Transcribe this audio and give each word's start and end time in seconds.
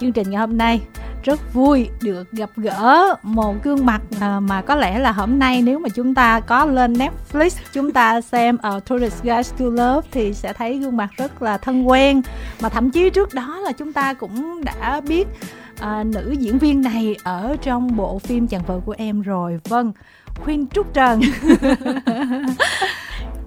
chương 0.00 0.12
trình 0.12 0.30
ngày 0.30 0.40
hôm 0.40 0.58
nay. 0.58 0.80
Rất 1.22 1.54
vui 1.54 1.88
được 2.02 2.32
gặp 2.32 2.50
gỡ 2.56 3.14
một 3.22 3.54
gương 3.62 3.86
mặt 3.86 4.00
mà 4.40 4.62
có 4.62 4.76
lẽ 4.76 4.98
là 4.98 5.12
hôm 5.12 5.38
nay 5.38 5.62
nếu 5.62 5.78
mà 5.78 5.88
chúng 5.88 6.14
ta 6.14 6.40
có 6.40 6.64
lên 6.64 6.92
Netflix 6.92 7.50
chúng 7.72 7.92
ta 7.92 8.20
xem 8.20 8.56
ở 8.62 8.76
uh, 8.76 8.84
Tourist 8.88 9.22
Guide 9.22 9.42
to 9.42 9.64
Love 9.64 10.08
thì 10.10 10.34
sẽ 10.34 10.52
thấy 10.52 10.78
gương 10.78 10.96
mặt 10.96 11.10
rất 11.16 11.42
là 11.42 11.58
thân 11.58 11.88
quen. 11.88 12.22
Mà 12.60 12.68
thậm 12.68 12.90
chí 12.90 13.10
trước 13.10 13.34
đó 13.34 13.58
là 13.64 13.72
chúng 13.72 13.92
ta 13.92 14.14
cũng 14.14 14.64
đã 14.64 15.00
biết 15.00 15.28
à, 15.80 16.04
nữ 16.04 16.34
diễn 16.38 16.58
viên 16.58 16.82
này 16.82 17.16
ở 17.24 17.56
trong 17.62 17.96
bộ 17.96 18.18
phim 18.18 18.46
chàng 18.46 18.62
vợ 18.66 18.80
của 18.84 18.94
em 18.98 19.22
rồi. 19.22 19.60
Vâng 19.68 19.92
khuyên 20.44 20.66
trúc 20.66 20.94
trần. 20.94 21.20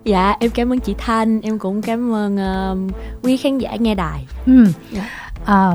Dạ 0.03 0.35
em 0.39 0.51
cảm 0.51 0.73
ơn 0.73 0.79
chị 0.79 0.95
thanh. 0.97 1.41
Em 1.41 1.59
cũng 1.59 1.81
cảm 1.81 2.13
ơn 2.13 2.35
uh, 2.35 2.91
quý 3.23 3.37
khán 3.37 3.57
giả 3.57 3.75
nghe 3.75 3.95
đài. 3.95 4.27
Ừ. 4.45 4.65
à, 5.45 5.71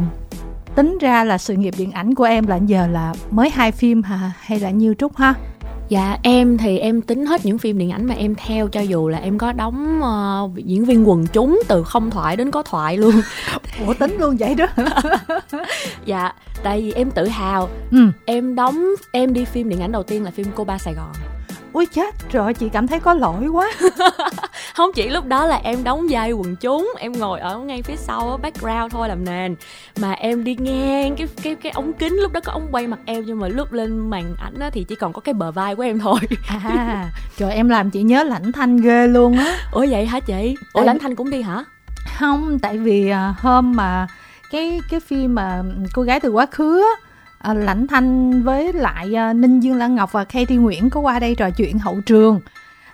tính 0.77 0.98
ra 1.01 1.25
là 1.25 1.39
sự 1.39 1.55
nghiệp 1.55 1.75
điện 1.79 1.93
ảnh 1.93 2.15
của 2.15 2.25
em 2.25 2.47
là 2.47 2.57
giờ 2.57 2.87
là 2.87 3.15
mới 3.30 3.51
hai 3.51 3.73
phim 3.73 4.03
hả 4.03 4.33
hay 4.41 4.61
là 4.61 4.71
nhiêu 4.71 4.95
trúc 4.98 5.17
ha 5.17 5.34
Dạ 5.89 6.19
em 6.23 6.59
thì 6.59 6.79
em 6.79 7.03
tính 7.03 7.27
hết 7.27 7.47
những 7.47 7.59
phim 7.59 7.79
điện 7.79 7.91
ảnh 7.91 8.07
mà 8.07 8.15
em 8.15 8.34
theo 8.34 8.69
cho 8.69 8.81
dù 8.81 9.09
là 9.09 9.19
em 9.19 9.39
có 9.39 9.53
đóng 9.53 10.01
uh, 10.01 10.65
diễn 10.65 10.84
viên 10.84 11.09
quần 11.09 11.27
chúng 11.27 11.62
từ 11.69 11.83
không 11.84 12.11
thoại 12.11 12.37
đến 12.37 12.51
có 12.51 12.62
thoại 12.62 12.97
luôn. 12.97 13.15
Ủa 13.87 13.95
tính 13.95 14.17
luôn 14.19 14.37
vậy 14.37 14.55
đó. 14.55 14.67
dạ, 16.05 16.33
tại 16.62 16.83
vì 16.83 16.93
em 16.93 17.11
tự 17.11 17.29
hào. 17.29 17.69
Ừ. 17.91 17.98
Em 18.25 18.55
đóng 18.55 18.84
em 19.12 19.33
đi 19.33 19.45
phim 19.45 19.69
điện 19.69 19.81
ảnh 19.81 19.93
đầu 19.93 20.03
tiên 20.03 20.25
là 20.25 20.31
phim 20.31 20.47
Cô 20.55 20.65
Ba 20.65 20.79
Sài 20.79 20.95
Gòn 20.95 21.36
ui 21.77 21.87
chết 21.87 22.33
rồi 22.33 22.55
chị 22.55 22.69
cảm 22.69 22.87
thấy 22.87 23.01
có 23.01 23.15
lỗi 23.15 23.47
quá. 23.47 23.73
Không 24.75 24.91
chỉ 24.95 25.09
lúc 25.09 25.27
đó 25.27 25.47
là 25.47 25.57
em 25.57 25.84
đóng 25.84 26.07
vai 26.11 26.33
quần 26.33 26.57
chúng 26.57 26.93
em 26.98 27.12
ngồi 27.12 27.41
ở 27.41 27.59
ngay 27.59 27.83
phía 27.83 27.97
sau 27.97 28.39
background 28.43 28.93
thôi 28.93 29.09
làm 29.09 29.25
nền 29.25 29.57
mà 30.00 30.12
em 30.12 30.45
đi 30.45 30.56
ngang 30.61 31.17
cái 31.17 31.28
cái 31.42 31.55
cái 31.55 31.73
ống 31.73 31.92
kính 31.92 32.15
lúc 32.15 32.33
đó 32.33 32.41
có 32.45 32.53
ống 32.53 32.69
quay 32.73 32.87
mặt 32.87 32.98
em 33.05 33.25
nhưng 33.27 33.41
mà 33.41 33.48
lúc 33.48 33.73
lên 33.73 34.11
màn 34.11 34.34
ảnh 34.39 34.59
á 34.61 34.70
thì 34.70 34.84
chỉ 34.84 34.95
còn 34.95 35.12
có 35.12 35.20
cái 35.20 35.34
bờ 35.34 35.53
vai 35.53 35.75
của 35.75 35.83
em 35.83 35.98
thôi. 35.98 36.19
À 36.48 37.11
trời 37.37 37.55
em 37.55 37.69
làm 37.69 37.91
chị 37.91 38.03
nhớ 38.03 38.25
lãnh 38.25 38.53
thanh 38.53 38.77
ghê 38.77 39.06
luôn 39.06 39.39
á. 39.39 39.59
Ủa 39.72 39.87
vậy 39.91 40.06
hả 40.06 40.20
chị? 40.20 40.56
Ủa 40.72 40.83
lãnh 40.83 40.98
thanh 40.98 41.17
cũng 41.17 41.31
đi 41.31 41.43
hả? 41.43 41.65
Không 42.19 42.59
tại 42.59 42.78
vì 42.78 43.12
uh, 43.12 43.39
hôm 43.39 43.72
mà 43.77 44.06
cái 44.50 44.81
cái 44.91 45.00
phim 45.00 45.34
mà 45.34 45.62
cô 45.95 46.03
gái 46.03 46.20
từ 46.20 46.31
quá 46.31 46.47
khứ 46.47 46.83
á 46.83 47.06
Ờ, 47.47 47.52
à, 47.52 47.55
lãnh 47.55 47.86
thanh 47.86 48.42
với 48.42 48.72
lại 48.72 49.16
à, 49.16 49.33
ninh 49.33 49.61
dương 49.61 49.77
lan 49.77 49.94
ngọc 49.94 50.12
và 50.12 50.25
katie 50.25 50.56
nguyễn 50.56 50.91
có 50.91 51.00
qua 51.00 51.19
đây 51.19 51.34
trò 51.34 51.50
chuyện 51.50 51.78
hậu 51.78 52.00
trường. 52.00 52.41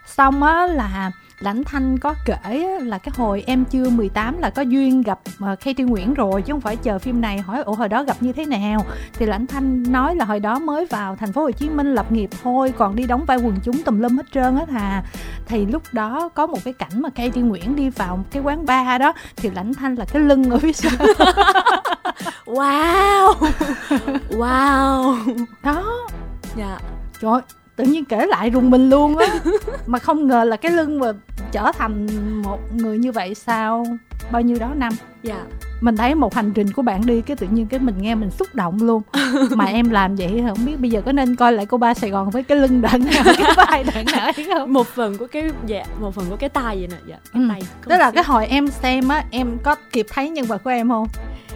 Xong 0.06 0.42
á 0.42 0.66
là 0.66 1.10
lãnh 1.40 1.64
thanh 1.64 1.98
có 1.98 2.14
kể 2.24 2.78
là 2.82 2.98
cái 2.98 3.12
hồi 3.16 3.44
em 3.46 3.64
chưa 3.64 3.90
18 3.90 4.38
là 4.38 4.50
có 4.50 4.62
duyên 4.62 5.02
gặp 5.02 5.18
ờ, 5.40 5.56
Katie 5.64 5.86
Nguyễn 5.86 6.14
rồi 6.14 6.42
chứ 6.42 6.52
không 6.52 6.60
phải 6.60 6.76
chờ 6.76 6.98
phim 6.98 7.20
này 7.20 7.38
hỏi 7.38 7.62
ủa 7.62 7.74
hồi 7.74 7.88
đó 7.88 8.04
gặp 8.04 8.16
như 8.20 8.32
thế 8.32 8.44
nào? 8.44 8.84
Thì 9.12 9.26
lãnh 9.26 9.46
thanh 9.46 9.92
nói 9.92 10.16
là 10.16 10.24
hồi 10.24 10.40
đó 10.40 10.58
mới 10.58 10.86
vào 10.86 11.16
thành 11.16 11.32
phố 11.32 11.42
Hồ 11.42 11.50
Chí 11.50 11.68
Minh 11.68 11.94
lập 11.94 12.12
nghiệp 12.12 12.30
thôi 12.42 12.72
còn 12.78 12.96
đi 12.96 13.06
đóng 13.06 13.24
vai 13.24 13.36
quần 13.36 13.56
chúng 13.62 13.82
tùm 13.82 14.00
lum 14.00 14.16
hết 14.16 14.26
trơn 14.32 14.56
á 14.56 14.64
thà. 14.70 15.02
Thì 15.46 15.66
lúc 15.66 15.82
đó 15.92 16.28
có 16.34 16.46
một 16.46 16.58
cái 16.64 16.74
cảnh 16.74 17.02
mà 17.02 17.08
Katie 17.08 17.42
Nguyễn 17.42 17.76
đi 17.76 17.90
vào 17.90 18.24
cái 18.30 18.42
quán 18.42 18.66
bar 18.66 19.00
đó 19.00 19.12
thì 19.36 19.50
lãnh 19.50 19.74
thanh 19.74 19.94
là 19.94 20.04
cái 20.04 20.22
lưng 20.22 20.50
ở 20.50 20.58
phía 20.58 20.72
sau. 20.72 20.92
wow. 22.46 23.34
Wow. 24.30 25.16
Đó. 25.62 26.08
Dạ. 26.56 26.78
Trời 27.20 27.40
tự 27.76 27.84
nhiên 27.84 28.04
kể 28.04 28.26
lại 28.26 28.50
rùng 28.50 28.70
mình 28.70 28.90
luôn 28.90 29.16
á. 29.16 29.26
Mà 29.86 29.98
không 29.98 30.28
ngờ 30.28 30.44
là 30.44 30.56
cái 30.56 30.72
lưng 30.72 30.98
mà 30.98 31.12
trở 31.52 31.72
thành 31.78 32.06
một 32.42 32.58
người 32.74 32.98
như 32.98 33.12
vậy 33.12 33.34
sau 33.34 33.86
bao 34.32 34.42
nhiêu 34.42 34.58
đó 34.60 34.70
năm. 34.74 34.92
Dạ. 35.22 35.44
Mình 35.80 35.96
thấy 35.96 36.14
một 36.14 36.34
hành 36.34 36.52
trình 36.52 36.72
của 36.72 36.82
bạn 36.82 37.06
đi 37.06 37.20
cái 37.20 37.36
tự 37.36 37.46
nhiên 37.50 37.66
cái 37.66 37.80
mình 37.80 37.94
nghe 37.98 38.14
mình 38.14 38.30
xúc 38.30 38.48
động 38.54 38.78
luôn. 38.82 39.02
Mà 39.50 39.64
em 39.64 39.90
làm 39.90 40.16
vậy 40.16 40.44
không 40.48 40.66
biết 40.66 40.80
bây 40.80 40.90
giờ 40.90 41.00
có 41.00 41.12
nên 41.12 41.36
coi 41.36 41.52
lại 41.52 41.66
cô 41.66 41.78
ba 41.78 41.94
sài 41.94 42.10
gòn 42.10 42.30
với 42.30 42.42
cái 42.42 42.58
lưng 42.58 42.80
đợn 42.82 43.04
cái 43.24 43.54
vai 43.56 43.84
đợn 43.84 44.04
nở 44.16 44.32
không? 44.54 44.72
Một 44.72 44.86
phần 44.86 45.18
của 45.18 45.26
cái 45.26 45.50
dạ 45.66 45.84
một 46.00 46.14
phần 46.14 46.24
của 46.30 46.36
cái 46.36 46.48
tay 46.48 46.76
vậy 46.76 46.88
nè. 46.90 46.96
Dạ 47.06 47.16
cái 47.32 47.42
ừ. 47.42 47.48
tay 47.48 47.62
tức 47.88 47.96
là 47.96 48.10
cái 48.10 48.24
hồi 48.24 48.46
em 48.46 48.68
xem 48.68 49.08
á 49.08 49.24
em 49.30 49.58
có 49.62 49.74
kịp 49.92 50.06
thấy 50.10 50.30
nhân 50.30 50.46
vật 50.46 50.64
của 50.64 50.70
em 50.70 50.88
không 50.88 51.08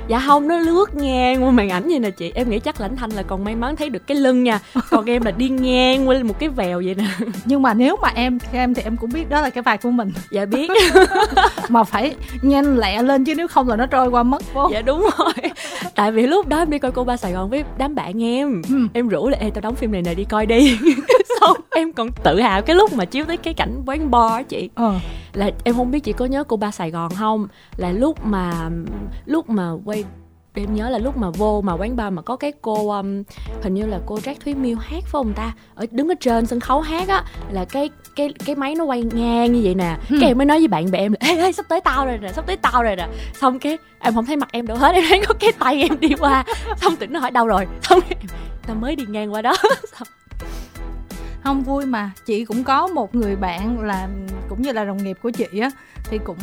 dạ 0.09 0.23
không 0.27 0.49
nó 0.49 0.59
lướt 0.59 0.95
ngang 0.95 1.45
qua 1.45 1.51
màn 1.51 1.69
ảnh 1.69 1.89
vậy 1.89 1.99
nè 1.99 2.11
chị. 2.11 2.33
Em 2.35 2.51
nghĩ 2.51 2.59
chắc 2.59 2.81
lãnh 2.81 2.97
thanh 2.97 3.11
là 3.11 3.23
còn 3.23 3.45
may 3.45 3.55
mắn 3.55 3.77
thấy 3.77 3.89
được 3.89 4.07
cái 4.07 4.17
lưng 4.17 4.45
nha. 4.45 4.61
Còn 4.91 5.05
em 5.05 5.23
là 5.23 5.31
đi 5.31 5.49
ngang 5.49 6.09
qua 6.09 6.17
một 6.25 6.39
cái 6.39 6.49
vèo 6.49 6.83
vậy 6.85 6.95
nè. 6.95 7.05
Nhưng 7.45 7.63
mà 7.63 7.75
nếu 7.75 7.97
mà 8.03 8.09
em 8.15 8.39
em 8.53 8.75
thì 8.75 8.83
em 8.83 8.97
cũng 8.97 9.11
biết 9.13 9.29
đó 9.29 9.41
là 9.41 9.51
cái 9.51 9.63
vai 9.63 9.79
của 9.79 9.91
mình. 9.91 10.13
Dạ 10.31 10.45
biết. 10.45 10.71
Mà 11.69 11.85
phải 11.85 12.15
nhanh 12.43 12.79
lẹ 12.79 13.03
lên 13.03 13.25
chứ 13.25 13.35
nếu 13.35 13.49
không 13.49 13.69
là 13.69 13.77
nó 13.77 13.87
trôi 13.87 14.09
qua 14.09 14.23
mất 14.23 14.55
vô 14.55 14.69
dạ 14.73 14.81
đúng 14.81 15.01
rồi. 15.19 15.51
Tại 15.95 16.13
vì 16.13 16.27
lúc 16.27 16.49
đó 16.49 16.59
em 16.59 16.71
đi 16.71 16.79
coi 16.79 16.93
cô 16.93 17.05
ba 17.05 17.17
sài 17.17 17.33
gòn 17.33 17.51
với 17.51 17.65
đám 17.79 17.95
bạn 17.95 18.23
em. 18.23 18.63
Ừ. 18.69 18.77
em 18.93 19.09
rủ 19.09 19.29
là 19.29 19.39
ê 19.41 19.51
tao 19.51 19.61
đóng 19.61 19.75
phim 19.75 19.93
này 19.93 20.03
này 20.03 20.15
đi 20.15 20.25
coi 20.25 20.47
đi 20.47 20.79
xong 21.41 21.57
em 21.71 21.93
còn 21.93 22.09
tự 22.25 22.41
hào 22.41 22.63
cái 22.63 22.77
lúc 22.77 22.93
mà 22.93 23.05
chiếu 23.05 23.25
tới 23.25 23.37
cái 23.37 23.55
cảnh 23.55 23.83
quán 23.87 24.11
bar 24.11 24.33
á 24.33 24.43
chị. 24.43 24.71
Ờ. 24.75 24.95
là 25.33 25.51
em 25.65 25.75
không 25.75 25.91
biết 25.91 26.01
chị 26.01 26.13
có 26.13 26.25
nhớ 26.25 26.45
cô 26.45 26.57
ba 26.57 26.71
sài 26.71 26.91
gòn 26.91 27.13
không? 27.15 27.49
Là 27.77 27.91
lúc 27.91 28.25
mà 28.25 28.71
lúc 29.27 29.49
mà 29.49 29.71
quay 29.85 30.05
em 30.61 30.75
nhớ 30.75 30.89
là 30.89 30.99
lúc 30.99 31.17
mà 31.17 31.31
vô 31.31 31.61
mà 31.61 31.73
quán 31.73 31.97
bar 31.97 32.13
mà 32.13 32.23
có 32.23 32.37
cái 32.37 32.53
cô 32.63 32.91
um, 32.91 33.23
hình 33.63 33.75
như 33.75 33.87
là 33.87 34.01
cô 34.07 34.17
Jack 34.17 34.35
Thúy 34.45 34.55
Miêu 34.55 34.77
hát 34.77 35.03
phải 35.03 35.11
không 35.13 35.33
ta? 35.33 35.53
Ở 35.75 35.87
đứng 35.91 36.09
ở 36.09 36.15
trên 36.21 36.47
sân 36.47 36.61
khấu 36.61 36.81
hát 36.81 37.09
á 37.09 37.25
là 37.51 37.65
cái 37.65 37.91
cái 38.17 38.33
cái 38.45 38.57
máy 38.57 38.75
nó 38.75 38.85
quay 38.85 39.03
ngang 39.03 39.53
như 39.53 39.61
vậy 39.65 39.75
nè. 39.75 39.97
Hmm. 40.09 40.21
cái 40.21 40.31
em 40.31 40.39
mới 40.39 40.47
nói 40.47 40.59
với 40.59 40.69
bạn 40.69 40.91
bè 40.91 40.99
em 40.99 41.13
là 41.13 41.19
ê, 41.21 41.37
ê 41.37 41.53
sắp 41.53 41.67
tới 41.69 41.81
tao 41.81 42.07
rồi 42.07 42.19
nè 42.19 42.33
sắp 42.33 42.47
tới 42.47 42.57
tao 42.57 42.83
rồi 42.83 42.97
nè. 42.97 43.09
Xong 43.35 43.59
cái 43.59 43.79
em 43.99 44.15
không 44.15 44.27
thấy 44.27 44.37
mặt 44.37 44.49
em 44.53 44.67
đâu 44.67 44.77
hết 44.77 44.95
em 44.95 45.05
thấy 45.09 45.23
có 45.29 45.35
cái 45.41 45.53
tay 45.59 45.83
em 45.83 46.01
đi 46.01 46.09
qua. 46.19 46.45
Xong 46.77 46.97
tỉnh 46.97 47.13
nó 47.13 47.21
hỏi 47.21 47.31
đâu 47.31 47.47
rồi? 47.47 47.67
Xong 47.83 48.01
em 48.09 48.19
tao 48.67 48.77
mới 48.77 48.97
đi 48.97 49.05
ngang 49.09 49.33
qua 49.33 49.43
đó. 49.43 49.55
Xong 49.99 50.09
không 51.47 51.63
vui 51.63 51.87
mà 51.87 52.11
chị 52.25 52.45
cũng 52.45 52.65
có 52.65 52.87
một 52.87 53.15
người 53.15 53.37
bạn 53.37 53.81
là 53.81 54.09
cũng 54.49 54.63
như 54.63 54.73
là 54.73 54.85
đồng 54.85 55.05
nghiệp 55.05 55.19
của 55.23 55.31
chị 55.31 55.59
á 55.61 55.71
thì 56.05 56.19
cũng 56.25 56.39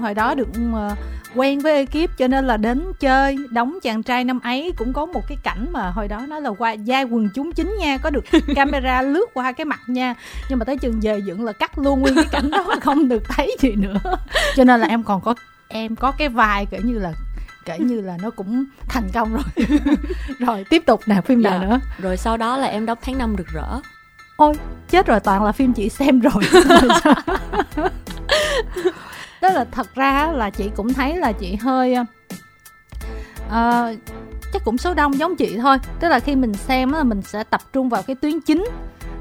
hồi 0.00 0.14
đó 0.14 0.34
được 0.34 0.48
uh, 0.48 0.98
quen 1.34 1.60
với 1.60 1.76
ekip 1.76 2.18
cho 2.18 2.28
nên 2.28 2.46
là 2.46 2.56
đến 2.56 2.92
chơi 3.00 3.36
đóng 3.50 3.78
chàng 3.82 4.02
trai 4.02 4.24
năm 4.24 4.40
ấy 4.40 4.72
cũng 4.76 4.92
có 4.92 5.06
một 5.06 5.22
cái 5.28 5.38
cảnh 5.42 5.66
mà 5.70 5.90
hồi 5.90 6.08
đó 6.08 6.26
nói 6.28 6.40
là 6.40 6.50
qua 6.50 6.72
giai 6.72 7.04
quần 7.04 7.28
chúng 7.34 7.52
chính 7.52 7.76
nha 7.80 7.98
có 7.98 8.10
được 8.10 8.24
camera 8.54 9.02
lướt 9.02 9.26
qua 9.34 9.52
cái 9.52 9.64
mặt 9.64 9.80
nha 9.86 10.14
nhưng 10.48 10.58
mà 10.58 10.64
tới 10.64 10.76
chừng 10.76 11.00
về 11.02 11.18
dựng 11.18 11.44
là 11.44 11.52
cắt 11.52 11.78
luôn 11.78 12.00
nguyên 12.00 12.14
cái 12.14 12.24
cảnh 12.30 12.50
đó 12.50 12.66
không 12.80 13.08
được 13.08 13.22
thấy 13.28 13.56
gì 13.60 13.72
nữa. 13.76 13.98
Cho 14.56 14.64
nên 14.64 14.80
là 14.80 14.86
em 14.86 15.02
còn 15.02 15.20
có 15.20 15.34
em 15.68 15.96
có 15.96 16.10
cái 16.10 16.28
vai 16.28 16.66
kể 16.66 16.80
như 16.82 16.98
là 16.98 17.12
kể 17.64 17.78
như 17.78 18.00
là 18.00 18.16
nó 18.22 18.30
cũng 18.30 18.64
thành 18.88 19.08
công 19.14 19.32
rồi. 19.34 19.66
Rồi 20.38 20.64
tiếp 20.70 20.82
tục 20.86 21.00
nè 21.06 21.20
phim 21.24 21.42
nào 21.42 21.58
dạ. 21.60 21.66
nữa? 21.66 21.80
Rồi 21.98 22.16
sau 22.16 22.36
đó 22.36 22.56
là 22.56 22.66
em 22.66 22.86
đóng 22.86 22.98
tháng 23.02 23.18
năm 23.18 23.34
rực 23.38 23.46
rỡ 23.54 23.80
ôi 24.36 24.54
chết 24.88 25.06
rồi 25.06 25.20
toàn 25.20 25.44
là 25.44 25.52
phim 25.52 25.72
chị 25.72 25.88
xem 25.88 26.20
rồi. 26.20 26.42
Tức 29.40 29.48
là 29.54 29.64
thật 29.72 29.94
ra 29.94 30.32
là 30.32 30.50
chị 30.50 30.70
cũng 30.76 30.92
thấy 30.92 31.16
là 31.16 31.32
chị 31.32 31.54
hơi 31.54 31.96
uh, 33.46 33.98
chắc 34.52 34.64
cũng 34.64 34.78
số 34.78 34.94
đông 34.94 35.18
giống 35.18 35.36
chị 35.36 35.58
thôi. 35.58 35.78
Tức 36.00 36.08
là 36.08 36.20
khi 36.20 36.36
mình 36.36 36.54
xem 36.54 36.92
là 36.92 37.02
mình 37.02 37.22
sẽ 37.22 37.44
tập 37.44 37.60
trung 37.72 37.88
vào 37.88 38.02
cái 38.02 38.16
tuyến 38.16 38.40
chính 38.40 38.64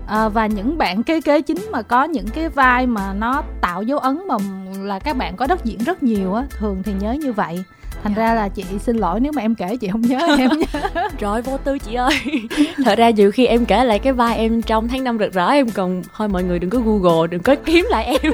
à, 0.07 0.29
và 0.29 0.47
những 0.47 0.77
bạn 0.77 1.03
kế 1.03 1.21
kế 1.21 1.41
chính 1.41 1.67
mà 1.71 1.81
có 1.81 2.03
những 2.03 2.27
cái 2.27 2.49
vai 2.49 2.87
mà 2.87 3.13
nó 3.13 3.43
tạo 3.61 3.83
dấu 3.83 3.99
ấn 3.99 4.27
mà 4.27 4.35
là 4.79 4.99
các 4.99 5.17
bạn 5.17 5.35
có 5.35 5.47
đất 5.47 5.65
diễn 5.65 5.83
rất 5.83 6.03
nhiều 6.03 6.33
á 6.33 6.43
thường 6.49 6.83
thì 6.83 6.93
nhớ 6.99 7.13
như 7.13 7.33
vậy 7.33 7.63
thành 8.03 8.13
ra 8.13 8.33
là 8.33 8.47
chị 8.47 8.63
xin 8.79 8.97
lỗi 8.97 9.19
nếu 9.19 9.31
mà 9.35 9.41
em 9.41 9.55
kể 9.55 9.77
chị 9.77 9.87
không 9.87 10.01
nhớ 10.01 10.19
em 10.37 10.49
nhớ. 10.59 11.07
Rồi 11.19 11.41
vô 11.41 11.57
tư 11.63 11.77
chị 11.77 11.93
ơi. 11.93 12.13
Thật 12.85 12.97
ra 12.97 13.09
nhiều 13.09 13.31
khi 13.31 13.45
em 13.45 13.65
kể 13.65 13.83
lại 13.83 13.99
cái 13.99 14.13
vai 14.13 14.37
em 14.37 14.61
trong 14.61 14.87
tháng 14.87 15.03
năm 15.03 15.17
rực 15.19 15.33
rỡ 15.33 15.47
em 15.47 15.69
còn 15.69 16.01
thôi 16.17 16.27
mọi 16.27 16.43
người 16.43 16.59
đừng 16.59 16.69
có 16.69 16.79
google 16.79 17.27
đừng 17.27 17.41
có 17.41 17.55
kiếm 17.65 17.85
lại 17.89 18.05
em. 18.21 18.33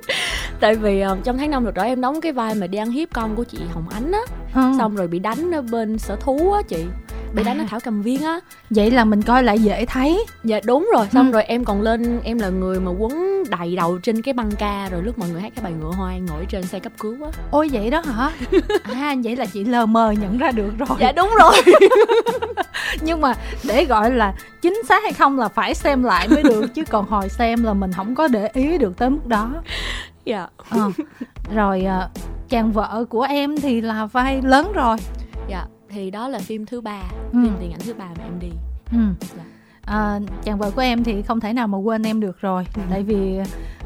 Tại 0.60 0.74
vì 0.74 1.00
um, 1.00 1.20
trong 1.22 1.38
tháng 1.38 1.50
năm 1.50 1.64
rực 1.64 1.74
rỡ 1.74 1.82
em 1.82 2.00
đóng 2.00 2.20
cái 2.20 2.32
vai 2.32 2.54
mà 2.54 2.66
đi 2.66 2.78
ăn 2.78 2.90
hiếp 2.90 3.08
con 3.12 3.36
của 3.36 3.44
chị 3.44 3.58
hồng 3.74 3.88
ánh 3.88 4.12
á. 4.12 4.20
Ừ. 4.54 4.62
xong 4.78 4.96
rồi 4.96 5.08
bị 5.08 5.18
đánh 5.18 5.50
ở 5.50 5.62
bên 5.62 5.98
sở 5.98 6.16
thú 6.16 6.52
á 6.52 6.62
chị 6.68 6.84
bị 7.34 7.44
đánh 7.44 7.58
à. 7.58 7.64
ở 7.64 7.66
thảo 7.70 7.80
cầm 7.84 8.02
viên 8.02 8.22
á. 8.22 8.40
Vậy 8.70 8.90
là 8.90 9.04
mình 9.04 9.22
coi 9.22 9.42
lại 9.42 9.58
dễ 9.58 9.86
thấy. 9.86 10.24
Dạ 10.44 10.60
đúng 10.64 10.90
rồi. 10.94 11.06
Xong 11.12 11.26
ừ. 11.26 11.32
rồi 11.32 11.44
em 11.44 11.64
còn 11.64 11.82
lên 11.82 12.20
em 12.24 12.38
là 12.38 12.48
người 12.48 12.80
mà 12.80 12.90
quấn 12.90 13.44
đầy 13.50 13.76
đầu 13.76 13.98
trên 13.98 14.22
cái 14.22 14.34
băng 14.34 14.50
ca 14.58 14.88
rồi 14.90 15.02
lúc 15.02 15.18
mọi 15.18 15.28
người 15.28 15.40
hát 15.40 15.52
cái 15.56 15.64
bài 15.64 15.72
ngựa 15.80 15.90
hoang 15.90 16.26
ngồi 16.26 16.46
trên 16.48 16.62
xe 16.62 16.78
cấp 16.78 16.92
cứu 16.98 17.16
á. 17.24 17.30
Ôi 17.50 17.68
vậy 17.72 17.90
đó 17.90 18.00
hả? 18.00 18.30
À 18.82 19.14
vậy 19.24 19.36
là 19.36 19.46
chị 19.46 19.64
lờ 19.64 19.86
mờ 19.86 20.10
nhận 20.10 20.38
ra 20.38 20.50
được 20.50 20.70
rồi. 20.78 20.98
Dạ 21.00 21.12
đúng 21.12 21.30
rồi. 21.38 21.54
Nhưng 23.00 23.20
mà 23.20 23.34
để 23.64 23.84
gọi 23.84 24.10
là 24.10 24.34
chính 24.62 24.82
xác 24.88 25.02
hay 25.02 25.12
không 25.12 25.38
là 25.38 25.48
phải 25.48 25.74
xem 25.74 26.02
lại 26.02 26.28
mới 26.28 26.42
được 26.42 26.74
chứ 26.74 26.84
còn 26.84 27.06
hồi 27.06 27.28
xem 27.28 27.64
là 27.64 27.74
mình 27.74 27.92
không 27.92 28.14
có 28.14 28.28
để 28.28 28.48
ý 28.52 28.78
được 28.78 28.96
tới 28.96 29.10
mức 29.10 29.26
đó. 29.26 29.50
Dạ. 30.24 30.46
À, 30.70 30.80
rồi 31.54 31.84
à, 31.84 32.08
chàng 32.48 32.72
vợ 32.72 33.04
của 33.08 33.22
em 33.22 33.60
thì 33.60 33.80
là 33.80 34.06
vai 34.06 34.40
lớn 34.42 34.72
rồi 34.74 34.96
thì 35.90 36.10
đó 36.10 36.28
là 36.28 36.38
phim 36.38 36.66
thứ 36.66 36.80
ba 36.80 37.02
ừ. 37.32 37.38
phim 37.44 37.56
điện 37.60 37.72
ảnh 37.72 37.80
thứ 37.80 37.94
ba 37.94 38.08
mà 38.18 38.24
em 38.24 38.40
đi 38.40 38.50
ừ. 38.92 38.98
dạ. 39.36 39.42
à, 39.82 40.20
chàng 40.44 40.58
vợ 40.58 40.70
của 40.70 40.82
em 40.82 41.04
thì 41.04 41.22
không 41.22 41.40
thể 41.40 41.52
nào 41.52 41.68
mà 41.68 41.78
quên 41.78 42.02
em 42.02 42.20
được 42.20 42.40
rồi 42.40 42.66
ừ. 42.74 42.82
tại 42.90 43.02
vì 43.02 43.38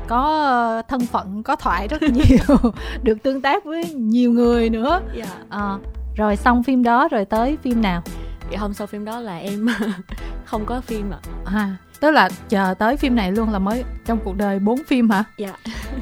có 0.09 0.83
thân 0.89 1.01
phận 1.01 1.43
có 1.43 1.57
thoại 1.57 1.89
rất 1.89 2.03
nhiều 2.13 2.73
được 3.03 3.23
tương 3.23 3.41
tác 3.41 3.65
với 3.65 3.95
nhiều 3.95 4.33
người 4.33 4.71
nữa. 4.71 5.01
Dạ. 5.15 5.27
à, 5.49 5.79
rồi 6.17 6.37
xong 6.37 6.63
phim 6.63 6.83
đó 6.83 7.09
rồi 7.09 7.25
tới 7.25 7.57
phim 7.63 7.83
nào 7.83 8.03
dạ 8.51 8.59
không 8.59 8.75
sau 8.75 8.87
phim 8.87 9.05
đó 9.05 9.21
là 9.21 9.39
em 9.39 9.67
không 10.45 10.67
có 10.67 10.81
phim 10.81 11.11
ạ 11.11 11.19
à 11.45 11.77
tức 12.05 12.11
là 12.11 12.29
chờ 12.49 12.75
tới 12.79 12.97
phim 12.97 13.17
này 13.17 13.33
luôn 13.33 13.51
là 13.51 13.59
mới 13.59 13.85
trong 14.05 14.19
cuộc 14.25 14.37
đời 14.37 14.59
bốn 14.59 14.85
phim 14.87 15.11
hả? 15.11 15.25
Dạ. 15.37 15.53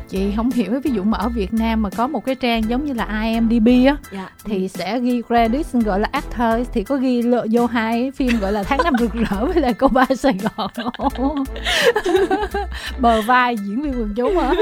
Chị 0.09 0.33
không 0.37 0.51
hiểu 0.51 0.81
ví 0.85 0.91
dụ 0.91 1.03
mà 1.03 1.19
ở 1.19 1.29
việt 1.29 1.55
nam 1.55 1.83
mà 1.83 1.91
có 1.91 2.07
một 2.07 2.25
cái 2.25 2.35
trang 2.35 2.69
giống 2.69 2.85
như 2.85 2.93
là 2.93 3.23
imdb 3.23 3.69
á 3.87 3.97
dạ. 4.13 4.31
thì 4.45 4.69
sẽ 4.69 5.01
ghi 5.01 5.23
credit 5.29 5.67
gọi 5.73 6.01
là 6.01 6.09
actor 6.13 6.69
thì 6.73 6.85
có 6.85 6.97
ghi 6.97 7.23
lựa 7.23 7.47
vô 7.51 7.67
hai 7.67 8.11
phim 8.11 8.41
gọi 8.41 8.53
là 8.53 8.63
tháng 8.63 8.79
năm 8.85 8.95
rực 8.99 9.13
rỡ 9.13 9.47
với 9.47 9.61
lại 9.61 9.75
cô 9.75 9.89
ba 9.89 10.07
sài 10.17 10.39
gòn. 10.57 10.71
Bờ 12.99 13.23
vai 13.23 13.57
diễn 13.57 13.83
viên 13.83 13.93
quần 13.93 14.15
chúng 14.17 14.39
hả 14.39 14.55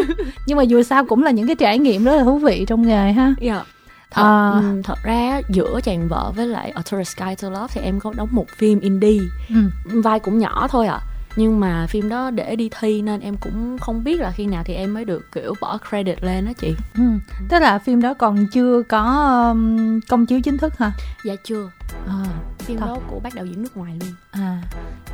nhưng 0.46 0.58
mà 0.58 0.62
dù 0.62 0.82
sao 0.82 1.04
cũng 1.04 1.22
là 1.22 1.31
những 1.31 1.46
cái 1.46 1.56
trải 1.56 1.78
nghiệm 1.78 2.04
rất 2.04 2.16
là 2.16 2.25
thú 2.25 2.38
vị 2.38 2.64
trong 2.69 2.82
nghề 2.82 3.12
ha. 3.12 3.34
Dạ. 3.40 3.62
Thật, 4.10 4.22
à. 4.22 4.62
thật 4.84 4.98
ra 5.04 5.40
giữa 5.48 5.81
chàng 5.84 6.08
vợ 6.08 6.32
với 6.36 6.46
lại 6.46 6.72
A 6.75 6.82
Tourist 6.90 7.16
Guide 7.16 7.34
to 7.34 7.50
Love 7.50 7.66
thì 7.70 7.81
em 7.81 8.00
có 8.00 8.12
đóng 8.16 8.28
một 8.32 8.46
phim 8.56 8.81
indie. 8.81 9.20
Ừ. 9.48 10.00
vai 10.00 10.20
cũng 10.20 10.38
nhỏ 10.38 10.69
thôi 10.70 10.86
à 10.86 11.00
nhưng 11.37 11.61
mà 11.61 11.87
phim 11.87 12.09
đó 12.09 12.31
để 12.31 12.56
đi 12.56 12.71
thi 12.81 13.03
nên 13.03 13.21
em 13.21 13.37
cũng 13.37 13.79
không 13.79 14.05
biết 14.05 14.21
là 14.21 14.31
khi 14.31 14.47
nào 14.47 14.62
thì 14.67 14.75
em 14.75 14.94
mới 14.94 15.05
được 15.05 15.32
kiểu 15.32 15.55
bỏ 15.61 15.79
credit 15.88 16.23
lên 16.23 16.47
đó 16.47 16.53
chị 16.59 16.75
ừ. 16.94 17.03
tức 17.49 17.59
là 17.59 17.79
phim 17.79 18.03
đó 18.03 18.15
còn 18.15 18.47
chưa 18.53 18.82
có 18.82 19.03
um, 19.50 20.00
công 20.09 20.27
chiếu 20.27 20.41
chính 20.41 20.59
thức 20.59 20.79
hả 20.79 20.93
dạ 21.25 21.35
chưa 21.44 21.71
à, 22.06 22.25
phim 22.59 22.79
thật. 22.79 22.87
đó 22.87 22.97
của 23.09 23.21
bác 23.21 23.35
đạo 23.35 23.47
diễn 23.47 23.62
nước 23.62 23.77
ngoài 23.77 23.99
luôn 24.00 24.15
à 24.31 24.62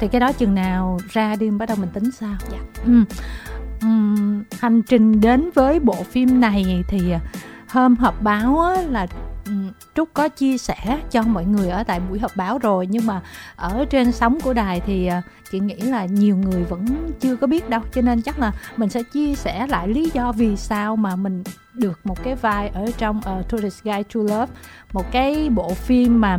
thì 0.00 0.08
cái 0.08 0.20
đó 0.20 0.32
chừng 0.32 0.54
nào 0.54 0.98
ra 1.08 1.36
đi 1.36 1.50
bắt 1.50 1.68
đầu 1.68 1.76
mình 1.80 1.90
tính 1.92 2.10
sao 2.10 2.34
dạ 2.52 2.58
ừ. 2.84 3.04
Uhm, 3.86 4.42
hành 4.60 4.82
trình 4.82 5.20
đến 5.20 5.50
với 5.54 5.80
bộ 5.80 6.02
phim 6.02 6.40
này 6.40 6.84
thì 6.88 7.10
à, 7.10 7.20
hôm 7.68 7.96
họp 7.96 8.22
báo 8.22 8.60
á, 8.60 8.82
là 8.82 9.06
Ừ, 9.25 9.25
Trúc 9.94 10.08
có 10.14 10.28
chia 10.28 10.58
sẻ 10.58 10.98
cho 11.10 11.22
mọi 11.22 11.44
người 11.44 11.68
ở 11.68 11.82
tại 11.84 12.00
buổi 12.00 12.18
họp 12.18 12.36
báo 12.36 12.58
rồi 12.58 12.86
nhưng 12.86 13.06
mà 13.06 13.20
ở 13.56 13.84
trên 13.90 14.12
sóng 14.12 14.40
của 14.40 14.52
đài 14.52 14.80
thì 14.80 15.06
à, 15.06 15.22
chị 15.52 15.60
nghĩ 15.60 15.74
là 15.74 16.04
nhiều 16.04 16.36
người 16.36 16.64
vẫn 16.64 16.86
chưa 17.20 17.36
có 17.36 17.46
biết 17.46 17.70
đâu. 17.70 17.80
Cho 17.92 18.00
nên 18.00 18.22
chắc 18.22 18.38
là 18.38 18.52
mình 18.76 18.88
sẽ 18.88 19.02
chia 19.02 19.34
sẻ 19.34 19.66
lại 19.66 19.88
lý 19.88 20.10
do 20.14 20.32
vì 20.32 20.56
sao 20.56 20.96
mà 20.96 21.16
mình 21.16 21.44
được 21.74 22.00
một 22.04 22.24
cái 22.24 22.34
vai 22.34 22.68
ở 22.68 22.86
trong 22.98 23.18
uh, 23.18 23.48
Tourist 23.48 23.82
Guide 23.84 24.02
to 24.02 24.20
Love 24.20 24.46
một 24.92 25.12
cái 25.12 25.48
bộ 25.50 25.74
phim 25.74 26.20
mà 26.20 26.38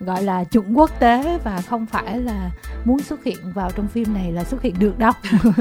gọi 0.00 0.22
là 0.22 0.44
chuẩn 0.44 0.78
quốc 0.78 0.90
tế 1.00 1.38
và 1.44 1.60
không 1.60 1.86
phải 1.86 2.18
là 2.18 2.50
muốn 2.84 2.98
xuất 2.98 3.24
hiện 3.24 3.52
vào 3.54 3.70
trong 3.70 3.88
phim 3.88 4.14
này 4.14 4.32
là 4.32 4.44
xuất 4.44 4.62
hiện 4.62 4.74
được 4.78 4.98
đâu. 4.98 5.12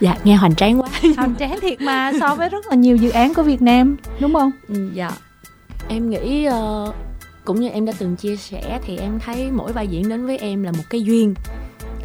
Dạ 0.00 0.16
nghe 0.24 0.36
hoành 0.36 0.54
tráng 0.54 0.80
quá. 0.80 0.88
Hoành 1.16 1.34
tráng 1.36 1.60
thiệt 1.60 1.80
mà 1.80 2.12
so 2.20 2.34
với 2.34 2.48
rất 2.48 2.66
là 2.66 2.74
nhiều 2.74 2.96
dự 2.96 3.10
án 3.10 3.34
của 3.34 3.42
Việt 3.42 3.62
Nam 3.62 3.96
đúng 4.20 4.34
không? 4.34 4.50
Ừ, 4.68 4.90
dạ 4.92 5.10
em 5.88 6.10
nghĩ 6.10 6.48
uh, 6.48 6.94
cũng 7.44 7.60
như 7.60 7.68
em 7.68 7.84
đã 7.84 7.92
từng 7.98 8.16
chia 8.16 8.36
sẻ 8.36 8.80
thì 8.84 8.96
em 8.96 9.18
thấy 9.18 9.50
mỗi 9.50 9.72
vai 9.72 9.88
diễn 9.88 10.08
đến 10.08 10.26
với 10.26 10.38
em 10.38 10.62
là 10.62 10.72
một 10.72 10.84
cái 10.90 11.02
duyên. 11.02 11.34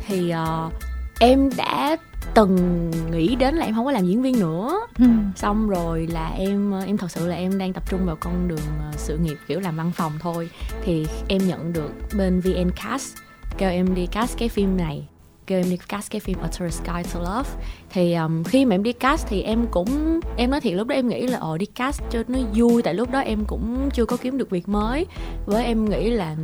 Thì 0.08 0.34
uh, 0.34 0.74
em 1.20 1.50
đã 1.58 1.98
từng 2.34 2.92
nghĩ 3.12 3.36
đến 3.36 3.56
là 3.56 3.66
em 3.66 3.76
không 3.76 3.86
có 3.86 3.92
làm 3.92 4.06
diễn 4.06 4.22
viên 4.22 4.40
nữa. 4.40 4.80
Ừ. 5.00 5.06
xong 5.36 5.70
rồi 5.70 6.08
là 6.08 6.30
em 6.30 6.74
em 6.86 6.98
thật 6.98 7.12
sự 7.12 7.28
là 7.28 7.36
em 7.36 7.58
đang 7.58 7.74
tập 7.74 7.84
trung 7.90 8.06
vào 8.06 8.16
con 8.16 8.48
đường 8.48 8.60
sự 8.98 9.18
nghiệp 9.18 9.38
kiểu 9.48 9.60
làm 9.60 9.78
văn 9.78 9.92
phòng 9.92 10.12
thôi. 10.20 10.50
Thì 10.84 11.06
em 11.28 11.48
nhận 11.48 11.74
được 11.74 11.92
bên 12.18 12.40
vn 12.40 12.72
cast 12.84 13.18
kêu 13.58 13.70
em 13.70 13.96
đi 13.96 14.06
cast 14.06 14.38
cái 14.38 14.50
phim 14.50 14.78
này 14.78 15.08
kêu 15.48 15.60
em 15.60 15.70
đi 15.70 15.78
cast 15.88 16.12
cái 16.12 16.20
phim 16.20 16.38
A 16.42 16.48
Tourist 16.48 16.84
Guide 16.84 17.10
to 17.14 17.20
Love. 17.20 17.50
Thì 17.90 18.14
um, 18.14 18.44
khi 18.44 18.66
mà 18.66 18.76
em 18.76 18.84
đi 18.84 18.94
cast 18.94 19.28
thì 19.28 19.42
em 19.42 19.68
cũng 19.72 20.20
em 20.38 20.50
nói 20.50 20.62
thiệt 20.62 20.74
lúc 20.74 20.88
đó 20.88 20.96
em 20.96 21.08
nghĩ 21.08 21.28
là 21.28 21.38
ồ 21.38 21.58
đi 21.58 21.66
cast 21.66 22.02
cho 22.10 22.24
nó 22.28 22.40
vui 22.56 22.82
tại 22.82 22.94
lúc 22.94 23.12
đó 23.12 23.20
em 23.20 23.46
cũng 23.46 23.90
chưa 23.94 24.06
có 24.06 24.18
kiếm 24.18 24.38
được 24.38 24.50
việc 24.50 24.70
mới. 24.70 25.06
Với 25.46 25.66
em 25.66 25.90
nghĩ 25.90 26.10
là 26.10 26.36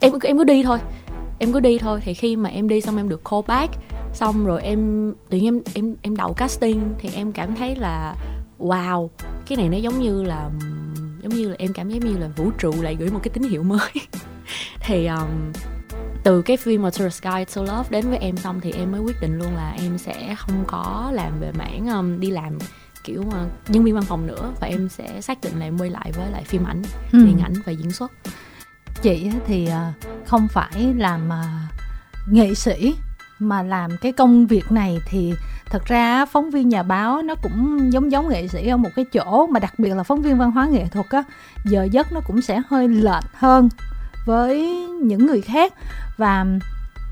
em 0.00 0.12
em 0.22 0.38
cứ 0.38 0.44
đi 0.44 0.62
thôi 0.62 0.78
em 1.38 1.52
cứ 1.52 1.60
đi 1.60 1.78
thôi. 1.78 2.00
Thì 2.04 2.14
khi 2.14 2.36
mà 2.36 2.50
em 2.50 2.68
đi 2.68 2.80
xong 2.80 2.96
em 2.96 3.08
được 3.08 3.22
call 3.30 3.42
back 3.46 3.74
xong 4.12 4.46
rồi 4.46 4.62
em 4.62 5.12
tự 5.28 5.38
nhiên 5.38 5.54
em 5.54 5.62
em 5.74 5.96
em 6.02 6.16
đậu 6.16 6.32
casting 6.32 6.94
thì 6.98 7.10
em 7.14 7.32
cảm 7.32 7.54
thấy 7.54 7.76
là 7.76 8.16
wow 8.58 9.08
cái 9.48 9.56
này 9.56 9.68
nó 9.68 9.76
giống 9.76 9.98
như 9.98 10.22
là 10.22 10.50
giống 11.22 11.34
như 11.34 11.48
là 11.48 11.54
em 11.58 11.72
cảm 11.72 11.90
thấy 11.90 12.00
như 12.00 12.16
là 12.18 12.28
vũ 12.36 12.50
trụ 12.58 12.72
lại 12.82 12.96
gửi 12.96 13.10
một 13.10 13.20
cái 13.22 13.30
tín 13.34 13.42
hiệu 13.42 13.62
mới. 13.62 13.90
Thì 14.80 15.06
um, 15.06 15.52
từ 16.22 16.42
cái 16.42 16.56
phim 16.56 16.82
mà 16.82 16.90
Tourist 16.90 17.22
Guide 17.22 17.44
to 17.44 17.62
Love 17.62 17.88
đến 17.90 18.08
với 18.10 18.18
em 18.18 18.36
xong 18.36 18.60
thì 18.60 18.72
em 18.72 18.92
mới 18.92 19.00
quyết 19.00 19.20
định 19.20 19.38
luôn 19.38 19.56
là 19.56 19.76
em 19.82 19.98
sẽ 19.98 20.34
không 20.38 20.64
có 20.66 21.10
làm 21.14 21.40
về 21.40 21.52
mảng 21.52 21.88
um, 21.88 22.20
đi 22.20 22.30
làm 22.30 22.58
kiểu 23.04 23.20
uh, 23.20 23.34
nhân 23.68 23.84
viên 23.84 23.94
văn 23.94 24.04
phòng 24.04 24.26
nữa 24.26 24.52
và 24.60 24.66
em 24.66 24.88
sẽ 24.88 25.20
xác 25.20 25.40
định 25.40 25.58
là 25.58 25.66
em 25.66 25.78
quay 25.78 25.90
lại 25.90 26.12
với 26.12 26.30
lại 26.30 26.44
phim 26.44 26.64
ảnh 26.64 26.82
ừ. 27.12 27.24
điện 27.24 27.38
ảnh 27.42 27.54
và 27.64 27.72
diễn 27.72 27.92
xuất 27.92 28.12
chị 29.02 29.30
thì 29.46 29.68
uh, 29.68 30.26
không 30.26 30.48
phải 30.48 30.94
làm 30.96 31.28
uh, 31.28 32.32
nghệ 32.32 32.54
sĩ 32.54 32.94
mà 33.38 33.62
làm 33.62 33.90
cái 34.00 34.12
công 34.12 34.46
việc 34.46 34.72
này 34.72 34.98
thì 35.06 35.34
thật 35.66 35.84
ra 35.84 36.26
phóng 36.26 36.50
viên 36.50 36.68
nhà 36.68 36.82
báo 36.82 37.22
nó 37.22 37.34
cũng 37.42 37.88
giống 37.92 38.12
giống 38.12 38.28
nghệ 38.28 38.48
sĩ 38.48 38.68
ở 38.68 38.76
một 38.76 38.90
cái 38.96 39.04
chỗ 39.12 39.46
mà 39.46 39.60
đặc 39.60 39.74
biệt 39.78 39.94
là 39.94 40.02
phóng 40.02 40.22
viên 40.22 40.38
văn 40.38 40.50
hóa 40.50 40.66
nghệ 40.66 40.86
thuật 40.86 41.06
á 41.10 41.22
giờ 41.64 41.88
giấc 41.92 42.12
nó 42.12 42.20
cũng 42.26 42.42
sẽ 42.42 42.62
hơi 42.68 42.88
lệch 42.88 43.24
hơn 43.34 43.68
với 44.26 44.70
những 45.02 45.26
người 45.26 45.40
khác 45.40 45.74
và 46.20 46.46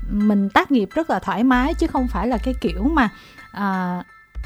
mình 0.09 0.49
tác 0.49 0.71
nghiệp 0.71 0.89
rất 0.93 1.09
là 1.09 1.19
thoải 1.19 1.43
mái 1.43 1.73
chứ 1.73 1.87
không 1.87 2.07
phải 2.07 2.27
là 2.27 2.37
cái 2.37 2.53
kiểu 2.61 2.83
mà 2.83 3.09
à, 3.51 4.03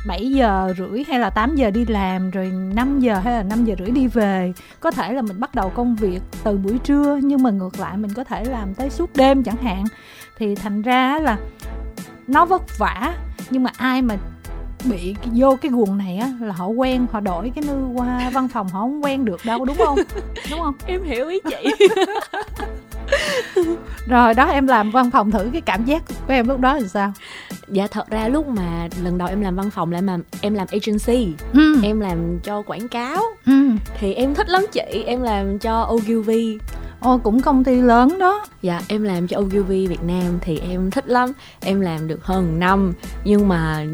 7 0.08 0.32
giờ 0.32 0.74
rưỡi 0.78 1.04
hay 1.08 1.20
là 1.20 1.30
8 1.30 1.56
giờ 1.56 1.70
đi 1.70 1.86
làm 1.86 2.32
rồi 2.32 2.52
5 2.76 3.00
giờ 3.00 3.20
hay 3.20 3.34
là 3.34 3.44
5 3.44 3.66
giờ 3.66 3.76
rưỡi 3.80 3.92
đi 3.92 4.08
về. 4.08 4.54
Có 4.80 4.92
thể 4.92 5.14
là 5.14 5.22
mình 5.22 5.40
bắt 5.40 5.56
đầu 5.56 5.70
công 5.70 5.96
việc 5.96 6.20
từ 6.44 6.58
buổi 6.58 6.80
trưa 6.84 7.20
nhưng 7.24 7.44
mà 7.44 7.50
ngược 7.50 7.80
lại 7.80 7.98
mình 7.98 8.14
có 8.14 8.24
thể 8.24 8.44
làm 8.44 8.74
tới 8.74 8.90
suốt 8.90 9.16
đêm 9.16 9.44
chẳng 9.44 9.56
hạn. 9.56 9.84
Thì 10.38 10.56
thành 10.56 10.82
ra 10.82 11.20
là 11.20 11.38
nó 12.28 12.46
vất 12.46 12.62
vả 12.78 13.14
nhưng 13.50 13.64
mà 13.64 13.72
ai 13.78 14.02
mà 14.02 14.16
bị 14.86 15.16
vô 15.34 15.58
cái 15.62 15.72
guồng 15.72 15.98
này 15.98 16.18
á 16.18 16.32
là 16.42 16.54
họ 16.54 16.68
quen 16.68 17.06
họ 17.12 17.20
đổi 17.20 17.52
cái 17.56 17.64
nư 17.68 17.88
qua 17.96 18.30
văn 18.34 18.48
phòng 18.48 18.70
họ 18.70 18.80
không 18.80 19.04
quen 19.04 19.26
được 19.26 19.46
đâu 19.46 19.66
đúng 19.66 19.78
không? 19.78 20.00
Đúng 20.52 20.60
không? 20.60 20.74
Em 20.86 21.04
hiểu 21.04 21.28
ý 21.28 21.40
chị 21.50 21.86
rồi 24.08 24.34
đó 24.34 24.46
em 24.46 24.68
làm 24.68 24.92
văn 24.92 25.12
phòng 25.12 25.32
thử 25.32 25.50
cái 25.54 25.62
cảm 25.62 25.86
giác 25.86 26.04
của 26.08 26.34
em 26.34 26.48
lúc 26.48 26.60
đó 26.60 26.74
là 26.74 26.88
sao? 26.88 27.14
Dạ 27.68 27.88
thật 27.88 28.10
ra 28.10 28.28
lúc 28.28 28.48
mà 28.48 28.88
lần 29.04 29.18
đầu 29.18 29.28
em 29.28 29.42
làm 29.42 29.56
văn 29.56 29.70
phòng 29.70 29.92
lại 29.92 30.02
mà 30.02 30.18
em 30.42 30.54
làm 30.54 30.68
agency. 30.72 31.34
Ừ. 31.54 31.80
em 31.84 32.00
làm 32.00 32.40
cho 32.40 32.62
quảng 32.62 32.88
cáo. 32.88 33.24
Ừ. 33.46 33.70
thì 34.00 34.14
em 34.14 34.36
thích 34.36 34.50
lắm 34.50 34.66
chị. 34.72 35.04
Em 35.06 35.22
làm 35.22 35.60
cho 35.60 35.90
Ogilvy 35.92 36.58
Ồ 37.04 37.18
cũng 37.18 37.42
công 37.42 37.64
ty 37.64 37.82
lớn 37.82 38.20
đó. 38.20 38.46
Dạ 38.62 38.82
em 38.88 39.04
làm 39.04 39.28
cho 39.28 39.40
Ogilvy 39.40 39.88
Việt 39.88 40.04
Nam 40.04 40.40
thì 40.42 40.60
em 40.60 40.92
thích 40.92 41.08
lắm. 41.08 41.32
Em 41.62 41.82
làm 41.82 42.08
được 42.08 42.26
hơn 42.26 42.60
năm. 42.60 42.94
Nhưng 43.24 43.48
mà 43.48 43.86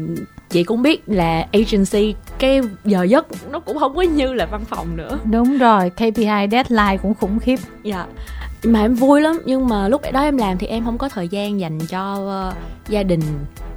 chị 0.50 0.64
cũng 0.64 0.82
biết 0.82 1.02
là 1.06 1.46
agency 1.52 2.14
cái 2.38 2.60
giờ 2.84 3.02
giấc 3.02 3.26
nó 3.50 3.60
cũng 3.60 3.78
không 3.78 3.96
có 3.96 4.02
như 4.02 4.32
là 4.32 4.46
văn 4.46 4.64
phòng 4.64 4.96
nữa. 4.96 5.18
Đúng 5.30 5.58
rồi 5.58 5.90
KPI 5.90 6.48
deadline 6.50 6.96
cũng 7.02 7.14
khủng 7.14 7.38
khiếp. 7.38 7.58
Dạ 7.82 8.06
mà 8.64 8.80
em 8.80 8.94
vui 8.94 9.20
lắm 9.20 9.36
nhưng 9.44 9.68
mà 9.68 9.88
lúc 9.88 10.02
đó 10.12 10.22
em 10.22 10.36
làm 10.36 10.58
thì 10.58 10.66
em 10.66 10.84
không 10.84 10.98
có 10.98 11.08
thời 11.08 11.28
gian 11.28 11.60
dành 11.60 11.78
cho 11.78 12.14
uh, 12.48 12.54
gia 12.88 13.02
đình 13.02 13.20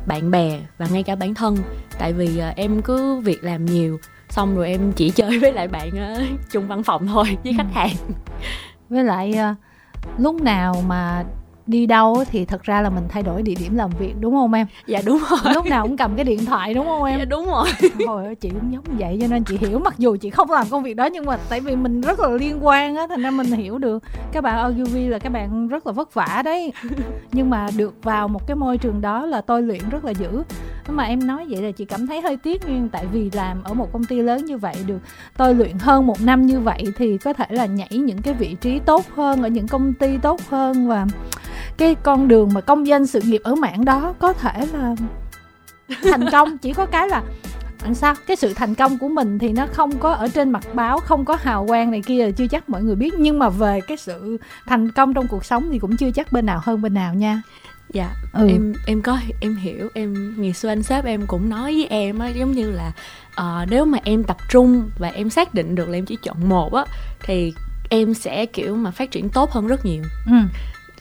bạn 0.05 0.31
bè 0.31 0.59
và 0.77 0.87
ngay 0.91 1.03
cả 1.03 1.15
bản 1.15 1.33
thân. 1.33 1.57
Tại 1.99 2.13
vì 2.13 2.41
uh, 2.49 2.55
em 2.55 2.81
cứ 2.81 3.19
việc 3.19 3.43
làm 3.43 3.65
nhiều 3.65 3.99
xong 4.29 4.55
rồi 4.55 4.67
em 4.69 4.91
chỉ 4.95 5.09
chơi 5.15 5.39
với 5.39 5.53
lại 5.53 5.67
bạn 5.67 5.89
uh, 5.89 6.39
chung 6.51 6.67
văn 6.67 6.83
phòng 6.83 7.07
thôi 7.07 7.37
với 7.43 7.53
khách 7.57 7.73
hàng. 7.73 7.95
Với 8.89 9.03
lại 9.03 9.33
uh, 9.51 9.57
lúc 10.19 10.41
nào 10.41 10.83
mà 10.87 11.23
đi 11.67 11.85
đâu 11.85 12.23
thì 12.31 12.45
thật 12.45 12.63
ra 12.63 12.81
là 12.81 12.89
mình 12.89 13.03
thay 13.09 13.23
đổi 13.23 13.41
địa 13.41 13.55
điểm 13.59 13.75
làm 13.75 13.89
việc 13.99 14.13
đúng 14.19 14.33
không 14.33 14.53
em? 14.53 14.67
Dạ 14.87 15.01
đúng 15.05 15.23
rồi. 15.29 15.53
lúc 15.53 15.65
nào 15.65 15.83
cũng 15.87 15.97
cầm 15.97 16.15
cái 16.15 16.25
điện 16.25 16.45
thoại 16.45 16.73
đúng 16.73 16.85
không 16.85 17.03
em? 17.03 17.19
Dạ 17.19 17.25
đúng 17.25 17.45
rồi. 17.45 17.67
Hồi 18.07 18.35
chị 18.35 18.49
cũng 18.49 18.73
giống 18.73 18.83
vậy 18.99 19.17
cho 19.21 19.27
nên 19.27 19.43
chị 19.43 19.57
hiểu 19.57 19.79
mặc 19.79 19.93
dù 19.97 20.17
chị 20.21 20.29
không 20.29 20.51
làm 20.51 20.67
công 20.69 20.83
việc 20.83 20.93
đó 20.93 21.05
nhưng 21.05 21.25
mà 21.25 21.37
tại 21.49 21.59
vì 21.59 21.75
mình 21.75 22.01
rất 22.01 22.19
là 22.19 22.29
liên 22.29 22.65
quan 22.65 22.95
á 22.95 23.07
thành 23.09 23.21
ra 23.21 23.31
mình 23.31 23.51
hiểu 23.51 23.77
được. 23.77 24.03
Các 24.31 24.43
bạn 24.43 24.71
ogilvy 24.71 25.07
là 25.07 25.19
các 25.19 25.29
bạn 25.29 25.67
rất 25.67 25.87
là 25.87 25.93
vất 25.93 26.13
vả 26.13 26.41
đấy. 26.45 26.73
Nhưng 27.31 27.49
mà 27.49 27.67
được 27.77 27.93
vào 28.03 28.27
một 28.27 28.47
cái 28.47 28.55
môi 28.55 28.77
trường 28.77 29.01
đó 29.01 29.25
là 29.25 29.41
tôi 29.41 29.61
luyện 29.61 29.89
rất 29.89 30.05
là 30.05 30.11
dữ. 30.11 30.43
Nhưng 30.87 30.97
mà 30.97 31.03
em 31.03 31.27
nói 31.27 31.45
vậy 31.49 31.61
là 31.61 31.71
chị 31.71 31.85
cảm 31.85 32.07
thấy 32.07 32.21
hơi 32.21 32.37
tiếc 32.37 32.61
nhưng 32.67 32.89
tại 32.89 33.05
vì 33.11 33.29
làm 33.33 33.63
ở 33.63 33.73
một 33.73 33.93
công 33.93 34.03
ty 34.03 34.15
lớn 34.15 34.45
như 34.45 34.57
vậy 34.57 34.75
được 34.87 34.99
tôi 35.37 35.55
luyện 35.55 35.77
hơn 35.79 36.07
một 36.07 36.21
năm 36.21 36.45
như 36.45 36.59
vậy 36.59 36.83
thì 36.97 37.17
có 37.17 37.33
thể 37.33 37.45
là 37.49 37.65
nhảy 37.65 37.89
những 37.91 38.21
cái 38.21 38.33
vị 38.33 38.55
trí 38.61 38.79
tốt 38.79 39.05
hơn 39.15 39.43
ở 39.43 39.47
những 39.47 39.67
công 39.67 39.93
ty 39.93 40.17
tốt 40.17 40.41
hơn 40.49 40.87
và 40.87 41.05
cái 41.77 41.95
con 42.03 42.27
đường 42.27 42.49
mà 42.53 42.61
công 42.61 42.87
danh 42.87 43.07
sự 43.07 43.21
nghiệp 43.21 43.41
ở 43.43 43.55
mạng 43.55 43.85
đó 43.85 44.13
có 44.19 44.33
thể 44.33 44.67
là 44.73 44.95
thành 46.03 46.25
công. 46.31 46.57
Chỉ 46.57 46.73
có 46.73 46.85
cái 46.85 47.07
là 47.09 47.23
làm 47.83 47.93
sao? 47.93 48.15
Cái 48.27 48.37
sự 48.37 48.53
thành 48.53 48.75
công 48.75 48.97
của 48.97 49.09
mình 49.09 49.39
thì 49.39 49.51
nó 49.51 49.67
không 49.73 49.97
có 49.99 50.11
ở 50.11 50.27
trên 50.27 50.51
mặt 50.51 50.63
báo 50.73 50.99
không 50.99 51.25
có 51.25 51.37
hào 51.41 51.67
quang 51.67 51.91
này 51.91 52.01
kia 52.05 52.25
là 52.25 52.31
chưa 52.31 52.47
chắc 52.47 52.69
mọi 52.69 52.83
người 52.83 52.95
biết. 52.95 53.13
Nhưng 53.17 53.39
mà 53.39 53.49
về 53.49 53.81
cái 53.81 53.97
sự 53.97 54.37
thành 54.65 54.91
công 54.91 55.13
trong 55.13 55.27
cuộc 55.27 55.45
sống 55.45 55.69
thì 55.71 55.79
cũng 55.79 55.97
chưa 55.97 56.11
chắc 56.11 56.31
bên 56.31 56.45
nào 56.45 56.59
hơn 56.63 56.81
bên 56.81 56.93
nào 56.93 57.13
nha. 57.13 57.41
Dạ 57.93 58.13
ừ. 58.33 58.47
em 58.47 58.73
em 58.87 59.01
có 59.01 59.17
em 59.41 59.55
hiểu. 59.55 59.89
Em 59.93 60.35
ngày 60.37 60.53
xưa 60.53 60.69
anh 60.69 60.83
sếp 60.83 61.05
em 61.05 61.27
cũng 61.27 61.49
nói 61.49 61.73
với 61.73 61.87
em 61.87 62.19
á 62.19 62.27
giống 62.27 62.51
như 62.51 62.71
là 62.71 62.91
uh, 63.41 63.69
nếu 63.69 63.85
mà 63.85 63.97
em 64.03 64.23
tập 64.23 64.37
trung 64.49 64.89
và 64.99 65.07
em 65.07 65.29
xác 65.29 65.53
định 65.53 65.75
được 65.75 65.89
là 65.89 65.97
em 65.97 66.05
chỉ 66.05 66.17
chọn 66.23 66.49
một 66.49 66.73
á 66.73 66.85
thì 67.23 67.53
em 67.89 68.13
sẽ 68.13 68.45
kiểu 68.45 68.75
mà 68.75 68.91
phát 68.91 69.11
triển 69.11 69.29
tốt 69.29 69.51
hơn 69.51 69.67
rất 69.67 69.85
nhiều. 69.85 70.03
Ừ 70.25 70.37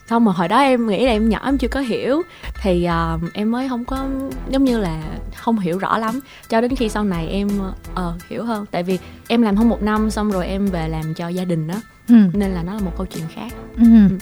xong 0.07 0.25
mà 0.25 0.33
hồi 0.33 0.49
đó 0.49 0.61
em 0.61 0.87
nghĩ 0.87 1.07
là 1.07 1.13
em 1.13 1.29
nhỏ 1.29 1.41
em 1.45 1.59
chưa 1.59 1.69
có 1.69 1.81
hiểu. 1.81 2.23
Thì 2.63 2.89
uh, 3.15 3.33
em 3.35 3.51
mới 3.51 3.69
không 3.69 3.85
có 3.85 4.07
giống 4.49 4.65
như 4.65 4.79
là 4.79 5.03
không 5.37 5.59
hiểu 5.59 5.79
rõ 5.79 5.99
lắm. 5.99 6.21
Cho 6.49 6.61
đến 6.61 6.77
khi 6.77 6.89
sau 6.89 7.05
này 7.05 7.29
em 7.29 7.49
uh, 7.93 8.23
hiểu 8.29 8.45
hơn. 8.45 8.67
Tại 8.71 8.83
vì 8.83 8.99
em 9.29 9.43
làm 9.43 9.57
hơn 9.57 9.69
một 9.69 9.83
năm 9.83 10.11
xong 10.11 10.33
rồi 10.33 10.47
em 10.47 10.67
về 10.67 10.89
làm 10.89 11.15
cho 11.15 11.29
gia 11.29 11.45
đình 11.45 11.67
đó. 11.67 11.75
Ừ. 12.09 12.15
nên 12.33 12.51
là 12.51 12.63
nó 12.63 12.75
là 12.75 12.81
một 12.81 12.93
câu 12.97 13.07
chuyện 13.07 13.25
khác. 13.35 13.53
Ừ. 13.77 13.83
Ừ. 13.83 14.19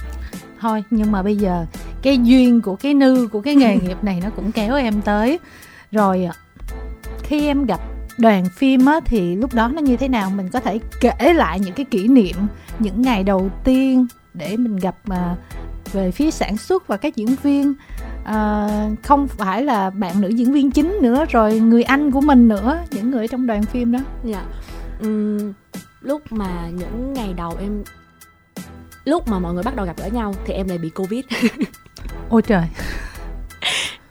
thôi 0.61 0.85
nhưng 0.91 1.13
mà 1.13 1.23
bây 1.23 1.37
giờ 1.37 1.67
cái 2.03 2.19
duyên 2.19 2.61
của 2.61 2.77
cái 2.77 2.95
nư 2.95 3.29
của 3.33 3.41
cái 3.41 3.55
nghề 3.55 3.77
nghiệp 3.77 4.05
này 4.05 4.21
nó 4.25 4.31
cũng 4.31 4.53
kéo 4.53 4.77
em 4.77 5.03
tới. 5.03 5.39
Rồi 5.93 6.29
khi 7.23 7.47
em 7.47 7.67
gặp 7.67 7.81
đoàn 8.19 8.45
phim 8.57 8.87
á 8.87 9.01
thì 9.05 9.37
lúc 9.37 9.55
đó 9.55 9.69
nó 9.69 9.81
như 9.81 9.97
thế 9.97 10.09
nào? 10.09 10.31
Mình 10.31 10.49
có 10.49 10.61
thể 10.61 10.79
kể 11.01 11.33
lại 11.35 11.61
những 11.61 11.75
cái 11.75 11.85
kỷ 11.85 12.09
niệm 12.09 12.37
những 12.79 13.03
ngày 13.03 13.25
đầu 13.25 13.51
tiên 13.65 14.07
để 14.35 14.57
mình 14.57 14.77
gặp 14.77 14.95
mà 15.05 15.37
về 15.93 16.11
phía 16.11 16.31
sản 16.31 16.57
xuất 16.57 16.87
và 16.87 16.97
các 16.97 17.17
diễn 17.17 17.37
viên. 17.43 17.75
À, 18.25 18.69
không 19.03 19.29
phải 19.29 19.63
là 19.63 19.91
bạn 19.91 20.21
nữ 20.21 20.29
diễn 20.29 20.53
viên 20.53 20.71
chính 20.71 20.99
nữa 21.03 21.25
rồi 21.31 21.61
người 21.61 21.83
anh 21.83 22.11
của 22.11 22.21
mình 22.21 22.49
nữa 22.49 22.79
những 22.91 23.11
người 23.11 23.29
trong 23.29 23.47
đoàn 23.47 23.63
phim 23.63 23.93
đó. 23.93 23.99
Dạ. 24.25 24.45
Uhm, 25.07 25.53
lúc 26.01 26.33
mà 26.33 26.69
những 26.69 27.13
ngày 27.13 27.35
đầu 27.37 27.57
em 27.61 27.83
lúc 29.05 29.29
mà 29.29 29.39
mọi 29.39 29.55
người 29.55 29.63
bắt 29.63 29.77
đầu 29.77 29.87
gặp 29.87 29.97
gỡ 29.97 30.07
nhau 30.07 30.35
thì 30.45 30.55
em 30.55 30.69
lại 30.69 30.79
bị 30.79 30.91
covid. 30.91 31.25
Ôi 32.29 32.43
trời. 32.43 32.65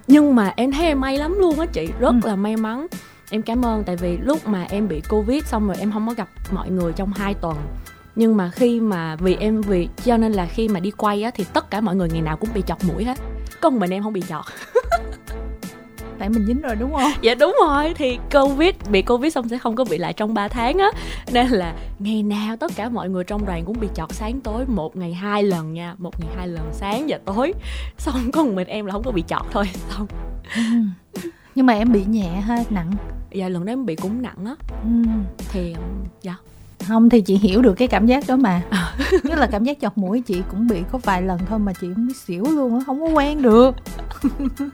Nhưng 0.07 0.35
mà 0.35 0.53
em 0.55 0.71
thấy 0.71 0.85
em 0.85 1.01
may 1.01 1.17
lắm 1.17 1.35
luôn 1.39 1.59
á 1.59 1.65
chị 1.65 1.89
rất 1.99 2.15
ừ. 2.23 2.27
là 2.27 2.35
may 2.35 2.57
mắn. 2.57 2.87
Em 3.31 3.41
cảm 3.41 3.65
ơn 3.65 3.83
tại 3.83 3.95
vì 3.95 4.17
lúc 4.17 4.47
mà 4.47 4.65
em 4.69 4.87
bị 4.87 5.01
covid 5.09 5.45
xong 5.45 5.67
rồi 5.67 5.75
em 5.79 5.91
không 5.91 6.07
có 6.07 6.13
gặp 6.13 6.27
mọi 6.51 6.69
người 6.69 6.93
trong 6.93 7.13
hai 7.13 7.33
tuần 7.33 7.57
nhưng 8.19 8.37
mà 8.37 8.49
khi 8.49 8.79
mà 8.79 9.15
vì 9.15 9.35
em 9.35 9.61
vì 9.61 9.87
cho 10.05 10.17
nên 10.17 10.31
là 10.31 10.45
khi 10.45 10.67
mà 10.67 10.79
đi 10.79 10.91
quay 10.91 11.23
á 11.23 11.31
thì 11.31 11.45
tất 11.53 11.71
cả 11.71 11.81
mọi 11.81 11.95
người 11.95 12.09
ngày 12.09 12.21
nào 12.21 12.37
cũng 12.37 12.49
bị 12.53 12.61
chọc 12.67 12.83
mũi 12.83 13.03
hết. 13.03 13.17
Có 13.61 13.69
mình 13.69 13.89
em 13.89 14.03
không 14.03 14.13
bị 14.13 14.21
chọt. 14.29 14.45
Tại 16.19 16.29
mình 16.29 16.45
dính 16.47 16.61
rồi 16.61 16.75
đúng 16.75 16.91
không? 16.91 17.11
Dạ 17.21 17.35
đúng 17.35 17.55
rồi. 17.67 17.93
Thì 17.95 18.19
covid 18.33 18.75
bị 18.89 19.01
covid 19.01 19.33
xong 19.33 19.49
sẽ 19.49 19.57
không 19.57 19.75
có 19.75 19.85
bị 19.89 19.97
lại 19.97 20.13
trong 20.13 20.33
3 20.33 20.47
tháng 20.47 20.77
á. 20.77 20.91
Nên 21.31 21.47
là 21.47 21.75
ngày 21.99 22.23
nào 22.23 22.57
tất 22.57 22.71
cả 22.75 22.89
mọi 22.89 23.09
người 23.09 23.23
trong 23.23 23.45
đoàn 23.45 23.65
cũng 23.65 23.79
bị 23.79 23.87
chọt 23.95 24.13
sáng 24.13 24.41
tối 24.41 24.65
một 24.67 24.95
ngày 24.95 25.13
hai 25.13 25.43
lần 25.43 25.73
nha. 25.73 25.95
Một 25.97 26.19
ngày 26.19 26.29
hai 26.37 26.47
lần 26.47 26.69
sáng 26.71 27.05
và 27.07 27.19
tối. 27.25 27.53
Xong 27.97 28.31
có 28.31 28.43
một 28.43 28.51
mình 28.53 28.67
em 28.67 28.85
là 28.85 28.91
không 28.91 29.03
có 29.03 29.11
bị 29.11 29.23
chọt 29.27 29.45
thôi. 29.51 29.69
Xong. 29.89 30.07
Ừ. 30.55 30.61
nhưng 31.55 31.65
mà 31.65 31.73
em 31.73 31.91
bị 31.91 32.05
nhẹ 32.05 32.29
ha 32.29 32.63
nặng. 32.69 32.91
Dạ 33.31 33.49
lần 33.49 33.65
đó 33.65 33.71
em 33.71 33.85
bị 33.85 33.95
cũng 33.95 34.21
nặng 34.21 34.45
á. 34.45 34.55
Ừ. 34.83 34.89
thì 35.51 35.75
dạ 36.21 36.35
không 36.87 37.09
thì 37.09 37.21
chị 37.21 37.35
hiểu 37.35 37.61
được 37.61 37.73
cái 37.73 37.87
cảm 37.87 38.05
giác 38.05 38.23
đó 38.27 38.35
mà 38.35 38.61
nhất 39.23 39.39
là 39.39 39.47
cảm 39.51 39.63
giác 39.63 39.77
chọc 39.81 39.97
mũi 39.97 40.21
chị 40.21 40.41
cũng 40.51 40.67
bị 40.67 40.81
có 40.91 40.99
vài 41.03 41.21
lần 41.21 41.39
thôi 41.49 41.59
mà 41.59 41.73
chị 41.81 41.87
cũng 41.95 42.07
biết 42.07 42.17
xỉu 42.17 42.43
luôn 42.43 42.79
á 42.79 42.83
không 42.85 42.99
có 42.99 43.05
quen 43.05 43.41
được 43.41 43.75
yeah. 44.21 44.71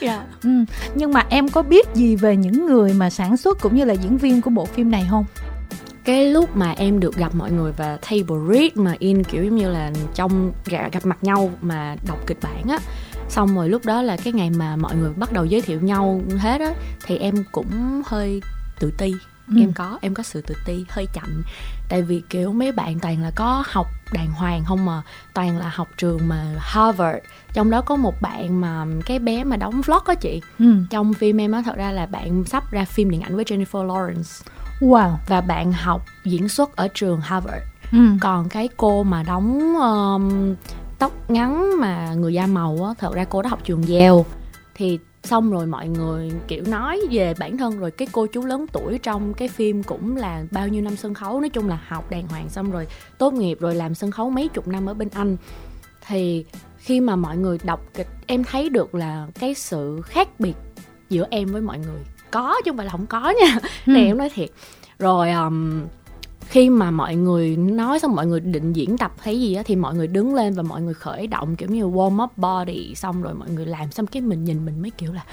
Dạ. 0.00 0.24
ừ. 0.42 0.50
nhưng 0.94 1.12
mà 1.12 1.26
em 1.28 1.48
có 1.48 1.62
biết 1.62 1.86
gì 1.94 2.16
về 2.16 2.36
những 2.36 2.66
người 2.66 2.92
mà 2.92 3.10
sản 3.10 3.36
xuất 3.36 3.60
cũng 3.60 3.76
như 3.76 3.84
là 3.84 3.94
diễn 3.94 4.16
viên 4.16 4.42
của 4.42 4.50
bộ 4.50 4.64
phim 4.64 4.90
này 4.90 5.06
không 5.10 5.24
cái 6.04 6.30
lúc 6.30 6.56
mà 6.56 6.70
em 6.70 7.00
được 7.00 7.16
gặp 7.16 7.34
mọi 7.34 7.50
người 7.50 7.72
và 7.76 7.98
table 8.10 8.36
read 8.52 8.70
mà 8.74 8.94
in 8.98 9.24
kiểu 9.24 9.44
giống 9.44 9.56
như 9.56 9.70
là 9.70 9.90
trong 10.14 10.52
gặp 10.66 11.06
mặt 11.06 11.18
nhau 11.24 11.50
mà 11.60 11.96
đọc 12.06 12.18
kịch 12.26 12.38
bản 12.42 12.62
á 12.68 12.78
xong 13.28 13.56
rồi 13.56 13.68
lúc 13.68 13.84
đó 13.84 14.02
là 14.02 14.16
cái 14.16 14.32
ngày 14.32 14.50
mà 14.50 14.76
mọi 14.76 14.96
người 14.96 15.12
bắt 15.16 15.32
đầu 15.32 15.44
giới 15.44 15.60
thiệu 15.60 15.80
nhau 15.80 16.20
hết 16.38 16.60
á 16.60 16.74
thì 17.06 17.16
em 17.16 17.34
cũng 17.52 18.02
hơi 18.06 18.42
tự 18.80 18.92
ti 18.98 19.14
ừ. 19.50 19.60
em 19.60 19.72
có 19.72 19.98
em 20.00 20.14
có 20.14 20.22
sự 20.22 20.40
tự 20.40 20.54
ti 20.64 20.84
hơi 20.88 21.06
chậm. 21.12 21.42
Tại 21.88 22.02
vì 22.02 22.22
kiểu 22.30 22.52
mấy 22.52 22.72
bạn 22.72 22.98
toàn 23.00 23.22
là 23.22 23.30
có 23.30 23.62
học 23.66 23.86
đàng 24.12 24.32
hoàng 24.32 24.64
không 24.64 24.84
mà 24.84 25.02
toàn 25.34 25.58
là 25.58 25.68
học 25.74 25.88
trường 25.96 26.28
mà 26.28 26.54
Harvard. 26.58 27.18
Trong 27.52 27.70
đó 27.70 27.80
có 27.80 27.96
một 27.96 28.14
bạn 28.22 28.60
mà 28.60 28.86
cái 29.06 29.18
bé 29.18 29.44
mà 29.44 29.56
đóng 29.56 29.80
vlog 29.80 30.02
á 30.06 30.14
chị. 30.14 30.40
Ừ. 30.58 30.74
trong 30.90 31.14
phim 31.14 31.40
em 31.40 31.52
á 31.52 31.62
thật 31.64 31.76
ra 31.76 31.92
là 31.92 32.06
bạn 32.06 32.44
sắp 32.44 32.70
ra 32.70 32.84
phim 32.84 33.10
điện 33.10 33.20
ảnh 33.20 33.36
với 33.36 33.44
Jennifer 33.44 33.86
Lawrence. 33.86 34.44
Wow. 34.80 35.16
Và 35.26 35.40
bạn 35.40 35.72
học 35.72 36.04
diễn 36.24 36.48
xuất 36.48 36.76
ở 36.76 36.88
trường 36.94 37.20
Harvard. 37.20 37.62
Ừ. 37.92 37.98
còn 38.20 38.48
cái 38.48 38.68
cô 38.76 39.02
mà 39.02 39.22
đóng 39.22 39.76
um, 39.76 40.54
tóc 40.98 41.30
ngắn 41.30 41.80
mà 41.80 42.14
người 42.14 42.34
da 42.34 42.46
màu 42.46 42.84
á 42.84 42.94
thật 42.98 43.14
ra 43.14 43.24
cô 43.24 43.42
đó 43.42 43.50
học 43.50 43.60
trường 43.64 43.82
Yale. 43.82 44.22
Thì 44.74 44.98
xong 45.24 45.50
rồi 45.50 45.66
mọi 45.66 45.88
người 45.88 46.32
kiểu 46.48 46.64
nói 46.66 47.00
về 47.10 47.34
bản 47.38 47.58
thân 47.58 47.78
rồi 47.78 47.90
cái 47.90 48.08
cô 48.12 48.26
chú 48.26 48.44
lớn 48.44 48.66
tuổi 48.72 48.98
trong 48.98 49.34
cái 49.34 49.48
phim 49.48 49.82
cũng 49.82 50.16
là 50.16 50.44
bao 50.50 50.68
nhiêu 50.68 50.82
năm 50.82 50.96
sân 50.96 51.14
khấu. 51.14 51.40
Nói 51.40 51.48
chung 51.48 51.68
là 51.68 51.80
học 51.88 52.10
đàng 52.10 52.28
hoàng 52.28 52.48
xong 52.48 52.70
rồi 52.70 52.86
tốt 53.18 53.32
nghiệp 53.32 53.60
rồi 53.60 53.74
làm 53.74 53.94
sân 53.94 54.10
khấu 54.10 54.30
mấy 54.30 54.48
chục 54.48 54.68
năm 54.68 54.86
ở 54.86 54.94
bên 54.94 55.08
anh. 55.14 55.36
Thì 56.06 56.44
khi 56.78 57.00
mà 57.00 57.16
mọi 57.16 57.36
người 57.36 57.58
đọc 57.64 57.80
kịch 57.94 58.08
em 58.26 58.44
thấy 58.44 58.68
được 58.68 58.94
là 58.94 59.26
cái 59.40 59.54
sự 59.54 60.00
khác 60.04 60.28
biệt 60.40 60.54
giữa 61.10 61.26
em 61.30 61.48
với 61.52 61.62
mọi 61.62 61.78
người. 61.78 62.00
Có 62.30 62.54
chứ 62.64 62.70
không 62.70 62.76
phải 62.76 62.86
là 62.86 62.92
không 62.92 63.06
có 63.06 63.34
nha. 63.40 63.58
Ừ. 63.86 63.92
này 63.92 64.06
em 64.06 64.18
nói 64.18 64.30
thiệt. 64.34 64.50
Rồi 64.98 65.30
um, 65.30 65.82
khi 66.48 66.70
mà 66.70 66.90
mọi 66.90 67.16
người 67.16 67.56
nói 67.56 67.98
xong, 67.98 68.14
mọi 68.14 68.26
người 68.26 68.40
định 68.40 68.72
diễn 68.72 68.98
tập 68.98 69.12
thấy 69.24 69.40
gì 69.40 69.54
á, 69.54 69.62
thì 69.66 69.76
mọi 69.76 69.94
người 69.94 70.06
đứng 70.06 70.34
lên 70.34 70.54
và 70.54 70.62
mọi 70.62 70.82
người 70.82 70.94
khởi 70.94 71.26
động 71.26 71.56
kiểu 71.56 71.68
như 71.68 71.84
warm 71.84 72.24
up 72.24 72.30
body, 72.38 72.94
xong 72.94 73.22
rồi 73.22 73.34
mọi 73.34 73.50
người 73.50 73.66
làm 73.66 73.90
xong 73.90 74.06
cái 74.06 74.22
mình 74.22 74.44
nhìn 74.44 74.66
mình 74.66 74.82
mới 74.82 74.90
kiểu 74.90 75.12
là, 75.12 75.24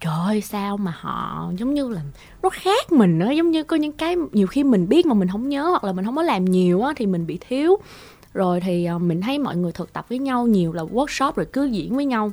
trời 0.00 0.14
ơi, 0.26 0.40
sao 0.40 0.76
mà 0.76 0.92
họ 1.00 1.50
giống 1.56 1.74
như 1.74 1.88
là 1.88 2.00
nó 2.42 2.48
khác 2.48 2.92
mình 2.92 3.18
á, 3.18 3.32
giống 3.32 3.50
như 3.50 3.62
có 3.62 3.76
những 3.76 3.92
cái 3.92 4.16
nhiều 4.32 4.46
khi 4.46 4.64
mình 4.64 4.88
biết 4.88 5.06
mà 5.06 5.14
mình 5.14 5.28
không 5.28 5.48
nhớ 5.48 5.68
hoặc 5.70 5.84
là 5.84 5.92
mình 5.92 6.04
không 6.04 6.16
có 6.16 6.22
làm 6.22 6.44
nhiều 6.44 6.82
á 6.82 6.92
thì 6.96 7.06
mình 7.06 7.26
bị 7.26 7.38
thiếu. 7.48 7.76
Rồi 8.34 8.60
thì 8.60 8.84
ờ, 8.84 8.98
mình 8.98 9.20
thấy 9.20 9.38
mọi 9.38 9.56
người 9.56 9.72
thực 9.72 9.92
tập 9.92 10.06
với 10.08 10.18
nhau 10.18 10.46
nhiều 10.46 10.72
là 10.72 10.82
workshop 10.82 11.32
rồi 11.36 11.46
cứ 11.52 11.64
diễn 11.64 11.96
với 11.96 12.04
nhau. 12.04 12.32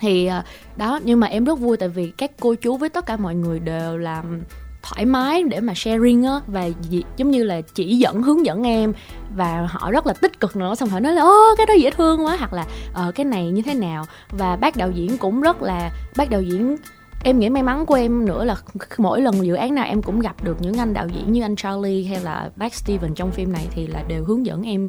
Thì 0.00 0.26
ờ, 0.26 0.42
đó, 0.76 1.00
nhưng 1.04 1.20
mà 1.20 1.26
em 1.26 1.44
rất 1.44 1.58
vui 1.58 1.76
tại 1.76 1.88
vì 1.88 2.10
các 2.10 2.30
cô 2.40 2.54
chú 2.54 2.76
với 2.76 2.88
tất 2.88 3.06
cả 3.06 3.16
mọi 3.16 3.34
người 3.34 3.58
đều 3.58 3.98
làm 3.98 4.40
thoải 4.82 5.06
mái 5.06 5.42
để 5.42 5.60
mà 5.60 5.72
sharing 5.76 6.22
á, 6.24 6.40
và 6.46 6.68
giống 7.16 7.30
như 7.30 7.42
là 7.42 7.60
chỉ 7.74 7.96
dẫn, 7.96 8.22
hướng 8.22 8.46
dẫn 8.46 8.62
em, 8.62 8.92
và 9.36 9.66
họ 9.70 9.90
rất 9.90 10.06
là 10.06 10.12
tích 10.12 10.40
cực 10.40 10.56
nữa, 10.56 10.74
xong 10.74 10.88
họ 10.88 11.00
nói 11.00 11.12
là 11.12 11.22
ô 11.22 11.54
cái 11.56 11.66
đó 11.66 11.74
dễ 11.74 11.90
thương 11.90 12.24
quá 12.24 12.36
hoặc 12.36 12.52
là 12.52 12.66
ờ 12.94 13.12
cái 13.14 13.24
này 13.24 13.50
như 13.50 13.62
thế 13.62 13.74
nào? 13.74 14.04
Và 14.30 14.56
bác 14.56 14.76
đạo 14.76 14.90
diễn 14.90 15.18
cũng 15.18 15.40
rất 15.40 15.62
là, 15.62 15.90
bác 16.16 16.30
đạo 16.30 16.42
diễn, 16.42 16.76
em 17.24 17.38
nghĩ 17.38 17.48
may 17.48 17.62
mắn 17.62 17.86
của 17.86 17.94
em 17.94 18.26
nữa 18.26 18.44
là 18.44 18.56
mỗi 18.98 19.20
lần 19.20 19.46
dự 19.46 19.54
án 19.54 19.74
nào 19.74 19.84
em 19.84 20.02
cũng 20.02 20.20
gặp 20.20 20.44
được 20.44 20.56
những 20.60 20.78
anh 20.78 20.94
đạo 20.94 21.08
diễn 21.08 21.32
như 21.32 21.42
anh 21.42 21.56
Charlie 21.56 22.04
hay 22.04 22.20
là 22.20 22.50
bác 22.56 22.74
Steven 22.74 23.14
trong 23.14 23.30
phim 23.30 23.52
này 23.52 23.68
thì 23.70 23.86
là 23.86 24.02
đều 24.08 24.24
hướng 24.24 24.46
dẫn 24.46 24.62
em 24.62 24.88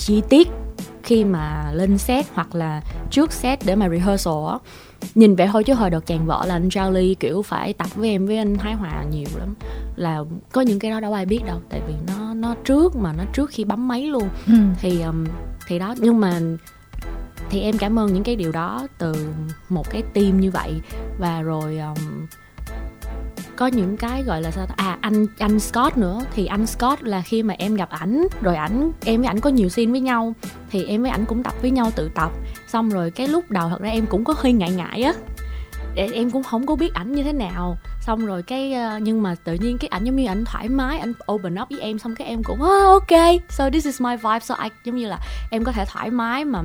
chi 0.00 0.22
tiết 0.28 0.48
khi 1.02 1.24
mà 1.24 1.72
lên 1.72 1.98
set 1.98 2.26
hoặc 2.34 2.54
là 2.54 2.82
trước 3.10 3.32
set 3.32 3.58
để 3.64 3.74
mà 3.74 3.88
rehearsal 3.88 4.48
á. 4.48 4.58
Nhìn 5.14 5.36
vậy 5.36 5.48
thôi 5.52 5.64
chứ 5.64 5.74
hồi 5.74 5.90
đợt 5.90 6.06
chàng 6.06 6.26
vợ 6.26 6.44
là 6.46 6.54
anh 6.54 6.70
Charlie 6.70 7.14
kiểu 7.14 7.42
phải 7.42 7.72
tập 7.72 7.88
với 7.94 8.10
em 8.10 8.26
với 8.26 8.38
anh 8.38 8.58
Thái 8.58 8.74
Hòa 8.74 9.04
nhiều 9.10 9.28
lắm. 9.38 9.54
Là 9.96 10.18
có 10.52 10.60
những 10.60 10.78
cái 10.78 10.90
đó 10.90 11.00
đâu 11.00 11.12
ai 11.12 11.26
biết 11.26 11.40
đâu 11.46 11.60
tại 11.68 11.80
vì 11.88 11.94
nó 12.06 12.34
nó 12.34 12.54
trước 12.64 12.96
mà 12.96 13.12
nó 13.12 13.24
trước 13.32 13.50
khi 13.50 13.64
bấm 13.64 13.88
máy 13.88 14.02
luôn. 14.02 14.28
Ừ. 14.46 14.54
thì 14.80 15.02
um, 15.02 15.26
thì 15.66 15.78
đó 15.78 15.94
nhưng 15.98 16.20
mà 16.20 16.40
thì 17.50 17.60
em 17.60 17.78
cảm 17.78 17.98
ơn 17.98 18.12
những 18.12 18.24
cái 18.24 18.36
điều 18.36 18.52
đó 18.52 18.86
từ 18.98 19.26
một 19.68 19.90
cái 19.90 20.02
team 20.02 20.40
như 20.40 20.50
vậy. 20.50 20.80
Và 21.18 21.42
rồi 21.42 21.78
um, 21.78 22.26
có 23.60 23.66
những 23.66 23.96
cái 23.96 24.22
gọi 24.22 24.42
là 24.42 24.50
sao 24.50 24.66
à 24.76 24.98
anh 25.00 25.26
anh 25.38 25.60
Scott 25.60 25.96
nữa. 25.96 26.20
Thì 26.34 26.46
anh 26.46 26.66
Scott 26.66 27.02
là 27.02 27.22
khi 27.22 27.42
mà 27.42 27.54
em 27.58 27.74
gặp 27.74 27.90
ảnh 27.90 28.26
rồi 28.40 28.56
ảnh 28.56 28.92
em 29.04 29.20
với 29.20 29.26
ảnh 29.26 29.40
có 29.40 29.50
nhiều 29.50 29.68
scene 29.68 29.90
với 29.90 30.00
nhau 30.00 30.34
thì 30.70 30.84
em 30.84 31.02
với 31.02 31.10
ảnh 31.10 31.24
cũng 31.26 31.42
tập 31.42 31.54
với 31.62 31.70
nhau 31.70 31.90
tự 31.96 32.10
tập. 32.14 32.30
Xong 32.68 32.88
rồi 32.88 33.10
cái 33.10 33.28
lúc 33.28 33.50
đầu 33.50 33.68
thật 33.68 33.80
ra 33.80 33.90
em 33.90 34.06
cũng 34.06 34.24
có 34.24 34.34
hơi 34.36 34.52
ngại 34.52 34.70
ngại 34.70 35.02
á. 35.02 35.12
Em 35.96 36.30
cũng 36.30 36.42
không 36.42 36.66
có 36.66 36.76
biết 36.76 36.94
ảnh 36.94 37.12
như 37.12 37.22
thế 37.22 37.32
nào. 37.32 37.76
Xong 38.00 38.26
rồi 38.26 38.42
cái 38.42 38.72
ờ, 38.72 38.98
nhưng 38.98 39.22
mà 39.22 39.34
tự 39.44 39.54
nhiên 39.54 39.78
cái 39.78 39.88
ảnh 39.88 40.04
giống 40.04 40.16
như 40.16 40.26
ảnh 40.26 40.44
thoải 40.44 40.68
mái 40.68 40.98
ảnh 40.98 41.12
open 41.32 41.54
up 41.62 41.68
với 41.70 41.80
em 41.80 41.98
xong 41.98 42.14
cái 42.14 42.28
em 42.28 42.42
cũng 42.42 42.60
oh, 42.62 42.86
ok 42.86 43.20
so 43.48 43.70
this 43.70 43.86
is 43.86 44.00
my 44.00 44.16
vibe 44.16 44.40
so 44.40 44.54
I 44.54 44.68
giống 44.84 44.96
như 44.96 45.06
là 45.06 45.18
em 45.50 45.64
có 45.64 45.72
thể 45.72 45.84
thoải 45.84 46.10
mái 46.10 46.44
mà 46.44 46.62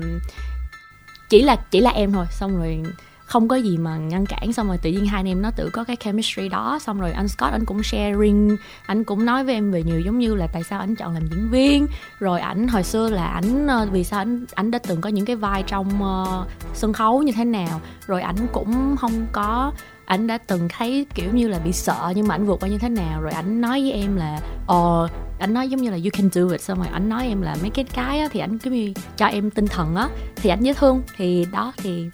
chỉ 1.29 1.41
là 1.41 1.55
chỉ 1.71 1.79
là 1.79 1.91
em 1.91 2.11
thôi. 2.11 2.25
Xong 2.31 2.57
rồi 2.57 2.83
không 3.25 3.47
có 3.47 3.55
gì 3.55 3.77
mà 3.77 3.97
ngăn 3.97 4.25
cản 4.25 4.53
xong 4.53 4.67
rồi 4.67 4.77
tự 4.77 4.89
nhiên 4.89 5.05
hai 5.05 5.19
anh 5.19 5.27
em 5.27 5.41
nó 5.41 5.51
tự 5.51 5.69
có 5.73 5.83
cái 5.83 5.95
chemistry 5.95 6.49
đó 6.49 6.79
xong 6.81 6.99
rồi 6.99 7.11
anh 7.11 7.27
Scott 7.27 7.51
anh 7.51 7.65
cũng 7.65 7.83
sharing 7.83 8.57
anh 8.85 9.03
cũng 9.03 9.25
nói 9.25 9.43
với 9.43 9.53
em 9.53 9.71
về 9.71 9.83
nhiều 9.83 9.99
giống 9.99 10.19
như 10.19 10.35
là 10.35 10.47
tại 10.47 10.63
sao 10.63 10.79
anh 10.79 10.95
chọn 10.95 11.13
làm 11.13 11.27
diễn 11.27 11.49
viên. 11.49 11.87
Rồi 12.19 12.39
ảnh 12.39 12.67
hồi 12.67 12.83
xưa 12.83 13.09
là 13.09 13.25
ảnh 13.25 13.67
ờ, 13.67 13.87
vì 13.91 14.03
sao 14.03 14.19
ảnh 14.19 14.45
ảnh 14.53 14.71
đã 14.71 14.79
từng 14.79 15.01
có 15.01 15.09
những 15.09 15.25
cái 15.25 15.35
vai 15.35 15.63
trong 15.63 15.87
uh, 16.03 16.47
sân 16.73 16.93
khấu 16.93 17.23
như 17.23 17.31
thế 17.31 17.45
nào. 17.45 17.81
Rồi 18.07 18.21
ảnh 18.21 18.47
cũng 18.51 18.95
không 18.97 19.25
có 19.31 19.71
ảnh 20.05 20.27
đã 20.27 20.37
từng 20.37 20.67
thấy 20.69 21.05
kiểu 21.15 21.33
như 21.33 21.47
là 21.47 21.59
bị 21.59 21.71
sợ 21.71 22.13
nhưng 22.15 22.27
mà 22.27 22.35
ảnh 22.35 22.45
vượt 22.45 22.59
qua 22.59 22.69
như 22.69 22.77
thế 22.77 22.89
nào? 22.89 23.21
Rồi 23.21 23.31
ảnh 23.31 23.61
nói 23.61 23.81
với 23.81 23.91
em 23.91 24.15
là 24.15 24.39
ờ 24.67 25.07
ảnh 25.39 25.53
nói 25.53 25.69
giống 25.69 25.81
như 25.81 25.89
là 25.89 25.97
you 25.97 26.09
can 26.13 26.29
do 26.31 26.41
it. 26.51 26.61
Xong 26.61 26.77
rồi 26.77 26.87
ảnh 26.87 27.09
nói 27.09 27.27
em 27.27 27.41
là 27.41 27.55
mấy 27.61 27.69
cái 27.69 27.85
cái 27.93 28.19
á, 28.19 28.27
thì 28.31 28.39
ảnh 28.39 28.57
cứ 28.57 28.71
như 28.71 28.93
cho 29.17 29.25
em 29.25 29.51
tinh 29.51 29.67
thần 29.67 29.95
á. 29.95 30.09
Thì 30.35 30.49
ảnh 30.49 30.63
dễ 30.63 30.73
thương. 30.73 31.01
Thì 31.17 31.45
đó 31.51 31.73
thì 31.77 32.09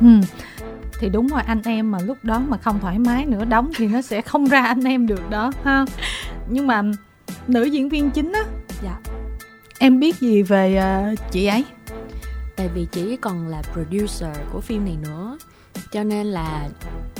ừ 0.00 0.06
thì 1.00 1.08
đúng 1.08 1.26
rồi 1.26 1.42
anh 1.46 1.62
em 1.64 1.90
mà 1.90 1.98
lúc 1.98 2.18
đó 2.22 2.38
mà 2.48 2.56
không 2.56 2.80
thoải 2.80 2.98
mái 2.98 3.26
nữa 3.26 3.44
đóng 3.44 3.70
thì 3.76 3.86
nó 3.86 4.02
sẽ 4.02 4.20
không 4.20 4.46
ra 4.46 4.64
anh 4.64 4.84
em 4.84 5.06
được 5.06 5.30
đó 5.30 5.52
ha? 5.64 5.84
Nhưng 6.48 6.66
mà 6.66 6.82
nữ 7.46 7.64
diễn 7.64 7.88
viên 7.88 8.10
chính 8.10 8.32
á 8.32 8.44
dạ. 8.82 8.98
em 9.78 10.00
biết 10.00 10.20
gì 10.20 10.42
về 10.42 10.80
uh, 11.12 11.18
chị 11.30 11.46
ấy? 11.46 11.64
Tại 12.56 12.68
vì 12.74 12.86
chị 12.92 13.16
còn 13.16 13.48
là 13.48 13.62
producer 13.72 14.36
của 14.52 14.60
phim 14.60 14.84
này 14.84 14.96
nữa 15.02 15.38
cho 15.92 16.04
nên 16.04 16.26
là 16.26 16.68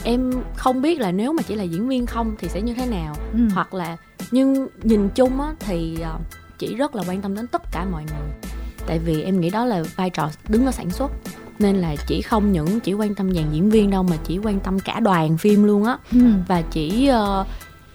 em 0.04 0.32
không 0.56 0.82
biết 0.82 1.00
là 1.00 1.12
nếu 1.12 1.32
mà 1.32 1.42
chỉ 1.42 1.54
là 1.54 1.62
diễn 1.62 1.88
viên 1.88 2.06
không 2.06 2.34
thì 2.38 2.48
sẽ 2.48 2.62
như 2.62 2.74
thế 2.74 2.86
nào. 2.86 3.14
Ừ. 3.32 3.38
hoặc 3.54 3.74
là 3.74 3.96
nhưng 4.30 4.68
nhìn 4.82 5.08
chung 5.08 5.40
á 5.40 5.54
thì 5.58 5.98
uh, 6.00 6.20
chị 6.58 6.74
rất 6.74 6.94
là 6.94 7.02
quan 7.08 7.22
tâm 7.22 7.34
đến 7.34 7.46
tất 7.46 7.62
cả 7.72 7.86
mọi 7.92 8.02
người. 8.02 8.52
Tại 8.86 8.98
vì 8.98 9.22
em 9.22 9.40
nghĩ 9.40 9.50
đó 9.50 9.64
là 9.64 9.82
vai 9.96 10.10
trò 10.10 10.30
đứng 10.48 10.66
ở 10.66 10.72
sản 10.72 10.90
xuất. 10.90 11.10
Nên 11.58 11.76
là 11.76 11.96
chỉ 12.06 12.22
không 12.22 12.52
những 12.52 12.80
chỉ 12.80 12.92
quan 12.92 13.14
tâm 13.14 13.34
dàn 13.34 13.44
diễn 13.52 13.70
viên 13.70 13.90
đâu 13.90 14.02
mà 14.02 14.16
chỉ 14.24 14.38
quan 14.38 14.60
tâm 14.60 14.78
cả 14.78 15.00
đoàn 15.00 15.38
phim 15.38 15.64
luôn 15.64 15.84
á. 15.84 15.98
Ừ. 16.12 16.18
và 16.48 16.62
chỉ 16.62 17.10
uh, 17.40 17.46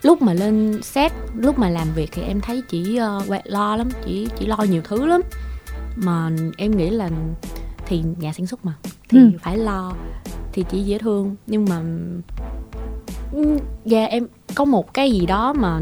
lúc 0.02 0.22
mà 0.22 0.34
lên 0.34 0.82
set 0.82 1.12
lúc 1.34 1.58
mà 1.58 1.70
làm 1.70 1.88
việc 1.94 2.10
thì 2.12 2.22
em 2.22 2.40
thấy 2.40 2.62
chỉ 2.68 3.00
uh, 3.18 3.34
lo 3.44 3.76
lắm 3.76 3.88
chỉ 4.04 4.28
chỉ 4.38 4.46
lo 4.46 4.56
nhiều 4.56 4.82
thứ 4.84 5.06
lắm. 5.06 5.20
Mà 5.96 6.30
em 6.56 6.76
nghĩ 6.76 6.90
là 6.90 7.10
thì 7.86 8.02
nhà 8.18 8.32
sản 8.32 8.46
xuất 8.46 8.64
mà. 8.64 8.74
Thì 9.08 9.18
ừ. 9.18 9.30
phải 9.42 9.58
lo 9.58 9.92
thì 10.52 10.64
chỉ 10.70 10.82
dễ 10.82 10.98
thương. 10.98 11.36
Nhưng 11.46 11.64
mà 11.64 11.82
ừ, 13.32 13.58
dạ 13.84 13.98
yeah, 13.98 14.10
em 14.10 14.26
có 14.54 14.64
một 14.64 14.94
cái 14.94 15.10
gì 15.10 15.26
đó 15.26 15.52
mà 15.52 15.80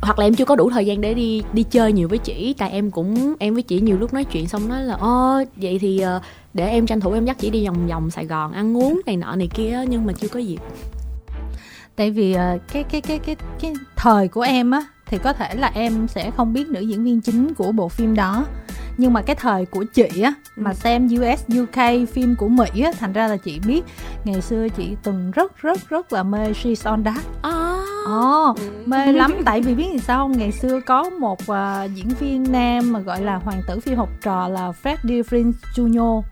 hoặc 0.00 0.18
là 0.18 0.26
em 0.26 0.34
chưa 0.34 0.44
có 0.44 0.56
đủ 0.56 0.70
thời 0.70 0.86
gian 0.86 1.00
để 1.00 1.14
đi 1.14 1.42
đi 1.52 1.62
chơi 1.62 1.92
nhiều 1.92 2.08
với 2.08 2.18
chị 2.18 2.54
tại 2.58 2.70
em 2.70 2.90
cũng 2.90 3.34
em 3.38 3.54
với 3.54 3.62
chị 3.62 3.80
nhiều 3.80 3.98
lúc 3.98 4.14
nói 4.14 4.24
chuyện 4.24 4.48
xong 4.48 4.68
nói 4.68 4.82
là 4.82 4.94
ơ 4.94 5.44
vậy 5.56 5.78
thì 5.78 6.04
uh, 6.16 6.22
để 6.54 6.68
em 6.68 6.86
tranh 6.86 7.00
thủ 7.00 7.12
em 7.12 7.24
dắt 7.24 7.36
chị 7.38 7.50
đi 7.50 7.66
vòng 7.66 7.86
vòng 7.86 8.10
Sài 8.10 8.26
Gòn 8.26 8.52
ăn 8.52 8.76
uống 8.76 9.00
này 9.06 9.16
nọ 9.16 9.36
này 9.36 9.48
kia 9.54 9.84
nhưng 9.88 10.06
mà 10.06 10.12
chưa 10.12 10.28
có 10.28 10.40
dịp. 10.40 10.58
Tại 11.96 12.10
vì 12.10 12.32
uh, 12.34 12.60
cái 12.72 12.82
cái 12.82 13.00
cái 13.00 13.18
cái 13.18 13.36
cái 13.60 13.74
thời 13.96 14.28
của 14.28 14.40
em 14.40 14.70
á 14.70 14.86
thì 15.06 15.18
có 15.18 15.32
thể 15.32 15.54
là 15.54 15.70
em 15.74 16.08
sẽ 16.08 16.30
không 16.30 16.52
biết 16.52 16.68
nữ 16.68 16.80
diễn 16.80 17.04
viên 17.04 17.20
chính 17.20 17.54
của 17.54 17.72
bộ 17.72 17.88
phim 17.88 18.14
đó 18.14 18.44
nhưng 18.96 19.12
mà 19.12 19.22
cái 19.22 19.36
thời 19.36 19.66
của 19.66 19.84
chị 19.84 20.20
á 20.22 20.34
mà 20.56 20.70
ừ. 20.70 20.74
xem 20.74 21.08
US 21.08 21.60
UK 21.60 22.08
phim 22.12 22.36
của 22.36 22.48
Mỹ 22.48 22.66
á 22.84 22.90
thành 22.98 23.12
ra 23.12 23.26
là 23.26 23.36
chị 23.36 23.60
biết 23.66 23.84
ngày 24.24 24.40
xưa 24.40 24.68
chị 24.68 24.96
từng 25.02 25.30
rất 25.30 25.62
rất 25.62 25.88
rất 25.88 26.12
là 26.12 26.22
mê 26.22 26.52
She's 26.52 26.90
on 26.90 27.04
That. 27.04 27.24
À. 27.42 27.76
Oh, 28.10 28.58
mê 28.86 29.12
lắm 29.12 29.32
tại 29.44 29.60
vì 29.60 29.74
biết 29.74 29.88
gì 29.92 29.98
sao 29.98 30.18
không 30.18 30.38
ngày 30.38 30.52
xưa 30.52 30.80
có 30.80 31.10
một 31.10 31.38
uh, 31.42 31.94
diễn 31.94 32.08
viên 32.20 32.52
nam 32.52 32.92
mà 32.92 33.00
gọi 33.00 33.20
là 33.20 33.36
hoàng 33.36 33.62
tử 33.68 33.80
phim 33.80 33.96
học 33.98 34.08
trò 34.22 34.48
là 34.48 34.72
Freddie 34.82 35.22
Prinze 35.22 35.52
Jr 35.74 36.22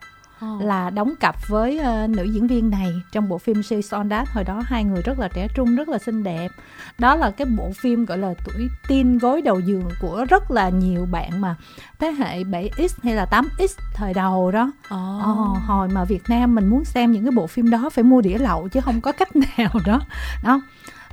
oh. 0.54 0.62
là 0.62 0.90
đóng 0.90 1.14
cặp 1.20 1.48
với 1.48 1.80
uh, 1.80 2.10
nữ 2.10 2.24
diễn 2.24 2.46
viên 2.46 2.70
này 2.70 2.92
trong 3.12 3.28
bộ 3.28 3.38
phim 3.38 3.60
She's 3.60 3.98
on 3.98 4.08
That. 4.08 4.28
Hồi 4.28 4.44
đó 4.44 4.62
hai 4.64 4.84
người 4.84 5.02
rất 5.02 5.18
là 5.18 5.28
trẻ 5.28 5.48
trung 5.54 5.76
rất 5.76 5.88
là 5.88 5.98
xinh 5.98 6.22
đẹp. 6.22 6.50
Đó 6.98 7.16
là 7.16 7.30
cái 7.30 7.46
bộ 7.56 7.72
phim 7.80 8.04
gọi 8.04 8.18
là 8.18 8.34
tuổi 8.44 8.68
teen 8.88 9.18
gối 9.18 9.42
đầu 9.42 9.60
giường 9.60 9.88
của 10.00 10.26
rất 10.28 10.50
là 10.50 10.68
nhiều 10.68 11.06
bạn 11.10 11.40
mà 11.40 11.56
thế 11.98 12.10
hệ 12.10 12.44
7x 12.44 12.88
hay 13.02 13.14
là 13.14 13.26
8x 13.30 13.66
thời 13.94 14.14
đầu 14.14 14.50
đó. 14.50 14.72
Oh. 14.94 15.28
Oh, 15.30 15.58
hồi 15.66 15.88
mà 15.88 16.04
Việt 16.04 16.22
Nam 16.28 16.54
mình 16.54 16.66
muốn 16.66 16.84
xem 16.84 17.12
những 17.12 17.24
cái 17.24 17.32
bộ 17.32 17.46
phim 17.46 17.70
đó 17.70 17.90
phải 17.92 18.04
mua 18.04 18.20
đĩa 18.20 18.38
lậu 18.38 18.68
chứ 18.68 18.80
không 18.80 19.00
có 19.00 19.12
cách 19.12 19.28
nào 19.58 19.70
đó. 19.84 20.00
Đó 20.44 20.60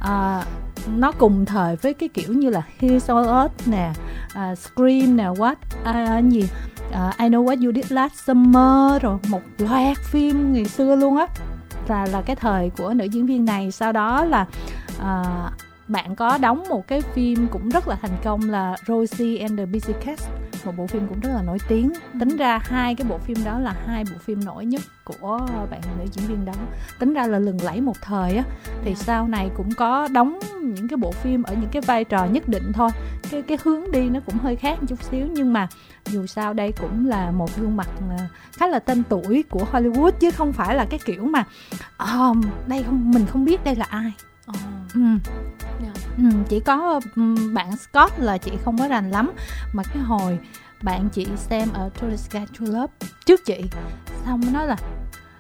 à, 0.02 0.46
nó 0.88 1.12
cùng 1.12 1.46
thời 1.46 1.76
với 1.76 1.94
cái 1.94 2.10
kiểu 2.10 2.34
như 2.34 2.50
là 2.50 2.62
Here's 2.80 3.16
All 3.16 3.46
Us 3.46 3.68
nè, 3.68 3.92
uh, 4.52 4.58
Scream 4.58 5.18
nè, 5.18 5.26
What 5.26 5.56
uh, 5.90 6.32
gì 6.32 6.44
uh, 6.90 7.18
I 7.18 7.26
Know 7.26 7.46
What 7.46 7.66
You 7.66 7.72
Did 7.76 7.92
Last 7.92 8.14
Summer 8.14 9.02
rồi 9.02 9.18
một 9.28 9.42
loạt 9.58 9.98
phim 9.98 10.54
ngày 10.54 10.66
xưa 10.66 10.96
luôn 10.96 11.18
á. 11.18 11.28
Là 11.88 12.06
là 12.06 12.22
cái 12.22 12.36
thời 12.36 12.70
của 12.70 12.94
nữ 12.94 13.06
diễn 13.06 13.26
viên 13.26 13.46
này 13.46 13.72
sau 13.72 13.92
đó 13.92 14.26
là 14.26 14.46
uh, 15.00 15.52
bạn 15.92 16.16
có 16.16 16.38
đóng 16.38 16.64
một 16.70 16.88
cái 16.88 17.02
phim 17.02 17.48
cũng 17.52 17.70
rất 17.70 17.88
là 17.88 17.96
thành 17.96 18.18
công 18.24 18.50
là 18.50 18.76
Rosie 18.88 19.38
and 19.38 19.58
the 19.58 19.66
Pussycats 19.66 20.28
một 20.66 20.78
bộ 20.78 20.88
phim 20.88 21.08
cũng 21.08 21.20
rất 21.20 21.30
là 21.34 21.42
nổi 21.42 21.58
tiếng. 21.68 21.94
Tính 22.20 22.38
ra 22.38 22.60
hai 22.64 22.96
cái 22.96 23.06
bộ 23.10 23.18
phim 23.18 23.38
đó 23.46 23.60
là 23.60 23.76
hai 23.88 24.04
bộ 24.04 24.18
phim 24.20 24.46
nổi 24.46 24.66
nhất 24.66 24.82
của 25.04 25.48
bạn 25.72 25.82
nữ 26.00 26.06
diễn 26.12 26.28
viên 26.28 26.46
đó. 26.46 26.54
Tính 27.00 27.14
ra 27.14 27.28
là 27.28 27.40
lừng 27.40 27.62
lẫy 27.64 27.82
một 27.82 28.02
thời 28.02 28.36
á 28.36 28.44
thì 28.84 28.96
sau 28.96 29.28
này 29.28 29.50
cũng 29.58 29.70
có 29.72 30.08
đóng 30.12 30.40
những 30.62 30.88
cái 30.88 30.98
bộ 30.98 31.12
phim 31.12 31.44
ở 31.44 31.54
những 31.54 31.70
cái 31.72 31.82
vai 31.82 32.04
trò 32.04 32.26
nhất 32.26 32.48
định 32.48 32.72
thôi. 32.74 32.90
Cái 33.32 33.42
cái 33.42 33.58
hướng 33.64 33.92
đi 33.92 34.10
nó 34.10 34.20
cũng 34.26 34.36
hơi 34.38 34.56
khác 34.56 34.78
một 34.82 34.86
chút 34.90 35.04
xíu 35.04 35.28
nhưng 35.28 35.54
mà 35.54 35.68
dù 36.06 36.26
sao 36.26 36.54
đây 36.54 36.72
cũng 36.82 37.08
là 37.08 37.32
một 37.32 37.58
gương 37.58 37.78
mặt 37.78 37.90
à, 38.10 38.28
khá 38.52 38.68
là 38.68 38.80
tên 38.80 39.04
tuổi 39.10 39.44
của 39.50 39.66
Hollywood 39.72 40.12
chứ 40.12 40.32
không 40.32 40.54
phải 40.54 40.76
là 40.76 40.86
cái 40.86 41.00
kiểu 41.06 41.26
mà 41.26 41.44
oh, 42.04 42.38
đây 42.68 42.84
không 42.84 43.12
mình 43.12 43.26
không 43.26 43.46
biết 43.46 43.64
đây 43.64 43.76
là 43.76 43.86
ai 43.90 44.12
oh. 44.52 44.94
ừ. 44.94 45.02
Yeah. 45.82 45.96
Ừ, 46.18 46.24
chỉ 46.50 46.60
có 46.60 47.02
bạn 47.54 47.78
Scott 47.78 48.20
là 48.20 48.38
chị 48.38 48.52
không 48.64 48.78
có 48.78 48.88
rành 48.88 49.12
lắm 49.12 49.32
mà 49.74 49.84
cái 49.94 50.04
hồi 50.04 50.40
bạn 50.84 51.10
chị 51.10 51.28
xem 51.36 51.70
ở 51.74 51.90
Tourist 51.90 52.32
Guide 52.32 52.46
to 52.60 52.66
Love 52.66 52.94
trước 53.26 53.46
chị 53.46 53.64
xong 54.26 54.54
nói 54.54 54.68
là 54.68 54.76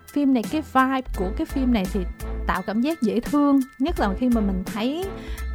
phim 0.08 0.34
này 0.34 0.43
cái 0.52 0.62
vibe 0.62 1.08
của 1.17 1.32
cái 1.38 1.45
phim 1.45 1.74
này 1.74 1.86
thì 1.93 2.00
tạo 2.47 2.62
cảm 2.62 2.82
giác 2.82 3.02
dễ 3.02 3.19
thương 3.19 3.60
nhất 3.80 4.00
là 4.00 4.13
khi 4.19 4.30
mà 4.30 4.41
mình 4.41 4.63
thấy 4.65 5.06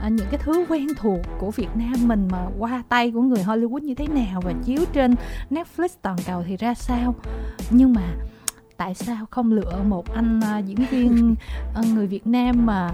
uh, 0.06 0.12
những 0.12 0.26
cái 0.30 0.40
thứ 0.44 0.66
quen 0.68 0.86
thuộc 0.96 1.20
của 1.38 1.50
Việt 1.50 1.68
Nam 1.74 2.08
mình 2.08 2.28
mà 2.32 2.46
qua 2.58 2.82
tay 2.88 3.10
của 3.10 3.22
người 3.22 3.42
Hollywood 3.42 3.78
như 3.78 3.94
thế 3.94 4.06
nào 4.06 4.40
và 4.44 4.52
chiếu 4.64 4.78
trên 4.92 5.14
Netflix 5.50 5.88
toàn 6.02 6.16
cầu 6.26 6.44
thì 6.46 6.56
ra 6.56 6.74
sao 6.74 7.14
nhưng 7.70 7.92
mà 7.92 8.02
tại 8.76 8.94
sao 8.94 9.26
không 9.30 9.52
lựa 9.52 9.82
một 9.88 10.14
anh 10.14 10.40
uh, 10.58 10.66
diễn 10.66 10.86
viên 10.90 11.34
uh, 11.78 11.86
người 11.94 12.06
Việt 12.06 12.26
Nam 12.26 12.66
mà 12.66 12.90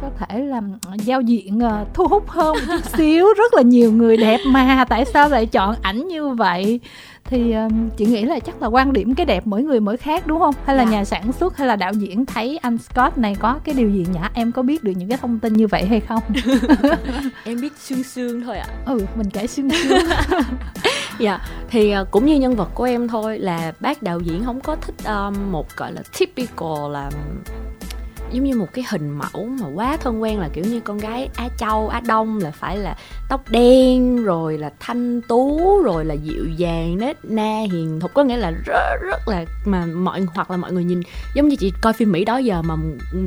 có 0.00 0.10
thể 0.18 0.38
làm 0.38 0.72
giao 0.96 1.20
diện 1.20 1.58
uh, 1.58 1.94
thu 1.94 2.06
hút 2.08 2.28
hơn 2.28 2.56
một 2.56 2.60
chút 2.66 2.96
xíu? 2.96 3.26
Rất 3.38 3.54
là 3.54 3.62
nhiều 3.62 3.92
người 3.92 4.16
đẹp 4.16 4.40
mà 4.46 4.84
tại 4.88 5.04
sao 5.04 5.28
lại 5.28 5.46
chọn 5.46 5.74
ảnh 5.82 6.08
như 6.08 6.28
vậy? 6.28 6.80
Thì 7.24 7.54
chị 7.96 8.06
nghĩ 8.06 8.24
là 8.24 8.38
chắc 8.38 8.62
là 8.62 8.68
quan 8.68 8.92
điểm 8.92 9.14
cái 9.14 9.26
đẹp 9.26 9.46
mỗi 9.46 9.62
người 9.62 9.80
mỗi 9.80 9.96
khác 9.96 10.26
đúng 10.26 10.38
không? 10.38 10.54
Hay 10.64 10.76
là 10.76 10.84
dạ. 10.84 10.90
nhà 10.90 11.04
sản 11.04 11.32
xuất 11.32 11.56
hay 11.56 11.68
là 11.68 11.76
đạo 11.76 11.92
diễn 11.92 12.26
thấy 12.26 12.58
anh 12.62 12.78
Scott 12.78 13.18
này 13.18 13.34
có 13.34 13.58
cái 13.64 13.74
điều 13.74 13.90
gì 13.90 14.06
nhã? 14.12 14.30
Em 14.34 14.52
có 14.52 14.62
biết 14.62 14.84
được 14.84 14.92
những 14.96 15.08
cái 15.08 15.18
thông 15.18 15.38
tin 15.38 15.52
như 15.52 15.66
vậy 15.66 15.84
hay 15.84 16.00
không? 16.00 16.22
Em 17.44 17.60
biết 17.60 17.72
xương 17.78 18.02
xương 18.02 18.42
thôi 18.42 18.58
ạ. 18.58 18.66
À. 18.68 18.74
ừ 18.86 19.06
mình 19.16 19.30
kể 19.30 19.46
xương 19.46 19.70
xương 19.70 19.98
dạ 21.20 21.40
thì 21.70 21.90
à, 21.90 22.04
cũng 22.10 22.26
như 22.26 22.36
nhân 22.36 22.56
vật 22.56 22.68
của 22.74 22.84
em 22.84 23.08
thôi 23.08 23.38
là 23.38 23.72
bác 23.80 24.02
đạo 24.02 24.20
diễn 24.20 24.44
không 24.44 24.60
có 24.60 24.76
thích 24.76 24.94
um, 25.04 25.52
một 25.52 25.76
gọi 25.76 25.92
là 25.92 26.02
typical 26.18 26.92
là 26.92 27.10
giống 28.32 28.44
như 28.44 28.56
một 28.56 28.72
cái 28.72 28.84
hình 28.88 29.10
mẫu 29.10 29.46
mà 29.60 29.66
quá 29.74 29.96
thân 29.96 30.22
quen 30.22 30.38
là 30.38 30.48
kiểu 30.52 30.64
như 30.64 30.80
con 30.80 30.98
gái 30.98 31.28
á 31.36 31.48
châu 31.58 31.88
á 31.88 32.00
đông 32.06 32.38
là 32.38 32.50
phải 32.50 32.76
là 32.76 32.96
tóc 33.28 33.50
đen 33.50 34.24
rồi 34.24 34.58
là 34.58 34.70
thanh 34.80 35.20
tú 35.22 35.78
rồi 35.82 36.04
là 36.04 36.14
dịu 36.14 36.44
dàng 36.56 36.98
nết 36.98 37.16
na 37.24 37.60
hiền 37.72 38.00
thục 38.00 38.14
có 38.14 38.24
nghĩa 38.24 38.36
là 38.36 38.50
rất 38.50 38.96
rất 39.02 39.28
là 39.28 39.44
mà 39.64 39.86
mọi 39.86 40.26
hoặc 40.34 40.50
là 40.50 40.56
mọi 40.56 40.72
người 40.72 40.84
nhìn 40.84 41.00
giống 41.34 41.48
như 41.48 41.56
chị 41.56 41.72
coi 41.80 41.92
phim 41.92 42.12
mỹ 42.12 42.24
đó 42.24 42.38
giờ 42.38 42.62
mà 42.62 42.74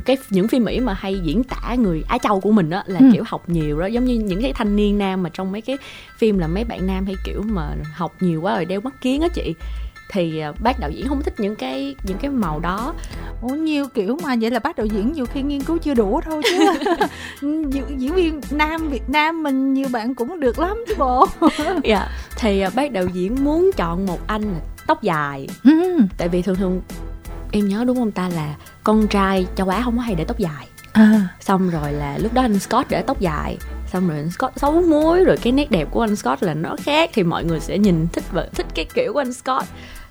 cái 0.05 0.17
những 0.29 0.47
phim 0.47 0.63
mỹ 0.63 0.79
mà 0.79 0.93
hay 0.93 1.19
diễn 1.19 1.43
tả 1.43 1.75
người 1.75 2.03
á 2.07 2.17
châu 2.17 2.39
của 2.39 2.51
mình 2.51 2.69
đó 2.69 2.83
là 2.85 2.99
ừ. 2.99 3.05
kiểu 3.13 3.23
học 3.27 3.49
nhiều 3.49 3.79
đó 3.79 3.85
giống 3.85 4.05
như 4.05 4.15
những 4.15 4.41
cái 4.41 4.53
thanh 4.53 4.75
niên 4.75 4.97
nam 4.97 5.23
mà 5.23 5.29
trong 5.33 5.51
mấy 5.51 5.61
cái 5.61 5.77
phim 6.17 6.37
là 6.37 6.47
mấy 6.47 6.63
bạn 6.63 6.87
nam 6.87 7.05
hay 7.05 7.15
kiểu 7.23 7.41
mà 7.45 7.75
học 7.93 8.13
nhiều 8.19 8.41
quá 8.41 8.55
rồi 8.55 8.65
đeo 8.65 8.81
mắt 8.81 9.01
kiến 9.01 9.21
á 9.21 9.27
chị 9.33 9.55
thì 10.13 10.39
à, 10.39 10.51
bác 10.59 10.79
đạo 10.79 10.89
diễn 10.89 11.07
không 11.07 11.23
thích 11.23 11.39
những 11.39 11.55
cái 11.55 11.95
những 12.03 12.17
cái 12.17 12.31
màu 12.31 12.59
đó 12.59 12.93
Ủa 13.41 13.55
nhiều 13.55 13.85
kiểu 13.93 14.17
mà 14.23 14.35
vậy 14.41 14.51
là 14.51 14.59
bác 14.59 14.75
đạo 14.75 14.85
diễn 14.85 15.11
nhiều 15.13 15.25
khi 15.25 15.41
nghiên 15.41 15.61
cứu 15.61 15.77
chưa 15.77 15.93
đủ 15.93 16.21
thôi 16.25 16.41
chứ 16.43 16.65
diễn, 17.97 18.15
viên 18.15 18.41
nam 18.51 18.89
Việt 18.89 19.09
Nam 19.09 19.43
mình 19.43 19.73
nhiều 19.73 19.87
bạn 19.91 20.15
cũng 20.15 20.39
được 20.39 20.59
lắm 20.59 20.77
chứ 20.87 20.95
bộ 20.97 21.27
dạ 21.83 21.97
yeah. 21.97 22.09
thì 22.37 22.59
à, 22.59 22.69
bác 22.75 22.91
đạo 22.91 23.05
diễn 23.13 23.43
muốn 23.43 23.71
chọn 23.77 24.05
một 24.05 24.19
anh 24.27 24.55
tóc 24.87 25.01
dài 25.01 25.47
ừ. 25.63 25.99
tại 26.17 26.29
vì 26.29 26.41
thường 26.41 26.55
thường 26.55 26.81
em 27.51 27.67
nhớ 27.67 27.83
đúng 27.87 27.97
không 27.97 28.11
ta 28.11 28.29
là 28.29 28.55
con 28.83 29.07
trai 29.07 29.47
châu 29.55 29.69
Á 29.69 29.81
không 29.83 29.95
có 29.95 30.01
hay 30.01 30.15
để 30.15 30.23
tóc 30.23 30.39
dài 30.39 30.67
à. 30.93 31.27
xong 31.39 31.69
rồi 31.69 31.93
là 31.93 32.17
lúc 32.17 32.33
đó 32.33 32.41
anh 32.41 32.59
Scott 32.59 32.89
để 32.89 33.01
tóc 33.01 33.19
dài 33.19 33.57
xong 33.87 34.07
rồi 34.07 34.17
anh 34.17 34.31
Scott 34.31 34.59
xấu 34.59 34.81
muối 34.81 35.23
rồi 35.23 35.37
cái 35.37 35.53
nét 35.53 35.71
đẹp 35.71 35.87
của 35.91 36.01
anh 36.01 36.15
Scott 36.15 36.43
là 36.43 36.53
nó 36.53 36.75
khác 36.83 37.09
thì 37.13 37.23
mọi 37.23 37.43
người 37.43 37.59
sẽ 37.59 37.77
nhìn 37.77 38.07
thích 38.13 38.23
và 38.31 38.47
thích 38.55 38.65
cái 38.75 38.85
kiểu 38.93 39.13
của 39.13 39.21
anh 39.21 39.33
Scott 39.33 39.65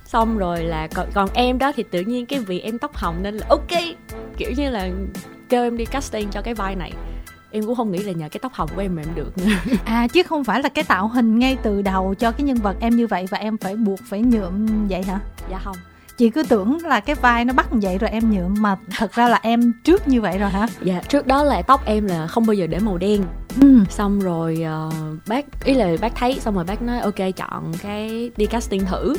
xong 0.05 0.37
rồi 0.37 0.63
là 0.63 0.87
còn, 0.87 1.07
còn 1.13 1.29
em 1.33 1.57
đó 1.57 1.71
thì 1.75 1.83
tự 1.83 2.01
nhiên 2.01 2.25
cái 2.25 2.39
vì 2.39 2.59
em 2.59 2.77
tóc 2.77 2.95
hồng 2.95 3.15
nên 3.21 3.35
là 3.35 3.45
ok 3.49 3.71
kiểu 4.37 4.51
như 4.57 4.69
là 4.69 4.89
kêu 5.49 5.63
em 5.63 5.77
đi 5.77 5.85
casting 5.85 6.29
cho 6.29 6.41
cái 6.41 6.53
vai 6.53 6.75
này. 6.75 6.91
Em 7.51 7.65
cũng 7.65 7.75
không 7.75 7.91
nghĩ 7.91 7.99
là 7.99 8.11
nhờ 8.11 8.29
cái 8.31 8.39
tóc 8.41 8.53
hồng 8.53 8.69
của 8.75 8.81
em 8.81 8.95
mà 8.95 9.01
em 9.01 9.15
được 9.15 9.37
nữa. 9.37 9.45
À 9.85 10.07
chứ 10.07 10.23
không 10.23 10.43
phải 10.43 10.61
là 10.63 10.69
cái 10.69 10.83
tạo 10.83 11.07
hình 11.07 11.39
ngay 11.39 11.57
từ 11.63 11.81
đầu 11.81 12.13
cho 12.19 12.31
cái 12.31 12.43
nhân 12.43 12.57
vật 12.57 12.75
em 12.79 12.95
như 12.95 13.07
vậy 13.07 13.25
và 13.29 13.37
em 13.37 13.57
phải 13.57 13.75
buộc 13.75 13.99
phải 14.09 14.21
nhuộm 14.21 14.87
vậy 14.87 15.03
hả? 15.03 15.19
Dạ 15.51 15.59
không. 15.63 15.75
Chị 16.17 16.29
cứ 16.29 16.43
tưởng 16.43 16.77
là 16.85 16.99
cái 16.99 17.15
vai 17.15 17.45
nó 17.45 17.53
bắt 17.53 17.67
vậy 17.71 17.97
rồi 17.97 18.09
em 18.09 18.31
nhuộm 18.31 18.53
mà 18.59 18.77
thật 18.97 19.13
ra 19.13 19.27
là 19.27 19.39
em 19.43 19.73
trước 19.83 20.07
như 20.07 20.21
vậy 20.21 20.37
rồi 20.37 20.49
hả? 20.49 20.67
Dạ 20.81 21.01
trước 21.07 21.27
đó 21.27 21.43
là 21.43 21.61
tóc 21.61 21.85
em 21.85 22.05
là 22.05 22.27
không 22.27 22.45
bao 22.45 22.53
giờ 22.53 22.67
để 22.67 22.79
màu 22.79 22.97
đen. 22.97 23.23
Ừ. 23.61 23.79
xong 23.89 24.19
rồi 24.19 24.65
uh, 24.87 24.93
bác 25.27 25.65
ý 25.65 25.73
là 25.73 25.87
bác 26.01 26.15
thấy 26.15 26.39
xong 26.39 26.55
rồi 26.55 26.63
bác 26.63 26.81
nói 26.81 26.99
ok 26.99 27.35
chọn 27.35 27.73
cái 27.81 28.31
đi 28.37 28.45
casting 28.45 28.85
thử 28.85 29.15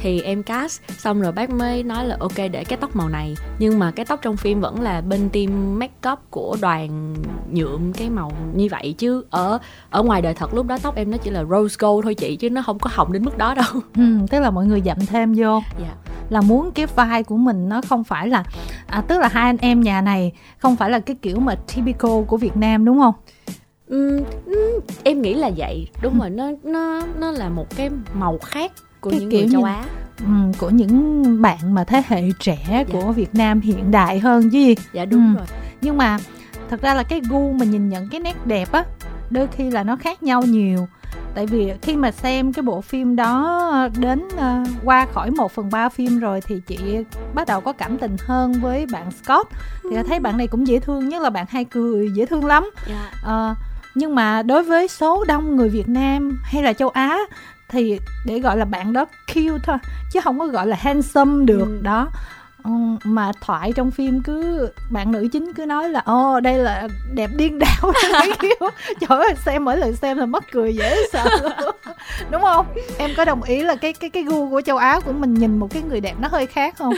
thì 0.00 0.20
em 0.20 0.42
cast 0.42 0.80
xong 0.98 1.20
rồi 1.20 1.32
bác 1.32 1.50
mới 1.50 1.82
nói 1.82 2.04
là 2.04 2.16
ok 2.20 2.36
để 2.36 2.64
cái 2.64 2.78
tóc 2.80 2.96
màu 2.96 3.08
này. 3.08 3.34
Nhưng 3.58 3.78
mà 3.78 3.90
cái 3.90 4.06
tóc 4.06 4.20
trong 4.22 4.36
phim 4.36 4.60
vẫn 4.60 4.80
là 4.80 5.00
bên 5.00 5.28
team 5.30 5.78
make 5.78 6.10
up 6.12 6.18
của 6.30 6.56
đoàn 6.60 7.14
nhuộm 7.50 7.92
cái 7.92 8.10
màu 8.10 8.32
như 8.54 8.68
vậy 8.70 8.94
chứ. 8.98 9.24
Ở 9.30 9.58
ở 9.90 10.02
ngoài 10.02 10.22
đời 10.22 10.34
thật 10.34 10.54
lúc 10.54 10.66
đó 10.66 10.78
tóc 10.82 10.96
em 10.96 11.10
nó 11.10 11.16
chỉ 11.16 11.30
là 11.30 11.44
rose 11.44 11.76
gold 11.78 12.04
thôi 12.04 12.14
chị 12.14 12.36
chứ 12.36 12.50
nó 12.50 12.62
không 12.62 12.78
có 12.78 12.90
hồng 12.92 13.12
đến 13.12 13.24
mức 13.24 13.38
đó 13.38 13.54
đâu. 13.54 13.82
Ừ, 13.96 14.02
tức 14.30 14.40
là 14.40 14.50
mọi 14.50 14.66
người 14.66 14.82
dặm 14.84 14.98
thêm 15.06 15.34
vô. 15.36 15.60
Dạ. 15.80 15.94
Là 16.30 16.40
muốn 16.40 16.72
cái 16.72 16.86
vai 16.86 17.22
của 17.22 17.36
mình 17.36 17.68
nó 17.68 17.80
không 17.88 18.04
phải 18.04 18.28
là 18.28 18.44
à, 18.86 19.00
tức 19.00 19.18
là 19.18 19.28
hai 19.28 19.44
anh 19.44 19.56
em 19.56 19.80
nhà 19.80 20.00
này 20.00 20.32
không 20.58 20.76
phải 20.76 20.90
là 20.90 20.98
cái 20.98 21.16
kiểu 21.22 21.40
mà 21.40 21.54
typical 21.54 22.22
của 22.26 22.36
Việt 22.36 22.56
Nam 22.56 22.84
đúng 22.84 22.98
không? 22.98 23.14
Um, 23.88 24.18
em 25.02 25.22
nghĩ 25.22 25.34
là 25.34 25.50
vậy. 25.56 25.88
Đúng 26.02 26.18
rồi 26.18 26.30
nó 26.30 26.50
nó 26.62 27.02
nó 27.18 27.30
là 27.30 27.48
một 27.48 27.76
cái 27.76 27.90
màu 28.14 28.38
khác 28.38 28.72
của 29.00 29.10
cái 29.10 29.20
những 29.20 29.30
kiểu 29.30 29.40
người 29.40 29.52
châu 29.52 29.60
như, 29.60 29.66
Á 29.66 29.84
um, 30.20 30.52
của 30.52 30.70
những 30.70 31.42
bạn 31.42 31.74
mà 31.74 31.84
thế 31.84 32.02
hệ 32.08 32.22
trẻ 32.38 32.58
dạ. 32.68 32.84
của 32.92 33.12
Việt 33.12 33.34
Nam 33.34 33.60
hiện 33.60 33.90
đại 33.90 34.18
hơn 34.18 34.42
chứ 34.42 34.48
gì 34.58 34.74
dạ 34.92 35.04
đúng 35.04 35.20
um. 35.20 35.36
rồi 35.36 35.46
nhưng 35.80 35.96
mà 35.96 36.18
thật 36.70 36.82
ra 36.82 36.94
là 36.94 37.02
cái 37.02 37.20
gu 37.28 37.52
mà 37.52 37.64
nhìn 37.64 37.88
nhận 37.88 38.08
cái 38.08 38.20
nét 38.20 38.46
đẹp 38.46 38.72
á 38.72 38.84
đôi 39.30 39.46
khi 39.46 39.70
là 39.70 39.82
nó 39.82 39.96
khác 39.96 40.22
nhau 40.22 40.42
nhiều 40.42 40.88
tại 41.34 41.46
vì 41.46 41.72
khi 41.82 41.96
mà 41.96 42.10
xem 42.10 42.52
cái 42.52 42.62
bộ 42.62 42.80
phim 42.80 43.16
đó 43.16 43.88
đến 43.98 44.28
uh, 44.34 44.68
qua 44.84 45.06
khỏi 45.12 45.30
một 45.30 45.52
phần 45.52 45.70
ba 45.70 45.88
phim 45.88 46.18
rồi 46.18 46.40
thì 46.40 46.60
chị 46.66 46.78
bắt 47.34 47.46
đầu 47.46 47.60
có 47.60 47.72
cảm 47.72 47.98
tình 47.98 48.16
hơn 48.20 48.52
với 48.52 48.86
bạn 48.92 49.10
Scott 49.10 49.48
thì 49.90 49.96
thấy 50.08 50.20
bạn 50.20 50.36
này 50.36 50.46
cũng 50.46 50.66
dễ 50.66 50.78
thương 50.78 51.08
nhất 51.08 51.22
là 51.22 51.30
bạn 51.30 51.46
hay 51.48 51.64
cười 51.64 52.10
dễ 52.14 52.26
thương 52.26 52.44
lắm 52.44 52.70
yeah. 52.88 53.00
Dạ. 53.26 53.50
uh, 53.50 53.56
nhưng 53.94 54.14
mà 54.14 54.42
đối 54.42 54.62
với 54.62 54.88
số 54.88 55.24
đông 55.24 55.56
người 55.56 55.68
Việt 55.68 55.88
Nam 55.88 56.40
hay 56.44 56.62
là 56.62 56.72
châu 56.72 56.88
Á 56.88 57.18
thì 57.68 57.98
để 58.24 58.38
gọi 58.38 58.56
là 58.56 58.64
bạn 58.64 58.92
đó 58.92 59.04
cute 59.34 59.58
thôi 59.62 59.76
chứ 60.12 60.20
không 60.20 60.38
có 60.38 60.46
gọi 60.46 60.66
là 60.66 60.76
handsome 60.80 61.44
được 61.44 61.66
ừ. 61.66 61.80
đó. 61.82 62.08
Ừ, 62.64 62.70
mà 63.04 63.32
thoại 63.40 63.72
trong 63.76 63.90
phim 63.90 64.22
cứ 64.22 64.68
bạn 64.90 65.12
nữ 65.12 65.28
chính 65.32 65.52
cứ 65.52 65.66
nói 65.66 65.88
là 65.88 66.00
ô 66.00 66.40
đây 66.40 66.58
là 66.58 66.88
đẹp 67.14 67.30
điên 67.36 67.58
đảo 67.58 67.92
trời 69.00 69.18
ơi 69.18 69.34
xem 69.44 69.64
mỗi 69.64 69.76
lần 69.76 69.96
xem 69.96 70.18
là 70.18 70.26
mất 70.26 70.44
cười 70.52 70.74
dễ 70.74 70.96
sợ. 71.12 71.24
Đúng 72.30 72.42
không? 72.42 72.66
Em 72.98 73.10
có 73.16 73.24
đồng 73.24 73.42
ý 73.42 73.62
là 73.62 73.76
cái 73.76 73.92
cái 73.92 74.10
cái 74.10 74.22
gu 74.22 74.50
của 74.50 74.60
châu 74.60 74.76
á 74.76 75.00
của 75.00 75.12
mình 75.12 75.34
nhìn 75.34 75.58
một 75.58 75.68
cái 75.70 75.82
người 75.82 76.00
đẹp 76.00 76.14
nó 76.20 76.28
hơi 76.28 76.46
khác 76.46 76.74
không? 76.78 76.94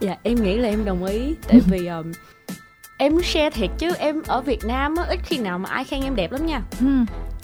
Dạ 0.00 0.16
em 0.22 0.42
nghĩ 0.42 0.56
là 0.56 0.68
em 0.68 0.84
đồng 0.84 1.04
ý. 1.04 1.34
Tại 1.48 1.60
vì 1.70 1.86
um, 1.86 2.12
em 2.96 3.22
share 3.22 3.50
thiệt 3.50 3.70
chứ 3.78 3.92
em 3.98 4.22
ở 4.26 4.40
Việt 4.40 4.64
Nam 4.64 4.96
á 4.96 5.04
ít 5.08 5.18
khi 5.24 5.38
nào 5.38 5.58
mà 5.58 5.70
ai 5.70 5.84
khen 5.84 6.02
em 6.02 6.16
đẹp 6.16 6.32
lắm 6.32 6.46
nha. 6.46 6.62
Ừ. 6.80 6.86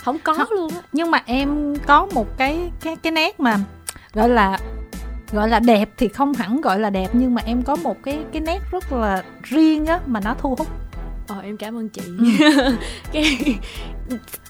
không 0.07 0.19
có 0.25 0.35
không, 0.35 0.49
luôn 0.51 0.71
á 0.75 0.81
nhưng 0.93 1.11
mà 1.11 1.23
em 1.27 1.75
có 1.87 2.07
một 2.15 2.39
cái 2.39 2.71
cái 2.81 2.97
cái 2.97 3.13
nét 3.13 3.41
mà 3.41 3.59
gọi 4.15 4.29
là 4.29 4.59
gọi 5.33 5.49
là 5.49 5.61
đẹp 5.61 5.89
thì 5.97 6.09
không 6.09 6.33
hẳn 6.33 6.61
gọi 6.61 6.81
là 6.81 6.91
đẹp 6.91 7.09
nhưng 7.13 7.35
mà 7.35 7.43
em 7.47 7.63
có 7.63 7.77
một 7.77 7.97
cái 8.03 8.19
cái 8.33 8.41
nét 8.41 8.59
rất 8.71 8.93
là 8.93 9.23
riêng 9.43 9.87
á 9.87 10.01
mà 10.07 10.21
nó 10.21 10.35
thu 10.39 10.55
hút 10.59 10.69
Ờ 11.29 11.41
em 11.41 11.57
cảm 11.57 11.79
ơn 11.79 11.89
chị. 11.89 12.03
Ừ. 12.19 12.25
cái 13.13 13.59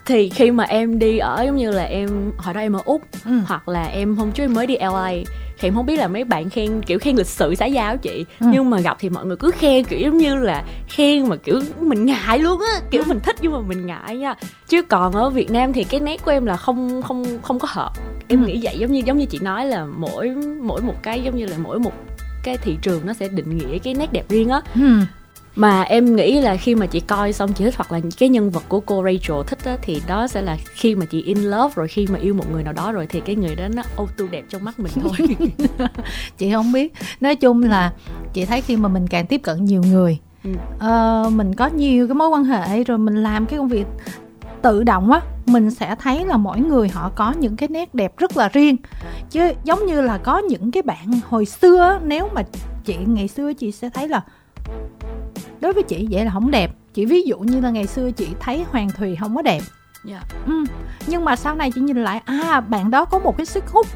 thì 0.06 0.28
khi 0.28 0.50
mà 0.50 0.64
em 0.64 0.98
đi 0.98 1.18
ở 1.18 1.42
giống 1.46 1.56
như 1.56 1.70
là 1.70 1.82
em 1.82 2.32
hồi 2.38 2.54
đó 2.54 2.60
em 2.60 2.72
ở 2.72 2.80
úc 2.84 3.02
ừ. 3.24 3.40
hoặc 3.46 3.68
là 3.68 3.84
em 3.84 4.16
hôm 4.16 4.32
trước 4.32 4.44
em 4.44 4.54
mới 4.54 4.66
đi 4.66 4.74
la 4.74 5.24
thì 5.58 5.68
em 5.68 5.74
không 5.74 5.86
biết 5.86 5.96
là 5.96 6.08
mấy 6.08 6.24
bạn 6.24 6.50
khen 6.50 6.82
kiểu 6.82 6.98
khen 6.98 7.16
lịch 7.16 7.26
sự 7.26 7.54
xã 7.54 7.66
giao 7.66 7.96
chị 7.96 8.24
ừ. 8.40 8.46
nhưng 8.52 8.70
mà 8.70 8.80
gặp 8.80 8.96
thì 9.00 9.08
mọi 9.08 9.26
người 9.26 9.36
cứ 9.36 9.50
khen 9.50 9.84
kiểu 9.84 10.00
giống 10.00 10.18
như 10.18 10.36
là 10.36 10.64
khen 10.88 11.28
mà 11.28 11.36
kiểu 11.36 11.60
mình 11.80 12.06
ngại 12.06 12.38
luôn 12.38 12.60
á 12.60 12.80
kiểu 12.90 13.02
ừ. 13.02 13.08
mình 13.08 13.20
thích 13.20 13.36
nhưng 13.40 13.52
mà 13.52 13.58
mình 13.60 13.86
ngại 13.86 14.16
nha 14.16 14.34
chứ 14.68 14.82
còn 14.82 15.12
ở 15.12 15.30
việt 15.30 15.50
nam 15.50 15.72
thì 15.72 15.84
cái 15.84 16.00
nét 16.00 16.24
của 16.24 16.30
em 16.30 16.46
là 16.46 16.56
không 16.56 17.02
không 17.02 17.24
không 17.42 17.58
có 17.58 17.68
hợp 17.70 17.92
em 18.28 18.42
ừ. 18.42 18.46
nghĩ 18.46 18.60
vậy 18.62 18.78
giống 18.78 18.92
như 18.92 19.02
giống 19.06 19.18
như 19.18 19.26
chị 19.26 19.38
nói 19.42 19.66
là 19.66 19.84
mỗi 19.84 20.34
mỗi 20.62 20.80
một 20.80 21.02
cái 21.02 21.22
giống 21.22 21.36
như 21.36 21.46
là 21.46 21.56
mỗi 21.58 21.78
một 21.78 21.92
cái 22.42 22.56
thị 22.56 22.76
trường 22.82 23.06
nó 23.06 23.12
sẽ 23.12 23.28
định 23.28 23.58
nghĩa 23.58 23.78
cái 23.78 23.94
nét 23.94 24.12
đẹp 24.12 24.24
riêng 24.28 24.48
á 24.48 24.60
ừ 24.74 24.80
mà 25.56 25.82
em 25.82 26.16
nghĩ 26.16 26.40
là 26.40 26.56
khi 26.56 26.74
mà 26.74 26.86
chị 26.86 27.00
coi 27.00 27.32
xong 27.32 27.52
chị 27.52 27.64
thích 27.64 27.76
hoặc 27.76 27.92
là 27.92 28.00
cái 28.18 28.28
nhân 28.28 28.50
vật 28.50 28.62
của 28.68 28.80
cô 28.80 29.04
Rachel 29.04 29.42
thích 29.46 29.58
á, 29.64 29.76
thì 29.82 30.02
đó 30.06 30.26
sẽ 30.26 30.42
là 30.42 30.56
khi 30.74 30.94
mà 30.94 31.06
chị 31.06 31.22
in 31.22 31.38
love 31.38 31.72
rồi 31.74 31.88
khi 31.88 32.06
mà 32.06 32.18
yêu 32.18 32.34
một 32.34 32.44
người 32.52 32.62
nào 32.62 32.72
đó 32.72 32.92
rồi 32.92 33.06
thì 33.06 33.20
cái 33.20 33.36
người 33.36 33.54
đó 33.54 33.68
nó 33.68 33.82
auto 33.96 34.24
đẹp 34.30 34.44
trong 34.48 34.64
mắt 34.64 34.78
mình 34.78 34.92
thôi. 35.02 35.36
Chị 36.38 36.52
không 36.52 36.72
biết. 36.72 36.92
Nói 37.20 37.36
chung 37.36 37.62
là 37.62 37.92
chị 38.32 38.44
thấy 38.44 38.60
khi 38.60 38.76
mà 38.76 38.88
mình 38.88 39.06
càng 39.06 39.26
tiếp 39.26 39.40
cận 39.42 39.64
nhiều 39.64 39.82
người 39.82 40.18
ừ. 40.44 40.50
uh, 41.26 41.32
mình 41.32 41.54
có 41.54 41.66
nhiều 41.66 42.08
cái 42.08 42.14
mối 42.14 42.28
quan 42.28 42.44
hệ 42.44 42.84
rồi 42.84 42.98
mình 42.98 43.22
làm 43.22 43.46
cái 43.46 43.58
công 43.58 43.68
việc 43.68 43.86
tự 44.62 44.82
động 44.84 45.12
á 45.12 45.20
mình 45.46 45.70
sẽ 45.70 45.96
thấy 45.98 46.26
là 46.26 46.36
mỗi 46.36 46.60
người 46.60 46.88
họ 46.88 47.10
có 47.14 47.32
những 47.32 47.56
cái 47.56 47.68
nét 47.68 47.94
đẹp 47.94 48.18
rất 48.18 48.36
là 48.36 48.48
riêng. 48.48 48.76
Chứ 49.30 49.52
giống 49.64 49.86
như 49.86 50.00
là 50.00 50.18
có 50.18 50.38
những 50.38 50.70
cái 50.70 50.82
bạn 50.82 51.20
hồi 51.28 51.44
xưa 51.44 52.00
nếu 52.04 52.28
mà 52.34 52.42
chị 52.84 52.96
ngày 53.06 53.28
xưa 53.28 53.52
chị 53.52 53.72
sẽ 53.72 53.90
thấy 53.90 54.08
là 54.08 54.22
đối 55.66 55.72
với 55.72 55.82
chị 55.82 56.08
vậy 56.10 56.24
là 56.24 56.30
không 56.30 56.50
đẹp 56.50 56.70
chị 56.94 57.06
ví 57.06 57.22
dụ 57.22 57.38
như 57.38 57.60
là 57.60 57.70
ngày 57.70 57.86
xưa 57.86 58.10
chị 58.10 58.28
thấy 58.40 58.64
hoàng 58.70 58.90
thùy 58.90 59.16
không 59.20 59.36
có 59.36 59.42
đẹp 59.42 59.60
yeah. 60.08 60.22
Dạ. 60.30 60.38
ừ. 60.46 60.64
nhưng 61.06 61.24
mà 61.24 61.36
sau 61.36 61.54
này 61.54 61.70
chị 61.74 61.80
nhìn 61.80 62.04
lại 62.04 62.20
à 62.24 62.60
bạn 62.60 62.90
đó 62.90 63.04
có 63.04 63.18
một 63.18 63.36
cái 63.36 63.46
sức 63.46 63.64
hút 63.68 63.86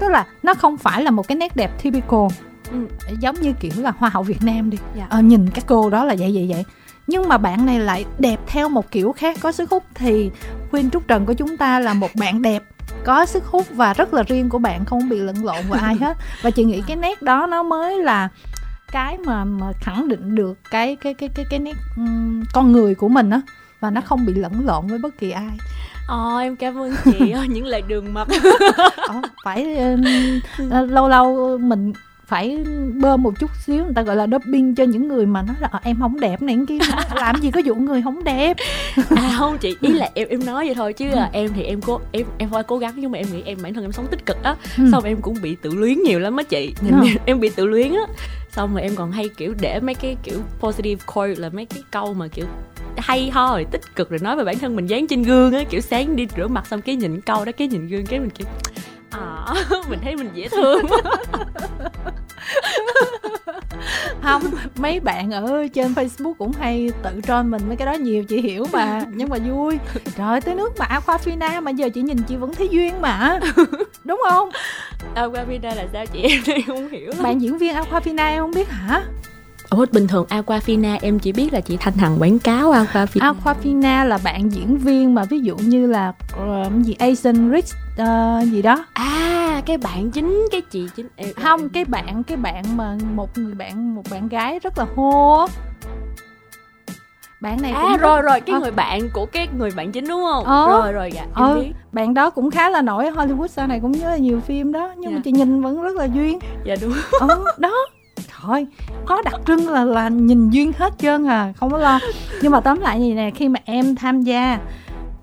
tức 0.00 0.08
là 0.08 0.26
nó 0.42 0.54
không 0.54 0.76
phải 0.76 1.02
là 1.02 1.10
một 1.10 1.28
cái 1.28 1.36
nét 1.36 1.56
đẹp 1.56 1.82
typical 1.82 2.26
ừ. 2.70 2.86
giống 3.20 3.40
như 3.40 3.52
kiểu 3.60 3.72
là 3.76 3.92
hoa 3.98 4.10
hậu 4.10 4.22
việt 4.22 4.42
nam 4.42 4.70
đi 4.70 4.78
yeah. 4.78 4.96
Dạ. 4.96 5.06
ờ, 5.10 5.20
nhìn 5.20 5.50
các 5.50 5.64
cô 5.66 5.90
đó 5.90 6.04
là 6.04 6.14
vậy 6.18 6.30
vậy 6.34 6.46
vậy 6.50 6.64
nhưng 7.06 7.28
mà 7.28 7.38
bạn 7.38 7.66
này 7.66 7.80
lại 7.80 8.04
đẹp 8.18 8.40
theo 8.46 8.68
một 8.68 8.90
kiểu 8.90 9.12
khác 9.12 9.36
có 9.40 9.52
sức 9.52 9.70
hút 9.70 9.84
thì 9.94 10.30
khuyên 10.70 10.90
trúc 10.90 11.08
trần 11.08 11.26
của 11.26 11.32
chúng 11.32 11.56
ta 11.56 11.78
là 11.78 11.94
một 11.94 12.10
bạn 12.14 12.42
đẹp 12.42 12.62
có 13.04 13.26
sức 13.26 13.44
hút 13.46 13.66
và 13.70 13.94
rất 13.94 14.14
là 14.14 14.22
riêng 14.22 14.48
của 14.48 14.58
bạn 14.58 14.84
không 14.84 15.08
bị 15.08 15.18
lẫn 15.18 15.44
lộn 15.44 15.64
với 15.68 15.80
ai 15.80 15.94
hết 15.94 16.16
và 16.42 16.50
chị 16.50 16.64
nghĩ 16.64 16.82
cái 16.86 16.96
nét 16.96 17.22
đó 17.22 17.46
nó 17.46 17.62
mới 17.62 18.02
là 18.02 18.28
cái 18.92 19.18
mà 19.18 19.44
mà 19.44 19.72
khẳng 19.80 20.08
định 20.08 20.34
được 20.34 20.58
cái 20.70 20.96
cái 20.96 21.14
cái 21.14 21.28
cái 21.34 21.44
cái 21.50 21.58
nét 21.58 21.76
um, 21.96 22.42
con 22.52 22.72
người 22.72 22.94
của 22.94 23.08
mình 23.08 23.30
á 23.30 23.40
và 23.80 23.90
nó 23.90 24.00
không 24.00 24.26
bị 24.26 24.34
lẫn 24.34 24.66
lộn 24.66 24.86
với 24.86 24.98
bất 24.98 25.18
kỳ 25.18 25.30
ai. 25.30 25.58
Ồ, 26.08 26.36
em 26.36 26.56
cảm 26.56 26.78
ơn 26.78 26.94
chị 27.04 27.34
những 27.48 27.64
lời 27.64 27.82
đường 27.88 28.14
mật 28.14 28.28
ờ, 28.96 29.20
phải 29.44 29.76
uh, 30.62 30.90
lâu 30.90 31.08
lâu 31.08 31.58
mình 31.58 31.92
phải 32.30 32.64
bơm 32.94 33.22
một 33.22 33.34
chút 33.40 33.50
xíu 33.66 33.84
người 33.84 33.94
ta 33.94 34.02
gọi 34.02 34.16
là 34.16 34.26
doping 34.26 34.74
cho 34.74 34.84
những 34.84 35.08
người 35.08 35.26
mà 35.26 35.42
nói 35.42 35.56
là 35.60 35.68
à, 35.72 35.80
em 35.82 35.96
không 36.00 36.20
đẹp 36.20 36.42
này 36.42 36.58
kia 36.68 36.78
làm 37.14 37.36
gì 37.40 37.50
có 37.50 37.60
vụ 37.64 37.74
người 37.74 38.02
không 38.02 38.24
đẹp. 38.24 38.56
À 39.16 39.34
không 39.38 39.58
chị 39.58 39.76
ý 39.80 39.92
là 39.92 40.10
em 40.14 40.28
em 40.28 40.44
nói 40.46 40.66
vậy 40.66 40.74
thôi 40.74 40.92
chứ 40.92 41.06
là 41.08 41.30
em 41.32 41.50
thì 41.54 41.62
em 41.62 41.80
cố 41.80 42.00
em 42.12 42.26
em 42.38 42.48
phải 42.50 42.62
cố 42.62 42.78
gắng 42.78 42.92
nhưng 42.96 43.10
mà 43.10 43.18
em 43.18 43.26
nghĩ 43.32 43.42
em 43.44 43.58
bản 43.62 43.74
thân 43.74 43.84
em 43.84 43.92
sống 43.92 44.06
tích 44.10 44.26
cực 44.26 44.42
á 44.42 44.56
ừ. 44.78 44.84
xong 44.92 45.04
em 45.04 45.20
cũng 45.22 45.36
bị 45.42 45.56
tự 45.62 45.70
luyến 45.74 46.02
nhiều 46.02 46.18
lắm 46.18 46.36
á 46.36 46.42
chị. 46.42 46.74
Ừ. 46.80 46.86
em, 46.90 47.16
em 47.24 47.40
bị 47.40 47.50
tự 47.56 47.66
luyến 47.66 47.92
á 47.92 48.02
xong 48.52 48.72
rồi 48.72 48.82
em 48.82 48.96
còn 48.96 49.12
hay 49.12 49.28
kiểu 49.28 49.54
để 49.60 49.80
mấy 49.80 49.94
cái 49.94 50.16
kiểu 50.22 50.38
positive 50.60 51.04
quote 51.06 51.34
là 51.34 51.48
mấy 51.48 51.64
cái 51.64 51.82
câu 51.90 52.14
mà 52.14 52.28
kiểu 52.28 52.46
hay 52.96 53.30
ho 53.30 53.50
rồi 53.50 53.66
tích 53.70 53.96
cực 53.96 54.10
rồi 54.10 54.18
nói 54.22 54.36
về 54.36 54.44
bản 54.44 54.58
thân 54.58 54.76
mình 54.76 54.86
dán 54.86 55.06
trên 55.06 55.22
gương 55.22 55.52
á 55.52 55.62
kiểu 55.70 55.80
sáng 55.80 56.16
đi 56.16 56.26
rửa 56.36 56.48
mặt 56.48 56.66
xong 56.66 56.82
cái 56.82 56.96
nhìn 56.96 57.20
câu 57.20 57.44
đó 57.44 57.52
cái 57.52 57.68
nhìn 57.68 57.88
gương 57.88 58.06
cái 58.06 58.20
mình 58.20 58.30
kiểu 58.30 58.46
à 59.10 59.54
mình 59.90 59.98
thấy 60.02 60.16
mình 60.16 60.30
dễ 60.34 60.48
thương. 60.48 60.82
Không 64.22 64.42
mấy 64.76 65.00
bạn 65.00 65.30
ở 65.30 65.66
trên 65.74 65.92
facebook 65.92 66.34
cũng 66.34 66.52
hay 66.52 66.90
tự 67.02 67.20
troll 67.26 67.46
mình 67.46 67.62
mấy 67.68 67.76
cái 67.76 67.86
đó 67.86 67.92
nhiều 67.92 68.24
chị 68.24 68.40
hiểu 68.40 68.66
mà 68.72 69.04
nhưng 69.14 69.28
mà 69.28 69.36
vui. 69.48 69.78
Trời 70.16 70.40
tới 70.40 70.54
nước 70.54 70.72
mà 70.78 70.86
aquafina 70.86 71.62
mà 71.62 71.70
giờ 71.70 71.88
chị 71.94 72.02
nhìn 72.02 72.18
chị 72.22 72.36
vẫn 72.36 72.54
thấy 72.54 72.68
duyên 72.68 73.00
mà. 73.00 73.40
Đúng 74.04 74.22
không 74.30 74.50
aquafina 75.14 75.74
là 75.74 75.86
sao 75.92 76.06
chị? 76.06 76.22
Em 76.46 76.62
không 76.66 76.88
hiểu 76.88 77.12
bạn 77.22 77.40
diễn 77.40 77.58
viên 77.58 77.74
aquafina 77.74 78.28
em 78.28 78.42
không 78.42 78.50
biết 78.54 78.68
hả? 78.68 79.02
Ủa 79.70 79.86
bình 79.92 80.06
thường 80.06 80.26
Aquafina 80.28 80.98
em 81.02 81.18
chỉ 81.18 81.32
biết 81.32 81.52
là 81.52 81.60
chị 81.60 81.76
Thanh 81.76 81.94
Hằng 81.94 82.16
quảng 82.20 82.38
cáo 82.38 82.72
Aquafina. 82.72 83.34
Aquafina 83.34 84.04
là 84.04 84.18
bạn 84.24 84.52
diễn 84.52 84.78
viên 84.78 85.14
mà 85.14 85.24
ví 85.24 85.40
dụ 85.40 85.56
như 85.56 85.86
là 85.86 86.12
uh, 86.42 86.84
gì 86.84 86.94
Asian 86.98 87.52
Rich 87.52 87.74
uh, 88.02 88.52
gì 88.52 88.62
đó. 88.62 88.84
À 88.92 89.62
cái 89.66 89.78
bạn 89.78 90.10
chính 90.10 90.48
cái 90.52 90.60
chị 90.60 90.88
chính. 90.96 91.06
Em, 91.16 91.28
Không 91.42 91.68
cái 91.68 91.84
bạn 91.84 92.22
cái 92.22 92.36
bạn 92.36 92.76
mà 92.76 92.96
một 93.14 93.38
người 93.38 93.54
bạn 93.54 93.94
một 93.94 94.02
bạn 94.10 94.28
gái 94.28 94.58
rất 94.58 94.78
là 94.78 94.86
hô 94.96 95.46
bạn 97.40 97.62
này 97.62 97.72
à 97.72 97.82
cũng 97.82 97.96
rồi 97.96 98.22
rồi 98.22 98.40
cái 98.40 98.56
à. 98.56 98.58
người 98.58 98.70
bạn 98.70 99.00
của 99.12 99.26
cái 99.26 99.48
người 99.58 99.70
bạn 99.76 99.92
chính 99.92 100.08
đúng 100.08 100.22
không 100.32 100.44
ờ. 100.44 100.66
rồi 100.68 100.92
rồi 100.92 101.10
dạ 101.14 101.22
em 101.22 101.30
ờ. 101.34 101.54
biết 101.54 101.72
bạn 101.92 102.14
đó 102.14 102.30
cũng 102.30 102.50
khá 102.50 102.70
là 102.70 102.82
nổi 102.82 103.10
Hollywood 103.10 103.46
sau 103.46 103.66
này 103.66 103.80
cũng 103.80 103.92
rất 103.92 104.08
là 104.08 104.16
nhiều 104.16 104.40
phim 104.40 104.72
đó 104.72 104.92
nhưng 104.96 105.10
dạ. 105.10 105.16
mà 105.16 105.22
chị 105.24 105.32
nhìn 105.32 105.62
vẫn 105.62 105.82
rất 105.82 105.96
là 105.96 106.04
duyên 106.04 106.38
dạ 106.64 106.76
đúng 106.80 106.92
ờ, 107.20 107.44
đó 107.58 107.72
thôi 108.40 108.66
có 109.06 109.22
đặc 109.22 109.34
trưng 109.46 109.68
là 109.68 109.84
là 109.84 110.08
nhìn 110.08 110.50
duyên 110.50 110.72
hết 110.78 110.98
trơn 110.98 111.26
à 111.26 111.52
không 111.56 111.70
có 111.70 111.78
lo 111.78 112.00
nhưng 112.42 112.52
mà 112.52 112.60
tóm 112.60 112.80
lại 112.80 113.00
gì 113.00 113.14
nè 113.14 113.30
khi 113.30 113.48
mà 113.48 113.60
em 113.64 113.94
tham 113.94 114.22
gia 114.22 114.58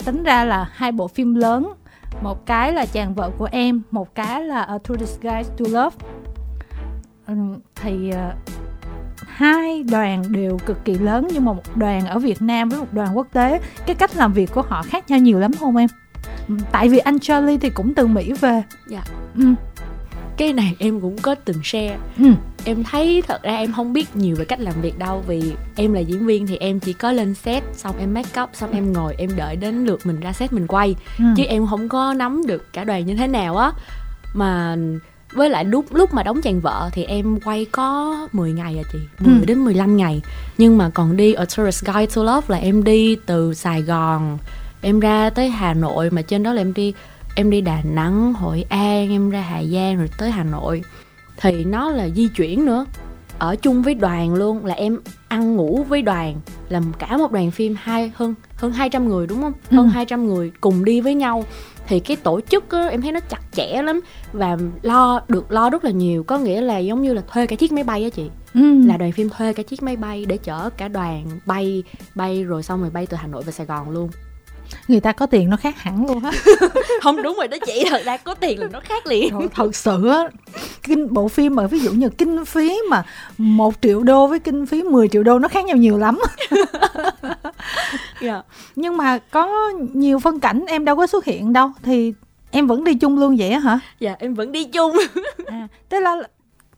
tính 0.06 0.24
ra 0.24 0.44
là 0.44 0.70
hai 0.74 0.92
bộ 0.92 1.08
phim 1.08 1.36
lớn 1.36 1.74
một 2.22 2.46
cái 2.46 2.74
là 2.74 2.86
chàng 2.86 3.14
vợ 3.14 3.32
của 3.38 3.48
em 3.52 3.82
một 3.92 4.16
cái 4.16 4.44
là 4.44 4.62
A 4.62 4.78
To 4.78 4.96
Disguise 4.96 5.50
to 5.58 5.66
Love 5.70 5.98
thì 7.76 8.12
uh, 8.12 8.34
hai 9.26 9.84
đoàn 9.84 10.24
đều 10.32 10.58
cực 10.66 10.86
kỳ 10.86 10.94
lớn 10.94 11.28
nhưng 11.34 11.46
mà 11.46 11.54
một 11.54 11.78
đoàn 11.78 12.06
ở 12.08 12.20
Việt 12.20 12.42
Nam 12.42 12.70
với 12.70 12.80
một 12.80 12.94
đoàn 12.94 13.18
quốc 13.18 13.28
tế 13.34 13.62
cái 13.86 13.96
cách 13.96 14.16
làm 14.16 14.34
việc 14.34 14.52
của 14.54 14.62
họ 14.62 14.84
khác 14.84 15.10
nhau 15.10 15.20
nhiều 15.20 15.40
lắm 15.40 15.52
không 15.60 15.78
em 15.78 15.90
tại 16.72 16.90
vì 16.90 16.98
anh 16.98 17.20
Charlie 17.20 17.58
thì 17.58 17.70
cũng 17.70 17.94
từ 17.94 18.08
Mỹ 18.08 18.34
về 18.34 18.64
dạ 18.88 19.04
ừ. 19.36 19.44
cái 20.38 20.54
này 20.54 20.76
em 20.80 21.02
cũng 21.02 21.18
có 21.18 21.36
từng 21.36 21.64
share 21.64 21.98
ừ. 22.18 22.32
em 22.66 22.84
thấy 22.84 23.24
thật 23.28 23.44
ra 23.44 23.56
em 23.56 23.74
không 23.74 23.94
biết 23.94 24.16
nhiều 24.16 24.36
về 24.36 24.46
cách 24.46 24.60
làm 24.60 24.74
việc 24.82 25.00
đâu 25.00 25.24
vì 25.28 25.54
em 25.76 25.94
là 25.94 26.00
diễn 26.00 26.26
viên 26.26 26.48
thì 26.48 26.58
em 26.58 26.80
chỉ 26.80 26.94
có 26.94 27.12
lên 27.12 27.34
set 27.34 27.64
xong 27.74 27.96
em 28.00 28.14
make 28.14 28.42
up 28.42 28.50
xong 28.54 28.72
em 28.72 28.94
ngồi 28.94 29.16
em 29.18 29.30
đợi 29.36 29.56
đến 29.56 29.86
lượt 29.86 30.00
mình 30.06 30.20
ra 30.20 30.34
set 30.34 30.54
mình 30.54 30.68
quay 30.68 30.96
ừ. 31.18 31.24
chứ 31.38 31.44
em 31.44 31.68
không 31.68 31.90
có 31.90 32.14
nắm 32.14 32.42
được 32.48 32.74
cả 32.74 32.84
đoàn 32.84 33.06
như 33.06 33.16
thế 33.16 33.28
nào 33.28 33.58
á 33.58 33.72
mà 34.34 34.76
với 35.38 35.50
lại 35.50 35.66
lúc 35.66 35.86
lúc 35.94 36.14
mà 36.14 36.24
đóng 36.24 36.42
chàng 36.42 36.60
vợ 36.60 36.90
thì 36.94 37.04
em 37.04 37.40
quay 37.40 37.66
có 37.72 38.18
10 38.32 38.52
ngày 38.52 38.76
à 38.78 38.90
chị? 38.94 39.00
10 39.20 39.34
ừ. 39.40 39.46
đến 39.46 39.66
15 39.66 39.98
ngày. 39.98 40.22
Nhưng 40.58 40.78
mà 40.78 40.90
còn 40.94 41.18
đi 41.18 41.34
A 41.34 41.46
Tourist 41.58 41.86
Guide 41.86 42.06
to 42.16 42.24
Love 42.24 42.48
là 42.48 42.58
em 42.58 42.84
đi 42.84 43.18
từ 43.26 43.54
Sài 43.54 43.82
Gòn 43.82 44.38
em 44.82 45.00
ra 45.00 45.30
tới 45.30 45.50
Hà 45.50 45.74
Nội. 45.74 46.10
Mà 46.10 46.22
trên 46.22 46.44
đó 46.44 46.54
là 46.54 46.62
em 46.62 46.74
đi 46.74 46.94
em 47.36 47.50
đi 47.50 47.62
Đà 47.62 47.82
Nẵng 47.84 48.34
Hội 48.34 48.66
An 48.70 49.10
em 49.10 49.30
ra 49.30 49.42
Hà 49.42 49.64
Giang 49.64 49.98
rồi 49.98 50.10
tới 50.18 50.32
Hà 50.32 50.44
Nội. 50.44 50.82
Thì 51.38 51.64
nó 51.64 51.90
là 51.90 52.10
di 52.10 52.28
chuyển 52.28 52.66
nữa. 52.66 52.86
Ở 53.40 53.56
chung 53.56 53.82
với 53.82 53.94
đoàn 53.94 54.34
luôn 54.34 54.66
là 54.66 54.76
em 54.76 55.00
ăn 55.28 55.56
ngủ 55.56 55.86
với 55.90 56.02
đoàn 56.02 56.36
làm 56.70 56.84
cả 57.00 57.18
một 57.18 57.32
đoàn 57.32 57.52
phim 57.52 57.76
hai 57.80 58.12
hơn 58.16 58.36
hơn 58.56 58.72
200 58.72 59.10
người 59.10 59.28
đúng 59.28 59.42
không? 59.42 59.54
Hơn 59.72 59.86
ừ. 59.86 59.92
200 59.94 60.28
người 60.28 60.52
cùng 60.62 60.86
đi 60.86 61.02
với 61.02 61.16
nhau 61.16 61.44
thì 61.88 62.00
cái 62.00 62.18
tổ 62.18 62.42
chức 62.42 62.70
á, 62.72 62.88
em 62.88 63.02
thấy 63.02 63.12
nó 63.12 63.20
chặt 63.20 63.42
chẽ 63.52 63.82
lắm 63.82 64.02
và 64.34 64.58
lo 64.82 65.22
được 65.28 65.52
lo 65.52 65.70
rất 65.70 65.84
là 65.84 65.92
nhiều. 65.92 66.24
Có 66.24 66.38
nghĩa 66.38 66.62
là 66.62 66.78
giống 66.78 67.02
như 67.02 67.14
là 67.14 67.22
thuê 67.28 67.48
cả 67.48 67.56
chiếc 67.56 67.72
máy 67.72 67.84
bay 67.84 68.04
á 68.04 68.10
chị. 68.10 68.30
Ừ. 68.54 68.88
là 68.88 68.98
đoàn 68.98 69.12
phim 69.12 69.30
thuê 69.30 69.54
cả 69.54 69.64
chiếc 69.64 69.84
máy 69.84 69.96
bay 69.96 70.26
để 70.26 70.38
chở 70.38 70.70
cả 70.78 70.88
đoàn 70.88 71.26
bay 71.46 71.84
bay 72.16 72.44
rồi 72.44 72.64
xong 72.64 72.82
rồi 72.82 72.90
bay 72.90 73.06
từ 73.06 73.18
hà 73.18 73.28
nội 73.28 73.44
về 73.44 73.52
sài 73.52 73.66
gòn 73.66 73.90
luôn 73.90 74.10
người 74.88 75.00
ta 75.00 75.12
có 75.12 75.26
tiền 75.26 75.50
nó 75.50 75.58
khác 75.58 75.78
hẳn 75.78 76.08
luôn 76.08 76.24
á. 76.24 76.32
Không 77.02 77.22
đúng 77.22 77.36
rồi 77.38 77.48
đó 77.48 77.58
chị 77.66 77.86
thật 77.90 78.02
ra 78.06 78.18
có 78.18 78.34
tiền 78.34 78.60
là 78.60 78.68
nó 78.72 78.80
khác 78.80 79.08
liền. 79.08 79.30
Trời, 79.30 79.48
thật 79.54 79.76
sự 79.76 80.08
á 80.10 80.30
kinh 80.84 81.14
bộ 81.14 81.28
phim 81.28 81.56
mà 81.56 81.68
ví 81.68 81.80
dụ 81.80 81.92
như 81.92 82.10
kinh 82.10 82.46
phí 82.46 82.80
mà 82.90 83.04
một 83.38 83.74
triệu 83.82 84.04
đô 84.04 84.28
với 84.28 84.40
kinh 84.40 84.66
phí 84.66 84.84
10 84.84 85.08
triệu 85.08 85.24
đô 85.24 85.40
nó 85.40 85.48
khác 85.48 85.66
nhau 85.66 85.78
nhiều 85.78 85.98
lắm. 85.98 86.20
Yeah. 86.50 86.68
Dạ. 88.22 88.42
nhưng 88.76 88.98
mà 88.98 89.18
có 89.18 89.72
nhiều 89.94 90.20
phân 90.20 90.40
cảnh 90.40 90.66
em 90.68 90.86
đâu 90.86 90.96
có 90.96 91.08
xuất 91.08 91.26
hiện 91.26 91.54
đâu 91.54 91.72
thì 91.84 92.14
em 92.52 92.68
vẫn 92.68 92.84
đi 92.84 92.94
chung 92.94 93.20
luôn 93.20 93.36
vậy 93.40 93.54
hả? 93.54 93.80
Dạ 94.00 94.16
em 94.20 94.34
vẫn 94.34 94.52
đi 94.52 94.64
chung. 94.64 94.98
À, 95.46 95.68
tức 95.90 96.00
là 96.00 96.16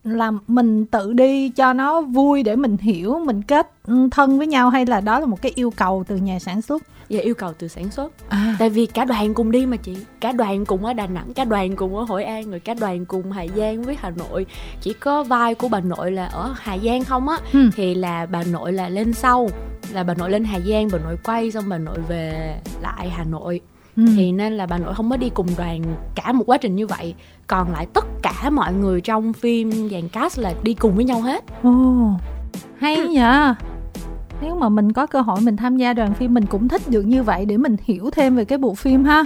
là 0.03 0.31
mình 0.47 0.85
tự 0.85 1.13
đi 1.13 1.49
cho 1.49 1.73
nó 1.73 2.01
vui 2.01 2.43
để 2.43 2.55
mình 2.55 2.77
hiểu 2.77 3.19
mình 3.19 3.41
kết 3.41 3.71
thân 4.11 4.37
với 4.37 4.47
nhau 4.47 4.69
hay 4.69 4.85
là 4.85 5.01
đó 5.01 5.19
là 5.19 5.25
một 5.25 5.41
cái 5.41 5.51
yêu 5.55 5.71
cầu 5.75 6.03
từ 6.07 6.15
nhà 6.15 6.39
sản 6.39 6.61
xuất 6.61 6.83
dạ 7.09 7.21
yêu 7.21 7.35
cầu 7.35 7.53
từ 7.57 7.67
sản 7.67 7.91
xuất. 7.91 8.29
À. 8.29 8.55
tại 8.59 8.69
vì 8.69 8.85
cả 8.85 9.05
đoàn 9.05 9.33
cùng 9.33 9.51
đi 9.51 9.65
mà 9.65 9.77
chị. 9.77 9.97
Cả 10.19 10.31
đoàn 10.31 10.65
cùng 10.65 10.85
ở 10.85 10.93
đà 10.93 11.07
nẵng 11.07 11.33
cả 11.33 11.45
đoàn 11.45 11.75
cùng 11.75 11.95
ở 11.95 12.03
hội 12.03 12.23
an 12.23 12.49
rồi 12.49 12.59
cả 12.59 12.73
đoàn 12.73 13.05
cùng 13.05 13.31
hà 13.31 13.45
giang 13.55 13.83
với 13.83 13.97
hà 13.99 14.09
nội. 14.09 14.45
Chỉ 14.81 14.93
có 14.93 15.23
vai 15.23 15.55
của 15.55 15.67
bà 15.67 15.79
nội 15.79 16.11
là 16.11 16.25
ở 16.25 16.53
hà 16.59 16.77
giang 16.77 17.03
không 17.03 17.29
á 17.29 17.37
ừ. 17.53 17.69
thì 17.75 17.95
là 17.95 18.25
bà 18.25 18.43
nội 18.43 18.73
là 18.73 18.89
lên 18.89 19.13
sau. 19.13 19.49
Là 19.91 20.03
bà 20.03 20.13
nội 20.13 20.29
lên 20.29 20.43
hà 20.43 20.59
giang 20.59 20.87
bà 20.91 20.99
nội 20.99 21.17
quay 21.23 21.51
xong 21.51 21.69
bà 21.69 21.77
nội 21.77 21.97
về 22.07 22.55
lại 22.81 23.09
hà 23.09 23.23
nội. 23.23 23.61
Ừ. 23.97 24.03
thì 24.15 24.31
nên 24.31 24.57
là 24.57 24.65
bà 24.65 24.77
nội 24.77 24.93
không 24.95 25.09
có 25.09 25.17
đi 25.17 25.29
cùng 25.29 25.47
đoàn 25.57 25.83
cả 26.15 26.31
một 26.31 26.43
quá 26.47 26.57
trình 26.57 26.75
như 26.75 26.87
vậy. 26.87 27.15
Còn 27.47 27.71
lại 27.71 27.87
tất 27.93 28.05
cả 28.21 28.49
mọi 28.49 28.73
người 28.73 29.01
trong 29.01 29.33
phim 29.33 29.89
dàn 29.89 30.09
cast 30.09 30.39
là 30.39 30.53
đi 30.63 30.73
cùng 30.73 30.95
với 30.95 31.05
nhau 31.05 31.21
hết. 31.21 31.43
Ồ. 31.63 31.69
Oh, 31.69 32.21
hay 32.79 32.97
nhờ 33.07 33.55
nếu 34.41 34.55
mà 34.55 34.69
mình 34.69 34.91
có 34.91 35.05
cơ 35.05 35.21
hội 35.21 35.41
mình 35.41 35.57
tham 35.57 35.77
gia 35.77 35.93
đoàn 35.93 36.13
phim 36.13 36.33
mình 36.33 36.45
cũng 36.45 36.67
thích 36.67 36.81
được 36.89 37.01
như 37.01 37.23
vậy 37.23 37.45
để 37.45 37.57
mình 37.57 37.75
hiểu 37.83 38.09
thêm 38.11 38.35
về 38.35 38.45
cái 38.45 38.57
bộ 38.57 38.73
phim 38.73 39.03
ha. 39.03 39.23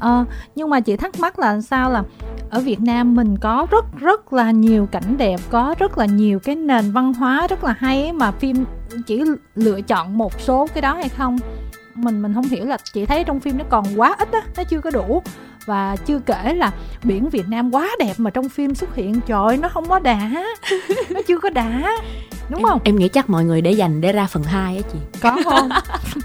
À, 0.00 0.24
nhưng 0.54 0.70
mà 0.70 0.80
chị 0.80 0.96
thắc 0.96 1.20
mắc 1.20 1.38
là 1.38 1.60
sao 1.60 1.90
là 1.90 2.02
ở 2.50 2.60
Việt 2.60 2.80
Nam 2.80 3.14
mình 3.14 3.38
có 3.38 3.66
rất 3.70 3.84
rất 4.00 4.32
là 4.32 4.50
nhiều 4.50 4.88
cảnh 4.92 5.16
đẹp 5.16 5.40
có 5.50 5.74
rất 5.78 5.98
là 5.98 6.06
nhiều 6.06 6.38
cái 6.38 6.56
nền 6.56 6.92
văn 6.92 7.14
hóa 7.14 7.46
rất 7.50 7.64
là 7.64 7.74
hay 7.78 8.12
mà 8.12 8.30
phim 8.30 8.64
chỉ 9.06 9.22
lựa 9.54 9.80
chọn 9.80 10.18
một 10.18 10.40
số 10.40 10.68
cái 10.74 10.82
đó 10.82 10.94
hay 10.94 11.08
không? 11.08 11.38
Mình 11.94 12.22
mình 12.22 12.34
không 12.34 12.44
hiểu 12.44 12.64
là 12.64 12.76
chị 12.92 13.06
thấy 13.06 13.24
trong 13.24 13.40
phim 13.40 13.58
nó 13.58 13.64
còn 13.70 13.84
quá 13.96 14.16
ít 14.18 14.32
á 14.32 14.40
nó 14.56 14.64
chưa 14.64 14.80
có 14.80 14.90
đủ. 14.90 15.22
Và 15.66 15.96
chưa 15.96 16.18
kể 16.18 16.54
là 16.54 16.72
biển 17.02 17.28
Việt 17.28 17.48
Nam 17.48 17.74
quá 17.74 17.90
đẹp 17.98 18.14
mà 18.18 18.30
trong 18.30 18.48
phim 18.48 18.74
xuất 18.74 18.94
hiện 18.94 19.20
trời 19.26 19.56
nó 19.56 19.68
không 19.68 19.88
có 19.88 19.98
đã 19.98 20.30
nó 21.10 21.20
chưa 21.26 21.38
có 21.38 21.50
đã 21.50 21.96
đúng 22.52 22.60
em, 22.60 22.68
không? 22.68 22.80
em 22.84 22.96
nghĩ 22.96 23.08
chắc 23.08 23.30
mọi 23.30 23.44
người 23.44 23.60
để 23.60 23.70
dành 23.70 24.00
để 24.00 24.12
ra 24.12 24.26
phần 24.26 24.42
2 24.42 24.76
á 24.76 24.82
chị. 24.92 24.98
Có 25.20 25.36
không? 25.44 25.68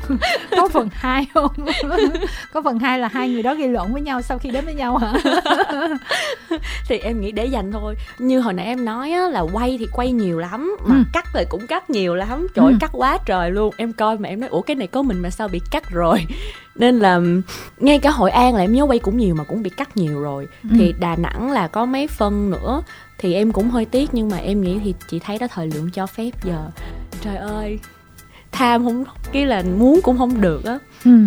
Có 0.51 0.69
phần 0.73 0.89
2 0.91 1.27
không? 1.33 1.51
Có 2.53 2.61
phần 2.61 2.79
2 2.79 2.99
là 2.99 3.07
hai 3.07 3.29
người 3.29 3.43
đó 3.43 3.55
gây 3.55 3.69
lộn 3.69 3.93
với 3.93 4.01
nhau 4.01 4.21
sau 4.21 4.37
khi 4.37 4.51
đến 4.51 4.65
với 4.65 4.73
nhau 4.73 4.97
hả? 4.97 5.13
Thì 6.87 6.97
em 6.97 7.21
nghĩ 7.21 7.31
để 7.31 7.45
dành 7.45 7.71
thôi. 7.71 7.95
Như 8.19 8.39
hồi 8.39 8.53
nãy 8.53 8.65
em 8.65 8.85
nói 8.85 9.11
á, 9.11 9.29
là 9.29 9.39
quay 9.39 9.77
thì 9.79 9.87
quay 9.93 10.11
nhiều 10.11 10.39
lắm 10.39 10.77
mà 10.85 10.95
ừ. 10.95 11.03
cắt 11.13 11.25
thì 11.33 11.45
cũng 11.49 11.67
cắt 11.67 11.89
nhiều 11.89 12.15
lắm. 12.15 12.47
Trời 12.55 12.71
ừ. 12.71 12.77
cắt 12.79 12.91
quá 12.93 13.17
trời 13.25 13.51
luôn. 13.51 13.73
Em 13.77 13.93
coi 13.93 14.17
mà 14.17 14.29
em 14.29 14.39
nói 14.39 14.49
ủa 14.49 14.61
cái 14.61 14.75
này 14.75 14.87
có 14.87 15.01
mình 15.01 15.19
mà 15.21 15.29
sao 15.29 15.47
bị 15.47 15.61
cắt 15.71 15.89
rồi? 15.89 16.25
Nên 16.75 16.99
là 16.99 17.21
ngay 17.77 17.99
cả 17.99 18.09
hội 18.09 18.31
an 18.31 18.55
là 18.55 18.61
em 18.61 18.73
nhớ 18.73 18.83
quay 18.83 18.99
cũng 18.99 19.17
nhiều 19.17 19.35
mà 19.35 19.43
cũng 19.43 19.63
bị 19.63 19.69
cắt 19.69 19.97
nhiều 19.97 20.21
rồi. 20.21 20.47
Ừ. 20.63 20.69
thì 20.77 20.93
đà 20.99 21.15
nẵng 21.15 21.51
là 21.51 21.67
có 21.67 21.85
mấy 21.85 22.07
phân 22.07 22.51
nữa 22.51 22.81
thì 23.17 23.33
em 23.33 23.51
cũng 23.51 23.69
hơi 23.69 23.85
tiếc 23.85 24.13
nhưng 24.13 24.29
mà 24.29 24.37
em 24.37 24.61
nghĩ 24.61 24.79
thì 24.83 24.93
chị 25.07 25.19
thấy 25.19 25.37
đó 25.37 25.47
thời 25.47 25.67
lượng 25.67 25.89
cho 25.93 26.05
phép 26.05 26.31
giờ 26.43 26.69
trời 27.21 27.35
ơi 27.35 27.79
tham 28.51 28.85
không 28.85 29.03
cái 29.31 29.45
là 29.45 29.63
muốn 29.77 29.99
cũng 30.03 30.17
không 30.17 30.41
được 30.41 30.65
á 30.65 30.79
ừ. 31.05 31.19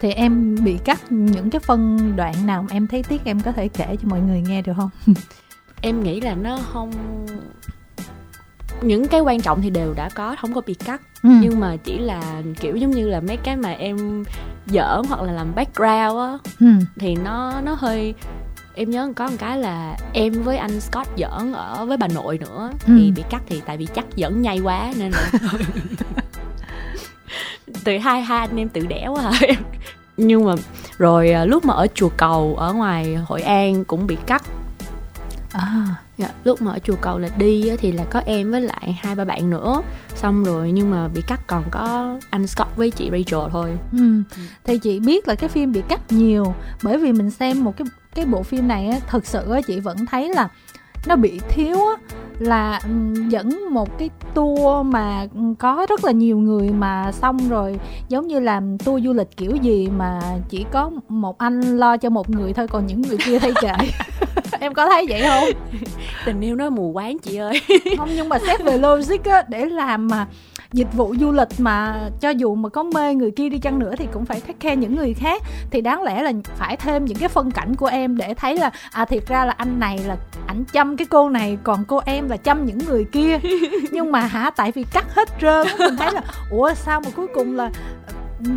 thì 0.00 0.12
em 0.12 0.56
bị 0.64 0.78
cắt 0.84 1.12
những 1.12 1.50
cái 1.50 1.60
phân 1.60 2.12
đoạn 2.16 2.46
nào 2.46 2.66
em 2.70 2.86
thấy 2.86 3.02
tiếc 3.02 3.24
em 3.24 3.40
có 3.40 3.52
thể 3.52 3.68
kể 3.68 3.96
cho 4.02 4.08
mọi 4.08 4.20
người 4.20 4.40
nghe 4.40 4.62
được 4.62 4.72
không 4.76 4.90
em 5.80 6.02
nghĩ 6.02 6.20
là 6.20 6.34
nó 6.34 6.58
không 6.72 6.92
những 8.82 9.08
cái 9.08 9.20
quan 9.20 9.40
trọng 9.40 9.62
thì 9.62 9.70
đều 9.70 9.94
đã 9.94 10.08
có 10.14 10.36
không 10.40 10.54
có 10.54 10.60
bị 10.66 10.74
cắt 10.74 11.00
ừ. 11.22 11.30
nhưng 11.40 11.60
mà 11.60 11.76
chỉ 11.76 11.98
là 11.98 12.42
kiểu 12.60 12.76
giống 12.76 12.90
như 12.90 13.08
là 13.08 13.20
mấy 13.20 13.36
cái 13.36 13.56
mà 13.56 13.70
em 13.70 14.24
giỡn 14.66 15.02
hoặc 15.08 15.22
là 15.22 15.32
làm 15.32 15.54
background 15.54 16.18
á 16.18 16.52
ừ. 16.60 16.66
thì 16.98 17.14
nó 17.14 17.60
nó 17.60 17.76
hơi 17.78 18.14
em 18.74 18.90
nhớ 18.90 19.12
có 19.16 19.28
một 19.28 19.36
cái 19.38 19.58
là 19.58 19.96
em 20.12 20.32
với 20.32 20.56
anh 20.56 20.80
Scott 20.80 21.08
giỡn 21.16 21.52
ở 21.52 21.86
với 21.86 21.96
bà 21.96 22.08
nội 22.08 22.38
nữa 22.38 22.70
ừ. 22.86 22.94
thì 22.96 23.12
bị 23.16 23.22
cắt 23.30 23.42
thì 23.46 23.62
tại 23.66 23.76
vì 23.76 23.86
chắc 23.94 24.04
giỡn 24.16 24.42
nhây 24.42 24.58
quá 24.58 24.92
nên 24.98 25.12
là 25.12 25.30
từ 27.84 27.98
hai 27.98 28.22
hai 28.22 28.38
anh 28.38 28.56
em 28.56 28.68
tự 28.68 28.86
đẻo 28.86 29.14
à 29.14 29.32
nhưng 30.16 30.44
mà 30.44 30.52
rồi 30.98 31.30
à, 31.30 31.44
lúc 31.44 31.64
mà 31.64 31.74
ở 31.74 31.86
chùa 31.94 32.08
cầu 32.16 32.56
ở 32.58 32.72
ngoài 32.72 33.14
hội 33.14 33.42
an 33.42 33.84
cũng 33.84 34.06
bị 34.06 34.16
cắt 34.26 34.42
à. 35.52 35.86
dạ, 36.18 36.28
lúc 36.44 36.62
mà 36.62 36.72
ở 36.72 36.78
chùa 36.78 36.96
cầu 37.00 37.18
là 37.18 37.28
đi 37.38 37.70
thì 37.78 37.92
là 37.92 38.04
có 38.04 38.22
em 38.26 38.50
với 38.50 38.60
lại 38.60 38.98
hai 39.02 39.14
ba 39.14 39.24
bạn 39.24 39.50
nữa 39.50 39.82
xong 40.14 40.44
rồi 40.44 40.72
nhưng 40.72 40.90
mà 40.90 41.08
bị 41.08 41.22
cắt 41.26 41.40
còn 41.46 41.64
có 41.70 42.16
anh 42.30 42.46
Scott 42.46 42.76
với 42.76 42.90
chị 42.90 43.10
Rachel 43.10 43.50
thôi 43.52 43.78
ừ. 43.92 44.22
thì 44.64 44.78
chị 44.78 45.00
biết 45.00 45.28
là 45.28 45.34
cái 45.34 45.48
phim 45.48 45.72
bị 45.72 45.82
cắt 45.88 46.00
nhiều 46.12 46.54
bởi 46.82 46.98
vì 46.98 47.12
mình 47.12 47.30
xem 47.30 47.64
một 47.64 47.76
cái 47.76 47.86
cái 48.14 48.24
bộ 48.24 48.42
phim 48.42 48.68
này 48.68 48.86
á, 48.88 48.98
thực 49.06 49.26
sự 49.26 49.52
á, 49.52 49.60
chị 49.66 49.80
vẫn 49.80 50.06
thấy 50.06 50.34
là 50.34 50.48
nó 51.06 51.16
bị 51.16 51.40
thiếu 51.48 51.76
á, 51.76 52.16
là 52.38 52.80
ừ, 52.84 52.90
dẫn 53.28 53.60
một 53.70 53.98
cái 53.98 54.10
tour 54.34 54.86
mà 54.86 55.26
có 55.58 55.86
rất 55.88 56.04
là 56.04 56.12
nhiều 56.12 56.38
người 56.38 56.70
mà 56.70 57.12
xong 57.12 57.48
rồi 57.48 57.78
giống 58.08 58.26
như 58.26 58.40
làm 58.40 58.78
tour 58.78 59.04
du 59.04 59.12
lịch 59.12 59.36
kiểu 59.36 59.56
gì 59.56 59.88
mà 59.96 60.20
chỉ 60.48 60.64
có 60.72 60.90
một 61.08 61.38
anh 61.38 61.60
lo 61.60 61.96
cho 61.96 62.10
một 62.10 62.30
người 62.30 62.52
thôi 62.52 62.68
còn 62.68 62.86
những 62.86 63.02
người 63.02 63.16
kia 63.26 63.38
thay 63.38 63.52
kệ 63.60 63.72
em 64.62 64.74
có 64.74 64.86
thấy 64.86 65.06
vậy 65.08 65.22
không? 65.22 65.44
Tình 66.26 66.40
yêu 66.40 66.56
nó 66.56 66.70
mù 66.70 66.92
quáng 66.92 67.18
chị 67.18 67.36
ơi. 67.36 67.60
Không 67.98 68.08
nhưng 68.16 68.28
mà 68.28 68.38
xét 68.38 68.62
về 68.62 68.78
logic 68.78 69.24
á 69.24 69.42
để 69.48 69.66
làm 69.66 70.08
mà 70.08 70.26
dịch 70.72 70.92
vụ 70.92 71.14
du 71.20 71.32
lịch 71.32 71.48
mà 71.58 72.00
cho 72.20 72.30
dù 72.30 72.54
mà 72.54 72.68
có 72.68 72.82
mê 72.82 73.14
người 73.14 73.30
kia 73.30 73.48
đi 73.48 73.58
chăng 73.58 73.78
nữa 73.78 73.94
thì 73.98 74.06
cũng 74.12 74.24
phải 74.24 74.40
take 74.40 74.58
care 74.60 74.76
những 74.76 74.96
người 74.96 75.14
khác. 75.14 75.42
Thì 75.70 75.80
đáng 75.80 76.02
lẽ 76.02 76.22
là 76.22 76.32
phải 76.56 76.76
thêm 76.76 77.04
những 77.04 77.18
cái 77.18 77.28
phân 77.28 77.50
cảnh 77.50 77.74
của 77.76 77.86
em 77.86 78.16
để 78.16 78.34
thấy 78.34 78.56
là 78.56 78.70
à 78.92 79.04
thiệt 79.04 79.26
ra 79.28 79.44
là 79.44 79.52
anh 79.52 79.80
này 79.80 79.98
là 79.98 80.16
ảnh 80.46 80.64
chăm 80.72 80.96
cái 80.96 81.06
cô 81.10 81.28
này 81.28 81.58
còn 81.62 81.84
cô 81.84 82.00
em 82.04 82.28
là 82.28 82.36
chăm 82.36 82.66
những 82.66 82.78
người 82.88 83.04
kia. 83.04 83.38
Nhưng 83.92 84.12
mà 84.12 84.20
hả 84.20 84.50
tại 84.56 84.72
vì 84.72 84.84
cắt 84.92 85.14
hết 85.14 85.28
trơn 85.40 85.66
mình 85.78 85.96
thấy 85.96 86.12
là 86.12 86.22
ủa 86.50 86.74
sao 86.74 87.00
mà 87.00 87.10
cuối 87.16 87.26
cùng 87.34 87.56
là 87.56 87.70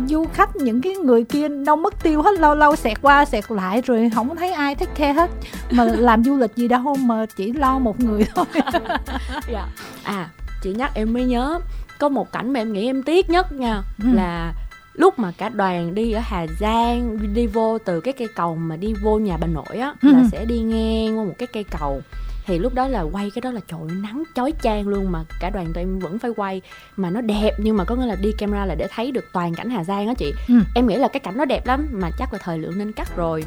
du 0.08 0.24
khách 0.32 0.56
những 0.56 0.80
cái 0.80 0.94
người 0.94 1.24
kia 1.24 1.48
đâu 1.48 1.76
mất 1.76 2.02
tiêu 2.02 2.22
hết 2.22 2.38
lâu 2.38 2.54
lâu 2.54 2.76
xẹt 2.76 3.02
qua 3.02 3.24
xẹt 3.24 3.44
lại 3.50 3.80
rồi 3.80 4.10
không 4.14 4.36
thấy 4.36 4.52
ai 4.52 4.74
thích 4.74 4.88
care 4.94 5.12
hết 5.12 5.30
mà 5.70 5.84
làm 5.98 6.24
du 6.24 6.36
lịch 6.36 6.56
gì 6.56 6.68
đâu 6.68 6.96
mà 7.00 7.26
chỉ 7.36 7.52
lo 7.52 7.78
một 7.78 8.00
người 8.00 8.26
thôi 8.34 8.46
dạ 9.52 9.66
à 10.02 10.28
chị 10.62 10.74
nhắc 10.74 10.90
em 10.94 11.12
mới 11.12 11.24
nhớ 11.24 11.60
có 11.98 12.08
một 12.08 12.32
cảnh 12.32 12.52
mà 12.52 12.60
em 12.60 12.72
nghĩ 12.72 12.86
em 12.86 13.02
tiếc 13.02 13.30
nhất 13.30 13.52
nha 13.52 13.82
ừ. 14.02 14.08
là 14.12 14.52
lúc 14.94 15.18
mà 15.18 15.32
cả 15.38 15.48
đoàn 15.48 15.94
đi 15.94 16.12
ở 16.12 16.20
Hà 16.24 16.46
Giang 16.60 17.18
đi 17.34 17.46
vô 17.46 17.78
từ 17.78 18.00
cái 18.00 18.14
cây 18.18 18.28
cầu 18.34 18.56
mà 18.56 18.76
đi 18.76 18.94
vô 19.02 19.18
nhà 19.18 19.36
bà 19.40 19.46
nội 19.46 19.78
á 19.80 19.94
ừ. 20.02 20.12
là 20.12 20.22
sẽ 20.32 20.44
đi 20.44 20.58
ngang 20.58 21.18
qua 21.18 21.24
một 21.24 21.34
cái 21.38 21.46
cây 21.46 21.64
cầu 21.80 22.02
thì 22.46 22.58
lúc 22.58 22.74
đó 22.74 22.88
là 22.88 23.00
quay 23.00 23.30
cái 23.30 23.40
đó 23.40 23.50
là 23.50 23.60
trời 23.68 23.80
nắng 24.02 24.22
chói 24.34 24.52
chang 24.62 24.88
luôn 24.88 25.12
mà 25.12 25.24
cả 25.40 25.50
đoàn 25.50 25.72
tụi 25.72 25.82
em 25.82 25.98
vẫn 25.98 26.18
phải 26.18 26.30
quay. 26.36 26.60
Mà 26.96 27.10
nó 27.10 27.20
đẹp 27.20 27.50
nhưng 27.58 27.76
mà 27.76 27.84
có 27.84 27.94
nghĩa 27.94 28.06
là 28.06 28.14
đi 28.14 28.32
camera 28.38 28.66
là 28.66 28.74
để 28.74 28.86
thấy 28.94 29.12
được 29.12 29.24
toàn 29.32 29.54
cảnh 29.54 29.70
Hà 29.70 29.84
Giang 29.84 30.08
á 30.08 30.14
chị. 30.18 30.32
Ừ. 30.48 30.54
em 30.74 30.86
nghĩ 30.86 30.96
là 30.96 31.08
cái 31.08 31.20
cảnh 31.20 31.36
nó 31.36 31.44
đẹp 31.44 31.66
lắm 31.66 31.88
mà 31.92 32.10
chắc 32.18 32.32
là 32.32 32.38
thời 32.42 32.58
lượng 32.58 32.78
nên 32.78 32.92
cắt 32.92 33.16
rồi. 33.16 33.44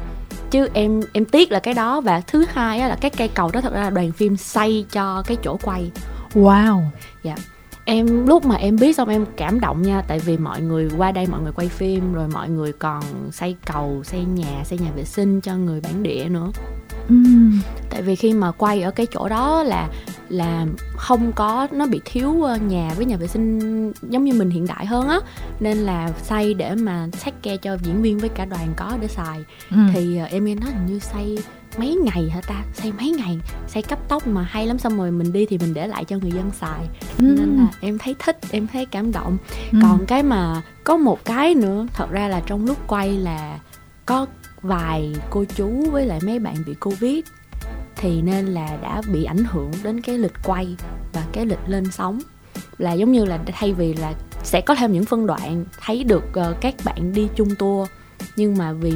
Chứ 0.50 0.68
em 0.74 1.00
em 1.12 1.24
tiếc 1.24 1.52
là 1.52 1.60
cái 1.60 1.74
đó. 1.74 2.00
Và 2.00 2.20
thứ 2.26 2.44
hai 2.48 2.80
á, 2.80 2.88
là 2.88 2.96
cái 3.00 3.10
cây 3.10 3.28
cầu 3.28 3.50
đó 3.52 3.60
thật 3.60 3.72
ra 3.72 3.80
là 3.80 3.90
đoàn 3.90 4.12
phim 4.12 4.36
xây 4.36 4.86
cho 4.92 5.22
cái 5.26 5.36
chỗ 5.42 5.58
quay. 5.62 5.90
Wow. 6.34 6.82
Dạ. 7.22 7.36
Em 7.84 8.26
lúc 8.26 8.44
mà 8.44 8.54
em 8.54 8.76
biết 8.76 8.96
xong 8.96 9.08
em 9.08 9.26
cảm 9.36 9.60
động 9.60 9.82
nha 9.82 10.02
tại 10.08 10.18
vì 10.18 10.38
mọi 10.38 10.60
người 10.60 10.90
qua 10.96 11.12
đây 11.12 11.26
mọi 11.26 11.40
người 11.40 11.52
quay 11.52 11.68
phim 11.68 12.12
rồi 12.12 12.28
mọi 12.28 12.48
người 12.48 12.72
còn 12.72 13.02
xây 13.32 13.56
cầu 13.66 14.02
xây 14.04 14.24
nhà 14.24 14.64
xây 14.64 14.78
nhà 14.78 14.90
vệ 14.96 15.04
sinh 15.04 15.40
cho 15.40 15.56
người 15.56 15.80
bản 15.80 16.02
địa 16.02 16.24
nữa 16.28 16.50
uhm. 17.10 17.60
tại 17.90 18.02
vì 18.02 18.16
khi 18.16 18.32
mà 18.32 18.50
quay 18.50 18.82
ở 18.82 18.90
cái 18.90 19.06
chỗ 19.06 19.28
đó 19.28 19.62
là 19.62 19.88
là 20.28 20.66
không 20.96 21.32
có 21.32 21.68
nó 21.72 21.86
bị 21.86 22.00
thiếu 22.04 22.42
ờ, 22.42 22.56
nhà 22.56 22.90
với 22.96 23.04
nhà 23.04 23.16
vệ 23.16 23.26
sinh 23.26 23.92
giống 24.02 24.24
như 24.24 24.32
mình 24.32 24.50
hiện 24.50 24.66
đại 24.66 24.86
hơn 24.86 25.08
á 25.08 25.20
nên 25.60 25.78
là 25.78 26.12
xây 26.22 26.54
để 26.54 26.74
mà 26.74 27.08
take 27.24 27.36
care 27.42 27.56
cho 27.56 27.76
diễn 27.82 28.02
viên 28.02 28.18
với 28.18 28.28
cả 28.28 28.44
đoàn 28.44 28.68
có 28.76 28.98
để 29.00 29.08
xài 29.08 29.44
ừ. 29.70 29.76
thì 29.92 30.20
uh, 30.24 30.30
em 30.30 30.44
nghe 30.44 30.54
nói 30.54 30.70
hình 30.70 30.86
như 30.86 30.98
xây 30.98 31.38
mấy 31.78 31.94
ngày 31.94 32.30
hả 32.30 32.40
ta 32.46 32.62
xây 32.74 32.92
mấy 32.92 33.10
ngày 33.10 33.38
xây 33.68 33.82
cấp 33.82 33.98
tốc 34.08 34.26
mà 34.26 34.42
hay 34.42 34.66
lắm 34.66 34.78
xong 34.78 34.98
rồi 34.98 35.10
mình 35.10 35.32
đi 35.32 35.46
thì 35.46 35.58
mình 35.58 35.74
để 35.74 35.86
lại 35.86 36.04
cho 36.04 36.16
người 36.16 36.32
dân 36.32 36.50
xài 36.50 36.80
ừ. 37.18 37.24
nên 37.38 37.56
là 37.56 37.66
em 37.80 37.98
thấy 37.98 38.14
thích 38.18 38.38
em 38.50 38.66
thấy 38.66 38.86
cảm 38.86 39.12
động 39.12 39.36
ừ. 39.72 39.78
còn 39.82 40.06
cái 40.06 40.22
mà 40.22 40.62
có 40.84 40.96
một 40.96 41.24
cái 41.24 41.54
nữa 41.54 41.86
thật 41.94 42.10
ra 42.10 42.28
là 42.28 42.40
trong 42.46 42.66
lúc 42.66 42.78
quay 42.86 43.12
là 43.12 43.58
có 44.06 44.26
vài 44.62 45.12
cô 45.30 45.44
chú 45.56 45.90
với 45.90 46.06
lại 46.06 46.20
mấy 46.22 46.38
bạn 46.38 46.54
bị 46.66 46.74
covid 46.74 47.18
thì 47.96 48.22
nên 48.22 48.46
là 48.46 48.78
đã 48.82 49.02
bị 49.12 49.24
ảnh 49.24 49.44
hưởng 49.44 49.70
đến 49.82 50.00
cái 50.00 50.18
lịch 50.18 50.34
quay 50.44 50.76
và 51.12 51.24
cái 51.32 51.46
lịch 51.46 51.58
lên 51.66 51.90
sóng. 51.90 52.18
Là 52.78 52.92
giống 52.92 53.12
như 53.12 53.24
là 53.24 53.38
thay 53.46 53.72
vì 53.72 53.94
là 53.94 54.14
sẽ 54.42 54.60
có 54.60 54.74
thêm 54.74 54.92
những 54.92 55.04
phân 55.04 55.26
đoạn 55.26 55.64
thấy 55.80 56.04
được 56.04 56.24
uh, 56.24 56.60
các 56.60 56.74
bạn 56.84 57.12
đi 57.12 57.28
chung 57.36 57.54
tour 57.58 57.88
nhưng 58.36 58.58
mà 58.58 58.72
vì 58.72 58.92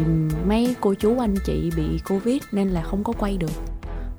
mấy 0.46 0.74
cô 0.80 0.94
chú 0.94 1.18
anh 1.18 1.34
chị 1.44 1.70
bị 1.76 2.00
covid 2.08 2.42
nên 2.52 2.68
là 2.68 2.82
không 2.82 3.04
có 3.04 3.12
quay 3.12 3.36
được. 3.36 3.52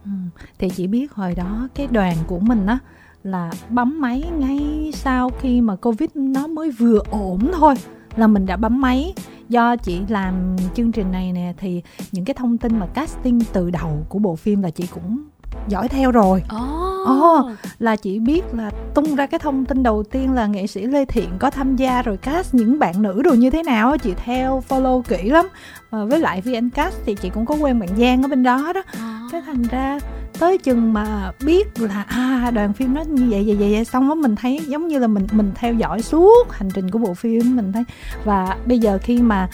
Ừ, 0.05 0.11
thì 0.59 0.69
chỉ 0.69 0.87
biết 0.87 1.11
hồi 1.11 1.35
đó 1.35 1.67
cái 1.75 1.87
đoàn 1.87 2.15
của 2.27 2.39
mình 2.39 2.65
á 2.65 2.79
là 3.23 3.51
bấm 3.69 4.01
máy 4.01 4.23
ngay 4.37 4.91
sau 4.93 5.29
khi 5.41 5.61
mà 5.61 5.75
covid 5.75 6.09
nó 6.13 6.47
mới 6.47 6.71
vừa 6.71 6.99
ổn 7.11 7.51
thôi 7.53 7.75
là 8.15 8.27
mình 8.27 8.45
đã 8.45 8.57
bấm 8.57 8.81
máy 8.81 9.13
do 9.49 9.75
chị 9.75 10.01
làm 10.09 10.55
chương 10.75 10.91
trình 10.91 11.11
này 11.11 11.31
nè, 11.31 11.53
thì 11.57 11.81
những 12.11 12.25
cái 12.25 12.33
thông 12.33 12.57
tin 12.57 12.79
mà 12.79 12.85
casting 12.85 13.39
từ 13.53 13.71
đầu 13.71 14.05
của 14.09 14.19
bộ 14.19 14.35
phim 14.35 14.61
là 14.61 14.69
chị 14.69 14.87
cũng 14.87 15.23
dõi 15.67 15.87
theo 15.87 16.11
rồi 16.11 16.43
oh. 16.55 17.09
oh, 17.09 17.45
là 17.79 17.95
chị 17.95 18.19
biết 18.19 18.41
là 18.53 18.71
tung 18.93 19.15
ra 19.15 19.25
cái 19.25 19.39
thông 19.39 19.65
tin 19.65 19.83
đầu 19.83 20.03
tiên 20.03 20.33
là 20.33 20.47
nghệ 20.47 20.67
sĩ 20.67 20.85
lê 20.85 21.05
thiện 21.05 21.29
có 21.39 21.49
tham 21.49 21.75
gia 21.75 22.01
rồi 22.01 22.17
cast 22.17 22.55
những 22.55 22.79
bạn 22.79 23.01
nữ 23.01 23.21
đồ 23.21 23.33
như 23.33 23.49
thế 23.49 23.63
nào 23.63 23.97
chị 23.97 24.13
theo 24.25 24.63
follow 24.69 25.01
kỹ 25.01 25.29
lắm 25.29 25.47
và 25.89 26.05
với 26.05 26.19
lại 26.19 26.41
vn 26.41 26.69
cast 26.69 26.95
thì 27.05 27.15
chị 27.21 27.29
cũng 27.29 27.45
có 27.45 27.55
quen 27.55 27.79
bạn 27.79 27.89
giang 27.97 28.23
ở 28.23 28.27
bên 28.27 28.43
đó 28.43 28.73
đó 28.73 28.81
oh. 28.81 29.31
cái 29.31 29.41
thành 29.41 29.63
ra 29.63 29.99
tới 30.39 30.57
chừng 30.57 30.93
mà 30.93 31.31
biết 31.45 31.81
là 31.81 32.03
à 32.07 32.51
đoàn 32.53 32.73
phim 32.73 32.93
nó 32.93 33.01
như 33.01 33.29
vậy 33.29 33.43
vậy 33.47 33.55
vậy, 33.55 33.71
vậy 33.73 33.85
xong 33.85 34.09
đó 34.09 34.15
mình 34.15 34.35
thấy 34.35 34.59
giống 34.67 34.87
như 34.87 34.99
là 34.99 35.07
mình 35.07 35.27
mình 35.31 35.51
theo 35.55 35.73
dõi 35.73 36.01
suốt 36.01 36.51
hành 36.51 36.69
trình 36.73 36.91
của 36.91 36.99
bộ 36.99 37.13
phim 37.13 37.55
mình 37.55 37.71
thấy 37.71 37.83
và 38.23 38.57
bây 38.65 38.79
giờ 38.79 38.97
khi 39.01 39.17
mà 39.17 39.49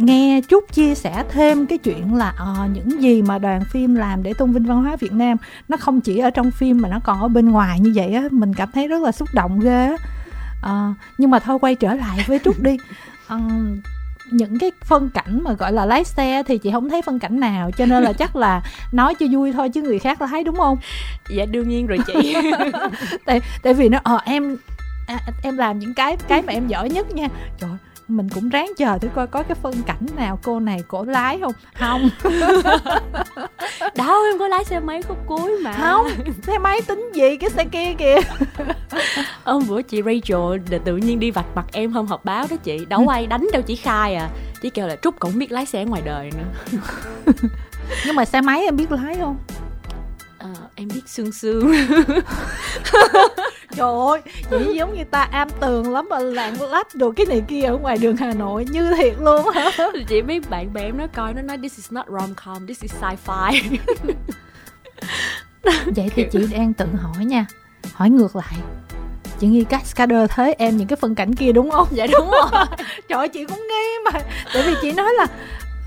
nghe 0.00 0.40
Trúc 0.48 0.72
chia 0.72 0.94
sẻ 0.94 1.24
thêm 1.28 1.66
cái 1.66 1.78
chuyện 1.78 2.14
là 2.14 2.34
à, 2.38 2.66
những 2.72 3.02
gì 3.02 3.22
mà 3.22 3.38
đoàn 3.38 3.64
phim 3.64 3.94
làm 3.94 4.22
để 4.22 4.34
tôn 4.34 4.52
vinh 4.52 4.64
văn 4.64 4.84
hóa 4.84 4.96
Việt 4.96 5.12
Nam 5.12 5.36
nó 5.68 5.76
không 5.76 6.00
chỉ 6.00 6.18
ở 6.18 6.30
trong 6.30 6.50
phim 6.50 6.80
mà 6.80 6.88
nó 6.88 7.00
còn 7.04 7.20
ở 7.20 7.28
bên 7.28 7.50
ngoài 7.50 7.80
như 7.80 7.92
vậy 7.94 8.14
á 8.14 8.22
mình 8.30 8.54
cảm 8.54 8.70
thấy 8.74 8.88
rất 8.88 9.02
là 9.02 9.12
xúc 9.12 9.28
động 9.34 9.60
ghê 9.60 9.86
á. 9.86 9.96
À, 10.62 10.94
nhưng 11.18 11.30
mà 11.30 11.38
thôi 11.38 11.58
quay 11.60 11.74
trở 11.74 11.94
lại 11.94 12.18
với 12.26 12.38
Trúc 12.44 12.60
đi. 12.60 12.76
À, 13.26 13.38
những 14.30 14.58
cái 14.58 14.70
phân 14.84 15.10
cảnh 15.10 15.40
mà 15.42 15.52
gọi 15.52 15.72
là 15.72 15.86
lái 15.86 16.04
xe 16.04 16.42
thì 16.46 16.58
chị 16.58 16.70
không 16.72 16.90
thấy 16.90 17.02
phân 17.02 17.18
cảnh 17.18 17.40
nào 17.40 17.70
cho 17.70 17.86
nên 17.86 18.02
là 18.02 18.12
chắc 18.12 18.36
là 18.36 18.62
nói 18.92 19.14
cho 19.14 19.26
vui 19.32 19.52
thôi 19.52 19.68
chứ 19.68 19.82
người 19.82 19.98
khác 19.98 20.20
là 20.20 20.26
thấy 20.26 20.44
đúng 20.44 20.56
không? 20.56 20.78
Dạ 21.28 21.44
đương 21.44 21.68
nhiên 21.68 21.86
rồi 21.86 21.98
chị. 22.06 22.36
Tại 23.26 23.40
tại 23.62 23.74
vì 23.74 23.88
nó 23.88 23.98
ờ 24.02 24.18
em 24.24 24.56
à, 25.06 25.18
em 25.42 25.56
làm 25.56 25.78
những 25.78 25.94
cái 25.94 26.16
cái 26.28 26.42
mà 26.42 26.52
em 26.52 26.68
giỏi 26.68 26.90
nhất 26.90 27.14
nha. 27.14 27.28
Trời 27.58 27.70
mình 28.10 28.28
cũng 28.28 28.48
ráng 28.48 28.72
chờ 28.76 28.98
thử 28.98 29.08
coi 29.14 29.26
có 29.26 29.42
cái 29.42 29.54
phân 29.54 29.74
cảnh 29.86 30.06
nào 30.16 30.38
cô 30.42 30.60
này 30.60 30.82
cổ 30.88 31.04
lái 31.04 31.38
không? 31.40 31.52
Không. 31.74 32.10
Đâu 33.96 34.24
em 34.24 34.38
có 34.38 34.48
lái 34.48 34.64
xe 34.64 34.80
máy 34.80 35.02
khúc 35.02 35.18
cuối 35.26 35.58
mà. 35.64 35.72
Không 35.72 36.06
xe 36.42 36.58
máy 36.58 36.80
tính 36.86 37.10
gì 37.14 37.36
cái 37.36 37.50
xe 37.50 37.64
kia 37.64 37.94
kìa. 37.98 38.16
Hôm 39.44 39.62
bữa 39.68 39.82
chị 39.82 40.02
Rachel 40.02 40.78
tự 40.84 40.96
nhiên 40.96 41.20
đi 41.20 41.30
vạch 41.30 41.46
mặt 41.54 41.66
em 41.72 41.92
hôm 41.92 42.06
họp 42.06 42.24
báo 42.24 42.46
đó 42.50 42.56
chị. 42.56 42.84
Đâu 42.84 43.08
ai 43.08 43.26
đánh 43.26 43.48
đâu 43.52 43.62
chỉ 43.62 43.76
khai 43.76 44.14
à. 44.14 44.28
Chỉ 44.62 44.70
kêu 44.70 44.86
là 44.86 44.96
trúc 45.02 45.18
cũng 45.18 45.38
biết 45.38 45.52
lái 45.52 45.66
xe 45.66 45.84
ngoài 45.84 46.02
đời 46.04 46.30
nữa. 46.30 46.80
Nhưng 48.06 48.16
mà 48.16 48.24
xe 48.24 48.40
máy 48.40 48.60
em 48.64 48.76
biết 48.76 48.92
lái 48.92 49.16
không 49.20 49.36
à, 50.40 50.48
em 50.74 50.88
biết 50.88 51.02
sương 51.06 51.32
sương. 51.32 51.72
Trời 53.76 53.92
ơi 54.08 54.20
chị 54.50 54.74
giống 54.74 54.94
như 54.94 55.04
ta 55.04 55.20
am 55.20 55.48
tường 55.60 55.92
lắm 55.92 56.06
mà 56.10 56.18
lạng 56.18 56.62
lách 56.62 56.94
đồ 56.94 57.12
cái 57.16 57.26
này 57.26 57.42
kia 57.48 57.62
ở 57.62 57.76
ngoài 57.76 57.98
đường 57.98 58.16
hà 58.16 58.32
nội 58.32 58.64
như 58.70 58.94
thiệt 58.96 59.14
luôn 59.20 59.48
hả 59.54 59.70
chị 60.08 60.22
biết 60.22 60.50
bạn 60.50 60.72
bè 60.72 60.82
em 60.82 60.98
nó 60.98 61.06
coi 61.14 61.34
nó 61.34 61.42
nói 61.42 61.58
this 61.58 61.76
is 61.76 61.92
not 61.92 62.06
rom 62.08 62.34
com 62.44 62.66
this 62.66 62.82
is 62.82 62.92
sci-fi. 63.00 63.60
Vậy 65.96 66.10
thì 66.14 66.24
chị 66.32 66.38
đang 66.52 66.72
tự 66.72 66.86
hỏi 67.02 67.24
nha 67.24 67.46
hỏi 67.92 68.10
ngược 68.10 68.36
lại. 68.36 68.54
Chị 69.38 69.46
nghi 69.46 69.64
cascader 69.64 70.30
thế 70.30 70.54
em 70.58 70.76
những 70.76 70.88
cái 70.88 70.96
phân 70.96 71.14
cảnh 71.14 71.34
kia 71.34 71.52
đúng 71.52 71.70
không? 71.70 71.88
Dạ 71.90 72.06
đúng 72.12 72.30
rồi. 72.30 72.64
Trời 73.08 73.18
ơi 73.18 73.28
chị 73.28 73.44
cũng 73.44 73.66
nghi 73.68 73.98
mà. 74.04 74.20
Tại 74.54 74.62
vì 74.62 74.74
chị 74.82 74.92
nói 74.92 75.12
là 75.14 75.26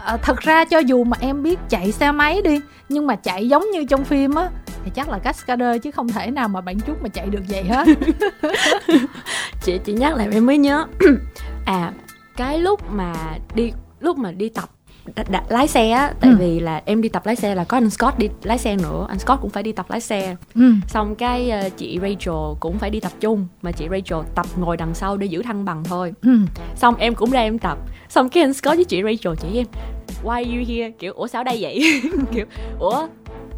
à, 0.05 0.17
thật 0.17 0.39
ra 0.39 0.65
cho 0.65 0.77
dù 0.77 1.03
mà 1.03 1.17
em 1.19 1.43
biết 1.43 1.59
chạy 1.69 1.91
xe 1.91 2.11
máy 2.11 2.41
đi 2.41 2.59
nhưng 2.89 3.07
mà 3.07 3.15
chạy 3.15 3.49
giống 3.49 3.71
như 3.71 3.85
trong 3.89 4.03
phim 4.03 4.35
á 4.35 4.49
thì 4.85 4.91
chắc 4.95 5.09
là 5.09 5.19
cascader 5.19 5.81
chứ 5.83 5.91
không 5.91 6.09
thể 6.09 6.31
nào 6.31 6.47
mà 6.47 6.61
bạn 6.61 6.79
chút 6.79 7.03
mà 7.03 7.09
chạy 7.09 7.27
được 7.27 7.41
vậy 7.49 7.63
hết. 7.63 7.87
Chị 9.63 9.79
chị 9.85 9.93
nhắc 9.93 10.15
lại 10.15 10.27
em 10.31 10.45
mới 10.45 10.57
nhớ. 10.57 10.85
À 11.65 11.91
cái 12.37 12.59
lúc 12.59 12.91
mà 12.91 13.13
đi 13.55 13.71
lúc 13.99 14.17
mà 14.17 14.31
đi 14.31 14.49
tập 14.49 14.69
đ- 15.05 15.23
đ- 15.31 15.41
lái 15.49 15.67
xe 15.67 15.89
á 15.89 16.13
tại 16.19 16.29
ừ. 16.29 16.35
vì 16.39 16.59
là 16.59 16.81
em 16.85 17.01
đi 17.01 17.09
tập 17.09 17.25
lái 17.25 17.35
xe 17.35 17.55
là 17.55 17.63
có 17.63 17.77
anh 17.77 17.89
Scott 17.89 18.19
đi 18.19 18.29
lái 18.43 18.57
xe 18.57 18.75
nữa 18.75 19.05
anh 19.09 19.19
Scott 19.19 19.41
cũng 19.41 19.49
phải 19.49 19.63
đi 19.63 19.71
tập 19.71 19.85
lái 19.89 20.01
xe 20.01 20.35
ừ. 20.55 20.73
xong 20.87 21.15
cái 21.15 21.51
uh, 21.67 21.77
chị 21.77 21.99
Rachel 22.01 22.35
cũng 22.59 22.79
phải 22.79 22.89
đi 22.89 22.99
tập 22.99 23.11
chung 23.19 23.47
mà 23.61 23.71
chị 23.71 23.87
Rachel 23.91 24.19
tập 24.35 24.45
ngồi 24.55 24.77
đằng 24.77 24.93
sau 24.93 25.17
để 25.17 25.27
giữ 25.27 25.41
thăng 25.41 25.65
bằng 25.65 25.83
thôi 25.83 26.13
ừ. 26.21 26.37
xong 26.75 26.95
em 26.95 27.15
cũng 27.15 27.31
ra 27.31 27.41
em 27.41 27.59
tập 27.59 27.77
xong 28.09 28.29
cái 28.29 28.43
anh 28.43 28.53
Scott 28.53 28.75
với 28.75 28.85
chị 28.85 29.03
Rachel 29.03 29.33
chỉ 29.41 29.57
em 29.57 29.67
why 30.23 30.43
you 30.45 30.65
here 30.67 30.91
kiểu 30.99 31.13
ủa 31.13 31.27
sao 31.27 31.43
đây 31.43 31.57
vậy 31.61 32.01
kiểu 32.31 32.45
ủa 32.79 33.07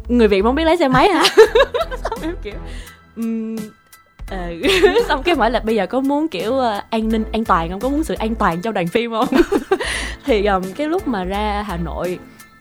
người 0.08 0.28
việt 0.28 0.42
không 0.42 0.54
biết 0.54 0.64
lái 0.64 0.76
xe 0.76 0.88
máy 0.88 1.08
hả 1.08 1.24
xong 2.02 2.18
em 2.22 2.34
kiểu 2.42 2.54
um, 3.16 3.56
ờ 4.30 4.52
xong 5.08 5.22
cái 5.22 5.34
hỏi 5.34 5.50
là 5.50 5.60
bây 5.60 5.74
giờ 5.74 5.86
có 5.86 6.00
muốn 6.00 6.28
kiểu 6.28 6.52
uh, 6.52 6.90
an 6.90 7.08
ninh 7.08 7.24
an 7.32 7.44
toàn 7.44 7.70
không? 7.70 7.80
Có 7.80 7.88
muốn 7.88 8.04
sự 8.04 8.14
an 8.14 8.34
toàn 8.34 8.62
trong 8.62 8.74
đoàn 8.74 8.86
phim 8.86 9.10
không? 9.10 9.28
Thì 10.24 10.46
um, 10.46 10.62
cái 10.76 10.88
lúc 10.88 11.08
mà 11.08 11.24
ra 11.24 11.64
hà 11.66 11.76
nội 11.76 12.18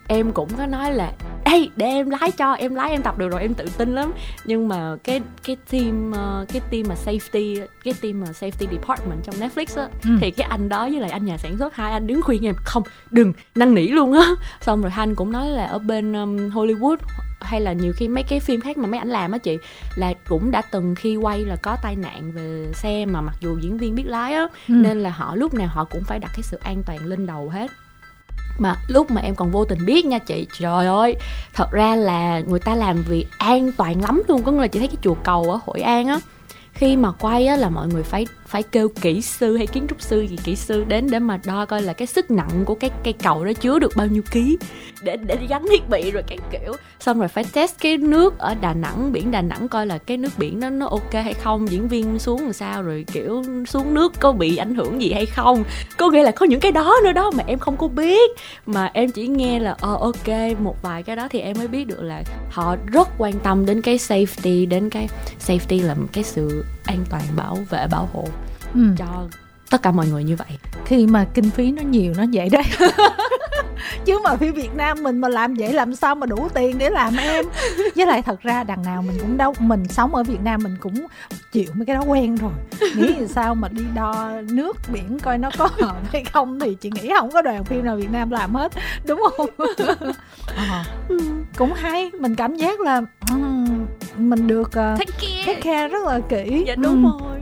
em 0.07 0.31
cũng 0.31 0.49
có 0.57 0.65
nói 0.65 0.93
là 0.93 1.11
ê 1.43 1.67
để 1.75 1.85
em 1.85 2.09
lái 2.09 2.31
cho 2.31 2.53
em 2.53 2.75
lái 2.75 2.91
em 2.91 3.01
tập 3.01 3.17
được 3.17 3.29
rồi 3.29 3.41
em 3.41 3.53
tự 3.53 3.65
tin 3.77 3.95
lắm 3.95 4.13
nhưng 4.45 4.67
mà 4.67 4.95
cái 5.03 5.21
cái 5.43 5.57
team 5.71 6.11
uh, 6.11 6.47
cái 6.47 6.61
team 6.71 6.83
mà 6.87 6.95
safety 7.05 7.65
cái 7.83 7.93
team 8.01 8.21
mà 8.21 8.27
safety 8.27 8.67
department 8.71 9.23
trong 9.23 9.35
Netflix 9.35 9.81
á 9.81 9.87
ừ. 10.03 10.09
thì 10.21 10.31
cái 10.31 10.47
anh 10.49 10.69
đó 10.69 10.89
với 10.89 10.99
lại 10.99 11.09
anh 11.09 11.25
nhà 11.25 11.37
sản 11.37 11.57
xuất 11.57 11.75
hai 11.75 11.91
anh 11.91 12.07
đứng 12.07 12.21
khuyên 12.21 12.45
em 12.45 12.55
không 12.65 12.83
đừng 13.11 13.33
năn 13.55 13.75
nỉ 13.75 13.87
luôn 13.87 14.13
á 14.13 14.29
xong 14.61 14.81
rồi 14.81 14.91
anh 14.95 15.15
cũng 15.15 15.31
nói 15.31 15.49
là 15.49 15.65
ở 15.65 15.79
bên 15.79 16.13
um, 16.13 16.37
Hollywood 16.37 16.97
hay 17.41 17.61
là 17.61 17.73
nhiều 17.73 17.93
khi 17.95 18.07
mấy 18.07 18.23
cái 18.23 18.39
phim 18.39 18.61
khác 18.61 18.77
mà 18.77 18.87
mấy 18.87 18.99
ảnh 18.99 19.09
làm 19.09 19.31
á 19.31 19.37
chị 19.37 19.57
là 19.95 20.13
cũng 20.27 20.51
đã 20.51 20.61
từng 20.61 20.95
khi 20.95 21.15
quay 21.15 21.45
là 21.45 21.55
có 21.55 21.77
tai 21.83 21.95
nạn 21.95 22.31
về 22.31 22.71
xe 22.73 23.05
mà 23.05 23.21
mặc 23.21 23.35
dù 23.39 23.57
diễn 23.61 23.77
viên 23.77 23.95
biết 23.95 24.05
lái 24.07 24.33
á 24.33 24.47
ừ. 24.67 24.73
nên 24.73 25.03
là 25.03 25.09
họ 25.09 25.35
lúc 25.35 25.53
nào 25.53 25.67
họ 25.67 25.83
cũng 25.83 26.03
phải 26.03 26.19
đặt 26.19 26.31
cái 26.33 26.43
sự 26.43 26.57
an 26.63 26.83
toàn 26.85 27.05
lên 27.05 27.25
đầu 27.25 27.49
hết 27.49 27.71
mà 28.57 28.75
lúc 28.87 29.11
mà 29.11 29.21
em 29.21 29.35
còn 29.35 29.51
vô 29.51 29.65
tình 29.65 29.85
biết 29.85 30.05
nha 30.05 30.19
chị, 30.19 30.47
trời 30.59 30.87
ơi, 30.87 31.15
thật 31.53 31.71
ra 31.71 31.95
là 31.95 32.39
người 32.39 32.59
ta 32.59 32.75
làm 32.75 33.03
vì 33.07 33.25
an 33.37 33.71
toàn 33.77 34.01
lắm 34.01 34.23
luôn. 34.27 34.43
Có 34.43 34.51
nghĩa 34.51 34.61
là 34.61 34.67
chị 34.67 34.79
thấy 34.79 34.87
cái 34.87 34.97
chùa 35.01 35.15
cầu 35.23 35.43
ở 35.43 35.59
hội 35.65 35.81
an 35.81 36.07
á 36.07 36.19
khi 36.75 36.97
mà 36.97 37.11
quay 37.11 37.47
á 37.47 37.55
là 37.55 37.69
mọi 37.69 37.87
người 37.87 38.03
phải 38.03 38.27
phải 38.47 38.63
kêu 38.63 38.89
kỹ 39.01 39.21
sư 39.21 39.57
hay 39.57 39.67
kiến 39.67 39.85
trúc 39.89 40.01
sư 40.01 40.21
gì 40.21 40.37
kỹ 40.43 40.55
sư 40.55 40.83
đến 40.87 41.07
để 41.11 41.19
mà 41.19 41.39
đo 41.45 41.65
coi 41.65 41.81
là 41.81 41.93
cái 41.93 42.07
sức 42.07 42.31
nặng 42.31 42.65
của 42.65 42.75
cái 42.75 42.89
cây 43.03 43.13
cầu 43.13 43.45
đó 43.45 43.53
chứa 43.53 43.79
được 43.79 43.91
bao 43.95 44.07
nhiêu 44.07 44.21
ký 44.31 44.57
để 45.03 45.17
để 45.17 45.37
gắn 45.49 45.65
thiết 45.69 45.89
bị 45.89 46.11
rồi 46.11 46.23
cái 46.27 46.37
kiểu. 46.51 46.73
Xong 46.99 47.19
rồi 47.19 47.27
phải 47.27 47.43
test 47.53 47.79
cái 47.79 47.97
nước 47.97 48.37
ở 48.37 48.55
Đà 48.61 48.73
Nẵng, 48.73 49.11
biển 49.11 49.31
Đà 49.31 49.41
Nẵng 49.41 49.67
coi 49.67 49.85
là 49.85 49.97
cái 49.97 50.17
nước 50.17 50.29
biển 50.37 50.59
đó 50.59 50.69
nó 50.69 50.87
ok 50.87 51.13
hay 51.13 51.33
không, 51.33 51.71
diễn 51.71 51.87
viên 51.87 52.19
xuống 52.19 52.41
làm 52.41 52.53
sao 52.53 52.83
rồi 52.83 53.05
kiểu 53.13 53.43
xuống 53.67 53.93
nước 53.93 54.13
có 54.19 54.31
bị 54.31 54.57
ảnh 54.57 54.75
hưởng 54.75 55.01
gì 55.01 55.11
hay 55.11 55.25
không. 55.25 55.63
Có 55.97 56.09
nghĩa 56.09 56.23
là 56.23 56.31
có 56.31 56.45
những 56.45 56.59
cái 56.59 56.71
đó 56.71 56.95
nữa 57.03 57.11
đó 57.11 57.31
mà 57.31 57.43
em 57.47 57.59
không 57.59 57.77
có 57.77 57.87
biết. 57.87 58.31
Mà 58.65 58.91
em 58.93 59.11
chỉ 59.11 59.27
nghe 59.27 59.59
là 59.59 59.75
ờ 59.79 59.97
ok, 60.01 60.59
một 60.59 60.81
vài 60.81 61.03
cái 61.03 61.15
đó 61.15 61.27
thì 61.31 61.39
em 61.39 61.57
mới 61.57 61.67
biết 61.67 61.87
được 61.87 62.01
là 62.01 62.23
họ 62.51 62.75
rất 62.85 63.07
quan 63.17 63.33
tâm 63.33 63.65
đến 63.65 63.81
cái 63.81 63.97
safety, 63.97 64.67
đến 64.67 64.89
cái 64.89 65.09
safety 65.47 65.87
là 65.87 65.95
cái 66.13 66.23
sự 66.23 66.64
an 66.85 67.05
toàn 67.09 67.23
bảo 67.35 67.57
vệ 67.69 67.87
bảo 67.87 68.09
hộ 68.13 68.27
ừ. 68.73 68.81
cho 68.97 69.27
tất 69.69 69.81
cả 69.81 69.91
mọi 69.91 70.07
người 70.07 70.23
như 70.23 70.35
vậy. 70.35 70.57
Khi 70.85 71.07
mà 71.07 71.25
kinh 71.33 71.49
phí 71.49 71.71
nó 71.71 71.81
nhiều 71.81 72.13
nó 72.17 72.23
vậy 72.33 72.49
đấy. 72.49 72.63
Chứ 74.05 74.19
mà 74.23 74.35
phim 74.35 74.53
Việt 74.53 74.75
Nam 74.75 75.03
mình 75.03 75.17
mà 75.17 75.27
làm 75.27 75.53
vậy 75.53 75.73
làm 75.73 75.95
sao 75.95 76.15
mà 76.15 76.25
đủ 76.27 76.47
tiền 76.53 76.77
để 76.77 76.89
làm 76.89 77.17
em? 77.17 77.45
Với 77.95 78.05
lại 78.05 78.21
thật 78.21 78.41
ra 78.41 78.63
đằng 78.63 78.83
nào 78.83 79.01
mình 79.01 79.17
cũng 79.21 79.37
đâu 79.37 79.53
mình 79.59 79.87
sống 79.89 80.15
ở 80.15 80.23
Việt 80.23 80.41
Nam 80.43 80.59
mình 80.63 80.75
cũng 80.79 81.07
chịu 81.51 81.65
mấy 81.73 81.85
cái 81.85 81.95
đó 81.95 82.01
quen 82.01 82.35
rồi. 82.35 82.51
Nghĩ 82.95 83.13
thì 83.19 83.27
sao 83.27 83.55
mà 83.55 83.67
đi 83.67 83.83
đo 83.95 84.31
nước 84.49 84.77
biển 84.93 85.19
coi 85.19 85.37
nó 85.37 85.49
có 85.57 85.69
hợp 85.81 85.97
hay 86.13 86.23
không 86.23 86.59
thì 86.59 86.75
chị 86.81 86.91
nghĩ 86.91 87.09
không 87.19 87.31
có 87.31 87.41
đoàn 87.41 87.63
phim 87.63 87.85
nào 87.85 87.95
Việt 87.95 88.11
Nam 88.11 88.29
làm 88.29 88.55
hết 88.55 88.71
đúng 89.05 89.21
không? 89.37 89.49
À, 90.55 90.85
cũng 91.57 91.73
hay 91.73 92.11
mình 92.19 92.35
cảm 92.35 92.55
giác 92.55 92.79
là 92.79 93.01
um, 93.29 93.74
mình 94.17 94.47
được 94.47 94.67
uh, 94.67 94.73
take, 94.73 95.05
care. 95.05 95.43
take 95.45 95.61
care 95.61 95.87
rất 95.87 96.05
là 96.05 96.19
kỹ 96.19 96.63
dạ 96.67 96.75
đúng 96.75 97.03
ừ. 97.03 97.09
rồi 97.19 97.39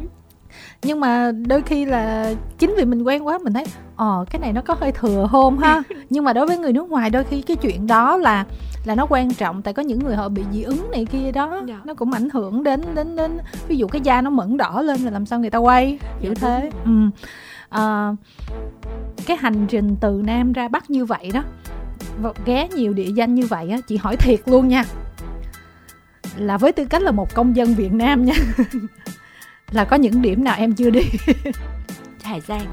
nhưng 0.83 0.99
mà 0.99 1.31
đôi 1.31 1.61
khi 1.61 1.85
là 1.85 2.33
chính 2.59 2.75
vì 2.77 2.85
mình 2.85 3.03
quen 3.03 3.27
quá 3.27 3.37
mình 3.43 3.53
thấy 3.53 3.65
ờ 3.95 4.25
cái 4.29 4.39
này 4.39 4.53
nó 4.53 4.61
có 4.61 4.75
hơi 4.79 4.91
thừa 4.91 5.27
hôm 5.29 5.57
ha 5.57 5.83
nhưng 6.09 6.23
mà 6.23 6.33
đối 6.33 6.45
với 6.45 6.57
người 6.57 6.73
nước 6.73 6.89
ngoài 6.89 7.09
đôi 7.09 7.23
khi 7.23 7.41
cái 7.41 7.57
chuyện 7.57 7.87
đó 7.87 8.17
là 8.17 8.45
là 8.85 8.95
nó 8.95 9.05
quan 9.09 9.33
trọng 9.33 9.61
tại 9.61 9.73
có 9.73 9.81
những 9.83 9.99
người 9.99 10.15
họ 10.15 10.29
bị 10.29 10.43
dị 10.51 10.63
ứng 10.63 10.91
này 10.91 11.05
kia 11.05 11.31
đó 11.31 11.61
dạ. 11.65 11.81
nó 11.85 11.93
cũng 11.93 12.11
ảnh 12.11 12.29
hưởng 12.29 12.63
đến 12.63 12.81
đến 12.95 13.15
đến 13.15 13.37
ví 13.67 13.77
dụ 13.77 13.87
cái 13.87 14.01
da 14.01 14.21
nó 14.21 14.29
mẫn 14.29 14.57
đỏ 14.57 14.81
lên 14.81 15.01
là 15.01 15.11
làm 15.11 15.25
sao 15.25 15.39
người 15.39 15.49
ta 15.49 15.57
quay 15.57 15.99
kiểu 16.21 16.33
dạ, 16.35 16.47
thế 16.47 16.69
ừ. 16.85 16.91
à, 17.69 18.15
cái 19.25 19.37
hành 19.37 19.65
trình 19.69 19.95
từ 20.01 20.21
nam 20.25 20.53
ra 20.53 20.67
bắc 20.67 20.89
như 20.89 21.05
vậy 21.05 21.31
đó 21.33 21.43
ghé 22.45 22.67
nhiều 22.75 22.93
địa 22.93 23.09
danh 23.15 23.35
như 23.35 23.45
vậy 23.45 23.69
á 23.69 23.77
chị 23.87 23.97
hỏi 23.97 24.15
thiệt 24.15 24.39
luôn 24.45 24.67
nha 24.67 24.83
là 26.37 26.57
với 26.57 26.71
tư 26.71 26.85
cách 26.85 27.01
là 27.01 27.11
một 27.11 27.33
công 27.33 27.55
dân 27.55 27.75
Việt 27.75 27.93
Nam 27.93 28.25
nha. 28.25 28.33
Là 29.71 29.85
có 29.85 29.95
những 29.95 30.21
điểm 30.21 30.43
nào 30.43 30.55
em 30.57 30.73
chưa 30.73 30.89
đi? 30.89 31.01
Hà 32.23 32.39
Giang. 32.47 32.65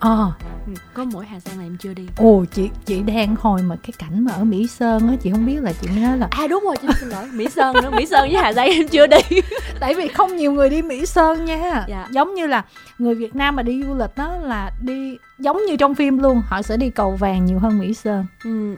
Ờ. 0.00 0.32
Ừ, 0.66 0.72
có 0.94 1.04
mỗi 1.04 1.26
Hà 1.26 1.40
Giang 1.40 1.58
là 1.58 1.64
em 1.64 1.76
chưa 1.76 1.94
đi. 1.94 2.06
Ồ 2.16 2.44
chị 2.52 2.70
chị 2.84 3.02
đang 3.02 3.36
hồi 3.36 3.62
mà 3.62 3.76
cái 3.82 3.92
cảnh 3.98 4.24
mà 4.24 4.32
ở 4.32 4.44
Mỹ 4.44 4.66
Sơn 4.66 5.08
á 5.08 5.14
chị 5.20 5.30
không 5.30 5.46
biết 5.46 5.62
là 5.62 5.72
chị 5.72 5.88
nói 6.00 6.18
là 6.18 6.28
à 6.30 6.46
đúng 6.46 6.64
rồi 6.64 6.76
chị 6.82 6.88
xin 7.00 7.08
lỗi. 7.08 7.28
Mỹ 7.32 7.48
Sơn 7.48 7.76
nữa 7.82 7.90
Mỹ 7.90 8.06
Sơn 8.06 8.28
với 8.32 8.42
Hà 8.42 8.52
Giang 8.52 8.68
em 8.68 8.88
chưa 8.88 9.06
đi. 9.06 9.18
Tại 9.80 9.94
vì 9.94 10.08
không 10.08 10.36
nhiều 10.36 10.52
người 10.52 10.70
đi 10.70 10.82
Mỹ 10.82 11.06
Sơn 11.06 11.44
nha. 11.44 11.84
Dạ. 11.88 12.08
giống 12.10 12.34
như 12.34 12.46
là 12.46 12.64
người 12.98 13.14
Việt 13.14 13.34
Nam 13.34 13.56
mà 13.56 13.62
đi 13.62 13.82
du 13.82 13.94
lịch 13.94 14.16
đó 14.16 14.36
là 14.36 14.72
đi 14.82 15.16
giống 15.38 15.60
như 15.66 15.76
trong 15.76 15.94
phim 15.94 16.18
luôn 16.18 16.42
họ 16.46 16.62
sẽ 16.62 16.76
đi 16.76 16.90
cầu 16.90 17.16
vàng 17.16 17.44
nhiều 17.44 17.58
hơn 17.58 17.78
Mỹ 17.78 17.94
Sơn. 17.94 18.26
Ừ 18.44 18.76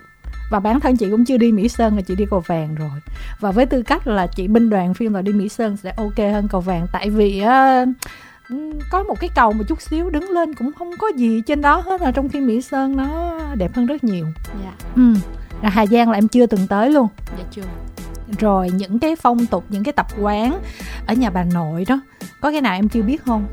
và 0.50 0.60
bản 0.60 0.80
thân 0.80 0.96
chị 0.96 1.10
cũng 1.10 1.24
chưa 1.24 1.36
đi 1.36 1.52
Mỹ 1.52 1.68
Sơn 1.68 1.96
là 1.96 2.02
chị 2.02 2.14
đi 2.14 2.24
cầu 2.30 2.40
vàng 2.40 2.74
rồi 2.74 3.00
và 3.40 3.50
với 3.50 3.66
tư 3.66 3.82
cách 3.82 4.06
là 4.06 4.26
chị 4.26 4.48
binh 4.48 4.70
đoàn 4.70 4.94
phim 4.94 5.14
là 5.14 5.22
đi 5.22 5.32
Mỹ 5.32 5.48
Sơn 5.48 5.76
sẽ 5.76 5.92
ok 5.96 6.18
hơn 6.18 6.48
cầu 6.48 6.60
vàng 6.60 6.86
tại 6.92 7.10
vì 7.10 7.42
uh, 7.42 7.88
có 8.90 9.02
một 9.02 9.20
cái 9.20 9.30
cầu 9.34 9.52
một 9.52 9.64
chút 9.68 9.82
xíu 9.82 10.10
đứng 10.10 10.30
lên 10.30 10.54
cũng 10.54 10.72
không 10.72 10.90
có 10.98 11.08
gì 11.16 11.42
trên 11.46 11.60
đó 11.60 11.82
hết 11.86 12.00
là 12.00 12.10
trong 12.10 12.28
khi 12.28 12.40
Mỹ 12.40 12.62
Sơn 12.62 12.96
nó 12.96 13.38
đẹp 13.54 13.74
hơn 13.74 13.86
rất 13.86 14.04
nhiều. 14.04 14.26
Dạ. 14.64 14.72
Ừ. 14.96 15.14
Là 15.62 15.68
Hà 15.68 15.86
Giang 15.86 16.10
là 16.10 16.18
em 16.18 16.28
chưa 16.28 16.46
từng 16.46 16.66
tới 16.66 16.90
luôn. 16.90 17.08
Dạ 17.38 17.44
chưa. 17.50 17.62
Rồi 18.38 18.70
những 18.70 18.98
cái 18.98 19.16
phong 19.16 19.46
tục, 19.46 19.64
những 19.68 19.84
cái 19.84 19.92
tập 19.92 20.06
quán 20.20 20.58
ở 21.06 21.14
nhà 21.14 21.30
bà 21.30 21.44
nội 21.44 21.84
đó, 21.88 22.00
có 22.40 22.50
cái 22.50 22.60
nào 22.60 22.74
em 22.74 22.88
chưa 22.88 23.02
biết 23.02 23.22
không? 23.24 23.46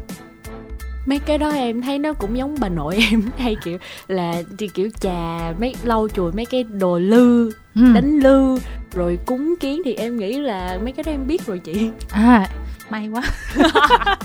Mấy 1.07 1.19
cái 1.19 1.37
đó 1.37 1.49
em 1.49 1.81
thấy 1.81 1.99
nó 1.99 2.13
cũng 2.13 2.37
giống 2.37 2.55
bà 2.59 2.69
nội 2.69 2.97
em 3.11 3.23
hay 3.37 3.55
kiểu 3.63 3.77
là 4.07 4.33
thì 4.57 4.67
kiểu 4.67 4.89
trà 4.99 5.53
mấy 5.59 5.75
lau 5.83 6.07
chùi 6.13 6.31
mấy 6.31 6.45
cái 6.45 6.63
đồ 6.63 6.99
lư 6.99 7.51
ừ. 7.75 7.81
đánh 7.93 8.19
lư 8.19 8.59
rồi 8.93 9.19
cúng 9.25 9.55
kiến 9.59 9.81
thì 9.85 9.93
em 9.93 10.17
nghĩ 10.17 10.39
là 10.39 10.79
mấy 10.83 10.91
cái 10.91 11.03
đó 11.03 11.11
em 11.11 11.27
biết 11.27 11.45
rồi 11.45 11.59
chị. 11.59 11.89
À 12.09 12.47
may 12.89 13.09
quá. 13.09 13.21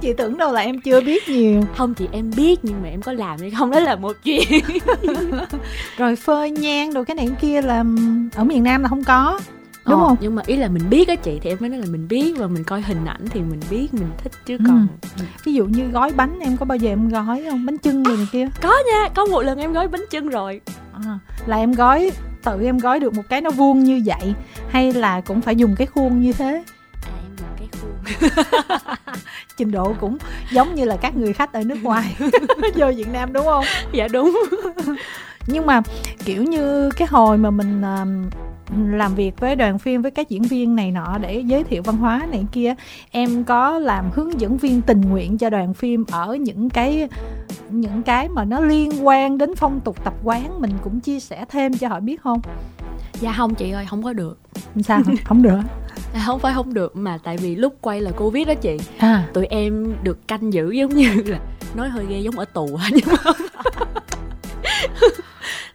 Chị 0.00 0.12
tưởng 0.12 0.38
đâu 0.38 0.52
là 0.52 0.60
em 0.60 0.80
chưa 0.80 1.00
biết 1.00 1.28
nhiều. 1.28 1.62
Không 1.76 1.94
thì 1.94 2.08
em 2.12 2.30
biết 2.36 2.60
nhưng 2.62 2.82
mà 2.82 2.88
em 2.88 3.02
có 3.02 3.12
làm 3.12 3.40
hay 3.40 3.50
không 3.50 3.70
đó 3.70 3.80
là 3.80 3.96
một 3.96 4.16
chuyện. 4.24 4.64
Rồi 5.96 6.16
phơi 6.16 6.50
nhang 6.50 6.94
đồ 6.94 7.04
cái 7.04 7.14
này 7.14 7.28
kia 7.40 7.62
là 7.62 7.84
ở 8.34 8.44
miền 8.44 8.62
nam 8.62 8.82
là 8.82 8.88
không 8.88 9.04
có 9.04 9.40
đúng 9.88 10.00
ờ, 10.00 10.06
không 10.06 10.16
nhưng 10.20 10.34
mà 10.34 10.42
ý 10.46 10.56
là 10.56 10.68
mình 10.68 10.90
biết 10.90 11.08
á 11.08 11.14
chị 11.14 11.38
thì 11.42 11.50
em 11.50 11.58
mới 11.60 11.70
nói 11.70 11.80
là 11.80 11.86
mình 11.90 12.08
biết 12.08 12.34
và 12.38 12.46
mình 12.46 12.64
coi 12.64 12.82
hình 12.82 13.04
ảnh 13.04 13.24
thì 13.30 13.40
mình 13.40 13.60
biết 13.70 13.94
mình 13.94 14.08
thích 14.18 14.32
chứ 14.46 14.56
ừ. 14.56 14.64
còn 14.66 14.86
ví 15.44 15.54
dụ 15.54 15.66
như 15.66 15.88
gói 15.88 16.12
bánh 16.16 16.38
em 16.40 16.56
có 16.56 16.66
bao 16.66 16.78
giờ 16.78 16.90
em 16.90 17.08
gói 17.08 17.44
không 17.50 17.66
bánh 17.66 17.78
chưng 17.78 18.04
gì 18.04 18.26
kia 18.32 18.48
có 18.62 18.74
nha 18.92 19.08
có 19.14 19.24
một 19.24 19.42
lần 19.42 19.58
em 19.58 19.72
gói 19.72 19.88
bánh 19.88 20.04
chưng 20.10 20.28
rồi 20.28 20.60
à, 20.92 21.18
là 21.46 21.56
em 21.56 21.72
gói 21.72 22.10
tự 22.44 22.62
em 22.62 22.78
gói 22.78 23.00
được 23.00 23.14
một 23.14 23.22
cái 23.28 23.40
nó 23.40 23.50
vuông 23.50 23.84
như 23.84 24.02
vậy 24.04 24.34
hay 24.68 24.92
là 24.92 25.20
cũng 25.20 25.40
phải 25.40 25.56
dùng 25.56 25.74
cái 25.76 25.86
khuôn 25.86 26.20
như 26.20 26.32
thế 26.32 26.62
à, 27.02 27.12
em 27.22 27.36
dùng 27.38 27.48
cái 27.58 27.68
khuôn 27.80 27.90
trình 29.56 29.70
độ 29.70 29.94
cũng 30.00 30.18
giống 30.50 30.74
như 30.74 30.84
là 30.84 30.96
các 30.96 31.16
người 31.16 31.32
khách 31.32 31.52
ở 31.52 31.62
nước 31.62 31.82
ngoài 31.82 32.16
vô 32.74 32.86
Việt 32.96 33.08
Nam 33.12 33.32
đúng 33.32 33.44
không? 33.44 33.64
Dạ 33.92 34.08
đúng. 34.08 34.42
Nhưng 35.46 35.66
mà 35.66 35.82
kiểu 36.24 36.42
như 36.42 36.90
cái 36.90 37.08
hồi 37.10 37.38
mà 37.38 37.50
mình 37.50 37.80
uh, 37.80 38.45
làm 38.90 39.14
việc 39.14 39.40
với 39.40 39.56
đoàn 39.56 39.78
phim 39.78 40.02
với 40.02 40.10
các 40.10 40.28
diễn 40.28 40.42
viên 40.42 40.76
này 40.76 40.90
nọ 40.90 41.18
để 41.18 41.42
giới 41.46 41.64
thiệu 41.64 41.82
văn 41.82 41.96
hóa 41.96 42.26
này 42.30 42.44
kia. 42.52 42.74
Em 43.10 43.44
có 43.44 43.78
làm 43.78 44.10
hướng 44.14 44.40
dẫn 44.40 44.56
viên 44.56 44.82
tình 44.82 45.00
nguyện 45.00 45.38
cho 45.38 45.50
đoàn 45.50 45.74
phim 45.74 46.04
ở 46.10 46.34
những 46.34 46.70
cái 46.70 47.08
những 47.70 48.02
cái 48.02 48.28
mà 48.28 48.44
nó 48.44 48.60
liên 48.60 49.06
quan 49.06 49.38
đến 49.38 49.54
phong 49.56 49.80
tục 49.80 50.04
tập 50.04 50.14
quán 50.24 50.60
mình 50.60 50.72
cũng 50.84 51.00
chia 51.00 51.20
sẻ 51.20 51.44
thêm 51.48 51.78
cho 51.78 51.88
họ 51.88 52.00
biết 52.00 52.20
không? 52.22 52.40
Dạ 53.20 53.32
không 53.32 53.54
chị 53.54 53.70
ơi 53.70 53.86
không 53.90 54.02
có 54.02 54.12
được. 54.12 54.38
Sao? 54.82 55.00
Không 55.24 55.42
được 55.42 55.60
à, 56.14 56.22
không 56.26 56.40
phải 56.40 56.54
không 56.54 56.74
được 56.74 56.96
mà 56.96 57.18
tại 57.24 57.36
vì 57.36 57.56
lúc 57.56 57.74
quay 57.80 58.00
là 58.00 58.10
covid 58.10 58.48
đó 58.48 58.54
chị. 58.54 58.78
À. 58.98 59.28
tụi 59.32 59.46
em 59.46 59.94
được 60.02 60.28
canh 60.28 60.52
giữ 60.52 60.70
giống 60.70 60.94
như 60.94 61.22
là 61.26 61.38
nói 61.74 61.88
hơi 61.88 62.06
ghê 62.08 62.18
giống 62.18 62.38
ở 62.38 62.44
tù 62.44 62.78
nhưng 62.92 63.04
mà 63.06 63.32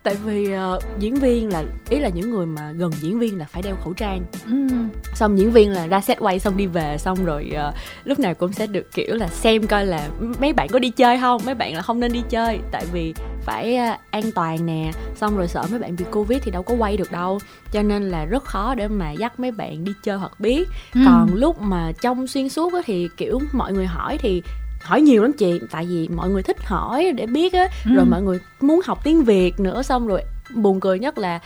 tại 0.04 0.16
vì 0.26 0.56
uh, 0.56 1.00
diễn 1.00 1.16
viên 1.16 1.50
là 1.54 1.64
ý 1.90 2.00
là 2.00 2.10
những 2.10 2.32
người 2.32 2.46
mà 2.46 2.72
gần 2.72 2.92
diễn 3.02 3.20
viên 3.20 3.38
là 3.38 3.46
phải 3.46 3.62
đeo 3.62 3.76
khẩu 3.84 3.94
trang 3.94 4.22
ừ. 4.46 4.68
xong 5.14 5.38
diễn 5.38 5.52
viên 5.52 5.72
là 5.72 5.88
ra 5.88 6.02
set 6.02 6.20
quay 6.20 6.40
xong 6.40 6.58
đi 6.58 6.68
về 6.68 6.98
xong 6.98 7.26
rồi 7.26 7.52
uh, 7.70 7.76
lúc 8.04 8.20
nào 8.20 8.34
cũng 8.34 8.54
sẽ 8.54 8.68
được 8.68 8.92
kiểu 8.94 9.16
là 9.16 9.28
xem 9.28 9.68
coi 9.68 9.86
là 9.86 10.10
mấy 10.40 10.54
bạn 10.54 10.68
có 10.72 10.80
đi 10.80 10.90
chơi 10.90 11.20
không 11.20 11.42
mấy 11.46 11.56
bạn 11.56 11.76
là 11.76 11.82
không 11.82 12.00
nên 12.00 12.12
đi 12.12 12.24
chơi 12.30 12.60
tại 12.72 12.86
vì 12.92 13.14
phải 13.42 13.78
uh, 13.94 14.00
an 14.12 14.24
toàn 14.36 14.66
nè 14.66 14.92
xong 15.16 15.38
rồi 15.38 15.48
sợ 15.48 15.66
mấy 15.70 15.80
bạn 15.80 15.96
bị 15.96 16.06
covid 16.12 16.40
thì 16.44 16.52
đâu 16.52 16.64
có 16.64 16.74
quay 16.74 16.98
được 16.98 17.12
đâu 17.12 17.40
cho 17.72 17.82
nên 17.82 18.04
là 18.04 18.26
rất 18.26 18.44
khó 18.44 18.76
để 18.76 18.88
mà 18.88 19.12
dắt 19.12 19.40
mấy 19.40 19.52
bạn 19.52 19.84
đi 19.84 19.92
chơi 20.04 20.18
hoặc 20.18 20.40
biết 20.40 20.70
ừ. 20.94 21.02
còn 21.06 21.30
lúc 21.34 21.62
mà 21.62 21.92
trong 22.02 22.28
xuyên 22.28 22.50
suốt 22.50 22.74
á, 22.74 22.82
thì 22.86 23.10
kiểu 23.18 23.40
mọi 23.52 23.74
người 23.74 23.86
hỏi 23.86 24.18
thì 24.18 24.42
hỏi 24.84 25.02
nhiều 25.02 25.22
lắm 25.22 25.34
chị 25.34 25.60
tại 25.72 25.86
vì 25.86 26.08
mọi 26.08 26.30
người 26.30 26.44
thích 26.44 26.58
hỏi 26.64 27.12
để 27.16 27.26
biết 27.26 27.54
á 27.54 27.68
ừ. 27.86 27.92
rồi 27.96 28.06
mọi 28.06 28.22
người 28.22 28.40
muốn 28.62 28.82
học 28.86 29.00
tiếng 29.04 29.24
việt 29.24 29.60
nữa 29.60 29.82
xong 29.82 30.08
rồi 30.08 30.22
buồn 30.56 30.80
cười 30.80 31.00
nhất 31.00 31.18
là 31.18 31.40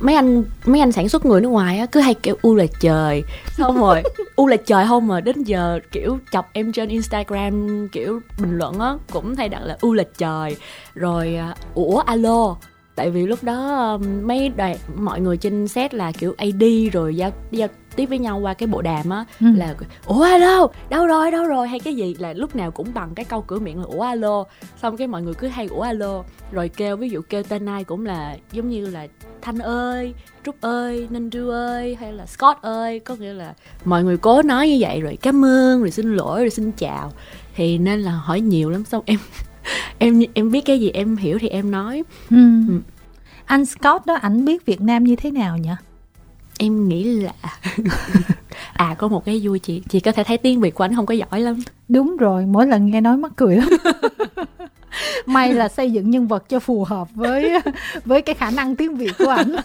mấy 0.00 0.14
anh 0.14 0.44
mấy 0.64 0.80
anh 0.80 0.92
sản 0.92 1.08
xuất 1.08 1.26
người 1.26 1.40
nước 1.40 1.48
ngoài 1.48 1.78
á 1.78 1.86
cứ 1.86 2.00
hay 2.00 2.14
kiểu 2.14 2.38
u 2.42 2.54
là 2.54 2.66
trời 2.80 3.22
xong 3.56 3.80
rồi 3.80 4.02
u 4.36 4.46
là 4.46 4.56
trời 4.56 4.86
không 4.86 5.06
mà 5.06 5.20
đến 5.20 5.42
giờ 5.42 5.80
kiểu 5.92 6.18
chọc 6.32 6.50
em 6.52 6.72
trên 6.72 6.88
instagram 6.88 7.88
kiểu 7.88 8.20
bình 8.40 8.58
luận 8.58 8.78
á 8.80 8.94
cũng 9.12 9.34
hay 9.34 9.48
đặt 9.48 9.60
là 9.64 9.76
u 9.80 9.94
là 9.94 10.04
trời 10.18 10.56
rồi 10.94 11.34
à, 11.34 11.54
ủa 11.74 11.98
alo 11.98 12.56
tại 12.96 13.10
vì 13.10 13.26
lúc 13.26 13.44
đó 13.44 13.98
mấy 14.22 14.48
đoàn 14.48 14.76
mọi 14.96 15.20
người 15.20 15.36
trên 15.36 15.68
set 15.68 15.94
là 15.94 16.12
kiểu 16.12 16.34
ad 16.38 16.62
rồi 16.92 17.16
giao 17.16 17.30
giao 17.50 17.68
tiếp 17.96 18.06
với 18.06 18.18
nhau 18.18 18.38
qua 18.38 18.54
cái 18.54 18.66
bộ 18.66 18.82
đàm 18.82 19.10
á. 19.10 19.24
Ừ. 19.40 19.46
là 19.56 19.74
ủa 20.06 20.22
alo 20.22 20.66
đâu 20.90 21.06
rồi 21.06 21.30
đâu 21.30 21.44
rồi? 21.44 21.68
Hay 21.68 21.80
cái 21.80 21.94
gì? 21.94 22.16
Là 22.18 22.32
lúc 22.32 22.56
nào 22.56 22.70
cũng 22.70 22.94
bằng 22.94 23.14
cái 23.14 23.24
câu 23.24 23.42
cửa 23.42 23.58
miệng 23.58 23.78
là 23.78 23.84
ủa 23.84 24.02
alo. 24.02 24.44
Xong 24.82 24.96
cái 24.96 25.06
mọi 25.06 25.22
người 25.22 25.34
cứ 25.34 25.46
hay 25.46 25.66
ủa 25.66 25.80
alo. 25.80 26.24
Rồi 26.52 26.68
kêu 26.68 26.96
ví 26.96 27.10
dụ 27.10 27.22
kêu 27.28 27.42
tên 27.42 27.66
ai 27.66 27.84
cũng 27.84 28.06
là 28.06 28.36
giống 28.52 28.70
như 28.70 28.86
là 28.86 29.06
thanh 29.42 29.58
ơi 29.58 30.14
trúc 30.44 30.60
ơi 30.60 31.08
ninju 31.10 31.50
ơi 31.50 31.96
hay 32.00 32.12
là 32.12 32.26
scott 32.26 32.62
ơi. 32.62 33.00
Có 33.00 33.14
nghĩa 33.14 33.32
là 33.32 33.54
mọi 33.84 34.04
người 34.04 34.16
cố 34.16 34.42
nói 34.42 34.68
như 34.68 34.76
vậy 34.80 35.00
rồi 35.00 35.18
cảm 35.22 35.44
ơn 35.44 35.80
rồi 35.80 35.90
xin 35.90 36.14
lỗi 36.16 36.40
rồi 36.40 36.50
xin 36.50 36.72
chào. 36.72 37.12
Thì 37.54 37.78
nên 37.78 38.00
là 38.00 38.12
hỏi 38.12 38.40
nhiều 38.40 38.70
lắm 38.70 38.84
xong 38.84 39.02
em 39.06 39.18
em 39.98 40.22
em 40.34 40.50
biết 40.50 40.60
cái 40.64 40.80
gì 40.80 40.90
em 40.90 41.16
hiểu 41.16 41.38
thì 41.38 41.48
em 41.48 41.70
nói. 41.70 42.02
Ừ. 42.30 42.36
Ừ. 42.68 42.80
anh 43.44 43.66
Scott 43.66 44.06
đó 44.06 44.14
ảnh 44.14 44.44
biết 44.44 44.66
Việt 44.66 44.80
Nam 44.80 45.04
như 45.04 45.16
thế 45.16 45.30
nào 45.30 45.58
nhỉ? 45.58 45.70
Em 46.58 46.88
nghĩ 46.88 47.04
là 47.04 47.32
à 48.72 48.94
có 48.98 49.08
một 49.08 49.24
cái 49.24 49.40
vui 49.42 49.58
chị 49.58 49.82
chị 49.88 50.00
có 50.00 50.12
thể 50.12 50.24
thấy 50.24 50.38
tiếng 50.38 50.60
việt 50.60 50.74
của 50.74 50.84
anh 50.84 50.94
không 50.94 51.06
có 51.06 51.14
giỏi 51.14 51.40
lắm. 51.40 51.62
Đúng 51.88 52.16
rồi 52.16 52.46
mỗi 52.46 52.66
lần 52.66 52.90
nghe 52.90 53.00
nói 53.00 53.16
mắc 53.16 53.32
cười 53.36 53.56
lắm. 53.56 53.68
May 55.26 55.54
là 55.54 55.68
xây 55.68 55.92
dựng 55.92 56.10
nhân 56.10 56.26
vật 56.26 56.48
cho 56.48 56.60
phù 56.60 56.84
hợp 56.84 57.08
với 57.14 57.52
với 58.04 58.22
cái 58.22 58.34
khả 58.34 58.50
năng 58.50 58.76
tiếng 58.76 58.96
việt 58.96 59.12
của 59.18 59.28
ảnh. 59.28 59.56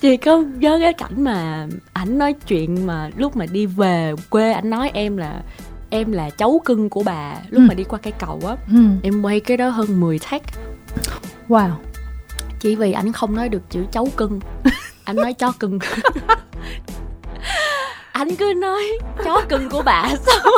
Chị 0.00 0.16
có 0.16 0.38
nhớ 0.38 0.78
cái 0.80 0.92
cảnh 0.92 1.24
mà 1.24 1.66
ảnh 1.92 2.18
nói 2.18 2.32
chuyện 2.32 2.86
mà 2.86 3.10
lúc 3.16 3.36
mà 3.36 3.46
đi 3.52 3.66
về 3.66 4.14
quê 4.30 4.52
ảnh 4.52 4.70
nói 4.70 4.90
em 4.94 5.16
là 5.16 5.42
em 5.94 6.12
là 6.12 6.30
cháu 6.30 6.60
cưng 6.64 6.90
của 6.90 7.02
bà 7.02 7.34
lúc 7.50 7.62
ừ. 7.62 7.66
mà 7.68 7.74
đi 7.74 7.84
qua 7.84 7.98
cái 8.02 8.12
cầu 8.18 8.40
á. 8.46 8.56
Ừ. 8.72 8.78
em 9.02 9.22
quay 9.22 9.40
cái 9.40 9.56
đó 9.56 9.68
hơn 9.68 10.00
10 10.00 10.18
take 10.18 10.44
wow. 11.48 11.70
Chỉ 12.60 12.74
vì 12.74 12.92
ảnh 12.92 13.12
không 13.12 13.36
nói 13.36 13.48
được 13.48 13.62
chữ 13.70 13.84
cháu 13.92 14.08
cưng. 14.16 14.40
Anh 15.04 15.16
nói 15.16 15.34
chó 15.34 15.52
cưng. 15.60 15.78
Anh 18.12 18.36
cứ 18.36 18.54
nói 18.56 18.82
chó 19.24 19.42
cưng 19.48 19.70
của 19.70 19.82
bà 19.82 20.10
sao 20.26 20.52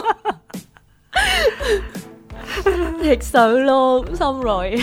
thiệt 3.03 3.22
sự 3.22 3.59
luôn. 3.59 4.16
Xong 4.16 4.43
rồi 4.43 4.74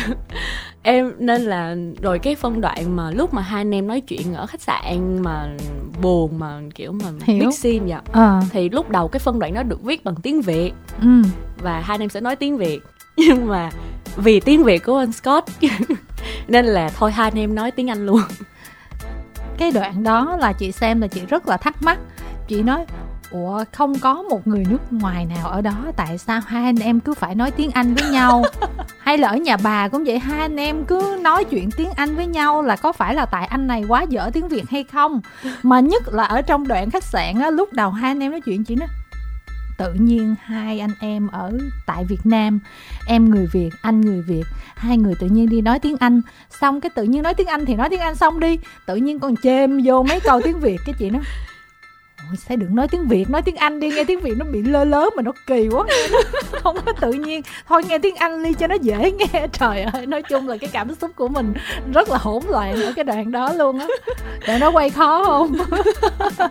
em 0.83 1.13
nên 1.19 1.41
là 1.41 1.75
rồi 2.01 2.19
cái 2.19 2.35
phân 2.35 2.61
đoạn 2.61 2.95
mà 2.95 3.11
lúc 3.11 3.33
mà 3.33 3.41
hai 3.41 3.61
anh 3.61 3.73
em 3.73 3.87
nói 3.87 4.01
chuyện 4.01 4.33
ở 4.33 4.45
khách 4.45 4.61
sạn 4.61 5.21
mà 5.21 5.49
buồn 6.01 6.39
mà 6.39 6.61
kiểu 6.75 6.91
mà 6.91 7.05
Hiểu. 7.23 7.39
viết 7.39 7.55
scene 7.55 7.79
vậy 7.79 8.01
à. 8.13 8.41
thì 8.51 8.69
lúc 8.69 8.89
đầu 8.89 9.07
cái 9.07 9.19
phân 9.19 9.39
đoạn 9.39 9.53
đó 9.53 9.63
được 9.63 9.83
viết 9.83 10.03
bằng 10.03 10.15
tiếng 10.15 10.41
việt 10.41 10.73
ừ. 11.01 11.21
và 11.57 11.73
hai 11.73 11.95
anh 11.95 12.01
em 12.01 12.09
sẽ 12.09 12.21
nói 12.21 12.35
tiếng 12.35 12.57
việt 12.57 12.79
nhưng 13.17 13.47
mà 13.47 13.69
vì 14.15 14.39
tiếng 14.39 14.63
việt 14.63 14.83
của 14.85 14.97
anh 14.97 15.11
scott 15.11 15.45
nên 16.47 16.65
là 16.65 16.89
thôi 16.89 17.11
hai 17.11 17.27
anh 17.27 17.39
em 17.39 17.55
nói 17.55 17.71
tiếng 17.71 17.89
anh 17.89 18.05
luôn 18.05 18.21
cái 19.57 19.71
đoạn 19.71 20.03
đó 20.03 20.37
là 20.39 20.53
chị 20.53 20.71
xem 20.71 21.01
là 21.01 21.07
chị 21.07 21.21
rất 21.29 21.47
là 21.47 21.57
thắc 21.57 21.81
mắc 21.81 21.99
chị 22.47 22.63
nói 22.63 22.85
ủa 23.33 23.63
không 23.71 23.99
có 23.99 24.13
một 24.13 24.47
người 24.47 24.65
nước 24.69 24.93
ngoài 24.93 25.25
nào 25.25 25.47
ở 25.47 25.61
đó 25.61 25.91
tại 25.95 26.17
sao 26.17 26.41
hai 26.47 26.63
anh 26.63 26.75
em 26.75 26.99
cứ 26.99 27.13
phải 27.13 27.35
nói 27.35 27.51
tiếng 27.51 27.71
anh 27.71 27.93
với 27.93 28.11
nhau? 28.11 28.43
Hay 28.99 29.17
là 29.17 29.27
ở 29.27 29.37
nhà 29.37 29.57
bà 29.63 29.87
cũng 29.87 30.03
vậy 30.03 30.19
hai 30.19 30.39
anh 30.39 30.55
em 30.55 30.85
cứ 30.85 31.19
nói 31.21 31.43
chuyện 31.43 31.69
tiếng 31.71 31.89
anh 31.95 32.15
với 32.15 32.27
nhau 32.27 32.61
là 32.61 32.75
có 32.75 32.91
phải 32.91 33.15
là 33.15 33.25
tại 33.25 33.45
anh 33.45 33.67
này 33.67 33.83
quá 33.87 34.01
dở 34.01 34.29
tiếng 34.33 34.47
việt 34.47 34.69
hay 34.69 34.83
không? 34.83 35.21
Mà 35.63 35.79
nhất 35.79 36.03
là 36.07 36.23
ở 36.23 36.41
trong 36.41 36.67
đoạn 36.67 36.91
khách 36.91 37.03
sạn 37.03 37.39
á 37.39 37.49
lúc 37.49 37.73
đầu 37.73 37.89
hai 37.89 38.11
anh 38.11 38.19
em 38.19 38.31
nói 38.31 38.41
chuyện 38.41 38.63
chị 38.63 38.75
nói 38.75 38.87
tự 39.77 39.93
nhiên 39.93 40.35
hai 40.43 40.79
anh 40.79 40.93
em 40.99 41.27
ở 41.27 41.51
tại 41.85 42.05
Việt 42.09 42.25
Nam 42.25 42.59
em 43.07 43.29
người 43.29 43.47
Việt 43.53 43.69
anh 43.81 44.01
người 44.01 44.21
Việt 44.21 44.43
hai 44.75 44.97
người 44.97 45.15
tự 45.15 45.27
nhiên 45.27 45.49
đi 45.49 45.61
nói 45.61 45.79
tiếng 45.79 45.97
Anh. 45.99 46.21
Xong 46.49 46.81
cái 46.81 46.89
tự 46.89 47.03
nhiên 47.03 47.23
nói 47.23 47.33
tiếng 47.33 47.47
Anh 47.47 47.65
thì 47.65 47.75
nói 47.75 47.89
tiếng 47.89 47.99
Anh 47.99 48.15
xong 48.15 48.39
đi 48.39 48.59
tự 48.85 48.95
nhiên 48.95 49.19
còn 49.19 49.35
chêm 49.43 49.79
vô 49.83 50.03
mấy 50.03 50.19
câu 50.19 50.41
tiếng 50.41 50.59
Việt. 50.59 50.77
Cái 50.85 50.95
chị 50.99 51.09
nó 51.09 51.19
Ôi, 52.29 52.37
sao 52.37 52.57
đừng 52.57 52.75
nói 52.75 52.87
tiếng 52.87 53.07
Việt 53.07 53.29
nói 53.29 53.41
tiếng 53.41 53.55
Anh 53.55 53.79
đi 53.79 53.89
nghe 53.89 54.03
tiếng 54.03 54.19
Việt 54.19 54.33
nó 54.37 54.45
bị 54.45 54.61
lơ 54.61 54.83
lớ 54.83 55.09
mà 55.15 55.21
nó 55.21 55.31
kỳ 55.47 55.67
quá. 55.71 55.85
Không 56.51 56.77
có 56.85 56.93
tự 57.01 57.13
nhiên. 57.13 57.41
Thôi 57.67 57.81
nghe 57.89 57.97
tiếng 57.97 58.15
Anh 58.15 58.43
đi 58.43 58.53
cho 58.53 58.67
nó 58.67 58.75
dễ 58.75 59.11
nghe. 59.11 59.47
Trời 59.59 59.81
ơi 59.81 60.05
nói 60.05 60.21
chung 60.21 60.47
là 60.47 60.57
cái 60.57 60.69
cảm 60.73 60.95
xúc 60.95 61.11
của 61.15 61.27
mình 61.27 61.53
rất 61.93 62.09
là 62.09 62.17
hỗn 62.17 62.43
loạn 62.49 62.81
ở 62.81 62.93
cái 62.95 63.03
đoạn 63.03 63.31
đó 63.31 63.53
luôn 63.53 63.79
á. 63.79 63.87
Để 64.47 64.57
nó 64.59 64.71
quay 64.71 64.89
khó 64.89 65.23
không? 65.25 65.55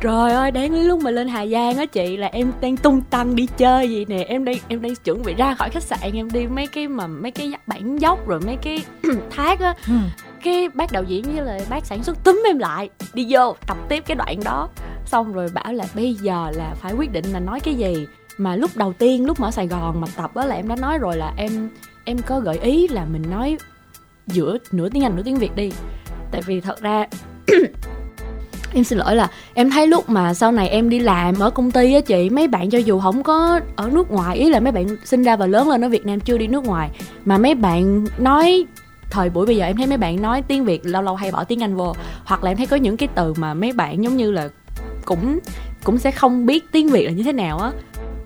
Trời 0.00 0.32
ơi, 0.32 0.50
đáng 0.50 0.86
lúc 0.86 1.00
mà 1.02 1.10
lên 1.10 1.28
Hà 1.28 1.46
Giang 1.46 1.76
á 1.76 1.86
chị 1.86 2.16
là 2.16 2.26
em 2.26 2.52
đang 2.60 2.76
tung 2.76 3.00
tăng 3.00 3.36
đi 3.36 3.48
chơi 3.56 3.90
gì 3.90 4.04
nè, 4.04 4.24
em 4.28 4.44
đang 4.44 4.56
em 4.68 4.82
đang 4.82 4.94
chuẩn 4.94 5.22
bị 5.22 5.34
ra 5.34 5.54
khỏi 5.54 5.70
khách 5.70 5.82
sạn 5.82 5.98
em 6.12 6.32
đi 6.32 6.46
mấy 6.46 6.66
cái 6.66 6.88
mà 6.88 7.06
mấy 7.06 7.30
cái 7.30 7.52
bản 7.66 7.96
dốc 7.96 8.28
rồi 8.28 8.40
mấy 8.40 8.56
cái 8.62 8.82
thác 9.30 9.60
á. 9.60 9.74
Cái 10.42 10.68
bác 10.74 10.92
đạo 10.92 11.02
diễn 11.02 11.22
với 11.22 11.44
lại 11.44 11.66
bác 11.70 11.86
sản 11.86 12.04
xuất 12.04 12.24
túm 12.24 12.42
em 12.46 12.58
lại, 12.58 12.90
đi 13.14 13.26
vô 13.30 13.56
tập 13.66 13.76
tiếp 13.88 14.04
cái 14.06 14.14
đoạn 14.14 14.38
đó. 14.44 14.68
Xong 15.06 15.32
rồi 15.32 15.48
bảo 15.54 15.72
là 15.72 15.84
bây 15.94 16.14
giờ 16.14 16.50
là 16.54 16.74
phải 16.80 16.92
quyết 16.92 17.12
định 17.12 17.24
là 17.32 17.40
nói 17.40 17.60
cái 17.60 17.74
gì. 17.74 18.06
Mà 18.38 18.56
lúc 18.56 18.70
đầu 18.74 18.92
tiên, 18.92 19.26
lúc 19.26 19.40
mà 19.40 19.48
ở 19.48 19.50
Sài 19.50 19.66
Gòn 19.66 20.00
mà 20.00 20.06
tập 20.16 20.34
á 20.34 20.46
là 20.46 20.54
em 20.54 20.68
đã 20.68 20.76
nói 20.76 20.98
rồi 20.98 21.16
là 21.16 21.32
em 21.36 21.68
em 22.04 22.18
có 22.26 22.40
gợi 22.40 22.58
ý 22.58 22.88
là 22.88 23.04
mình 23.04 23.22
nói 23.30 23.56
giữa 24.26 24.58
nửa 24.72 24.88
tiếng 24.88 25.04
Anh, 25.04 25.16
nửa 25.16 25.22
tiếng 25.22 25.36
Việt 25.36 25.56
đi. 25.56 25.72
Tại 26.30 26.42
vì 26.46 26.60
thật 26.60 26.80
ra 26.80 27.06
em 28.74 28.84
xin 28.84 28.98
lỗi 28.98 29.16
là 29.16 29.28
em 29.54 29.70
thấy 29.70 29.86
lúc 29.86 30.10
mà 30.10 30.34
sau 30.34 30.52
này 30.52 30.68
em 30.68 30.88
đi 30.88 30.98
làm 30.98 31.38
ở 31.38 31.50
công 31.50 31.70
ty 31.70 31.94
á 31.94 32.00
chị, 32.00 32.30
mấy 32.30 32.48
bạn 32.48 32.70
cho 32.70 32.78
dù 32.78 33.00
không 33.00 33.22
có 33.22 33.60
ở 33.76 33.90
nước 33.92 34.10
ngoài, 34.10 34.36
ý 34.36 34.50
là 34.50 34.60
mấy 34.60 34.72
bạn 34.72 34.86
sinh 35.04 35.22
ra 35.22 35.36
và 35.36 35.46
lớn 35.46 35.68
lên 35.68 35.84
ở 35.84 35.88
Việt 35.88 36.06
Nam 36.06 36.20
chưa 36.20 36.38
đi 36.38 36.46
nước 36.46 36.64
ngoài, 36.64 36.90
mà 37.24 37.38
mấy 37.38 37.54
bạn 37.54 38.04
nói 38.18 38.66
thời 39.12 39.30
buổi 39.30 39.46
bây 39.46 39.56
giờ 39.56 39.66
em 39.66 39.76
thấy 39.76 39.86
mấy 39.86 39.98
bạn 39.98 40.22
nói 40.22 40.42
tiếng 40.42 40.64
Việt 40.64 40.86
lâu 40.86 41.02
lâu 41.02 41.16
hay 41.16 41.30
bỏ 41.30 41.44
tiếng 41.44 41.62
Anh 41.62 41.76
vô 41.76 41.94
hoặc 42.24 42.44
là 42.44 42.50
em 42.50 42.56
thấy 42.56 42.66
có 42.66 42.76
những 42.76 42.96
cái 42.96 43.08
từ 43.14 43.34
mà 43.36 43.54
mấy 43.54 43.72
bạn 43.72 44.04
giống 44.04 44.16
như 44.16 44.30
là 44.30 44.48
cũng 45.04 45.38
cũng 45.84 45.98
sẽ 45.98 46.10
không 46.10 46.46
biết 46.46 46.64
tiếng 46.72 46.88
Việt 46.88 47.04
là 47.04 47.10
như 47.10 47.22
thế 47.22 47.32
nào 47.32 47.58
á 47.58 47.72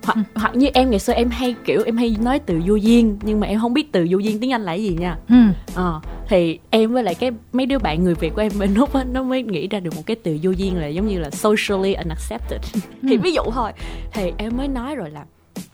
hoặc 0.06 0.18
hoặc 0.34 0.56
như 0.56 0.68
em 0.74 0.90
ngày 0.90 0.98
xưa 0.98 1.12
em 1.12 1.30
hay 1.30 1.54
kiểu 1.64 1.82
em 1.86 1.96
hay 1.96 2.16
nói 2.20 2.38
từ 2.38 2.60
vô 2.66 2.74
duyên 2.74 3.18
nhưng 3.22 3.40
mà 3.40 3.46
em 3.46 3.60
không 3.60 3.74
biết 3.74 3.92
từ 3.92 4.06
vô 4.10 4.18
duyên 4.18 4.40
tiếng 4.40 4.52
anh 4.52 4.62
là 4.62 4.72
gì 4.72 4.96
nha 5.00 5.16
ừ. 5.28 5.36
ờ 5.74 6.00
thì 6.28 6.58
em 6.70 6.92
với 6.92 7.02
lại 7.02 7.14
cái 7.14 7.30
mấy 7.52 7.66
đứa 7.66 7.78
bạn 7.78 8.04
người 8.04 8.14
việt 8.14 8.34
của 8.34 8.40
em 8.40 8.52
bên 8.58 8.74
lúc 8.74 8.94
á 8.94 9.04
nó 9.04 9.22
mới 9.22 9.42
nghĩ 9.42 9.68
ra 9.68 9.80
được 9.80 9.96
một 9.96 10.02
cái 10.06 10.16
từ 10.22 10.38
vô 10.42 10.50
duyên 10.50 10.76
là 10.76 10.86
giống 10.86 11.06
như 11.06 11.18
là 11.18 11.30
socially 11.30 11.94
unaccepted 11.94 12.60
ừ. 12.74 12.80
thì 13.08 13.16
ví 13.16 13.32
dụ 13.32 13.42
thôi 13.52 13.72
thì 14.12 14.32
em 14.38 14.56
mới 14.56 14.68
nói 14.68 14.96
rồi 14.96 15.10
là 15.10 15.24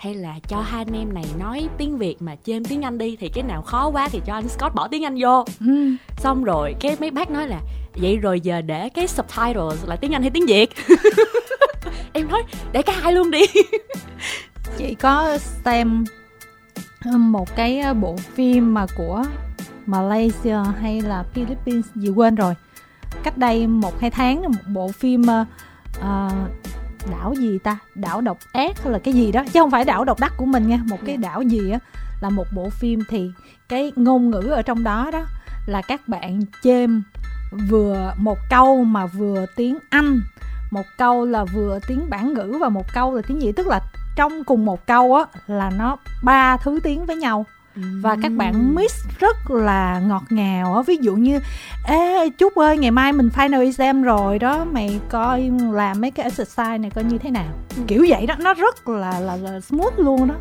hay 0.02 0.14
là 0.14 0.38
cho 0.48 0.60
hai 0.60 0.84
anh 0.88 0.96
em 0.96 1.14
này 1.14 1.24
nói 1.38 1.68
tiếng 1.78 1.98
việt 1.98 2.22
mà 2.22 2.36
chêm 2.44 2.64
tiếng 2.64 2.82
anh 2.82 2.98
đi 2.98 3.16
thì 3.20 3.28
cái 3.28 3.44
nào 3.44 3.62
khó 3.62 3.88
quá 3.88 4.08
thì 4.08 4.20
cho 4.26 4.34
anh 4.34 4.48
scott 4.48 4.74
bỏ 4.74 4.88
tiếng 4.88 5.04
anh 5.04 5.16
vô. 5.20 5.44
Ừ. 5.60 5.90
xong 6.16 6.44
rồi 6.44 6.74
cái 6.80 6.96
mấy 7.00 7.10
bác 7.10 7.30
nói 7.30 7.48
là 7.48 7.60
vậy 7.94 8.16
rồi 8.16 8.40
giờ 8.40 8.60
để 8.60 8.88
cái 8.88 9.08
subtitles 9.08 9.84
là 9.86 9.96
tiếng 9.96 10.14
anh 10.14 10.22
hay 10.22 10.30
tiếng 10.30 10.46
việt? 10.46 10.70
Em 12.12 12.28
nói 12.28 12.42
để 12.72 12.82
cả 12.82 12.92
hai 13.02 13.12
luôn 13.12 13.30
đi. 13.30 13.42
Chị 14.76 14.94
có 14.94 15.38
xem 15.64 16.04
một 17.04 17.56
cái 17.56 17.94
bộ 17.94 18.16
phim 18.16 18.74
mà 18.74 18.86
của 18.96 19.24
Malaysia 19.86 20.58
hay 20.80 21.00
là 21.00 21.24
Philippines 21.34 21.86
gì 21.94 22.08
quên 22.08 22.34
rồi. 22.34 22.54
Cách 23.22 23.38
đây 23.38 23.66
một 23.66 24.00
hai 24.00 24.10
tháng 24.10 24.42
một 24.42 24.58
bộ 24.72 24.88
phim 24.88 25.22
uh, 25.22 25.46
đảo 27.10 27.34
gì 27.34 27.58
ta? 27.58 27.78
Đảo 27.94 28.20
độc 28.20 28.38
ác 28.52 28.82
hay 28.82 28.92
là 28.92 28.98
cái 28.98 29.14
gì 29.14 29.32
đó? 29.32 29.42
Chứ 29.52 29.60
không 29.60 29.70
phải 29.70 29.84
đảo 29.84 30.04
độc 30.04 30.20
đắc 30.20 30.32
của 30.36 30.46
mình 30.46 30.68
nha. 30.68 30.80
Một 30.88 30.98
cái 31.06 31.18
dạ. 31.22 31.28
đảo 31.28 31.42
gì 31.42 31.70
á 31.70 31.78
là 32.22 32.30
một 32.30 32.46
bộ 32.54 32.70
phim 32.70 33.00
thì 33.08 33.30
cái 33.68 33.92
ngôn 33.96 34.30
ngữ 34.30 34.40
ở 34.40 34.62
trong 34.62 34.84
đó 34.84 35.10
đó 35.12 35.24
là 35.66 35.82
các 35.82 36.08
bạn 36.08 36.40
chêm 36.62 37.02
vừa 37.68 38.14
một 38.16 38.38
câu 38.50 38.84
mà 38.84 39.06
vừa 39.06 39.46
tiếng 39.56 39.78
anh 39.90 40.20
một 40.70 40.86
câu 40.98 41.26
là 41.26 41.44
vừa 41.44 41.78
tiếng 41.86 42.10
bản 42.10 42.34
ngữ 42.34 42.58
và 42.60 42.68
một 42.68 42.86
câu 42.94 43.14
là 43.14 43.22
tiếng 43.26 43.42
gì 43.42 43.52
tức 43.52 43.66
là 43.66 43.80
trong 44.16 44.44
cùng 44.44 44.64
một 44.64 44.86
câu 44.86 45.14
á 45.14 45.24
là 45.46 45.70
nó 45.70 45.96
ba 46.24 46.56
thứ 46.56 46.80
tiếng 46.82 47.06
với 47.06 47.16
nhau 47.16 47.46
và 47.74 48.16
các 48.22 48.32
bạn 48.32 48.74
mix 48.74 48.92
rất 49.18 49.50
là 49.50 50.00
ngọt 50.06 50.22
ngào 50.30 50.76
á. 50.76 50.82
Ví 50.86 50.96
dụ 51.00 51.14
như 51.14 51.40
ê 51.86 52.28
chúc 52.38 52.54
ơi 52.54 52.78
ngày 52.78 52.90
mai 52.90 53.12
mình 53.12 53.28
final 53.34 53.64
exam 53.64 54.02
rồi 54.02 54.38
đó 54.38 54.64
mày 54.72 55.00
coi 55.08 55.50
làm 55.72 56.00
mấy 56.00 56.10
cái 56.10 56.24
exercise 56.24 56.78
này 56.78 56.90
coi 56.90 57.04
như 57.04 57.18
thế 57.18 57.30
nào. 57.30 57.52
Ừ. 57.76 57.82
kiểu 57.86 58.06
vậy 58.08 58.26
đó 58.26 58.34
nó 58.38 58.54
rất 58.54 58.88
là 58.88 59.20
là, 59.20 59.36
là 59.36 59.60
smooth 59.60 59.98
luôn 59.98 60.28
đó. 60.28 60.34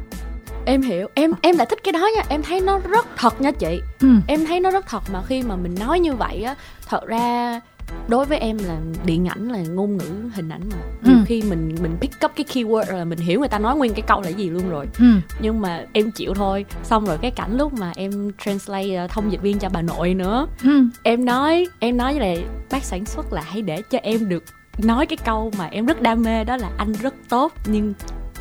Em 0.65 0.81
hiểu. 0.81 1.07
Em 1.13 1.31
em 1.41 1.57
lại 1.57 1.67
thích 1.69 1.79
cái 1.83 1.91
đó 1.91 2.09
nha. 2.15 2.23
Em 2.29 2.43
thấy 2.43 2.61
nó 2.61 2.79
rất 2.79 3.07
thật 3.17 3.41
nha 3.41 3.51
chị. 3.51 3.81
Ừ. 3.99 4.07
em 4.27 4.45
thấy 4.45 4.59
nó 4.59 4.71
rất 4.71 4.85
thật 4.87 5.03
mà 5.13 5.21
khi 5.27 5.43
mà 5.43 5.55
mình 5.55 5.75
nói 5.79 5.99
như 5.99 6.13
vậy 6.13 6.43
á 6.43 6.55
thật 6.87 7.07
ra 7.07 7.59
đối 8.07 8.25
với 8.25 8.37
em 8.37 8.57
là 8.57 8.77
điện 9.05 9.27
ảnh 9.27 9.47
là 9.47 9.59
ngôn 9.59 9.97
ngữ 9.97 10.29
hình 10.33 10.49
ảnh 10.49 10.61
mà 10.71 10.77
nhiều 11.03 11.17
ừ. 11.17 11.23
khi 11.25 11.41
mình 11.41 11.75
mình 11.81 11.97
pick 12.01 12.25
up 12.25 12.31
cái 12.35 12.45
keyword 12.53 12.97
là 12.97 13.05
mình 13.05 13.19
hiểu 13.19 13.39
người 13.39 13.49
ta 13.49 13.59
nói 13.59 13.75
nguyên 13.75 13.93
cái 13.93 14.01
câu 14.01 14.21
là 14.21 14.29
gì 14.29 14.49
luôn 14.49 14.69
rồi 14.69 14.87
ừ. 14.99 15.05
nhưng 15.41 15.61
mà 15.61 15.85
em 15.93 16.11
chịu 16.11 16.33
thôi 16.33 16.65
xong 16.83 17.05
rồi 17.05 17.17
cái 17.21 17.31
cảnh 17.31 17.57
lúc 17.57 17.73
mà 17.73 17.91
em 17.95 18.31
translate 18.45 18.95
ờ, 18.95 19.07
thông 19.07 19.31
dịch 19.31 19.41
viên 19.41 19.59
cho 19.59 19.69
bà 19.69 19.81
nội 19.81 20.13
nữa 20.13 20.47
ừ. 20.63 20.83
em 21.03 21.25
nói 21.25 21.67
em 21.79 21.97
nói 21.97 22.13
với 22.13 22.21
lại 22.21 22.43
bác 22.71 22.83
sản 22.83 23.05
xuất 23.05 23.33
là 23.33 23.41
hãy 23.41 23.61
để 23.61 23.81
cho 23.81 23.99
em 24.03 24.29
được 24.29 24.43
nói 24.77 25.05
cái 25.05 25.17
câu 25.25 25.51
mà 25.57 25.65
em 25.65 25.85
rất 25.85 26.01
đam 26.01 26.21
mê 26.21 26.43
đó 26.43 26.57
là 26.57 26.69
anh 26.77 26.93
rất 26.93 27.13
tốt 27.29 27.53
nhưng 27.65 27.93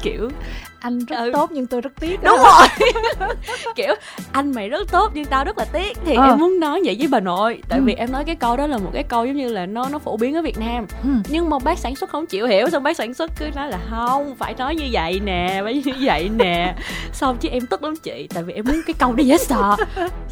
kiểu 0.02 0.30
anh 0.80 0.98
rất 0.98 1.16
ừ. 1.16 1.30
tốt 1.32 1.50
nhưng 1.52 1.66
tôi 1.66 1.80
rất 1.80 1.92
tiếc 2.00 2.22
đúng 2.22 2.36
rồi. 2.36 2.88
Kiểu 3.74 3.94
anh 4.32 4.52
mày 4.54 4.68
rất 4.68 4.90
tốt 4.90 5.10
nhưng 5.14 5.24
tao 5.24 5.44
rất 5.44 5.58
là 5.58 5.64
tiếc. 5.64 5.98
Thì 6.04 6.14
ờ. 6.14 6.24
em 6.24 6.38
muốn 6.38 6.60
nói 6.60 6.80
vậy 6.84 6.96
với 6.98 7.08
bà 7.08 7.20
nội 7.20 7.62
tại 7.68 7.78
ừ. 7.78 7.84
vì 7.84 7.94
em 7.94 8.12
nói 8.12 8.24
cái 8.24 8.36
câu 8.36 8.56
đó 8.56 8.66
là 8.66 8.78
một 8.78 8.90
cái 8.92 9.02
câu 9.02 9.26
giống 9.26 9.36
như 9.36 9.52
là 9.52 9.66
nó 9.66 9.88
nó 9.92 9.98
phổ 9.98 10.16
biến 10.16 10.34
ở 10.34 10.42
việt 10.42 10.58
nam. 10.58 10.86
Ừ. 11.02 11.08
nhưng 11.28 11.50
mà 11.50 11.58
bác 11.58 11.78
sản 11.78 11.96
xuất 11.96 12.10
không 12.10 12.26
chịu 12.26 12.46
hiểu 12.46 12.70
xong 12.70 12.82
bác 12.82 12.96
sản 12.96 13.14
xuất 13.14 13.30
cứ 13.38 13.46
nói 13.54 13.70
là 13.70 13.78
không 13.90 14.36
phải 14.36 14.54
nói 14.58 14.74
như 14.74 14.88
vậy 14.92 15.20
nè 15.24 15.60
phải 15.64 15.82
như 15.84 15.92
vậy 16.02 16.28
nè. 16.28 16.74
Xong 17.12 17.36
chứ 17.40 17.48
em 17.48 17.66
tức 17.66 17.82
lắm 17.82 17.96
chị 17.96 18.28
tại 18.34 18.42
vì 18.42 18.52
em 18.52 18.64
muốn 18.64 18.80
cái 18.86 18.94
câu 18.98 19.12
đó 19.12 19.22
dễ 19.22 19.38
sợ. 19.38 19.76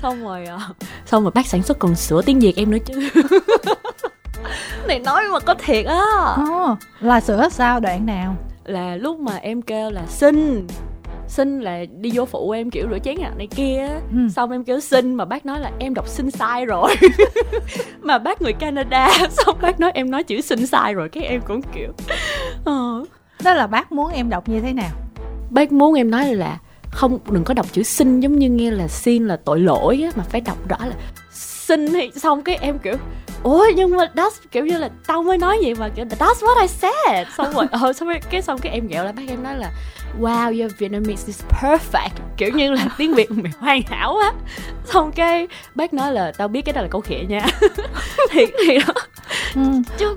Xong 0.03 0.25
rồi 0.25 0.47
ờ, 0.47 0.59
xong 1.07 1.23
rồi 1.23 1.33
bác 1.35 1.47
sản 1.47 1.63
xuất 1.63 1.79
còn 1.79 1.95
sửa 1.95 2.23
tiếng 2.23 2.41
việt 2.41 2.57
em 2.57 2.71
nữa 2.71 2.79
chứ. 2.87 3.09
Này 4.89 4.99
nói 4.99 5.25
mà 5.33 5.41
có 5.41 5.55
thiệt 5.55 5.87
á. 5.87 6.03
À, 6.37 6.77
là 7.01 7.21
sửa 7.21 7.49
sao 7.49 7.81
đoạn 7.81 8.07
nào 8.07 8.37
là 8.69 8.97
lúc 8.97 9.21
mà 9.21 9.37
em 9.37 9.63
kêu 9.63 9.91
là 9.91 10.07
xin 10.07 10.67
xin 11.29 11.61
là 11.61 11.85
đi 12.01 12.11
vô 12.15 12.25
phụ 12.25 12.51
em 12.51 12.71
kiểu 12.71 12.87
rửa 12.91 12.99
chén 12.99 13.17
này 13.39 13.47
kia 13.47 13.89
ừ. 14.13 14.19
xong 14.35 14.51
em 14.51 14.65
kêu 14.65 14.81
xin 14.81 15.15
mà 15.15 15.25
bác 15.25 15.47
nói 15.47 15.61
là 15.61 15.73
em 15.79 15.95
đọc 15.95 16.09
xin 16.09 16.31
sai 16.31 16.67
rồi 16.67 16.95
mà 18.01 18.19
bác 18.19 18.43
người 18.43 18.53
canada 18.53 19.11
xong 19.31 19.57
bác 19.61 19.81
nói 19.81 19.91
em 19.95 20.11
nói 20.11 20.23
chữ 20.23 20.41
xin 20.41 20.67
sai 20.67 20.95
rồi 20.95 21.09
cái 21.09 21.25
em 21.25 21.41
cũng 21.41 21.61
kiểu 21.75 21.93
ờ. 22.65 23.05
đó 23.45 23.55
là 23.55 23.67
bác 23.67 23.93
muốn 23.93 24.13
em 24.13 24.31
đọc 24.31 24.49
như 24.49 24.61
thế 24.61 24.73
nào 24.73 24.91
bác 25.51 25.73
muốn 25.73 25.95
em 25.95 26.11
nói 26.11 26.35
là 26.35 26.59
không 26.91 27.19
đừng 27.31 27.45
có 27.45 27.55
đọc 27.55 27.67
chữ 27.73 27.83
xin 27.83 28.21
giống 28.21 28.39
như 28.39 28.49
nghe 28.49 28.71
là 28.71 28.89
xin 28.89 29.29
là 29.29 29.37
tội 29.37 29.61
lỗi 29.61 30.01
á 30.05 30.11
mà 30.17 30.25
phải 30.29 30.41
đọc 30.41 30.69
rõ 30.69 30.77
là 30.81 30.95
xin 31.33 31.93
thì 31.93 32.11
xong 32.17 32.43
cái 32.43 32.57
em 32.61 32.79
kiểu 32.79 32.95
ủa 33.43 33.67
nhưng 33.77 33.97
mà 33.97 34.05
that's 34.15 34.31
kiểu 34.51 34.67
như 34.67 34.79
là 34.79 34.89
tao 35.07 35.23
mới 35.23 35.39
nói 35.39 35.59
vậy 35.63 35.75
mà 35.75 35.89
kiểu 35.89 36.05
that's 36.05 36.35
what 36.35 36.61
I 36.61 36.69
said. 36.69 37.29
Xong 37.37 37.53
rồi 37.53 37.67
ờ 37.71 37.93
xong 37.93 38.09
rồi 38.09 38.21
cái 38.31 38.43
xong 38.43 38.59
cái 38.59 38.73
em 38.73 38.89
ghẹo 38.89 39.05
lại 39.05 39.13
bác 39.13 39.23
em 39.29 39.43
nói 39.43 39.57
là 39.57 39.71
wow 40.21 40.61
your 40.61 40.73
Vietnamese 40.79 41.27
is 41.27 41.43
perfect. 41.63 42.11
Kiểu 42.37 42.51
như 42.51 42.71
là 42.71 42.89
tiếng 42.99 43.15
Việt 43.15 43.31
mày 43.31 43.53
hoàn 43.59 43.83
hảo 43.83 44.17
á. 44.17 44.33
Xong 44.85 45.13
cái 45.13 45.49
bác 45.75 45.95
nói 45.95 46.13
là 46.13 46.33
tao 46.39 46.49
biết 46.49 46.63
cái 46.63 46.73
đó 46.73 46.83
là 46.83 46.89
câu 46.91 47.01
khịa 47.01 47.21
nha. 47.29 47.47
Thì 48.31 48.47
thì 48.67 48.79
đó. 48.79 48.95
Ừ. 49.55 49.63
chứ 49.99 50.17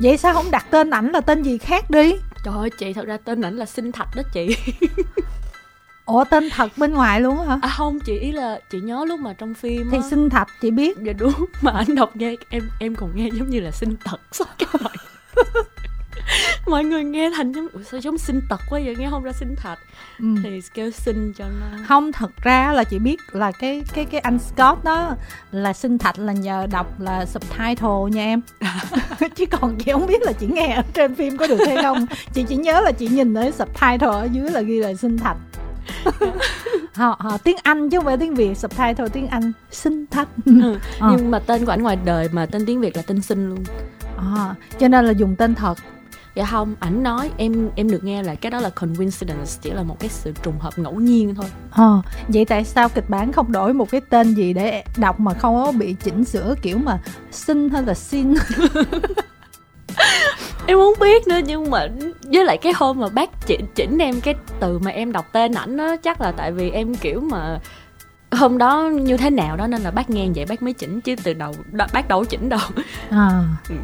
vậy 0.00 0.16
sao 0.16 0.34
không 0.34 0.50
đặt 0.50 0.66
tên 0.70 0.90
ảnh 0.90 1.10
là 1.12 1.20
tên 1.20 1.42
gì 1.42 1.58
khác 1.58 1.90
đi? 1.90 2.14
Trời 2.44 2.54
ơi 2.58 2.70
chị 2.78 2.92
thật 2.92 3.06
ra 3.06 3.16
tên 3.24 3.42
ảnh 3.42 3.56
là 3.56 3.66
sinh 3.66 3.92
thạch 3.92 4.08
đó 4.16 4.22
chị 4.32 4.56
ủa 6.06 6.24
tên 6.24 6.50
thật 6.50 6.70
bên 6.76 6.92
ngoài 6.92 7.20
luôn 7.20 7.38
hả? 7.48 7.58
À 7.62 7.68
không 7.68 8.00
chị 8.00 8.18
ý 8.18 8.32
là 8.32 8.60
chị 8.70 8.80
nhớ 8.80 9.04
lúc 9.08 9.20
mà 9.20 9.32
trong 9.32 9.54
phim 9.54 9.88
thì 9.90 9.98
sinh 10.10 10.30
thạch 10.30 10.48
chị 10.60 10.70
biết. 10.70 10.98
Dạ 11.02 11.12
đúng 11.18 11.34
mà 11.62 11.72
anh 11.72 11.94
đọc 11.94 12.16
nghe 12.16 12.34
em 12.48 12.68
em 12.80 12.94
còn 12.94 13.10
nghe 13.14 13.28
giống 13.32 13.50
như 13.50 13.60
là 13.60 13.70
sinh 13.70 13.96
thật 14.04 14.16
sao 14.32 14.46
mọi 14.80 14.92
mọi 16.66 16.84
người 16.84 17.04
nghe 17.04 17.30
thành 17.36 17.52
giống 17.52 17.68
Ủa, 17.72 17.80
sao 17.90 18.00
giống 18.00 18.18
sinh 18.18 18.40
tật 18.48 18.60
quá 18.70 18.80
vậy? 18.84 18.94
Nghe 18.98 19.10
không 19.10 19.22
ra 19.22 19.32
sinh 19.32 19.54
thạch 19.56 19.78
ừ. 20.18 20.26
thì 20.42 20.60
kêu 20.74 20.90
sinh 20.90 21.32
cho 21.32 21.44
nó. 21.60 21.66
Không 21.86 22.12
thật 22.12 22.30
ra 22.42 22.72
là 22.72 22.84
chị 22.84 22.98
biết 22.98 23.20
là 23.32 23.52
cái 23.52 23.82
cái 23.94 24.04
cái 24.04 24.20
anh 24.20 24.38
Scott 24.38 24.84
đó 24.84 25.16
là 25.52 25.72
sinh 25.72 25.98
thạch 25.98 26.18
là 26.18 26.32
nhờ 26.32 26.66
đọc 26.70 27.00
là 27.00 27.26
subtitle 27.26 28.10
nha 28.10 28.24
em. 28.24 28.40
Chứ 29.34 29.46
còn 29.46 29.78
chị 29.78 29.92
không 29.92 30.06
biết 30.06 30.22
là 30.22 30.32
chị 30.32 30.46
nghe 30.46 30.72
ở 30.72 30.82
trên 30.94 31.14
phim 31.14 31.36
có 31.36 31.46
được 31.46 31.60
hay 31.66 31.76
không. 31.82 32.06
Chị 32.32 32.44
chỉ 32.48 32.56
nhớ 32.56 32.80
là 32.80 32.92
chị 32.92 33.08
nhìn 33.08 33.34
ở 33.34 33.50
subtitle 33.50 34.08
ở 34.08 34.28
dưới 34.32 34.50
là 34.50 34.60
ghi 34.60 34.78
là 34.78 34.94
sinh 34.94 35.18
thạch 35.18 35.36
họ 36.94 37.16
họ 37.18 37.38
tiếng 37.38 37.56
Anh 37.62 37.90
chứ 37.90 37.98
không 37.98 38.04
phải 38.04 38.16
tiếng 38.16 38.34
Việt. 38.34 38.58
Subtitle 38.58 39.08
tiếng 39.12 39.28
Anh 39.28 39.52
sinh 39.70 40.06
thạch 40.10 40.28
ừ. 40.46 40.78
à. 41.00 41.08
nhưng 41.10 41.30
mà 41.30 41.38
tên 41.38 41.64
của 41.64 41.70
anh 41.70 41.82
ngoài 41.82 41.98
đời 42.04 42.28
mà 42.32 42.46
tên 42.46 42.66
tiếng 42.66 42.80
Việt 42.80 42.96
là 42.96 43.02
tên 43.06 43.22
sinh 43.22 43.48
luôn. 43.48 43.64
À, 44.16 44.54
cho 44.78 44.88
nên 44.88 45.04
là 45.04 45.10
dùng 45.10 45.36
tên 45.36 45.54
thật. 45.54 45.78
Dạ 46.34 46.44
không 46.44 46.74
ảnh 46.80 47.02
nói 47.02 47.30
em 47.36 47.70
em 47.76 47.90
được 47.90 48.04
nghe 48.04 48.22
là 48.22 48.34
cái 48.34 48.50
đó 48.50 48.60
là 48.60 48.70
coincidence 48.70 49.50
chỉ 49.62 49.70
là 49.70 49.82
một 49.82 50.00
cái 50.00 50.10
sự 50.10 50.32
trùng 50.42 50.58
hợp 50.58 50.78
ngẫu 50.78 50.94
nhiên 50.94 51.34
thôi. 51.34 51.46
Ờ 51.70 52.02
vậy 52.28 52.44
tại 52.44 52.64
sao 52.64 52.88
kịch 52.88 53.10
bản 53.10 53.32
không 53.32 53.52
đổi 53.52 53.74
một 53.74 53.90
cái 53.90 54.00
tên 54.00 54.34
gì 54.34 54.52
để 54.52 54.84
đọc 54.96 55.20
mà 55.20 55.34
không 55.34 55.54
có 55.54 55.72
bị 55.72 55.96
chỉnh 56.04 56.24
sửa 56.24 56.54
kiểu 56.62 56.78
mà 56.78 56.98
xin 57.30 57.70
hay 57.70 57.82
là 57.82 57.94
xin? 57.94 58.34
Em 60.66 60.78
không 60.78 60.94
biết 61.00 61.26
nữa 61.26 61.38
nhưng 61.46 61.70
mà 61.70 61.86
với 62.32 62.44
lại 62.44 62.58
cái 62.58 62.72
hôm 62.76 63.00
mà 63.00 63.08
bác 63.08 63.46
chỉnh 63.46 63.66
chỉnh 63.74 63.98
em 63.98 64.20
cái 64.20 64.34
từ 64.60 64.78
mà 64.78 64.90
em 64.90 65.12
đọc 65.12 65.26
tên 65.32 65.54
ảnh 65.54 65.76
đó 65.76 65.96
chắc 65.96 66.20
là 66.20 66.32
tại 66.32 66.52
vì 66.52 66.70
em 66.70 66.94
kiểu 66.94 67.20
mà 67.20 67.58
hôm 68.32 68.58
đó 68.58 68.82
như 68.82 69.16
thế 69.16 69.30
nào 69.30 69.56
đó 69.56 69.66
nên 69.66 69.82
là 69.82 69.90
bác 69.90 70.10
nghe 70.10 70.28
vậy 70.34 70.46
bác 70.48 70.62
mới 70.62 70.72
chỉnh 70.72 71.00
chứ 71.00 71.14
từ 71.22 71.34
đầu 71.34 71.54
bác 71.92 72.08
đâu 72.08 72.24
chỉnh 72.24 72.48
đâu. 72.48 72.60
À. 73.10 73.44
Ừ. 73.68 73.74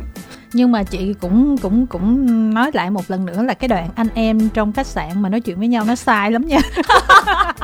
Nhưng 0.53 0.73
mà 0.73 0.83
chị 0.83 1.15
cũng 1.21 1.59
cũng 1.59 1.87
cũng 1.87 2.55
nói 2.55 2.71
lại 2.75 2.91
một 2.91 3.11
lần 3.11 3.27
nữa 3.27 3.43
là 3.43 3.55
cái 3.55 3.69
đoạn 3.69 3.89
anh 3.95 4.09
em 4.15 4.49
trong 4.49 4.73
khách 4.73 4.87
sạn 4.87 5.23
mà 5.23 5.29
nói 5.29 5.41
chuyện 5.41 5.59
với 5.59 5.69
nhau 5.69 5.85
nó 5.85 5.95
sai 5.95 6.31
lắm 6.31 6.47
nha 6.47 6.59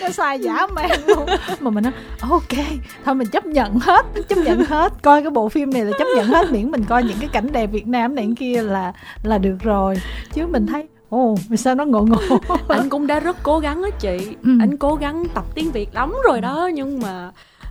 nó 0.00 0.08
sai 0.08 0.38
giả 0.38 0.66
man 0.66 1.00
luôn 1.06 1.26
mà 1.60 1.70
mình 1.70 1.84
nói 1.84 1.92
ok 2.20 2.66
thôi 3.04 3.14
mình 3.14 3.28
chấp 3.28 3.46
nhận 3.46 3.78
hết 3.78 4.06
chấp 4.28 4.38
nhận 4.38 4.64
hết 4.64 4.92
coi 5.02 5.22
cái 5.22 5.30
bộ 5.30 5.48
phim 5.48 5.70
này 5.70 5.84
là 5.84 5.92
chấp 5.98 6.06
nhận 6.16 6.26
hết 6.26 6.52
miễn 6.52 6.70
mình 6.70 6.84
coi 6.84 7.02
những 7.02 7.18
cái 7.20 7.28
cảnh 7.32 7.52
đẹp 7.52 7.66
việt 7.66 7.86
nam 7.86 8.14
này 8.14 8.28
kia 8.38 8.62
là 8.62 8.92
là 9.22 9.38
được 9.38 9.56
rồi. 9.62 9.94
Chứ 10.32 10.46
mình 10.46 10.66
thấy 10.66 10.88
ồ 11.08 11.18
oh, 11.18 11.38
sao 11.58 11.74
nó 11.74 11.84
ngộ 11.84 12.00
ngộ? 12.00 12.38
Anh 12.68 12.88
cũng 12.88 13.06
đã 13.06 13.20
rất 13.20 13.36
cố 13.42 13.58
gắng 13.58 13.82
á 13.82 13.90
chị. 13.98 14.36
Ừ. 14.42 14.50
anh 14.60 14.76
cố 14.76 14.94
gắng 14.94 15.24
tập 15.34 15.44
tiếng 15.54 15.70
việt 15.70 15.94
lắm 15.94 16.14
rồi 16.28 16.40
đó 16.40 16.70
nhưng 16.74 17.00
mà 17.00 17.30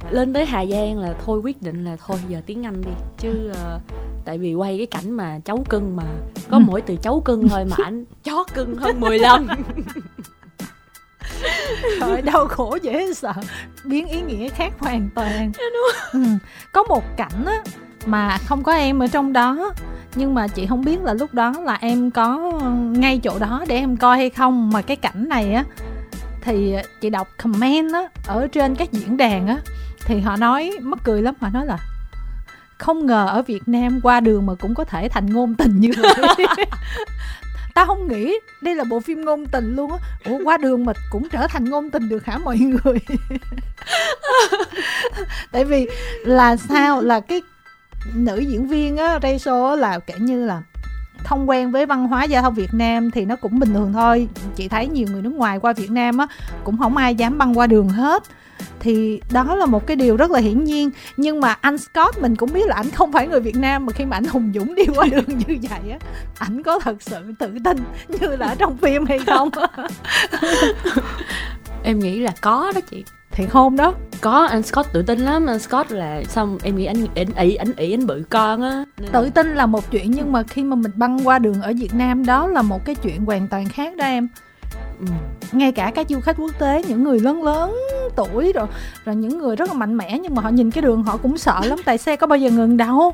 lên 0.09 0.33
tới 0.33 0.45
hà 0.45 0.65
giang 0.65 0.97
là 0.97 1.13
thôi 1.25 1.39
quyết 1.43 1.61
định 1.61 1.85
là 1.85 1.97
thôi 2.07 2.17
giờ 2.29 2.41
tiếng 2.45 2.65
anh 2.65 2.81
đi. 2.81 2.91
Chứ 3.17 3.51
uh, 3.51 3.81
tại 4.25 4.37
vì 4.37 4.53
quay 4.53 4.77
cái 4.77 4.85
cảnh 4.85 5.11
mà 5.11 5.39
cháu 5.45 5.63
cưng 5.69 5.95
mà 5.95 6.03
có 6.49 6.57
ừ. 6.57 6.63
mỗi 6.67 6.81
từ 6.81 6.95
cháu 6.95 7.21
cưng 7.25 7.49
thôi 7.49 7.65
mà 7.69 7.75
anh 7.83 8.05
chó 8.23 8.43
cưng 8.53 8.75
hơn 8.75 8.99
10 8.99 9.19
lần 9.19 9.47
Trời 11.99 12.21
đau 12.21 12.47
khổ 12.47 12.77
dễ 12.81 13.13
sợ. 13.13 13.33
Biến 13.83 14.07
ý 14.07 14.21
nghĩa 14.21 14.49
khác 14.49 14.73
hoàn 14.79 15.09
toàn. 15.15 15.51
Dạ, 15.57 15.63
ừ. 16.13 16.19
Có 16.71 16.83
một 16.83 17.03
cảnh 17.17 17.45
á 17.45 17.63
Mà 18.05 18.37
không 18.45 18.63
có 18.63 18.73
em 18.73 18.99
ở 18.99 19.07
trong 19.07 19.33
đó 19.33 19.73
Nhưng 20.15 20.33
mà 20.33 20.47
chị 20.47 20.65
không 20.65 20.81
biết 20.81 21.01
là 21.03 21.13
lúc 21.13 21.33
đó 21.33 21.53
là 21.63 21.77
em 21.81 22.11
có 22.11 22.51
ngay 22.97 23.19
chỗ 23.23 23.39
đó 23.39 23.65
để 23.67 23.75
em 23.75 23.97
coi 23.97 24.17
hay 24.17 24.29
không. 24.29 24.69
Mà 24.69 24.81
cái 24.81 24.97
cảnh 24.97 25.29
này 25.29 25.53
á 25.53 25.63
Thì 26.41 26.75
chị 27.01 27.09
đọc 27.09 27.27
comment 27.43 27.93
á 27.93 28.01
Ở 28.27 28.47
trên 28.47 28.75
các 28.75 28.91
diễn 28.91 29.17
đàn 29.17 29.47
á 29.47 29.57
Thì 30.05 30.19
họ 30.19 30.35
nói 30.35 30.71
mắc 30.81 30.99
cười 31.03 31.21
lắm. 31.21 31.35
Họ 31.41 31.49
nói 31.53 31.65
là 31.65 31.77
không 32.77 33.05
ngờ 33.05 33.27
ở 33.27 33.41
Việt 33.41 33.67
Nam 33.67 33.99
qua 34.03 34.19
đường 34.19 34.45
mà 34.45 34.53
cũng 34.55 34.75
có 34.75 34.83
thể 34.83 35.09
thành 35.09 35.33
ngôn 35.33 35.55
tình 35.55 35.79
như 35.79 35.91
vậy 35.97 36.45
ta 37.73 37.85
không 37.85 38.07
nghĩ 38.07 38.39
đây 38.61 38.75
là 38.75 38.83
bộ 38.83 38.99
phim 38.99 39.25
ngôn 39.25 39.45
tình 39.45 39.75
luôn 39.75 39.91
á. 39.91 39.97
Ủa, 40.25 40.39
qua 40.43 40.57
đường 40.57 40.85
mà 40.85 40.93
cũng 41.11 41.29
trở 41.29 41.47
thành 41.47 41.65
ngôn 41.65 41.89
tình 41.89 42.09
được 42.09 42.25
hả 42.25 42.37
mọi 42.37 42.57
người? 42.57 42.99
Tại 45.51 45.65
vì 45.65 45.87
là 46.25 46.55
sao? 46.57 47.01
Là 47.01 47.19
cái 47.19 47.41
nữ 48.13 48.39
diễn 48.39 48.67
viên 48.67 48.97
á, 48.97 49.19
Rachel 49.23 49.79
là 49.79 49.99
kể 49.99 50.13
như 50.19 50.45
là 50.45 50.61
thông 51.23 51.49
quen 51.49 51.71
với 51.71 51.85
văn 51.85 52.07
hóa 52.07 52.23
giao 52.23 52.41
thông 52.41 52.53
Việt 52.53 52.73
Nam 52.73 53.11
thì 53.11 53.25
nó 53.25 53.35
cũng 53.35 53.59
bình 53.59 53.73
thường 53.73 53.93
thôi. 53.93 54.27
Chị 54.55 54.67
thấy 54.67 54.87
nhiều 54.87 55.07
người 55.11 55.21
nước 55.21 55.33
ngoài 55.33 55.59
qua 55.59 55.73
Việt 55.73 55.91
Nam 55.91 56.17
á, 56.17 56.27
cũng 56.63 56.77
không 56.77 56.97
ai 56.97 57.15
dám 57.15 57.37
băng 57.37 57.57
qua 57.57 57.67
đường 57.67 57.89
hết 57.89 58.23
thì 58.79 59.21
đó 59.31 59.55
là 59.55 59.65
một 59.65 59.87
cái 59.87 59.95
điều 59.95 60.17
rất 60.17 60.31
là 60.31 60.39
hiển 60.39 60.63
nhiên. 60.63 60.89
Nhưng 61.17 61.41
mà 61.41 61.55
anh 61.61 61.77
Scott 61.77 62.21
mình 62.21 62.35
cũng 62.35 62.53
biết 62.53 62.67
là 62.67 62.75
anh 62.75 62.89
không 62.89 63.11
phải 63.11 63.27
người 63.27 63.39
Việt 63.39 63.55
Nam 63.55 63.85
mà 63.85 63.93
khi 63.93 64.05
mà 64.05 64.17
anh 64.17 64.25
hùng 64.25 64.51
dũng 64.55 64.75
đi 64.75 64.83
qua 64.95 65.05
đường 65.05 65.37
như 65.47 65.57
vậy 65.69 65.91
á 65.91 65.97
ảnh 66.39 66.63
có 66.63 66.79
thật 66.79 67.01
sự 67.01 67.33
tự 67.39 67.51
tin 67.63 67.77
như 68.07 68.27
là 68.27 68.47
ở 68.47 68.55
trong 68.55 68.77
phim 68.77 69.05
hay 69.05 69.19
không? 69.19 69.49
Em 71.83 71.99
nghĩ 71.99 72.19
là 72.19 72.31
có 72.41 72.71
đó 72.75 72.81
chị. 72.89 73.03
Thì 73.31 73.45
không 73.45 73.75
đó. 73.75 73.93
Có 74.21 74.45
anh 74.45 74.63
Scott 74.63 74.93
tự 74.93 75.01
tin 75.01 75.19
lắm. 75.19 75.45
Anh 75.45 75.59
Scott 75.59 75.91
là 75.91 76.23
xong 76.23 76.57
em 76.63 76.75
nghĩ 76.75 76.85
anh 76.85 77.07
anh 77.15 77.35
ỷ 77.35 77.55
anh 77.55 77.73
ỷ 77.77 77.93
anh 77.93 78.07
bự 78.07 78.23
con 78.29 78.61
á. 78.61 78.85
Tự 79.11 79.29
tin 79.29 79.55
là 79.55 79.65
một 79.65 79.91
chuyện 79.91 80.11
nhưng 80.11 80.31
mà 80.31 80.43
khi 80.43 80.63
mà 80.63 80.75
mình 80.75 80.91
băng 80.95 81.27
qua 81.27 81.39
đường 81.39 81.61
ở 81.61 81.73
Việt 81.79 81.93
Nam 81.93 82.25
đó 82.25 82.47
là 82.47 82.61
một 82.61 82.85
cái 82.85 82.95
chuyện 82.95 83.25
hoàn 83.25 83.47
toàn 83.47 83.69
khác 83.69 83.95
đó 83.95 84.05
em 84.05 84.27
ừ. 85.07 85.47
ngay 85.51 85.71
cả 85.71 85.91
các 85.95 86.09
du 86.09 86.19
khách 86.19 86.37
quốc 86.37 86.59
tế 86.59 86.83
những 86.87 87.03
người 87.03 87.19
lớn 87.19 87.43
lớn 87.43 87.75
tuổi 88.15 88.53
rồi 88.53 88.67
rồi 89.05 89.15
những 89.15 89.37
người 89.37 89.55
rất 89.55 89.69
là 89.69 89.73
mạnh 89.73 89.97
mẽ 89.97 90.19
nhưng 90.19 90.35
mà 90.35 90.41
họ 90.41 90.49
nhìn 90.49 90.71
cái 90.71 90.81
đường 90.81 91.03
họ 91.03 91.17
cũng 91.17 91.37
sợ 91.37 91.61
lắm. 91.63 91.79
Tại 91.85 91.97
xe 91.97 92.15
có 92.15 92.27
bao 92.27 92.37
giờ 92.37 92.49
ngừng 92.49 92.77
đâu 92.77 93.13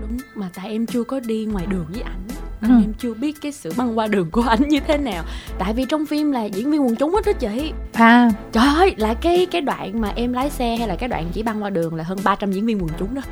đúng 0.00 0.18
mà 0.34 0.48
tại 0.54 0.70
em 0.70 0.86
chưa 0.86 1.04
có 1.04 1.20
đi 1.20 1.44
ngoài 1.44 1.66
đường 1.66 1.86
với 1.92 2.02
ảnh. 2.02 2.20
Ừ. 2.62 2.68
em 2.68 2.92
chưa 2.98 3.14
biết 3.14 3.40
cái 3.40 3.52
sự 3.52 3.72
băng 3.76 3.98
qua 3.98 4.06
đường 4.06 4.30
của 4.30 4.42
ảnh 4.42 4.68
như 4.68 4.80
thế 4.80 4.98
nào. 4.98 5.24
Tại 5.58 5.74
vì 5.74 5.84
trong 5.84 6.06
phim 6.06 6.32
là 6.32 6.44
diễn 6.44 6.70
viên 6.70 6.86
quần 6.86 6.96
chúng 6.96 7.14
hết 7.14 7.26
đó 7.26 7.32
chị. 7.32 7.72
À. 7.92 8.30
Trời 8.52 8.64
ơi 8.76 8.94
là 8.96 9.14
cái 9.14 9.46
cái 9.46 9.60
đoạn 9.60 10.00
mà 10.00 10.12
em 10.16 10.32
lái 10.32 10.50
xe 10.50 10.76
hay 10.76 10.88
là 10.88 10.96
cái 10.96 11.08
đoạn 11.08 11.26
chỉ 11.32 11.42
băng 11.42 11.62
qua 11.62 11.70
đường 11.70 11.94
là 11.94 12.04
hơn 12.04 12.18
300 12.24 12.52
diễn 12.52 12.66
viên 12.66 12.78
quần 12.78 12.90
chúng 12.98 13.14
đó. 13.14 13.22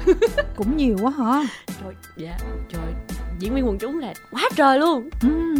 Cũng 0.56 0.76
nhiều 0.76 0.96
quá 1.02 1.10
hả? 1.10 1.42
Trời 1.66 1.94
dạ 2.16 2.38
trời 2.68 3.09
diễn 3.40 3.54
viên 3.54 3.66
quần 3.66 3.78
chúng 3.78 3.98
là 3.98 4.14
quá 4.32 4.42
trời 4.56 4.78
luôn. 4.78 5.08
Ừ. 5.22 5.54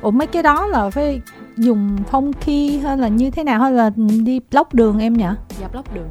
ủa 0.00 0.10
mấy 0.10 0.26
cái 0.26 0.42
đó 0.42 0.66
là 0.66 0.90
phải 0.90 1.20
dùng 1.56 1.96
phong 2.10 2.32
khi 2.40 2.78
hay 2.78 2.98
là 2.98 3.08
như 3.08 3.30
thế 3.30 3.44
nào? 3.44 3.60
Hay 3.60 3.72
là 3.72 3.90
đi 4.24 4.40
block 4.50 4.74
đường 4.74 4.98
em 4.98 5.12
nhỉ? 5.14 5.24
Dạ 5.60 5.68
block 5.72 5.94
đường. 5.94 6.08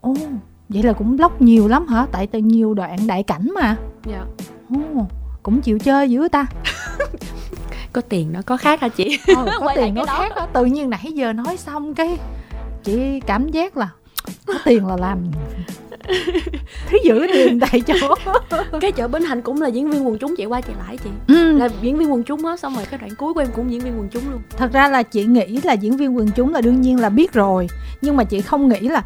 Ồ 0.00 0.14
vậy 0.68 0.82
là 0.82 0.92
cũng 0.92 1.16
block 1.16 1.40
nhiều 1.42 1.68
lắm 1.68 1.86
hả? 1.86 2.06
Tại 2.12 2.26
từ 2.26 2.38
nhiều 2.38 2.74
đoạn 2.74 2.98
đại 3.06 3.22
cảnh 3.22 3.48
mà. 3.54 3.76
Dạ. 4.06 4.24
Ồ 4.70 5.06
cũng 5.42 5.60
chịu 5.60 5.78
chơi 5.78 6.10
dữ 6.10 6.28
ta. 6.32 6.46
Có 7.92 8.00
tiền 8.00 8.32
nó 8.32 8.42
có 8.46 8.56
khác 8.56 8.80
hả 8.80 8.88
chị? 8.88 9.18
Ờ, 9.36 9.46
có 9.60 9.72
tiền 9.76 9.94
nó 9.94 10.04
khác 10.04 10.32
đó. 10.36 10.46
tự 10.52 10.64
nhiên 10.64 10.90
nãy 10.90 11.12
giờ 11.14 11.32
nói 11.32 11.56
xong 11.56 11.94
cái 11.94 12.18
chị 12.84 13.20
cảm 13.20 13.48
giác 13.48 13.76
là 13.76 13.88
có 14.46 14.54
tiền 14.64 14.86
là 14.86 14.96
làm 14.96 15.18
thứ 16.88 16.98
giữ 17.04 17.26
tiền 17.32 17.60
tại 17.60 17.80
chỗ. 17.80 18.14
Cái 18.80 18.92
chợ 18.92 19.08
bến 19.08 19.22
thành 19.26 19.42
cũng 19.42 19.62
là 19.62 19.68
diễn 19.68 19.90
viên 19.90 20.06
quần 20.06 20.18
chúng 20.18 20.36
chạy 20.36 20.46
qua 20.46 20.60
chạy 20.60 20.76
lại 20.86 20.98
chị. 21.04 21.10
Ừ. 21.28 21.58
là 21.58 21.68
diễn 21.82 21.98
viên 21.98 22.12
quần 22.12 22.22
chúng 22.22 22.46
á 22.46 22.56
xong 22.56 22.74
rồi 22.74 22.84
cái 22.90 22.98
đoạn 22.98 23.14
cuối 23.14 23.34
của 23.34 23.40
em 23.40 23.48
cũng 23.54 23.72
diễn 23.72 23.80
viên 23.80 23.98
quần 23.98 24.08
chúng 24.08 24.30
luôn. 24.30 24.40
Thật 24.56 24.72
ra 24.72 24.88
là 24.88 25.02
chị 25.02 25.24
nghĩ 25.24 25.60
là 25.64 25.72
diễn 25.72 25.96
viên 25.96 26.16
quần 26.16 26.28
chúng 26.30 26.54
là 26.54 26.60
đương 26.60 26.80
nhiên 26.80 27.00
là 27.00 27.08
biết 27.08 27.32
rồi 27.32 27.68
nhưng 28.00 28.16
mà 28.16 28.24
chị 28.24 28.40
không 28.40 28.68
nghĩ 28.68 28.80
là 28.80 29.02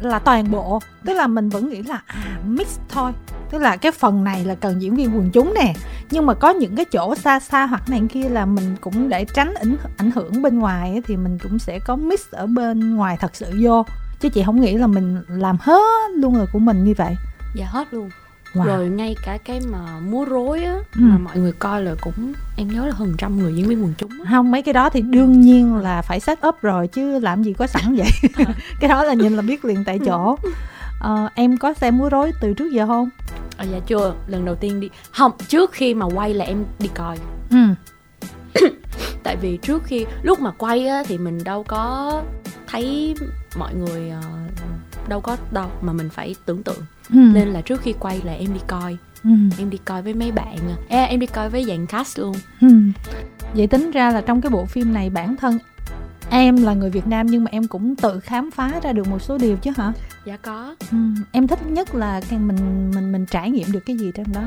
là 0.00 0.18
toàn 0.18 0.50
bộ. 0.50 0.80
Tức 1.04 1.14
là 1.14 1.26
mình 1.26 1.48
vẫn 1.48 1.68
nghĩ 1.68 1.82
là 1.82 2.02
à 2.06 2.38
mix 2.46 2.78
thôi. 2.88 3.12
Tức 3.50 3.58
là 3.58 3.76
cái 3.76 3.92
phần 3.92 4.24
này 4.24 4.44
là 4.44 4.54
cần 4.54 4.82
diễn 4.82 4.94
viên 4.94 5.16
quần 5.16 5.30
chúng 5.32 5.54
nè. 5.54 5.74
Nhưng 6.10 6.26
mà 6.26 6.34
có 6.34 6.50
những 6.50 6.76
cái 6.76 6.84
chỗ 6.84 7.14
xa 7.14 7.40
xa 7.40 7.66
hoặc 7.66 7.90
này 7.90 8.02
kia 8.08 8.28
là 8.28 8.46
mình 8.46 8.76
cũng 8.80 9.08
để 9.08 9.24
tránh 9.24 9.54
ảnh 9.54 9.76
ảnh 9.96 10.10
hưởng 10.10 10.42
bên 10.42 10.58
ngoài 10.58 10.90
ấy, 10.90 11.02
thì 11.06 11.16
mình 11.16 11.38
cũng 11.42 11.58
sẽ 11.58 11.78
có 11.78 11.96
mix 11.96 12.20
ở 12.30 12.46
bên 12.46 12.96
ngoài 12.96 13.16
thật 13.20 13.36
sự 13.36 13.46
vô 13.60 13.84
chứ 14.20 14.28
chị 14.28 14.42
không 14.46 14.60
nghĩ 14.60 14.76
là 14.76 14.86
mình 14.86 15.22
làm 15.28 15.56
hết 15.60 16.10
luôn 16.16 16.34
rồi 16.34 16.46
của 16.52 16.58
mình 16.58 16.84
như 16.84 16.94
vậy. 16.96 17.14
Dạ 17.54 17.66
hết 17.66 17.94
luôn. 17.94 18.10
Wow. 18.54 18.64
rồi 18.64 18.88
ngay 18.88 19.16
cả 19.24 19.38
cái 19.44 19.60
mà 19.70 20.00
múa 20.00 20.24
rối 20.24 20.64
á 20.64 20.74
ừ. 20.74 21.00
mà 21.00 21.18
mọi 21.18 21.38
người 21.38 21.52
coi 21.52 21.82
là 21.82 21.94
cũng 22.00 22.32
em 22.56 22.68
nhớ 22.68 22.86
là 22.86 22.92
hơn 22.92 23.14
trăm 23.18 23.38
người 23.38 23.54
diễn 23.54 23.68
viên 23.68 23.82
quần 23.82 23.94
chúng 23.98 24.10
á. 24.10 24.30
không 24.30 24.50
mấy 24.50 24.62
cái 24.62 24.72
đó 24.72 24.90
thì 24.90 25.00
đương 25.00 25.40
nhiên 25.40 25.76
là 25.76 26.02
phải 26.02 26.20
set 26.20 26.38
up 26.48 26.62
rồi 26.62 26.86
chứ 26.88 27.18
làm 27.18 27.42
gì 27.42 27.52
có 27.52 27.66
sẵn 27.66 27.96
vậy? 27.96 28.08
Cái 28.80 28.88
đó 28.88 29.04
là 29.04 29.14
nhìn 29.14 29.36
là 29.36 29.42
biết 29.42 29.64
liền 29.64 29.84
tại 29.84 29.98
chỗ. 30.06 30.36
Ờ, 31.00 31.28
em 31.34 31.56
có 31.56 31.74
xem 31.74 31.98
múa 31.98 32.08
rối 32.08 32.32
từ 32.40 32.54
trước 32.54 32.72
giờ 32.72 32.86
không? 32.86 33.08
À, 33.56 33.64
dạ 33.64 33.78
chưa. 33.86 34.14
Lần 34.26 34.44
đầu 34.44 34.54
tiên 34.54 34.80
đi. 34.80 34.90
Không 35.10 35.32
trước 35.48 35.72
khi 35.72 35.94
mà 35.94 36.06
quay 36.06 36.34
là 36.34 36.44
em 36.44 36.64
đi 36.78 36.88
coi. 36.94 37.18
Ừ. 37.50 37.58
Tại 39.22 39.36
vì 39.36 39.56
trước 39.56 39.82
khi 39.84 40.06
lúc 40.22 40.40
mà 40.40 40.50
quay 40.50 40.86
á 40.86 41.02
thì 41.06 41.18
mình 41.18 41.44
đâu 41.44 41.62
có 41.62 42.22
thấy 42.66 43.14
mọi 43.58 43.74
người 43.74 44.12
uh, 44.18 45.08
đâu 45.08 45.20
có 45.20 45.36
đâu 45.52 45.70
mà 45.82 45.92
mình 45.92 46.08
phải 46.08 46.34
tưởng 46.44 46.62
tượng 46.62 46.82
ừ. 47.10 47.16
nên 47.16 47.48
là 47.48 47.60
trước 47.60 47.80
khi 47.80 47.94
quay 48.00 48.20
là 48.24 48.32
em 48.32 48.54
đi 48.54 48.60
coi 48.66 48.96
ừ. 49.24 49.30
em 49.58 49.70
đi 49.70 49.78
coi 49.84 50.02
với 50.02 50.14
mấy 50.14 50.32
bạn 50.32 50.58
à, 50.88 51.04
em 51.04 51.20
đi 51.20 51.26
coi 51.26 51.50
với 51.50 51.64
dàn 51.64 51.86
cast 51.86 52.18
luôn 52.18 52.34
ừ. 52.60 52.68
vậy 53.54 53.66
tính 53.66 53.90
ra 53.90 54.10
là 54.10 54.20
trong 54.20 54.40
cái 54.40 54.50
bộ 54.50 54.64
phim 54.64 54.92
này 54.92 55.10
bản 55.10 55.36
thân 55.36 55.58
em 56.30 56.62
là 56.62 56.74
người 56.74 56.90
Việt 56.90 57.06
Nam 57.06 57.26
nhưng 57.26 57.44
mà 57.44 57.48
em 57.50 57.68
cũng 57.68 57.96
tự 57.96 58.20
khám 58.20 58.50
phá 58.50 58.80
ra 58.82 58.92
được 58.92 59.08
một 59.08 59.22
số 59.22 59.38
điều 59.38 59.56
chứ 59.56 59.70
hả? 59.76 59.92
Dạ 60.24 60.36
có. 60.36 60.74
Ừ, 60.90 60.96
em 61.32 61.46
thích 61.46 61.58
nhất 61.70 61.94
là 61.94 62.20
cái 62.30 62.38
mình 62.38 62.90
mình 62.94 63.12
mình 63.12 63.26
trải 63.26 63.50
nghiệm 63.50 63.72
được 63.72 63.80
cái 63.86 63.96
gì 63.96 64.10
trong 64.14 64.26
đó? 64.32 64.42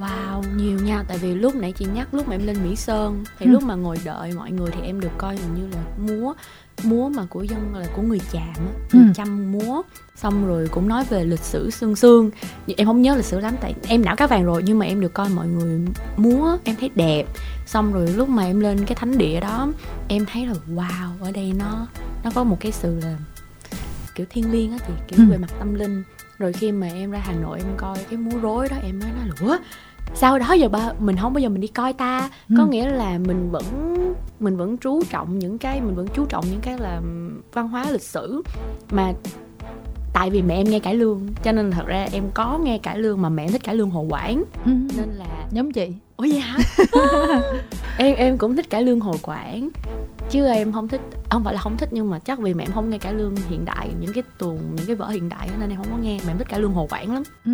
Wow, 0.00 0.42
nhiều 0.56 0.78
nha 0.84 1.04
Tại 1.08 1.18
vì 1.18 1.34
lúc 1.34 1.54
nãy 1.54 1.72
chị 1.72 1.86
nhắc 1.94 2.14
lúc 2.14 2.28
mà 2.28 2.34
em 2.34 2.46
lên 2.46 2.56
Mỹ 2.64 2.76
Sơn 2.76 3.24
Thì 3.38 3.46
ừ. 3.46 3.50
lúc 3.50 3.62
mà 3.62 3.74
ngồi 3.74 3.98
đợi 4.04 4.32
mọi 4.36 4.50
người 4.50 4.70
thì 4.70 4.80
em 4.82 5.00
được 5.00 5.10
coi 5.18 5.36
hình 5.36 5.54
như 5.54 5.68
là 5.76 5.82
múa 5.98 6.34
múa 6.82 7.08
mà 7.08 7.26
của 7.30 7.42
dân 7.42 7.74
là 7.74 7.86
của 7.96 8.02
người 8.02 8.20
chàm 8.32 8.54
á 8.56 8.72
ừ. 8.92 8.98
chăm 9.14 9.52
múa 9.52 9.82
xong 10.16 10.46
rồi 10.46 10.68
cũng 10.70 10.88
nói 10.88 11.04
về 11.10 11.24
lịch 11.24 11.40
sử 11.40 11.70
xương 11.70 11.96
xương 11.96 12.30
em 12.76 12.86
không 12.86 13.02
nhớ 13.02 13.16
lịch 13.16 13.24
sử 13.24 13.40
lắm 13.40 13.54
tại 13.60 13.74
em 13.88 14.04
não 14.04 14.16
cá 14.16 14.26
vàng 14.26 14.44
rồi 14.44 14.62
nhưng 14.66 14.78
mà 14.78 14.86
em 14.86 15.00
được 15.00 15.14
coi 15.14 15.28
mọi 15.28 15.46
người 15.46 15.80
múa 16.16 16.56
em 16.64 16.76
thấy 16.80 16.90
đẹp 16.94 17.24
xong 17.66 17.92
rồi 17.92 18.08
lúc 18.08 18.28
mà 18.28 18.44
em 18.44 18.60
lên 18.60 18.84
cái 18.86 18.94
thánh 18.94 19.18
địa 19.18 19.40
đó 19.40 19.68
em 20.08 20.26
thấy 20.26 20.46
là 20.46 20.54
wow 20.74 21.10
ở 21.20 21.32
đây 21.32 21.52
nó 21.58 21.86
nó 22.24 22.30
có 22.34 22.44
một 22.44 22.56
cái 22.60 22.72
sự 22.72 23.00
là 23.02 23.18
kiểu 24.14 24.26
thiên 24.30 24.52
liêng 24.52 24.72
á 24.72 24.78
chị 24.86 24.92
kiểu 25.08 25.26
ừ. 25.26 25.30
về 25.30 25.36
mặt 25.36 25.50
tâm 25.58 25.74
linh 25.74 26.02
rồi 26.38 26.52
khi 26.52 26.72
mà 26.72 26.86
em 26.86 27.10
ra 27.10 27.18
hà 27.24 27.32
nội 27.32 27.58
em 27.58 27.76
coi 27.76 27.98
cái 28.10 28.18
múa 28.18 28.38
rối 28.42 28.68
đó 28.68 28.76
em 28.82 29.00
mới 29.00 29.10
nói 29.10 29.28
là 29.28 29.34
ủa 29.40 29.56
sau 30.14 30.38
đó 30.38 30.52
giờ 30.52 30.68
ba 30.68 30.92
mình 30.98 31.16
không 31.16 31.32
bao 31.32 31.40
giờ 31.40 31.48
mình 31.48 31.60
đi 31.60 31.68
coi 31.68 31.92
ta. 31.92 32.30
Ừ. 32.48 32.54
có 32.58 32.66
nghĩa 32.66 32.90
là 32.90 33.18
mình 33.18 33.50
vẫn 33.50 33.64
mình 34.40 34.56
vẫn 34.56 34.76
chú 34.76 35.02
trọng 35.10 35.38
những 35.38 35.58
cái 35.58 35.80
mình 35.80 35.94
vẫn 35.94 36.06
chú 36.14 36.24
trọng 36.26 36.44
những 36.50 36.60
cái 36.60 36.78
là 36.78 37.00
văn 37.52 37.68
hóa 37.68 37.90
lịch 37.90 38.02
sử. 38.02 38.42
Mà 38.90 39.12
tại 40.12 40.30
vì 40.30 40.42
mẹ 40.42 40.54
em 40.54 40.70
nghe 40.70 40.78
cải 40.78 40.94
lương 40.94 41.26
cho 41.42 41.52
nên 41.52 41.70
thật 41.70 41.86
ra 41.86 42.08
em 42.12 42.24
có 42.34 42.58
nghe 42.58 42.78
cải 42.78 42.98
lương 42.98 43.22
mà 43.22 43.28
mẹ 43.28 43.48
thích 43.48 43.64
cải 43.64 43.74
lương 43.74 43.90
hồ 43.90 44.06
quảng. 44.10 44.44
Ừ. 44.64 44.70
nên 44.96 45.08
là 45.08 45.46
giống 45.50 45.72
chị. 45.72 45.88
Ủa 46.16 46.26
vậy 46.30 46.40
hả? 46.40 46.58
Em 47.98 48.16
em 48.16 48.38
cũng 48.38 48.56
thích 48.56 48.70
cải 48.70 48.82
lương 48.82 49.00
hồ 49.00 49.14
quảng. 49.22 49.68
Chứ 50.30 50.46
em 50.46 50.72
không 50.72 50.88
thích 50.88 51.00
không 51.30 51.44
phải 51.44 51.54
là 51.54 51.60
không 51.60 51.76
thích 51.76 51.88
nhưng 51.92 52.10
mà 52.10 52.18
chắc 52.18 52.38
vì 52.38 52.54
mẹ 52.54 52.64
em 52.64 52.72
không 52.72 52.90
nghe 52.90 52.98
cải 52.98 53.14
lương 53.14 53.34
hiện 53.48 53.64
đại 53.64 53.88
những 54.00 54.12
cái 54.12 54.22
tuồng 54.38 54.58
những 54.76 54.86
cái 54.86 54.96
vở 54.96 55.08
hiện 55.08 55.28
đại 55.28 55.48
nên 55.60 55.70
em 55.70 55.76
không 55.76 55.90
có 55.90 55.96
nghe. 55.96 56.18
Mẹ 56.26 56.32
em 56.32 56.38
thích 56.38 56.48
cải 56.48 56.60
lương 56.60 56.72
hồ 56.72 56.86
quảng 56.90 57.14
lắm. 57.14 57.22
Ừ 57.44 57.52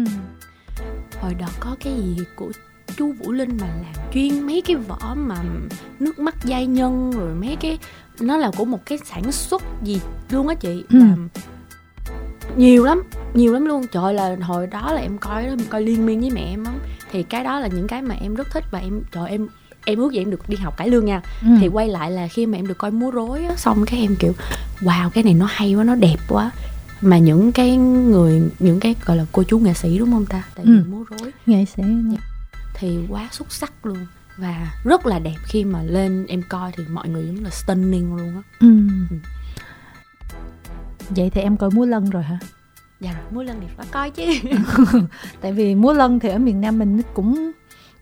hồi 1.21 1.35
đó 1.35 1.47
có 1.61 1.77
cái 1.81 1.93
gì 1.95 2.17
của 2.37 2.53
chú 2.97 3.13
Vũ 3.13 3.33
Linh 3.33 3.57
mà 3.61 3.67
làm 3.67 4.05
chuyên 4.15 4.47
mấy 4.47 4.63
cái 4.67 4.77
vỏ 4.77 5.15
mà 5.17 5.37
nước 6.01 6.19
mắt 6.19 6.35
giai 6.45 6.67
nhân 6.67 7.11
rồi 7.11 7.35
mấy 7.35 7.57
cái 7.57 7.79
nó 8.21 8.37
là 8.37 8.51
của 8.57 8.65
một 8.65 8.87
cái 8.87 8.99
sản 9.05 9.33
xuất 9.33 9.63
gì 9.83 10.01
luôn 10.31 10.49
á 10.49 10.55
chị. 10.55 10.85
Ừ. 10.89 10.99
làm 10.99 11.29
nhiều 12.57 12.85
lắm 12.85 13.03
nhiều 13.35 13.53
lắm 13.53 13.67
luôn. 13.67 13.87
Trời 13.93 14.15
là 14.15 14.37
hồi 14.43 14.67
đó 14.67 14.93
là 14.93 15.01
em 15.01 15.19
coi 15.19 15.43
đó 15.43 15.49
em 15.49 15.59
coi 15.71 15.83
liên 15.83 16.07
miên 16.07 16.21
với 16.21 16.31
mẹ 16.31 16.41
em 16.41 16.65
lắm. 16.65 16.79
Thì 17.13 17.23
cái 17.23 17.45
đó 17.45 17.61
là 17.61 17.69
những 17.69 17.87
cái 17.87 18.03
mà 18.03 18.15
em 18.21 18.35
rất 18.35 18.51
thích 18.51 18.65
và 18.71 18.79
em 18.79 19.03
trời 19.13 19.31
em 19.31 19.49
em 19.85 19.99
ước 19.99 20.13
gì 20.13 20.19
em 20.19 20.31
được 20.31 20.49
đi 20.49 20.57
học 20.57 20.77
cải 20.77 20.89
lương 20.89 21.05
nha. 21.05 21.23
Ừ. 21.43 21.49
thì 21.61 21.69
quay 21.69 21.89
lại 21.89 22.11
là 22.11 22.29
khi 22.29 22.47
mà 22.47 22.59
em 22.59 22.67
được 22.67 22.79
coi 22.79 22.91
múa 22.91 23.11
rối 23.11 23.45
á 23.45 23.57
xong 23.57 23.85
cái 23.87 24.01
em 24.01 24.17
kiểu 24.19 24.33
wow 24.81 25.11
cái 25.11 25.25
này 25.25 25.35
nó 25.35 25.47
hay 25.51 25.75
quá 25.75 25.85
nó 25.85 25.95
đẹp 25.95 26.17
quá 26.29 26.51
mà 27.03 27.19
những 27.19 27.53
cái 27.53 27.77
người 27.77 28.51
những 28.59 28.81
cái 28.81 28.95
gọi 29.05 29.17
là 29.17 29.27
cô 29.33 29.43
chú 29.43 29.59
nghệ 29.59 29.75
sĩ 29.75 29.99
đúng 29.99 30.13
không 30.13 30.27
ta? 30.27 30.43
Tại 30.55 30.65
vì 30.67 30.77
ừ. 30.77 30.85
múa 30.89 31.05
rối. 31.11 31.31
Nghệ 31.47 31.65
sĩ 31.65 31.83
dạ. 32.13 32.19
thì 32.75 32.99
quá 33.09 33.29
xuất 33.33 33.53
sắc 33.53 33.87
luôn. 33.87 34.07
Và 34.37 34.73
rất 34.85 35.07
là 35.07 35.19
đẹp 35.19 35.37
khi 35.45 35.65
mà 35.65 35.83
lên 35.83 36.27
em 36.27 36.43
coi 36.49 36.73
thì 36.77 36.85
mọi 36.91 37.09
người 37.09 37.27
giống 37.27 37.45
là 37.45 37.51
stunning 37.51 38.17
luôn 38.17 38.35
á. 38.35 38.43
Ừ. 38.61 38.89
ừ. 39.11 39.17
vậy 41.09 41.31
thì 41.31 41.41
em 41.41 41.57
coi 41.57 41.71
múa 41.71 41.85
lân 41.85 42.11
rồi 42.11 42.23
hả? 42.23 42.39
Dạ 43.01 43.21
múa 43.31 43.43
lân 43.43 43.57
thì 43.61 43.67
phải 43.77 43.87
coi 43.91 44.11
chứ. 44.11 44.25
Tại 45.41 45.53
vì 45.53 45.75
múa 45.75 45.93
lân 45.93 46.19
thì 46.19 46.29
ở 46.29 46.39
miền 46.39 46.61
nam 46.61 46.79
mình 46.79 47.03
cũng 47.15 47.53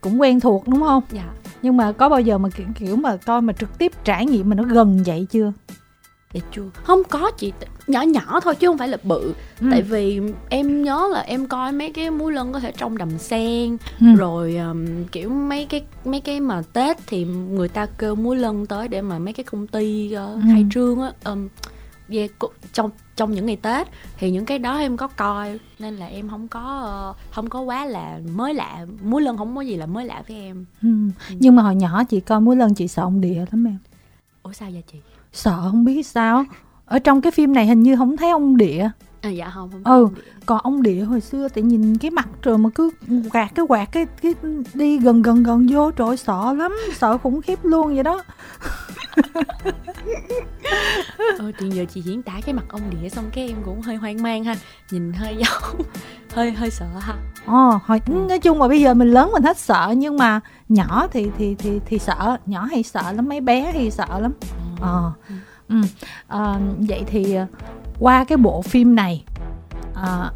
cũng 0.01 0.21
quen 0.21 0.41
thuộc 0.41 0.69
đúng 0.69 0.81
không? 0.81 1.03
Dạ. 1.11 1.29
Nhưng 1.63 1.77
mà 1.77 1.93
có 1.93 2.09
bao 2.09 2.21
giờ 2.21 2.39
mà 2.39 2.49
kiểu, 2.49 2.67
kiểu 2.75 2.97
mà 2.97 3.17
coi 3.17 3.43
mà 3.43 3.53
trực 3.53 3.79
tiếp 3.79 3.93
trải 4.05 4.27
nghiệm 4.27 4.49
mà 4.49 4.55
nó 4.55 4.63
gần 4.63 5.03
vậy 5.07 5.27
chưa 5.31 5.53
dạ 6.33 6.41
chưa 6.53 6.71
không 6.75 7.03
có 7.11 7.31
chị 7.31 7.53
nhỏ 7.87 8.03
nhỏ 8.03 8.41
thôi 8.41 8.55
chứ 8.55 8.67
không 8.67 8.79
phải 8.79 8.89
là 8.89 8.99
bự 9.03 9.35
ừ. 9.61 9.67
tại 9.71 9.83
vì 9.83 10.21
em 10.49 10.83
nhớ 10.83 11.09
là 11.13 11.21
em 11.21 11.47
coi 11.47 11.73
mấy 11.73 11.93
cái 11.93 12.11
múa 12.11 12.31
lân 12.31 12.53
có 12.53 12.61
thể 12.61 12.73
trong 12.77 12.99
đầm 12.99 13.19
sen 13.19 13.77
ừ. 14.01 14.07
rồi 14.19 14.57
um, 14.57 15.05
kiểu 15.05 15.31
mấy 15.31 15.67
cái 15.67 15.85
mấy 16.05 16.21
cái 16.21 16.41
mà 16.41 16.63
tết 16.73 16.97
thì 17.07 17.25
người 17.25 17.69
ta 17.69 17.87
kêu 17.87 18.15
múa 18.15 18.35
lân 18.35 18.67
tới 18.67 18.89
để 18.89 19.03
mà 19.03 19.19
mấy 19.19 19.33
cái 19.33 19.45
công 19.45 19.67
ty 19.67 20.15
uh, 20.15 20.35
ừ. 20.35 20.41
khai 20.53 20.67
trương 20.71 21.01
á 21.01 21.13
um, 21.25 21.49
về 22.09 22.29
trong 22.73 22.91
trong 23.17 23.33
những 23.33 23.47
ngày 23.47 23.57
tết 23.57 23.89
thì 24.17 24.31
những 24.31 24.45
cái 24.45 24.59
đó 24.59 24.79
em 24.79 24.97
có 24.97 25.07
coi 25.07 25.59
nên 25.79 25.97
là 25.97 26.07
em 26.07 26.29
không 26.29 26.49
có 26.49 26.97
uh, 27.11 27.33
không 27.35 27.49
có 27.49 27.61
quá 27.61 27.85
là 27.85 28.21
mới 28.35 28.55
lạ 28.55 28.87
múa 29.03 29.19
lân 29.19 29.37
không 29.37 29.57
có 29.57 29.63
gì 29.63 29.77
là 29.77 29.87
mới 29.87 30.05
lạ 30.05 30.23
với 30.29 30.37
em 30.37 30.65
ừ. 30.83 30.89
Ừ. 31.29 31.35
nhưng 31.39 31.57
mà 31.57 31.63
hồi 31.63 31.75
nhỏ 31.75 32.05
chị 32.05 32.21
coi 32.21 32.41
múa 32.41 32.55
lân 32.55 32.75
chị 32.75 32.89
sợ 32.89 33.03
ông 33.03 33.21
địa 33.21 33.45
lắm 33.53 33.65
em 33.65 33.79
ủa 34.43 34.53
sao 34.53 34.71
vậy 34.73 34.83
chị 34.93 34.99
sợ 35.33 35.61
không 35.63 35.85
biết 35.85 36.07
sao 36.07 36.45
ở 36.85 36.99
trong 36.99 37.21
cái 37.21 37.33
phim 37.33 37.53
này 37.53 37.67
hình 37.67 37.83
như 37.83 37.97
không 37.97 38.17
thấy 38.17 38.31
ông 38.31 38.57
địa 38.57 38.91
à 39.21 39.31
dạ 39.31 39.51
không, 39.55 39.71
không 39.71 39.83
ừ 39.85 40.09
còn 40.47 40.61
ông 40.63 40.83
địa 40.83 41.03
hồi 41.03 41.21
xưa 41.21 41.49
thì 41.49 41.63
nhìn 41.63 41.99
cái 41.99 42.11
mặt 42.11 42.29
rồi 42.43 42.59
mà 42.59 42.71
cứ 42.75 42.91
quạt 43.33 43.49
cái 43.55 43.67
quạt 43.69 43.85
cái 43.93 44.07
cái 44.23 44.35
đi 44.75 44.99
gần 44.99 45.23
gần 45.23 45.43
gần 45.43 45.67
vô 45.71 45.91
trời 45.91 46.17
sợ 46.17 46.55
lắm 46.59 46.73
sợ 46.97 47.19
khủng 47.19 47.43
khiếp 47.43 47.65
luôn 47.65 47.95
vậy 47.95 48.03
đó. 48.03 48.23
Ờ 51.39 51.53
thì 51.59 51.71
giờ 51.71 51.85
chị 51.95 52.01
diễn 52.01 52.23
tả 52.23 52.33
cái 52.47 52.55
mặt 52.55 52.65
ông 52.69 52.81
địa 52.91 53.09
xong 53.09 53.25
cái 53.33 53.49
em 53.49 53.57
cũng 53.65 53.81
hơi 53.81 53.97
hoang 53.97 54.23
mang 54.23 54.45
ha 54.45 54.57
nhìn 54.91 55.13
hơi 55.13 55.37
giống 55.37 55.83
hơi 56.35 56.53
hơi 56.53 56.71
sợ 56.71 56.87
ha. 57.01 57.15
Ờ 57.47 57.79
hồi 57.85 58.01
nói 58.07 58.39
chung 58.39 58.59
mà 58.59 58.69
bây 58.69 58.81
giờ 58.81 58.95
mình 58.95 59.11
lớn 59.11 59.31
mình 59.33 59.43
hết 59.43 59.59
sợ 59.59 59.95
nhưng 59.97 60.17
mà 60.17 60.41
nhỏ 60.69 61.07
thì 61.13 61.31
thì 61.39 61.55
thì 61.55 61.81
thì 61.87 61.99
sợ 61.99 62.37
nhỏ 62.47 62.65
hay 62.65 62.83
sợ 62.83 63.13
lắm 63.13 63.29
mấy 63.29 63.41
bé 63.41 63.73
thì 63.73 63.91
sợ 63.91 64.21
lắm. 64.21 64.33
Ờ. 64.81 65.13
Ừ. 65.29 65.35
Ừ. 65.69 65.77
À, 66.29 66.61
vậy 66.89 67.05
thì 67.07 67.35
ờ, 67.35 67.47
qua 68.01 68.25
cái 68.25 68.39
bộ 68.39 68.63
phim 68.63 68.95
này 68.95 69.25
à, 69.95 70.31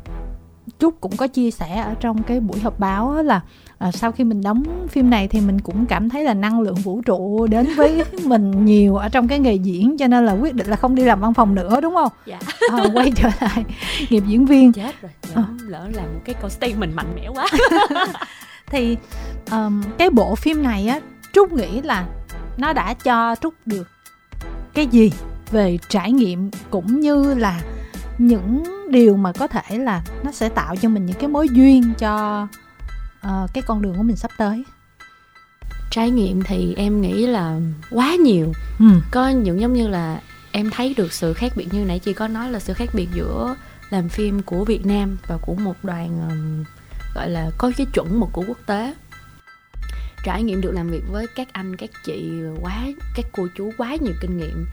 Trúc 0.79 1.01
cũng 1.01 1.17
có 1.17 1.27
chia 1.27 1.51
sẻ 1.51 1.81
ở 1.81 1.95
trong 2.01 2.23
cái 2.23 2.41
buổi 2.41 2.61
họp 2.61 2.81
báo 2.81 3.23
là 3.23 3.41
à, 3.79 3.93
sau 3.93 4.13
khi 4.13 4.25
mình 4.25 4.43
đóng 4.43 4.87
phim 4.89 5.11
này 5.11 5.29
thì 5.29 5.41
mình 5.41 5.61
cũng 5.61 5.87
cảm 5.87 6.11
thấy 6.11 6.25
là 6.25 6.35
năng 6.35 6.61
lượng 6.61 6.75
vũ 6.75 7.03
trụ 7.03 7.47
đến 7.47 7.67
với 7.77 8.05
mình 8.25 8.65
nhiều 8.65 8.97
ở 8.97 9.09
trong 9.09 9.29
cái 9.29 9.39
nghề 9.39 9.55
diễn 9.55 9.97
cho 9.99 10.07
nên 10.07 10.27
là 10.27 10.33
quyết 10.33 10.55
định 10.55 10.67
là 10.67 10.77
không 10.77 10.95
đi 10.95 11.05
làm 11.05 11.21
văn 11.21 11.35
phòng 11.35 11.55
nữa 11.55 11.81
đúng 11.81 11.95
không? 11.95 12.13
Dạ. 12.27 12.39
À, 12.73 12.85
quay 12.95 13.13
trở 13.17 13.29
lại 13.41 13.65
nghiệp 14.11 14.23
diễn 14.27 14.47
viên. 14.47 14.73
Chết 14.73 15.03
rồi, 15.03 15.11
lỡ, 15.35 15.43
à. 15.43 15.45
lỡ 15.67 15.89
làm 15.95 16.05
một 16.15 16.21
cái 16.25 16.35
con 16.43 16.81
mình 16.81 16.93
mạnh 16.95 17.07
mẽ 17.17 17.29
quá. 17.29 17.47
thì 18.67 18.97
um, 19.51 19.83
cái 19.99 20.11
bộ 20.11 20.35
phim 20.35 20.63
này 20.63 20.87
á 20.87 21.01
Trúc 21.33 21.53
nghĩ 21.53 21.83
là 21.83 22.07
nó 22.57 22.73
đã 22.73 22.95
cho 22.95 23.37
Trúc 23.41 23.55
được 23.67 23.89
cái 24.75 24.87
gì 24.87 25.13
về 25.55 25.79
trải 25.89 26.13
nghiệm 26.13 26.51
cũng 26.71 27.01
như 27.01 27.35
là 27.35 27.63
những 28.19 28.65
điều 28.91 29.17
mà 29.17 29.33
có 29.33 29.47
thể 29.47 29.79
là 29.79 30.03
nó 30.25 30.33
sẽ 30.33 30.49
tạo 30.49 30.77
cho 30.77 30.89
mình 30.89 31.07
những 31.07 31.17
cái 31.21 31.29
mối 31.29 31.49
duyên 31.49 31.95
cho 31.99 32.47
uh, 33.27 33.51
cái 33.55 33.63
con 33.67 33.83
đường 33.83 33.95
của 33.97 34.03
mình 34.03 34.17
sắp 34.17 34.31
tới. 34.37 34.65
Trải 35.91 36.11
nghiệm 36.11 36.43
thì 36.43 36.75
em 36.77 37.01
nghĩ 37.01 37.27
là 37.27 37.61
quá 37.91 38.15
nhiều. 38.15 38.53
Ừ. 38.79 38.87
có 39.11 39.29
những 39.29 39.61
giống 39.61 39.73
như 39.73 39.89
là 39.89 40.21
em 40.53 40.71
thấy 40.71 40.95
được 40.97 41.13
sự 41.13 41.33
khác 41.33 41.53
biệt 41.57 41.75
như 41.75 41.85
nãy 41.85 41.99
chị 41.99 42.13
có 42.13 42.29
nói 42.29 42.51
là 42.51 42.59
sự 42.61 42.73
khác 42.73 42.89
biệt 42.93 43.09
giữa 43.15 43.57
làm 43.91 44.09
phim 44.09 44.43
của 44.43 44.65
Việt 44.65 44.87
Nam 44.87 45.17
và 45.27 45.39
của 45.43 45.55
một 45.55 45.77
đoàn 45.83 46.29
um, 46.31 46.65
gọi 47.15 47.31
là 47.31 47.51
có 47.59 47.71
cái 47.77 47.87
chuẩn 47.95 48.21
một 48.21 48.29
của 48.33 48.45
quốc 48.47 48.59
tế. 48.67 48.95
Trải 50.25 50.43
nghiệm 50.43 50.61
được 50.61 50.73
làm 50.73 50.91
việc 50.91 51.03
với 51.11 51.27
các 51.35 51.49
anh 51.53 51.77
các 51.77 51.91
chị 52.05 52.33
quá 52.61 52.87
các 53.17 53.27
cô 53.33 53.47
chú 53.57 53.73
quá 53.79 53.97
nhiều 54.01 54.15
kinh 54.21 54.39
nghiệm 54.39 54.67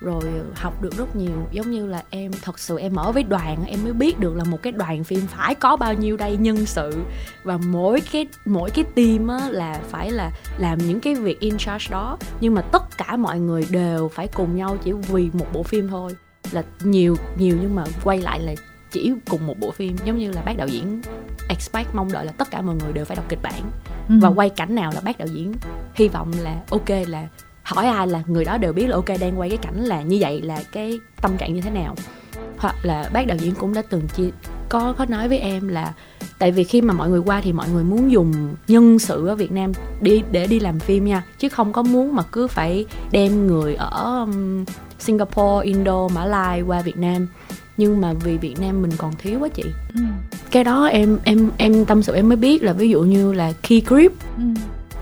rồi 0.00 0.22
học 0.54 0.82
được 0.82 0.96
rất 0.96 1.16
nhiều. 1.16 1.46
Giống 1.52 1.70
như 1.70 1.86
là 1.86 2.02
em 2.10 2.32
thật 2.42 2.58
sự 2.58 2.78
em 2.78 2.96
ở 2.96 3.12
với 3.12 3.22
đoàn 3.22 3.64
em 3.66 3.84
mới 3.84 3.92
biết 3.92 4.18
được 4.18 4.36
là 4.36 4.44
một 4.44 4.62
cái 4.62 4.72
đoàn 4.72 5.04
phim 5.04 5.26
phải 5.26 5.54
có 5.54 5.76
bao 5.76 5.94
nhiêu 5.94 6.16
đây 6.16 6.36
nhân 6.36 6.66
sự. 6.66 7.02
Và 7.44 7.56
mỗi 7.56 8.00
cái 8.12 8.26
mỗi 8.44 8.70
cái 8.70 8.84
team 8.94 9.28
á 9.28 9.48
là 9.50 9.80
phải 9.88 10.10
là 10.10 10.30
làm 10.58 10.78
những 10.78 11.00
cái 11.00 11.14
việc 11.14 11.40
in 11.40 11.58
charge 11.58 11.86
đó. 11.90 12.18
Nhưng 12.40 12.54
mà 12.54 12.62
tất 12.62 12.98
cả 12.98 13.16
mọi 13.16 13.40
người 13.40 13.66
đều 13.70 14.08
phải 14.08 14.28
cùng 14.28 14.56
nhau 14.56 14.76
chỉ 14.84 14.92
vì 14.92 15.30
một 15.32 15.46
bộ 15.52 15.62
phim 15.62 15.88
thôi. 15.88 16.16
Là 16.52 16.62
nhiều 16.80 17.16
nhiều 17.38 17.56
nhưng 17.60 17.74
mà 17.74 17.84
quay 18.04 18.18
lại 18.18 18.40
là 18.40 18.54
chỉ 18.90 19.12
cùng 19.30 19.46
một 19.46 19.54
bộ 19.60 19.70
phim. 19.70 19.96
Giống 20.04 20.18
như 20.18 20.32
là 20.32 20.42
bác 20.42 20.56
đạo 20.56 20.68
diễn 20.68 21.00
expect 21.48 21.94
mong 21.94 22.12
đợi 22.12 22.26
là 22.26 22.32
tất 22.32 22.50
cả 22.50 22.60
mọi 22.62 22.76
người 22.76 22.92
đều 22.92 23.04
phải 23.04 23.16
đọc 23.16 23.26
kịch 23.28 23.42
bản. 23.42 23.70
Ừ. 24.08 24.14
và 24.20 24.28
quay 24.28 24.50
cảnh 24.50 24.74
nào 24.74 24.92
là 24.94 25.00
bác 25.00 25.18
đạo 25.18 25.28
diễn 25.28 25.54
hy 25.94 26.08
vọng 26.08 26.32
là 26.40 26.56
ok 26.70 26.88
là 27.06 27.28
hỏi 27.68 27.86
ai 27.86 28.06
là 28.06 28.22
người 28.26 28.44
đó 28.44 28.58
đều 28.58 28.72
biết 28.72 28.86
là 28.86 28.94
ok 28.94 29.08
đang 29.20 29.38
quay 29.38 29.48
cái 29.48 29.58
cảnh 29.58 29.84
là 29.84 30.02
như 30.02 30.18
vậy 30.20 30.42
là 30.42 30.62
cái 30.72 31.00
tâm 31.20 31.36
trạng 31.36 31.54
như 31.54 31.60
thế 31.60 31.70
nào 31.70 31.94
hoặc 32.58 32.76
là 32.82 33.10
bác 33.12 33.26
đạo 33.26 33.36
diễn 33.40 33.54
cũng 33.54 33.74
đã 33.74 33.82
từng 33.90 34.08
chia 34.16 34.30
có 34.68 34.94
có 34.98 35.04
nói 35.04 35.28
với 35.28 35.38
em 35.38 35.68
là 35.68 35.92
tại 36.38 36.52
vì 36.52 36.64
khi 36.64 36.80
mà 36.80 36.94
mọi 36.94 37.10
người 37.10 37.20
qua 37.20 37.40
thì 37.40 37.52
mọi 37.52 37.68
người 37.68 37.84
muốn 37.84 38.12
dùng 38.12 38.54
nhân 38.68 38.98
sự 38.98 39.26
ở 39.26 39.34
Việt 39.34 39.52
Nam 39.52 39.72
đi 40.00 40.22
để 40.32 40.46
đi 40.46 40.60
làm 40.60 40.78
phim 40.78 41.04
nha 41.04 41.22
chứ 41.38 41.48
không 41.48 41.72
có 41.72 41.82
muốn 41.82 42.14
mà 42.14 42.22
cứ 42.22 42.48
phải 42.48 42.86
đem 43.10 43.46
người 43.46 43.74
ở 43.74 44.26
Singapore, 44.98 45.64
Indo, 45.64 46.08
Mã 46.08 46.24
Lai 46.24 46.62
qua 46.62 46.82
Việt 46.82 46.96
Nam 46.96 47.28
nhưng 47.76 48.00
mà 48.00 48.12
vì 48.12 48.38
Việt 48.38 48.60
Nam 48.60 48.82
mình 48.82 48.90
còn 48.96 49.12
thiếu 49.18 49.40
quá 49.40 49.48
chị 49.48 49.64
ừ. 49.94 50.00
cái 50.50 50.64
đó 50.64 50.86
em 50.86 51.18
em 51.24 51.50
em 51.56 51.84
tâm 51.84 52.02
sự 52.02 52.14
em 52.14 52.28
mới 52.28 52.36
biết 52.36 52.62
là 52.62 52.72
ví 52.72 52.90
dụ 52.90 53.02
như 53.02 53.32
là 53.32 53.52
key 53.62 53.82
grip 53.86 54.12
ừ. 54.36 54.42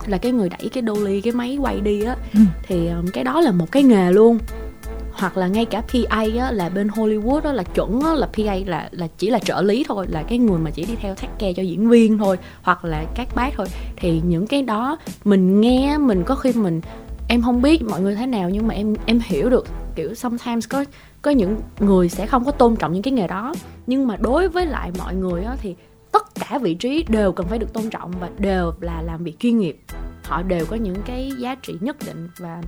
Là 0.09 0.18
cái 0.18 0.32
người 0.32 0.48
đẩy 0.48 0.68
cái 0.68 0.82
dolly 0.86 1.20
cái 1.20 1.32
máy 1.32 1.59
quay 1.61 1.80
đi 1.80 2.02
á 2.02 2.16
ừ. 2.34 2.40
thì 2.62 2.88
um, 2.88 3.07
cái 3.07 3.24
đó 3.24 3.40
là 3.40 3.52
một 3.52 3.72
cái 3.72 3.82
nghề 3.82 4.12
luôn. 4.12 4.38
Hoặc 5.12 5.36
là 5.36 5.46
ngay 5.48 5.64
cả 5.64 5.80
PA 5.80 6.24
á, 6.40 6.52
là 6.52 6.68
bên 6.68 6.88
Hollywood 6.88 7.40
đó 7.40 7.52
là 7.52 7.62
chuẩn 7.62 8.00
á, 8.00 8.14
là 8.14 8.28
PA 8.32 8.54
là 8.66 8.88
là 8.92 9.09
chỉ 9.18 9.30
là 9.30 9.38
trợ 9.38 9.62
lý 9.62 9.84
thôi 9.88 10.07
là 10.11 10.22
cái 10.22 10.38
người 10.38 10.59
mà 10.59 10.70
chỉ 10.70 10.84
đi 10.84 10.94
theo 11.00 11.14
thắt 11.14 11.30
care 11.38 11.52
cho 11.52 11.62
diễn 11.62 11.88
viên 11.88 12.18
thôi 12.18 12.38
hoặc 12.62 12.84
là 12.84 13.04
các 13.14 13.28
bác 13.34 13.50
thôi. 13.57 13.66
Thì 13.96 14.20
những 14.24 14.46
cái 14.46 14.62
đó 14.62 14.98
mình 15.24 15.61
nghe 15.61 15.98
mình 15.98 16.22
có 16.26 16.34
khi 16.34 16.52
mình 16.52 16.80
em 17.28 17.42
không 17.42 17.62
biết 17.62 17.82
mọi 17.82 18.00
người 18.00 18.14
thế 18.14 18.26
nào 18.26 18.50
nhưng 18.50 18.66
mà 18.66 18.74
em 18.74 18.94
em 19.07 19.20
hiểu 19.24 19.50
được 19.50 19.66
kiểu 19.94 20.14
sometimes 20.14 20.68
có 20.68 20.84
có 21.22 21.30
những 21.30 21.57
người 21.80 22.09
sẽ 22.09 22.26
không 22.26 22.44
có 22.44 22.52
tôn 22.52 22.76
trọng 22.76 22.92
những 22.92 23.02
cái 23.02 23.12
nghề 23.12 23.26
đó. 23.26 23.54
Nhưng 23.86 24.07
mà 24.07 24.16
đối 24.16 24.48
với 24.48 24.66
lại 24.66 24.90
mọi 24.98 25.14
người 25.14 25.44
á, 25.44 25.57
thì 25.61 25.74
tất 26.16 26.34
cả 26.34 26.58
vị 26.58 26.74
trí 26.74 27.04
đều 27.08 27.32
cần 27.32 27.46
phải 27.48 27.58
được 27.58 27.72
tôn 27.72 27.90
trọng 27.90 28.10
và 28.20 28.30
đều 28.38 28.72
là 28.80 29.02
làm 29.02 29.24
việc 29.24 29.38
chuyên 29.38 29.58
nghiệp. 29.58 29.78
Họ 30.24 30.42
đều 30.42 30.66
có 30.66 30.76
những 30.76 31.02
cái 31.06 31.32
giá 31.38 31.54
trị 31.54 31.74
nhất 31.80 31.96
định 32.06 32.28
và 32.38 32.60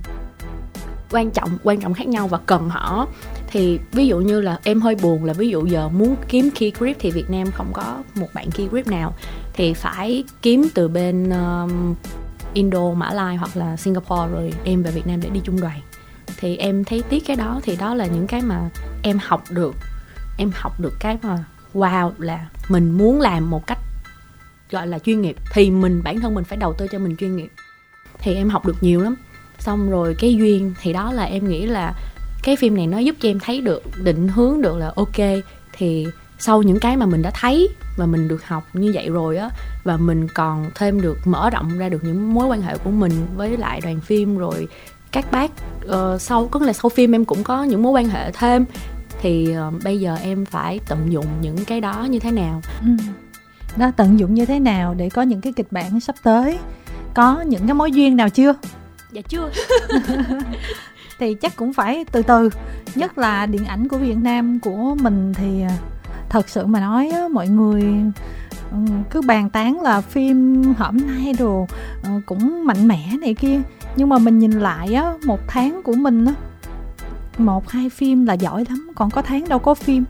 quan 1.11 1.31
trọng 1.31 1.57
quan 1.63 1.81
trọng 1.81 1.93
khác 1.93 2.07
nhau 2.07 2.27
và 2.27 2.39
cần 2.45 2.69
họ. 2.69 3.07
Thì 3.47 3.79
ví 3.91 4.07
dụ 4.07 4.19
như 4.19 4.41
là 4.41 4.59
em 4.63 4.81
hơi 4.81 4.95
buồn 4.95 5.25
là 5.25 5.33
ví 5.33 5.49
dụ 5.49 5.65
giờ 5.65 5.89
muốn 5.89 6.15
kiếm 6.27 6.49
key 6.59 6.71
grip 6.79 6.97
thì 6.99 7.11
Việt 7.11 7.29
Nam 7.29 7.51
không 7.51 7.71
có 7.73 8.03
một 8.15 8.27
bạn 8.33 8.51
key 8.51 8.67
grip 8.67 8.87
nào. 8.87 9.13
Thì 9.53 9.73
phải 9.73 10.23
kiếm 10.41 10.67
từ 10.73 10.87
bên 10.87 11.29
um, 11.29 11.95
Indo, 12.53 12.93
Mã 12.93 13.13
Lai 13.13 13.35
hoặc 13.35 13.57
là 13.57 13.77
Singapore 13.77 14.27
rồi 14.31 14.53
em 14.63 14.83
về 14.83 14.91
Việt 14.91 15.07
Nam 15.07 15.21
để 15.21 15.29
đi 15.29 15.41
chung 15.43 15.61
đoàn. 15.61 15.79
Thì 16.37 16.57
em 16.57 16.83
thấy 16.83 17.03
tiếc 17.09 17.25
cái 17.25 17.35
đó 17.35 17.59
thì 17.63 17.75
đó 17.75 17.93
là 17.95 18.05
những 18.05 18.27
cái 18.27 18.41
mà 18.41 18.69
em 19.03 19.19
học 19.21 19.43
được. 19.49 19.75
Em 20.37 20.51
học 20.53 20.79
được 20.79 20.93
cái 20.99 21.17
mà 21.21 21.43
wow 21.73 22.11
là 22.17 22.49
mình 22.69 22.91
muốn 22.91 23.21
làm 23.21 23.49
một 23.49 23.67
cách 23.67 23.79
gọi 24.71 24.87
là 24.87 24.99
chuyên 24.99 25.21
nghiệp. 25.21 25.35
Thì 25.53 25.71
mình 25.71 26.01
bản 26.03 26.19
thân 26.19 26.35
mình 26.35 26.43
phải 26.43 26.57
đầu 26.57 26.73
tư 26.73 26.87
cho 26.91 26.99
mình 26.99 27.15
chuyên 27.19 27.35
nghiệp. 27.35 27.49
Thì 28.19 28.35
em 28.35 28.49
học 28.49 28.65
được 28.65 28.77
nhiều 28.81 29.01
lắm. 29.01 29.15
Xong 29.59 29.89
rồi 29.89 30.15
cái 30.19 30.35
duyên 30.35 30.73
thì 30.81 30.93
đó 30.93 31.13
là 31.13 31.23
em 31.23 31.49
nghĩ 31.49 31.65
là 31.65 31.93
cái 32.43 32.55
phim 32.55 32.75
này 32.75 32.87
nó 32.87 32.97
giúp 32.97 33.15
cho 33.19 33.29
em 33.29 33.39
thấy 33.39 33.61
được 33.61 33.83
định 34.03 34.27
hướng 34.27 34.61
được 34.61 34.77
là 34.77 34.91
ok 34.95 35.43
thì 35.73 36.07
sau 36.39 36.61
những 36.61 36.79
cái 36.79 36.97
mà 36.97 37.05
mình 37.05 37.21
đã 37.21 37.31
thấy 37.33 37.69
và 37.97 38.05
mình 38.05 38.27
được 38.27 38.47
học 38.47 38.63
như 38.73 38.91
vậy 38.95 39.09
rồi 39.09 39.37
á 39.37 39.49
và 39.83 39.97
mình 39.97 40.27
còn 40.33 40.71
thêm 40.75 41.01
được 41.01 41.17
mở 41.25 41.49
rộng 41.49 41.77
ra 41.77 41.89
được 41.89 42.03
những 42.03 42.33
mối 42.33 42.47
quan 42.47 42.61
hệ 42.61 42.77
của 42.77 42.89
mình 42.89 43.11
với 43.35 43.57
lại 43.57 43.81
đoàn 43.81 43.99
phim 44.01 44.37
rồi 44.37 44.67
các 45.11 45.31
bác 45.31 45.51
uh, 45.85 46.21
sau 46.21 46.47
có 46.47 46.59
là 46.59 46.73
sau 46.73 46.89
phim 46.89 47.15
em 47.15 47.25
cũng 47.25 47.43
có 47.43 47.63
những 47.63 47.83
mối 47.83 47.91
quan 47.91 48.09
hệ 48.09 48.31
thêm 48.31 48.65
thì 49.21 49.55
uh, 49.67 49.83
bây 49.83 49.99
giờ 49.99 50.17
em 50.21 50.45
phải 50.45 50.79
tận 50.87 51.11
dụng 51.11 51.25
những 51.41 51.65
cái 51.65 51.81
đó 51.81 52.07
như 52.09 52.19
thế 52.19 52.31
nào? 52.31 52.61
Ừ. 52.81 52.91
đó 53.77 53.91
tận 53.97 54.19
dụng 54.19 54.33
như 54.33 54.45
thế 54.45 54.59
nào 54.59 54.93
để 54.93 55.09
có 55.09 55.21
những 55.21 55.41
cái 55.41 55.53
kịch 55.53 55.71
bản 55.71 55.99
sắp 55.99 56.15
tới? 56.23 56.57
Có 57.13 57.41
những 57.41 57.67
cái 57.67 57.73
mối 57.73 57.91
duyên 57.91 58.15
nào 58.15 58.29
chưa? 58.29 58.53
Dạ 59.11 59.21
chưa. 59.21 59.51
Thì 61.19 61.33
chắc 61.33 61.55
cũng 61.55 61.73
phải 61.73 62.05
từ 62.11 62.21
từ. 62.21 62.49
Nhất 62.95 63.17
là 63.17 63.45
điện 63.45 63.65
ảnh 63.65 63.87
của 63.87 63.97
việt 63.97 64.17
nam 64.17 64.59
của 64.59 64.95
mình 65.01 65.33
thì 65.33 65.61
ờ, 65.61 65.69
thật 66.29 66.49
sự 66.49 66.65
mà 66.65 66.79
nói 66.79 67.11
mọi 67.31 67.47
người 67.47 67.83
ừ, 68.71 68.77
cứ 69.09 69.21
bàn 69.21 69.49
tán 69.49 69.81
là 69.81 70.01
phim 70.01 70.63
hôm 70.77 70.97
nay 71.07 71.33
đồ 71.39 71.67
cũng 72.25 72.65
mạnh 72.65 72.87
mẽ 72.87 73.09
này 73.21 73.33
kia. 73.33 73.61
Nhưng 73.95 74.09
mà 74.09 74.17
mình 74.17 74.39
nhìn 74.39 74.51
lại 74.51 74.93
á 74.93 75.13
một 75.25 75.39
tháng 75.47 75.81
của 75.83 75.93
mình 75.93 76.25
á 76.25 76.33
một 77.39 77.69
hai 77.69 77.89
phim 77.89 78.25
là 78.25 78.33
giỏi 78.33 78.65
lắm 78.69 78.91
còn 78.95 79.09
có 79.09 79.21
tháng 79.21 79.49
đâu 79.49 79.59
có 79.59 79.73
phim 79.73 80.05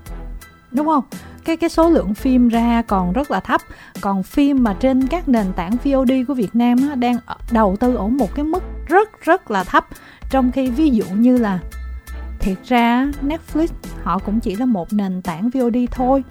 đúng 0.72 0.86
không? 0.86 1.04
Cái 1.46 1.58
cái 1.58 1.70
số 1.70 1.90
lượng 1.90 2.14
phim 2.14 2.50
ra 2.50 2.82
còn 2.82 3.14
rất 3.14 3.32
là 3.32 3.40
thấp. 3.40 3.62
Còn 4.02 4.24
phim 4.24 4.64
mà 4.64 4.76
trên 4.80 5.08
các 5.08 5.30
nền 5.30 5.54
tảng 5.56 5.72
VOD 5.84 6.12
của 6.28 6.34
Việt 6.34 6.56
Nam 6.56 6.78
á, 6.90 6.96
đang 6.96 7.18
đầu 7.52 7.76
tư 7.80 7.96
ở 7.96 8.08
một 8.08 8.36
cái 8.36 8.46
mức 8.46 8.64
rất 8.88 9.22
rất 9.22 9.52
là 9.52 9.64
thấp. 9.64 9.88
Trong 10.30 10.52
khi 10.52 10.70
ví 10.70 10.90
dụ 10.90 11.06
như 11.16 11.38
là 11.38 11.60
thiệt 12.40 12.58
ra 12.64 13.12
Netflix 13.22 13.68
họ 14.04 14.20
cũng 14.20 14.40
chỉ 14.40 14.56
là 14.56 14.66
một 14.66 14.94
nền 14.94 15.22
tảng 15.22 15.50
VOD 15.50 15.78
thôi. 15.92 16.24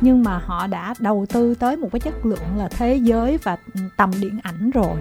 Nhưng 0.00 0.22
mà 0.22 0.40
họ 0.44 0.66
đã 0.66 0.94
đầu 0.98 1.26
tư 1.32 1.54
tới 1.54 1.76
một 1.76 1.88
cái 1.92 2.00
chất 2.00 2.26
lượng 2.26 2.56
là 2.56 2.68
thế 2.68 2.96
giới 2.96 3.38
và 3.42 3.56
tầm 3.96 4.10
điện 4.20 4.38
ảnh 4.42 4.70
rồi. 4.70 4.96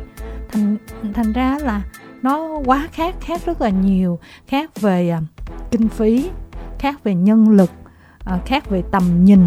Thành 0.51 0.77
thành 1.13 1.33
ra 1.33 1.57
là 1.61 1.81
nó 2.21 2.59
quá 2.65 2.87
khác 2.91 3.15
khác 3.21 3.41
rất 3.45 3.61
là 3.61 3.69
nhiều. 3.69 4.19
Khác 4.47 4.81
về 4.81 5.13
uh, 5.17 5.40
kinh 5.71 5.89
phí 5.89 6.29
khác 6.79 7.03
về 7.03 7.15
nhân 7.15 7.49
lực 7.49 7.71
uh, 8.35 8.45
khác 8.45 8.69
về 8.69 8.83
tầm 8.91 9.03
nhìn 9.25 9.39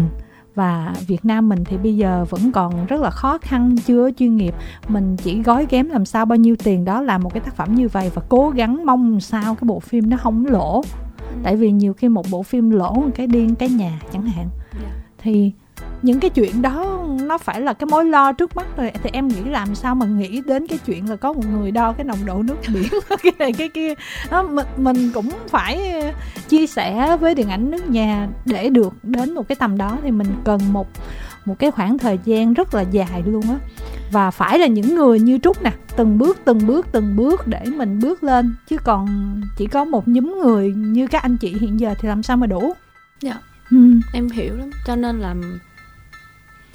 và 0.55 0.93
Việt 1.07 1.25
Nam 1.25 1.49
mình 1.49 1.63
thì 1.63 1.77
bây 1.77 1.97
giờ 1.97 2.25
vẫn 2.29 2.51
còn 2.51 2.85
rất 2.85 3.01
là 3.01 3.09
khó 3.09 3.37
khăn 3.37 3.75
chưa 3.85 4.09
chuyên 4.17 4.35
nghiệp 4.35 4.55
mình 4.87 5.17
chỉ 5.17 5.41
gói 5.41 5.67
ghém 5.69 5.89
làm 5.89 6.05
sao 6.05 6.25
bao 6.25 6.35
nhiêu 6.35 6.55
tiền 6.63 6.85
đó 6.85 7.01
làm 7.01 7.23
một 7.23 7.33
cái 7.33 7.39
tác 7.39 7.55
phẩm 7.55 7.75
như 7.75 7.87
vậy 7.87 8.11
và 8.13 8.21
cố 8.29 8.49
gắng 8.49 8.85
mong 8.85 9.19
sao 9.19 9.55
cái 9.55 9.65
bộ 9.65 9.79
phim 9.79 10.09
nó 10.09 10.17
không 10.17 10.45
lỗ 10.45 10.81
ừ. 11.17 11.37
tại 11.43 11.55
vì 11.55 11.71
nhiều 11.71 11.93
khi 11.93 12.09
một 12.09 12.25
bộ 12.31 12.43
phim 12.43 12.69
lỗ 12.69 12.93
một 12.93 13.09
cái 13.15 13.27
điên 13.27 13.55
cái 13.55 13.69
nhà 13.69 14.01
chẳng 14.13 14.25
hạn 14.25 14.49
dạ. 14.73 14.89
thì 15.17 15.51
những 16.05 16.19
cái 16.19 16.29
chuyện 16.29 16.61
đó 16.61 17.05
nó 17.21 17.37
phải 17.37 17.61
là 17.61 17.73
cái 17.73 17.87
mối 17.91 18.05
lo 18.05 18.31
trước 18.31 18.55
mắt 18.55 18.65
rồi. 18.77 18.91
Thì 19.03 19.09
em 19.13 19.27
nghĩ 19.27 19.43
làm 19.49 19.75
sao 19.75 19.95
mà 19.95 20.05
nghĩ 20.05 20.41
đến 20.45 20.67
cái 20.67 20.77
chuyện 20.85 21.09
là 21.09 21.15
có 21.15 21.33
một 21.33 21.45
người 21.51 21.71
đo 21.71 21.93
cái 21.93 22.05
nồng 22.05 22.25
độ 22.25 22.43
nước 22.43 22.55
biển 22.73 22.87
cái 23.23 23.31
này 23.39 23.53
cái 23.53 23.69
kia. 23.69 23.93
Đó, 24.29 24.43
mình 24.43 24.65
mình 24.77 25.11
cũng 25.13 25.29
phải 25.47 26.03
chia 26.49 26.67
sẻ 26.67 27.17
với 27.17 27.35
điện 27.35 27.49
ảnh 27.49 27.71
nước 27.71 27.89
nhà 27.89 28.27
để 28.45 28.69
được 28.69 28.93
đến 29.03 29.33
một 29.33 29.47
cái 29.47 29.55
tầm 29.55 29.77
đó 29.77 29.97
thì 30.03 30.11
mình 30.11 30.27
cần 30.43 30.59
một 30.73 30.87
một 31.45 31.59
cái 31.59 31.71
khoảng 31.71 31.97
thời 31.97 32.19
gian 32.25 32.53
rất 32.53 32.73
là 32.73 32.81
dài 32.81 33.23
luôn 33.25 33.43
á. 33.49 33.55
Và 34.11 34.31
phải 34.31 34.59
là 34.59 34.67
những 34.67 34.95
người 34.95 35.19
như 35.19 35.37
trúc 35.37 35.63
nè 35.63 35.71
từng 35.95 36.17
bước 36.17 36.37
từng 36.45 36.67
bước 36.67 36.87
từng 36.91 37.15
bước 37.15 37.47
để 37.47 37.61
mình 37.65 37.99
bước 37.99 38.23
lên. 38.23 38.55
Chứ 38.67 38.77
còn 38.83 39.07
chỉ 39.57 39.67
có 39.67 39.85
một 39.85 40.07
nhóm 40.07 40.39
người 40.43 40.73
như 40.73 41.07
các 41.07 41.21
anh 41.21 41.37
chị 41.37 41.55
hiện 41.59 41.79
giờ 41.79 41.93
thì 41.99 42.07
làm 42.07 42.23
sao 42.23 42.37
mà 42.37 42.47
đủ? 42.47 42.73
Dạ. 43.21 43.33
Ừ. 43.71 43.77
em 44.13 44.29
hiểu 44.29 44.57
lắm. 44.57 44.71
Cho 44.85 44.95
nên 44.95 45.19
là 45.19 45.35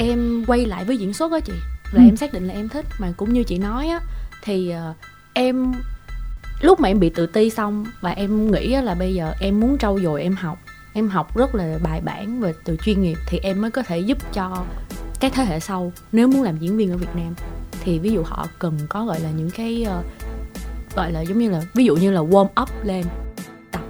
em 0.00 0.44
quay 0.46 0.66
lại 0.66 0.84
với 0.84 0.96
diễn 0.96 1.12
xuất 1.12 1.32
á 1.32 1.40
chị 1.40 1.52
là 1.92 2.02
ừ. 2.02 2.08
em 2.08 2.16
xác 2.16 2.32
định 2.32 2.46
là 2.46 2.54
em 2.54 2.68
thích. 2.68 2.86
Mà 2.98 3.12
cũng 3.16 3.32
như 3.32 3.44
chị 3.44 3.58
nói 3.58 3.88
á 3.88 4.00
thì 4.42 4.74
uh, 4.90 4.96
em 5.32 5.72
lúc 6.60 6.80
mà 6.80 6.88
em 6.88 7.00
bị 7.00 7.10
tự 7.10 7.26
ti 7.26 7.50
xong 7.50 7.86
và 8.00 8.10
em 8.10 8.50
nghĩ 8.50 8.68
là 8.68 8.94
bây 8.94 9.14
giờ 9.14 9.32
em 9.40 9.60
muốn 9.60 9.78
trau 9.78 10.00
dồi 10.00 10.22
em 10.22 10.34
học 10.34 10.58
em 10.92 11.08
học 11.08 11.36
rất 11.36 11.54
là 11.54 11.78
bài 11.82 12.00
bản 12.00 12.40
về 12.40 12.54
từ 12.64 12.76
chuyên 12.76 13.02
nghiệp 13.02 13.18
thì 13.26 13.38
em 13.42 13.60
mới 13.60 13.70
có 13.70 13.82
thể 13.82 13.98
giúp 13.98 14.18
cho 14.32 14.64
các 15.20 15.32
thế 15.34 15.44
hệ 15.44 15.60
sau 15.60 15.92
nếu 16.12 16.28
muốn 16.28 16.42
làm 16.42 16.58
diễn 16.58 16.76
viên 16.76 16.90
ở 16.90 16.96
Việt 16.96 17.14
Nam. 17.14 17.34
Thì 17.84 17.98
ví 17.98 18.12
dụ 18.12 18.22
họ 18.22 18.46
cần 18.58 18.78
có 18.88 19.04
gọi 19.04 19.20
là 19.20 19.30
những 19.30 19.50
cái 19.50 19.86
uh, 19.98 20.04
gọi 20.96 21.12
là 21.12 21.20
giống 21.20 21.38
như 21.38 21.50
là 21.50 21.62
ví 21.74 21.84
dụ 21.84 21.96
như 21.96 22.10
là 22.10 22.20
warm 22.20 22.62
up 22.62 22.68
lên 22.84 23.04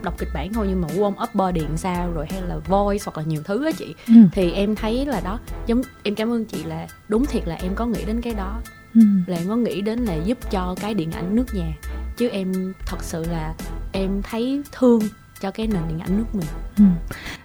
đọc 0.03 0.15
kịch 0.19 0.29
bản 0.35 0.53
thôi 0.53 0.67
nhưng 0.69 0.81
mà 0.81 0.89
warm 0.89 1.23
up 1.23 1.35
body 1.35 1.61
làm 1.61 1.77
sao 1.77 2.13
rồi 2.13 2.27
hay 2.31 2.43
là 2.43 2.59
voice 2.59 3.03
hoặc 3.05 3.19
là 3.19 3.25
nhiều 3.25 3.43
thứ 3.45 3.65
á 3.65 3.71
chị 3.79 3.95
ừ. 4.07 4.15
thì 4.33 4.53
em 4.53 4.75
thấy 4.75 5.07
là 5.07 5.21
đó 5.21 5.39
giống 5.67 5.83
em 6.03 6.15
cảm 6.15 6.33
ơn 6.33 6.45
chị 6.45 6.65
là 6.65 6.89
đúng 7.09 7.27
thiệt 7.27 7.49
là 7.49 7.55
em 7.55 7.75
có 7.75 7.87
nghĩ 7.87 8.05
đến 8.05 8.21
cái 8.21 8.35
đó 8.35 8.61
ừ. 8.95 9.01
là 9.27 9.37
em 9.37 9.49
có 9.49 9.57
nghĩ 9.57 9.81
đến 9.81 9.99
là 9.99 10.15
giúp 10.15 10.39
cho 10.51 10.75
cái 10.81 10.95
điện 10.95 11.13
ảnh 11.13 11.37
nước 11.37 11.55
nhà 11.55 11.73
chứ 12.17 12.29
em 12.29 12.73
thật 12.87 13.03
sự 13.03 13.25
là 13.31 13.55
em 13.93 14.23
thấy 14.23 14.63
thương 14.73 15.01
cho 15.41 15.51
cái 15.51 15.67
nền 15.67 15.83
điện 15.89 15.99
ảnh 15.99 16.17
nước 16.17 16.25
mình 16.33 16.47
ừ. 16.79 16.85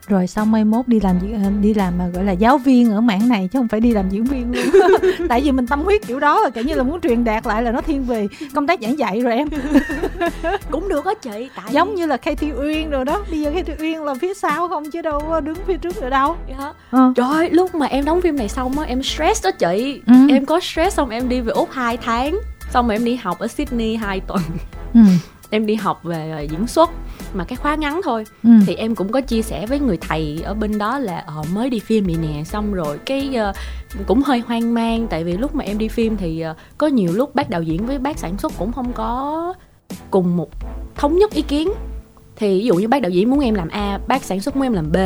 rồi 0.08 0.28
sau 0.28 0.46
mai 0.46 0.66
mốt 0.66 0.88
đi 0.88 1.00
làm 1.00 1.16
ờ, 1.44 1.50
đi 1.62 1.74
làm 1.74 1.98
mà 1.98 2.08
gọi 2.08 2.24
là 2.24 2.32
giáo 2.32 2.58
viên 2.58 2.92
ở 2.92 3.02
mảng 3.02 3.30
này 3.30 3.50
chứ 3.54 3.60
không 3.60 3.68
phải 3.68 3.80
đi 3.80 3.92
làm 3.92 4.10
diễn 4.10 4.24
viên 4.24 4.52
luôn. 4.52 4.66
Tại 5.30 5.42
vì 5.42 5.52
mình 5.52 5.68
tâm 5.68 5.82
huyết 5.82 6.08
kiểu 6.08 6.20
đó 6.20 6.40
là 6.40 6.50
kiểu 6.50 6.64
như 6.64 6.76
là 6.76 6.84
muốn 6.84 7.02
truyền 7.02 7.24
đạt 7.24 7.46
lại 7.46 7.64
là 7.64 7.72
nó 7.72 7.82
thiên 7.82 8.04
về 8.04 8.28
công 8.56 8.68
tác 8.68 8.80
giảng 8.82 9.00
dạy 9.00 9.22
rồi 9.22 9.34
em. 9.34 9.48
Cũng 10.72 10.90
được 10.90 11.06
á 11.06 11.14
chị 11.22 11.50
tại 11.56 11.66
giống 11.72 11.96
như 11.96 12.06
là 12.06 12.18
Katy 12.18 12.52
Uyên 12.52 12.90
rồi 12.90 13.06
đó. 13.06 13.24
Bây 13.30 13.42
giờ 13.42 13.52
Katy 13.56 13.74
Uyên 13.84 14.04
là 14.04 14.14
phía 14.14 14.34
sau 14.34 14.68
không 14.68 14.92
chứ 14.92 15.02
đâu 15.02 15.42
đứng 15.44 15.58
phía 15.68 15.78
trước 15.78 16.02
nữa 16.02 16.10
đâu. 16.10 16.36
Dạ. 16.50 16.74
ờ. 16.92 17.14
trời 17.16 17.50
lúc 17.50 17.76
mà 17.76 17.86
em 17.86 18.06
đóng 18.06 18.22
phim 18.22 18.38
này 18.38 18.50
xong 18.50 18.80
á 18.80 18.86
em 18.86 19.04
stress 19.04 19.44
đó 19.44 19.52
chị. 19.52 20.02
Ừ. 20.08 20.14
em 20.30 20.46
có 20.46 20.60
stress 20.60 20.98
xong 20.98 21.10
em 21.10 21.30
đi 21.30 21.42
về 21.42 21.52
úc 21.52 21.72
2 21.72 21.98
tháng 21.98 22.40
xong 22.72 22.88
rồi 22.88 22.96
em 22.96 23.06
đi 23.06 23.16
học 23.16 23.40
ở 23.40 23.48
Sydney 23.48 23.96
2 23.96 24.20
tuần. 24.20 24.42
Ừ. 24.94 25.02
Em 25.50 25.66
đi 25.66 25.76
học 25.76 26.04
về 26.04 26.48
diễn 26.52 26.68
xuất 26.68 26.90
mà 27.34 27.44
cái 27.44 27.56
khóa 27.56 27.76
ngắn 27.76 28.02
thôi 28.04 28.24
ừ. 28.44 28.50
thì 28.66 28.76
em 28.76 28.96
cũng 28.96 29.12
có 29.12 29.22
chia 29.22 29.42
sẻ 29.42 29.66
với 29.66 29.80
người 29.80 29.98
thầy 29.98 30.42
ở 30.44 30.54
bên 30.54 30.78
đó 30.78 31.00
là 31.00 31.24
ờ 31.28 31.44
mới 31.54 31.70
đi 31.70 31.80
phim 31.80 32.08
này 32.08 32.16
nè 32.22 32.44
xong 32.44 32.74
rồi 32.74 32.98
cái 33.06 33.38
uh, 33.50 33.56
cũng 34.08 34.22
hơi 34.22 34.40
hoang 34.40 34.74
mang 34.74 35.08
tại 35.08 35.24
vì 35.24 35.38
lúc 35.38 35.56
mà 35.56 35.64
em 35.64 35.78
đi 35.78 35.88
phim 35.88 36.18
thì 36.18 36.44
uh, 36.52 36.58
có 36.78 36.88
nhiều 36.88 37.14
lúc 37.14 37.36
bác 37.36 37.50
đạo 37.50 37.62
diễn 37.62 37.88
với 37.88 38.00
bác 38.00 38.20
sản 38.20 38.38
xuất 38.38 38.52
cũng 38.58 38.72
không 38.72 38.94
có 38.94 39.54
cùng 40.12 40.38
một 40.38 40.50
thống 40.96 41.18
nhất 41.18 41.32
ý 41.32 41.42
kiến 41.42 41.70
thì 42.36 42.60
ví 42.60 42.66
dụ 42.66 42.76
như 42.76 42.88
bác 42.88 43.02
đạo 43.02 43.10
diễn 43.10 43.30
muốn 43.30 43.40
em 43.40 43.54
làm 43.54 43.70
a 43.70 44.00
bác 44.08 44.24
sản 44.24 44.42
xuất 44.42 44.56
muốn 44.56 44.66
em 44.66 44.74
làm 44.74 44.92
b 44.92 44.98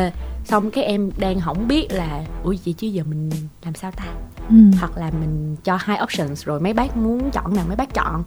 xong 0.45 0.71
cái 0.71 0.83
em 0.83 1.11
đang 1.17 1.39
không 1.39 1.67
biết 1.67 1.87
là 1.91 2.25
ủa 2.43 2.53
gì 2.53 2.73
chứ 2.73 2.87
giờ 2.87 3.03
mình 3.09 3.29
làm 3.65 3.73
sao 3.73 3.91
ta 3.91 4.05
ừ. 4.49 4.55
hoặc 4.79 4.97
là 4.97 5.11
mình 5.19 5.55
cho 5.63 5.77
hai 5.79 5.99
options 6.03 6.45
rồi 6.45 6.59
mấy 6.59 6.73
bác 6.73 6.97
muốn 6.97 7.31
chọn 7.31 7.55
nào 7.55 7.65
mấy 7.67 7.75
bác 7.75 7.93
chọn 7.93 8.23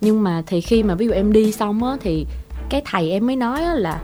nhưng 0.00 0.22
mà 0.22 0.42
thì 0.46 0.60
khi 0.60 0.82
mà 0.82 0.94
ví 0.94 1.06
dụ 1.06 1.12
em 1.12 1.32
đi 1.32 1.52
xong 1.52 1.84
á 1.84 1.96
thì 2.00 2.26
cái 2.70 2.82
thầy 2.84 3.10
em 3.10 3.26
mới 3.26 3.36
nói 3.36 3.62
là 3.74 4.00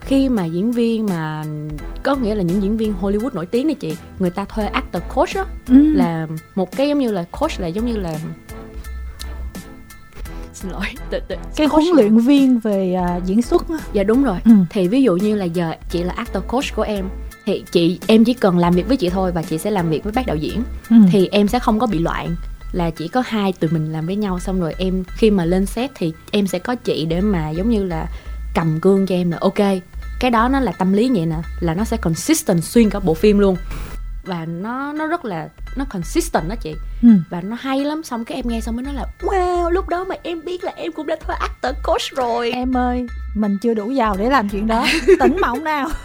khi 0.00 0.28
mà 0.28 0.44
diễn 0.44 0.72
viên 0.72 1.06
mà 1.06 1.44
có 2.02 2.16
nghĩa 2.16 2.34
là 2.34 2.42
những 2.42 2.62
diễn 2.62 2.76
viên 2.76 2.94
Hollywood 3.00 3.30
nổi 3.32 3.46
tiếng 3.46 3.66
này 3.66 3.74
chị 3.74 3.96
người 4.18 4.30
ta 4.30 4.44
thuê 4.44 4.66
actor 4.66 5.02
coach 5.14 5.34
á 5.34 5.44
ừ. 5.68 5.92
là 5.94 6.26
một 6.54 6.76
cái 6.76 6.88
giống 6.88 6.98
như 6.98 7.12
là 7.12 7.24
coach 7.40 7.60
là 7.60 7.66
giống 7.66 7.86
như 7.86 7.96
là 7.96 8.18
xin 10.52 10.70
lỗi 10.70 10.86
tự, 11.10 11.20
tự, 11.28 11.36
cái 11.56 11.66
huấn 11.66 11.84
luyện 11.94 12.18
viên 12.18 12.58
về 12.58 12.96
uh, 13.16 13.24
diễn 13.24 13.42
xuất 13.42 13.68
á 13.68 13.76
dạ 13.92 14.02
đúng 14.02 14.24
rồi 14.24 14.38
ừ. 14.44 14.50
thì 14.70 14.88
ví 14.88 15.02
dụ 15.02 15.16
như 15.16 15.36
là 15.36 15.44
giờ 15.44 15.72
chị 15.90 16.02
là 16.02 16.12
actor 16.16 16.44
coach 16.48 16.76
của 16.76 16.82
em 16.82 17.08
thì 17.44 17.64
chị 17.72 17.98
em 18.06 18.24
chỉ 18.24 18.34
cần 18.34 18.58
làm 18.58 18.74
việc 18.74 18.88
với 18.88 18.96
chị 18.96 19.10
thôi 19.10 19.32
và 19.32 19.42
chị 19.42 19.58
sẽ 19.58 19.70
làm 19.70 19.90
việc 19.90 20.04
với 20.04 20.12
bác 20.12 20.26
đạo 20.26 20.36
diễn 20.36 20.62
ừ. 20.90 20.96
thì 21.10 21.28
em 21.32 21.48
sẽ 21.48 21.58
không 21.58 21.78
có 21.78 21.86
bị 21.86 21.98
loạn 21.98 22.36
là 22.72 22.90
chỉ 22.90 23.08
có 23.08 23.22
hai 23.26 23.52
tụi 23.52 23.70
mình 23.70 23.92
làm 23.92 24.06
với 24.06 24.16
nhau 24.16 24.40
xong 24.40 24.60
rồi 24.60 24.74
em 24.78 25.04
khi 25.16 25.30
mà 25.30 25.44
lên 25.44 25.66
set 25.66 25.90
thì 25.94 26.12
em 26.30 26.46
sẽ 26.46 26.58
có 26.58 26.74
chị 26.74 27.06
để 27.06 27.20
mà 27.20 27.50
giống 27.50 27.70
như 27.70 27.84
là 27.84 28.06
cầm 28.54 28.80
gương 28.80 29.06
cho 29.06 29.14
em 29.14 29.30
là 29.30 29.38
ok. 29.40 29.58
Cái 30.20 30.30
đó 30.30 30.48
nó 30.48 30.60
là 30.60 30.72
tâm 30.72 30.92
lý 30.92 31.10
vậy 31.14 31.26
nè, 31.26 31.36
là 31.60 31.74
nó 31.74 31.84
sẽ 31.84 31.96
consistent 31.96 32.64
xuyên 32.64 32.90
cả 32.90 33.00
bộ 33.00 33.14
phim 33.14 33.38
luôn 33.38 33.56
và 34.26 34.44
nó 34.44 34.92
nó 34.92 35.06
rất 35.06 35.24
là 35.24 35.48
nó 35.76 35.84
consistent 35.90 36.48
đó 36.48 36.54
chị. 36.60 36.74
Ừ. 37.02 37.08
và 37.30 37.40
nó 37.40 37.56
hay 37.60 37.84
lắm 37.84 38.02
xong 38.02 38.24
cái 38.24 38.36
em 38.36 38.48
nghe 38.48 38.60
xong 38.60 38.76
mới 38.76 38.84
nói 38.84 38.94
là 38.94 39.06
wow 39.20 39.70
lúc 39.70 39.88
đó 39.88 40.04
mà 40.04 40.14
em 40.22 40.44
biết 40.44 40.64
là 40.64 40.72
em 40.76 40.92
cũng 40.92 41.06
đã 41.06 41.16
thuê 41.26 41.36
actor 41.40 41.74
coach 41.84 42.16
rồi. 42.16 42.50
Em 42.52 42.76
ơi 42.76 43.06
mình 43.34 43.58
chưa 43.62 43.74
đủ 43.74 43.90
giàu 43.90 44.16
để 44.18 44.30
làm 44.30 44.48
chuyện 44.48 44.66
đó. 44.66 44.86
Tỉnh 45.20 45.36
mộng 45.40 45.64
nào. 45.64 45.88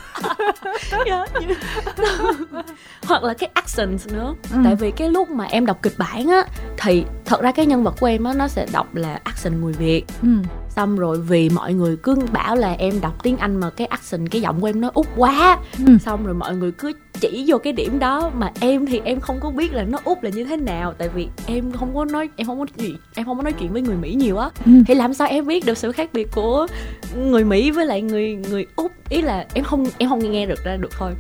Dạ, 1.08 1.26
hoặc 3.08 3.24
là 3.24 3.34
cái 3.34 3.50
accent 3.54 4.08
nữa. 4.08 4.36
Ừ. 4.52 4.58
tại 4.64 4.76
vì 4.76 4.92
cái 4.92 5.10
lúc 5.10 5.30
mà 5.30 5.46
em 5.46 5.66
đọc 5.66 5.80
kịch 5.82 5.94
bản 5.98 6.28
á 6.28 6.44
thì 6.78 7.06
thật 7.26 7.42
ra 7.42 7.52
cái 7.52 7.66
nhân 7.66 7.84
vật 7.84 7.96
của 8.00 8.06
em 8.08 8.24
á 8.24 8.34
nó 8.34 8.48
sẽ 8.48 8.66
đọc 8.74 8.96
là 8.96 9.20
accent 9.24 9.62
người 9.62 9.74
việt. 9.74 10.04
Ừ 10.22 10.28
xong 10.76 10.98
rồi 10.98 11.22
vì 11.22 11.50
mọi 11.50 11.74
người 11.74 11.98
cứ 12.04 12.16
bảo 12.32 12.56
là 12.56 12.72
em 12.72 13.02
đọc 13.02 13.24
tiếng 13.24 13.38
anh 13.38 13.60
mà 13.60 13.70
cái 13.70 13.88
accent 13.88 14.32
cái 14.32 14.42
giọng 14.42 14.62
của 14.62 14.70
em 14.70 14.82
nó 14.82 14.92
út 14.94 15.08
quá 15.16 15.60
ừ. 15.88 15.98
xong 16.06 16.26
rồi 16.26 16.34
mọi 16.34 16.56
người 16.56 16.72
cứ 16.72 16.94
chỉ 17.20 17.44
vô 17.48 17.58
cái 17.58 17.74
điểm 17.74 18.00
đó 18.00 18.32
mà 18.36 18.52
em 18.60 18.86
thì 18.86 19.02
em 19.06 19.20
không 19.20 19.40
có 19.40 19.52
biết 19.52 19.74
là 19.74 19.84
nó 19.84 20.00
út 20.04 20.18
là 20.22 20.30
như 20.30 20.44
thế 20.44 20.58
nào 20.58 20.94
tại 20.94 21.10
vì 21.10 21.28
em 21.46 21.72
không 21.72 21.96
có 21.96 22.06
nói 22.06 22.30
em 22.36 22.48
không 22.48 22.60
có 22.60 22.66
gì 22.78 22.96
em 23.16 23.26
không 23.26 23.38
có 23.38 23.44
nói 23.44 23.54
chuyện 23.54 23.74
với 23.74 23.82
người 23.82 23.98
mỹ 23.98 24.14
nhiều 24.14 24.38
á 24.38 24.50
ừ. 24.66 24.72
thì 24.88 24.94
làm 24.94 25.14
sao 25.14 25.28
em 25.28 25.48
biết 25.48 25.66
được 25.66 25.78
sự 25.78 25.92
khác 25.92 26.10
biệt 26.14 26.28
của 26.32 26.68
người 27.16 27.44
mỹ 27.44 27.72
với 27.72 27.86
lại 27.86 28.02
người 28.02 28.36
người 28.36 28.66
úc 28.76 28.92
ý 29.10 29.22
là 29.22 29.46
em 29.54 29.64
không 29.64 29.86
em 29.98 30.10
không 30.10 30.32
nghe 30.32 30.46
được 30.46 30.64
ra 30.64 30.78
được 30.78 30.92
thôi 30.98 31.12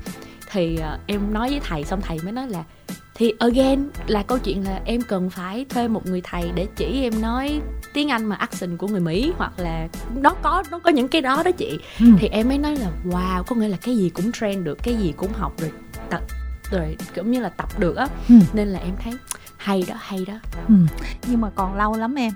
thì 0.52 0.78
uh, 0.80 0.99
em 1.08 1.34
nói 1.34 1.49
với 1.49 1.60
thầy 1.64 1.84
xong 1.84 2.02
thầy 2.02 2.18
mới 2.24 2.32
nói 2.32 2.47
là 2.49 2.64
thì 3.22 3.34
again 3.39 3.89
là 4.07 4.24
câu 4.24 4.39
chuyện 4.39 4.63
là 4.63 4.82
em 4.86 5.01
cần 5.01 5.30
phải 5.30 5.65
thuê 5.69 5.88
một 5.88 6.05
người 6.05 6.22
thầy 6.24 6.51
để 6.55 6.67
chỉ 6.76 7.03
em 7.03 7.22
nói 7.22 7.61
tiếng 7.93 8.11
anh 8.11 8.26
mà 8.26 8.36
accent 8.36 8.78
của 8.78 8.88
người 8.88 8.99
mỹ 8.99 9.34
hoặc 9.38 9.51
là 9.57 9.88
nó 10.15 10.34
có 10.41 10.63
nó 10.72 10.80
có 10.80 10.91
những 10.91 11.07
cái 11.07 11.22
đó 11.22 11.43
đó 11.45 11.51
chị. 11.51 11.80
Ừ. 11.99 12.05
thì 12.19 12.28
em 12.28 12.49
mới 12.49 12.57
nói 12.57 12.76
là 12.76 12.91
wow 13.05 13.43
có 13.43 13.55
nghĩa 13.55 13.67
là 13.67 13.78
cái 13.82 13.97
gì 13.97 14.09
cũng 14.09 14.32
trend 14.32 14.65
được 14.65 14.78
cái 14.84 14.95
gì 14.95 15.13
cũng 15.17 15.34
học 15.34 15.53
rồi 15.59 15.72
tập 16.09 16.22
rồi 16.72 16.97
cũng 17.15 17.32
như 17.32 17.39
là 17.39 17.49
tập 17.49 17.80
được 17.80 17.95
á. 17.95 18.07
Ừ. 18.30 18.36
nên 18.53 18.67
là 18.67 18.80
em 18.80 18.93
thấy 19.03 19.13
hay 19.57 19.84
đó 19.88 19.95
hay 19.97 20.26
đó. 20.28 20.34
Ừ. 20.67 20.74
nhưng 21.28 21.41
mà 21.41 21.49
còn 21.55 21.76
lâu 21.76 21.97
lắm 21.97 22.15
em. 22.15 22.32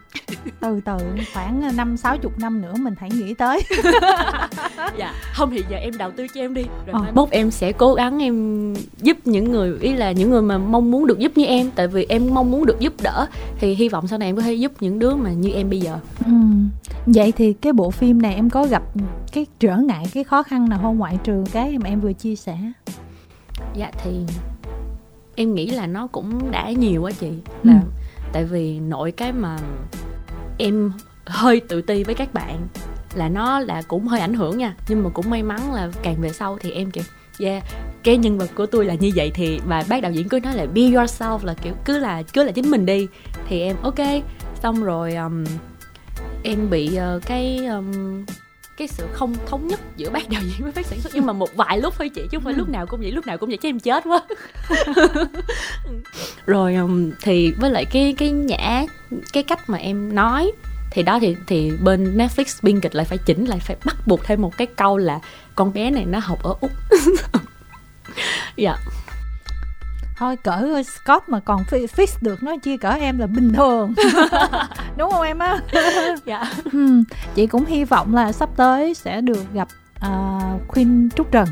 Từ 0.59 0.81
từ 0.85 0.97
khoảng 1.33 1.75
năm 1.75 1.97
sáu 1.97 2.17
chục 2.17 2.39
năm 2.39 2.61
nữa 2.61 2.73
mình 2.79 2.93
hãy 2.99 3.09
nghĩ 3.09 3.33
tới. 3.33 3.61
Dạ 4.97 5.13
không 5.33 5.51
thì 5.51 5.63
giờ 5.69 5.77
em 5.77 5.97
đầu 5.97 6.11
tư 6.11 6.27
cho 6.27 6.41
em 6.41 6.53
đi. 6.53 6.61
Rồi 6.85 7.05
ờ. 7.05 7.11
mốt 7.13 7.29
em 7.29 7.51
sẽ 7.51 7.71
cố 7.71 7.93
gắng 7.93 8.23
em 8.23 8.73
giúp 8.97 9.17
những 9.25 9.51
người 9.51 9.77
ý 9.79 9.93
là 9.93 10.11
những 10.11 10.29
người 10.29 10.41
mà 10.41 10.57
mong 10.57 10.91
muốn 10.91 11.07
được 11.07 11.19
giúp 11.19 11.31
như 11.35 11.45
em. 11.45 11.71
Tại 11.75 11.87
vì 11.87 12.05
em 12.09 12.33
mong 12.33 12.51
muốn 12.51 12.65
được 12.65 12.79
giúp 12.79 12.93
đỡ 13.01 13.27
thì 13.59 13.75
hy 13.75 13.89
vọng 13.89 14.07
sau 14.07 14.19
này 14.19 14.29
em 14.29 14.35
có 14.35 14.41
thể 14.41 14.53
giúp 14.53 14.71
những 14.79 14.99
đứa 14.99 15.15
mà 15.15 15.29
như 15.29 15.51
em 15.51 15.69
bây 15.69 15.79
giờ. 15.79 15.99
Ừ. 16.25 16.31
vậy 17.05 17.31
thì 17.31 17.53
cái 17.53 17.73
bộ 17.73 17.91
phim 17.91 18.21
này 18.21 18.35
em 18.35 18.49
có 18.49 18.65
gặp 18.65 18.83
cái 19.31 19.45
trở 19.59 19.77
ngại 19.77 20.05
cái 20.13 20.23
khó 20.23 20.43
khăn 20.43 20.69
nào 20.69 20.79
không? 20.81 20.97
Ngoại 20.97 21.17
trừ 21.23 21.43
cái 21.51 21.77
mà 21.77 21.89
em 21.89 22.01
vừa 22.01 22.13
chia 22.13 22.35
sẻ 22.35 22.57
dạ 23.75 23.91
thì 24.03 24.25
em 25.35 25.55
nghĩ 25.55 25.69
là 25.69 25.87
nó 25.87 26.07
cũng 26.07 26.51
đã 26.51 26.71
nhiều 26.71 27.05
á 27.05 27.11
chị. 27.19 27.31
Là 27.63 27.73
ừ. 27.73 27.89
tại 28.33 28.45
vì 28.45 28.79
nội 28.79 29.11
cái 29.11 29.31
mà 29.31 29.57
em 30.57 30.91
hơi 31.25 31.59
tự 31.59 31.81
ti 31.81 32.03
với 32.03 32.15
các 32.15 32.33
bạn 32.33 32.67
là 33.13 33.29
nó 33.29 33.59
là 33.59 33.81
cũng 33.81 34.07
hơi 34.07 34.19
ảnh 34.19 34.33
hưởng 34.33 34.57
nha. 34.57 34.75
Nhưng 34.87 35.03
mà 35.03 35.09
cũng 35.09 35.29
may 35.29 35.43
mắn 35.43 35.73
là 35.73 35.89
càng 36.03 36.15
về 36.21 36.29
sau 36.29 36.57
thì 36.61 36.71
em 36.71 36.91
kiểu 36.91 37.03
yeah 37.39 37.63
cái 38.05 38.17
nhân 38.17 38.37
vật 38.37 38.49
của 38.55 38.65
tôi 38.65 38.85
là 38.85 38.93
như 38.93 39.11
vậy 39.15 39.31
thì 39.33 39.59
và 39.65 39.83
bác 39.89 40.01
đạo 40.01 40.11
diễn 40.11 40.29
cứ 40.29 40.39
nói 40.39 40.55
là 40.55 40.65
be 40.65 40.81
yourself 40.81 41.39
là 41.43 41.53
kiểu 41.53 41.73
cứ 41.85 41.97
là 41.97 42.23
cứ 42.33 42.43
là 42.43 42.51
chính 42.51 42.69
mình 42.69 42.85
đi 42.85 43.07
thì 43.47 43.61
em 43.61 43.75
ok. 43.81 43.99
Xong 44.63 44.83
rồi 44.83 45.15
um, 45.15 45.43
em 46.43 46.69
bị 46.69 46.99
uh, 47.15 47.25
cái 47.25 47.65
um, 47.65 48.25
cái 48.77 48.87
sự 48.87 49.07
không 49.13 49.35
thống 49.45 49.67
nhất 49.67 49.79
giữa 49.97 50.09
bác 50.09 50.29
đạo 50.29 50.41
diễn 50.43 50.63
với 50.63 50.71
bác 50.75 50.85
sản 50.85 50.99
xuất. 50.99 51.11
Nhưng 51.15 51.25
mà 51.25 51.33
một 51.33 51.55
vài 51.55 51.81
lúc 51.81 51.93
thôi 51.97 52.09
chị 52.09 52.21
chứ 52.31 52.37
không 52.37 52.43
phải 52.43 52.53
ừ. 52.53 52.57
lúc 52.57 52.69
nào 52.69 52.85
cũng 52.85 52.99
vậy 52.99 53.11
lúc 53.11 53.27
nào 53.27 53.37
cũng 53.37 53.49
vậy 53.49 53.57
chứ 53.57 53.69
em 53.69 53.79
chết 53.79 54.03
quá. 54.03 54.21
Rồi 56.45 56.75
um, 56.75 57.11
thì 57.21 57.51
với 57.51 57.69
lại 57.69 57.85
cái 57.85 58.15
cái 58.17 58.31
nhã 58.31 58.85
cái 59.33 59.43
cách 59.43 59.69
mà 59.69 59.77
em 59.77 60.15
nói 60.15 60.51
thì 60.91 61.03
đó 61.03 61.19
thì 61.19 61.35
thì 61.47 61.71
bên 61.83 62.17
Netflix 62.17 62.59
biên 62.61 62.81
kịch 62.81 62.95
lại 62.95 63.05
phải 63.05 63.17
chỉnh 63.17 63.45
lại 63.45 63.59
phải 63.59 63.77
bắt 63.85 63.95
buộc 64.07 64.23
thêm 64.23 64.41
một 64.41 64.57
cái 64.57 64.67
câu 64.67 64.97
là 64.97 65.19
con 65.55 65.73
bé 65.73 65.91
này 65.91 66.05
nó 66.05 66.19
học 66.19 66.43
ở 66.43 66.55
úc. 66.61 66.71
Dạ. 68.55 68.71
yeah 68.71 69.04
thôi 70.17 70.35
cỡ 70.35 70.83
Scott 70.83 71.29
mà 71.29 71.39
còn 71.39 71.63
fix 71.69 72.07
được 72.21 72.43
nó 72.43 72.57
chia 72.57 72.77
cỡ 72.77 72.89
em 72.89 73.17
là 73.17 73.27
bình 73.27 73.53
thường. 73.53 73.93
Đúng 74.97 75.11
không 75.11 75.21
em 75.21 75.39
á? 75.39 75.59
Dạ. 76.25 76.43
Hmm, 76.71 77.03
chị 77.35 77.47
cũng 77.47 77.65
hy 77.65 77.83
vọng 77.83 78.15
là 78.15 78.31
sắp 78.31 78.49
tới 78.55 78.93
sẽ 78.93 79.21
được 79.21 79.53
gặp 79.53 79.67
uh, 80.07 80.67
Queen 80.67 81.09
Trúc 81.15 81.31
Trần. 81.31 81.47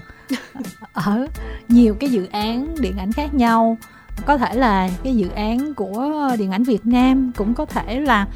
Ở 0.94 1.28
nhiều 1.68 1.96
cái 2.00 2.10
dự 2.10 2.28
án 2.32 2.76
điện 2.80 2.98
ảnh 2.98 3.12
khác 3.12 3.34
nhau. 3.34 3.78
Có 4.26 4.38
thể 4.38 4.56
là 4.56 4.90
cái 5.04 5.16
dự 5.16 5.30
án 5.30 5.74
của 5.74 6.30
điện 6.40 6.52
ảnh 6.52 6.64
Việt 6.64 6.86
Nam 6.86 7.32
cũng 7.38 7.54
có 7.54 7.66
thể 7.66 8.00
là 8.00 8.28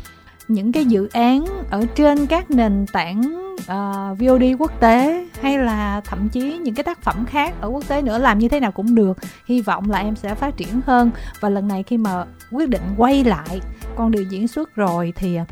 những 0.48 0.72
cái 0.72 0.86
dự 0.86 1.08
án 1.14 1.46
ở 1.70 1.86
trên 1.96 2.26
các 2.26 2.52
nền 2.52 2.86
tảng 2.94 3.48
ờ, 3.68 4.10
uh, 4.12 4.20
VOD 4.20 4.44
quốc 4.60 4.80
tế 4.80 5.26
hay 5.42 5.58
là 5.58 6.02
thậm 6.06 6.30
chí 6.30 6.58
những 6.58 6.76
cái 6.76 6.84
tác 6.84 7.02
phẩm 7.02 7.26
khác 7.26 7.54
ở 7.62 7.68
quốc 7.68 7.88
tế 7.88 8.02
nữa 8.02 8.18
làm 8.18 8.40
như 8.40 8.50
thế 8.50 8.60
nào 8.60 8.72
cũng 8.72 8.96
được. 8.96 9.18
Hy 9.46 9.62
vọng 9.62 9.92
là 9.92 10.00
em 10.00 10.16
sẽ 10.16 10.36
phát 10.36 10.58
triển 10.58 10.82
hơn. 10.86 11.12
Và 11.40 11.50
lần 11.50 11.68
này 11.68 11.84
khi 11.84 11.98
mà 11.98 12.26
quyết 12.52 12.70
định 12.70 12.82
quay 12.98 13.24
lại 13.24 13.62
con 13.96 14.12
đường 14.12 14.32
diễn 14.32 14.48
xuất 14.48 14.76
rồi 14.76 15.14
thì 15.16 15.36
ờ, 15.36 15.46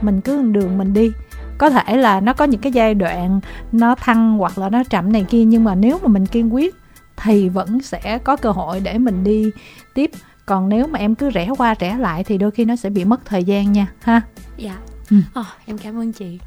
mình 0.00 0.20
cứ 0.20 0.42
đường 0.42 0.78
mình 0.78 0.94
đi. 0.94 1.12
Có 1.58 1.70
thể 1.70 1.96
là 1.96 2.20
nó 2.20 2.32
có 2.32 2.44
những 2.44 2.60
cái 2.60 2.72
giai 2.72 2.94
đoạn 2.94 3.40
nó 3.72 3.94
thăng 3.94 4.38
hoặc 4.38 4.58
là 4.58 4.68
nó 4.68 4.84
chậm 4.84 5.12
này 5.12 5.26
kia 5.28 5.44
nhưng 5.44 5.64
mà 5.64 5.74
nếu 5.74 5.98
mà 6.02 6.08
mình 6.08 6.26
kiên 6.26 6.54
quyết 6.54 6.74
thì 7.16 7.48
vẫn 7.48 7.80
sẽ 7.80 8.18
có 8.18 8.36
cơ 8.36 8.50
hội 8.50 8.80
để 8.80 8.98
mình 8.98 9.24
đi 9.24 9.50
tiếp 9.94 10.10
còn 10.46 10.68
nếu 10.68 10.86
mà 10.86 10.98
em 10.98 11.14
cứ 11.14 11.30
rẽ 11.30 11.48
qua 11.58 11.74
rẽ 11.78 11.96
lại 11.98 12.24
thì 12.24 12.38
đôi 12.38 12.50
khi 12.50 12.64
nó 12.64 12.76
sẽ 12.76 12.90
bị 12.90 13.04
mất 13.04 13.24
thời 13.24 13.44
gian 13.44 13.72
nha 13.72 13.86
ha? 14.00 14.20
Dạ. 14.56 14.76
Ừ. 15.10 15.16
oh, 15.40 15.46
em 15.66 15.78
cảm 15.78 15.98
ơn 15.98 16.12
chị. 16.12 16.38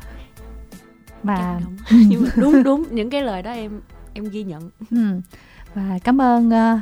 Và 1.23 1.61
nhưng 2.07 2.23
mà 2.23 2.29
đúng 2.35 2.63
đúng 2.63 2.83
những 2.91 3.09
cái 3.09 3.21
lời 3.21 3.41
đó 3.41 3.51
em 3.51 3.81
em 4.13 4.25
ghi 4.25 4.43
nhận. 4.43 4.69
Ừ. 4.91 5.21
và 5.73 5.99
cảm 6.03 6.21
ơn 6.21 6.47
uh, 6.47 6.79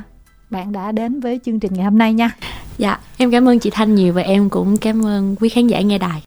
bạn 0.50 0.72
đã 0.72 0.92
đến 0.92 1.20
với 1.20 1.40
chương 1.44 1.60
trình 1.60 1.72
ngày 1.74 1.84
hôm 1.84 1.98
nay 1.98 2.12
nha. 2.12 2.30
Dạ 2.78 2.98
em 3.16 3.30
cảm 3.30 3.48
ơn 3.48 3.58
chị 3.58 3.70
thanh 3.70 3.94
nhiều 3.94 4.12
và 4.12 4.22
em 4.22 4.50
cũng 4.50 4.76
cảm 4.76 5.06
ơn 5.06 5.36
quý 5.36 5.48
khán 5.48 5.66
giả 5.66 5.80
nghe 5.80 5.98
đài 5.98 6.22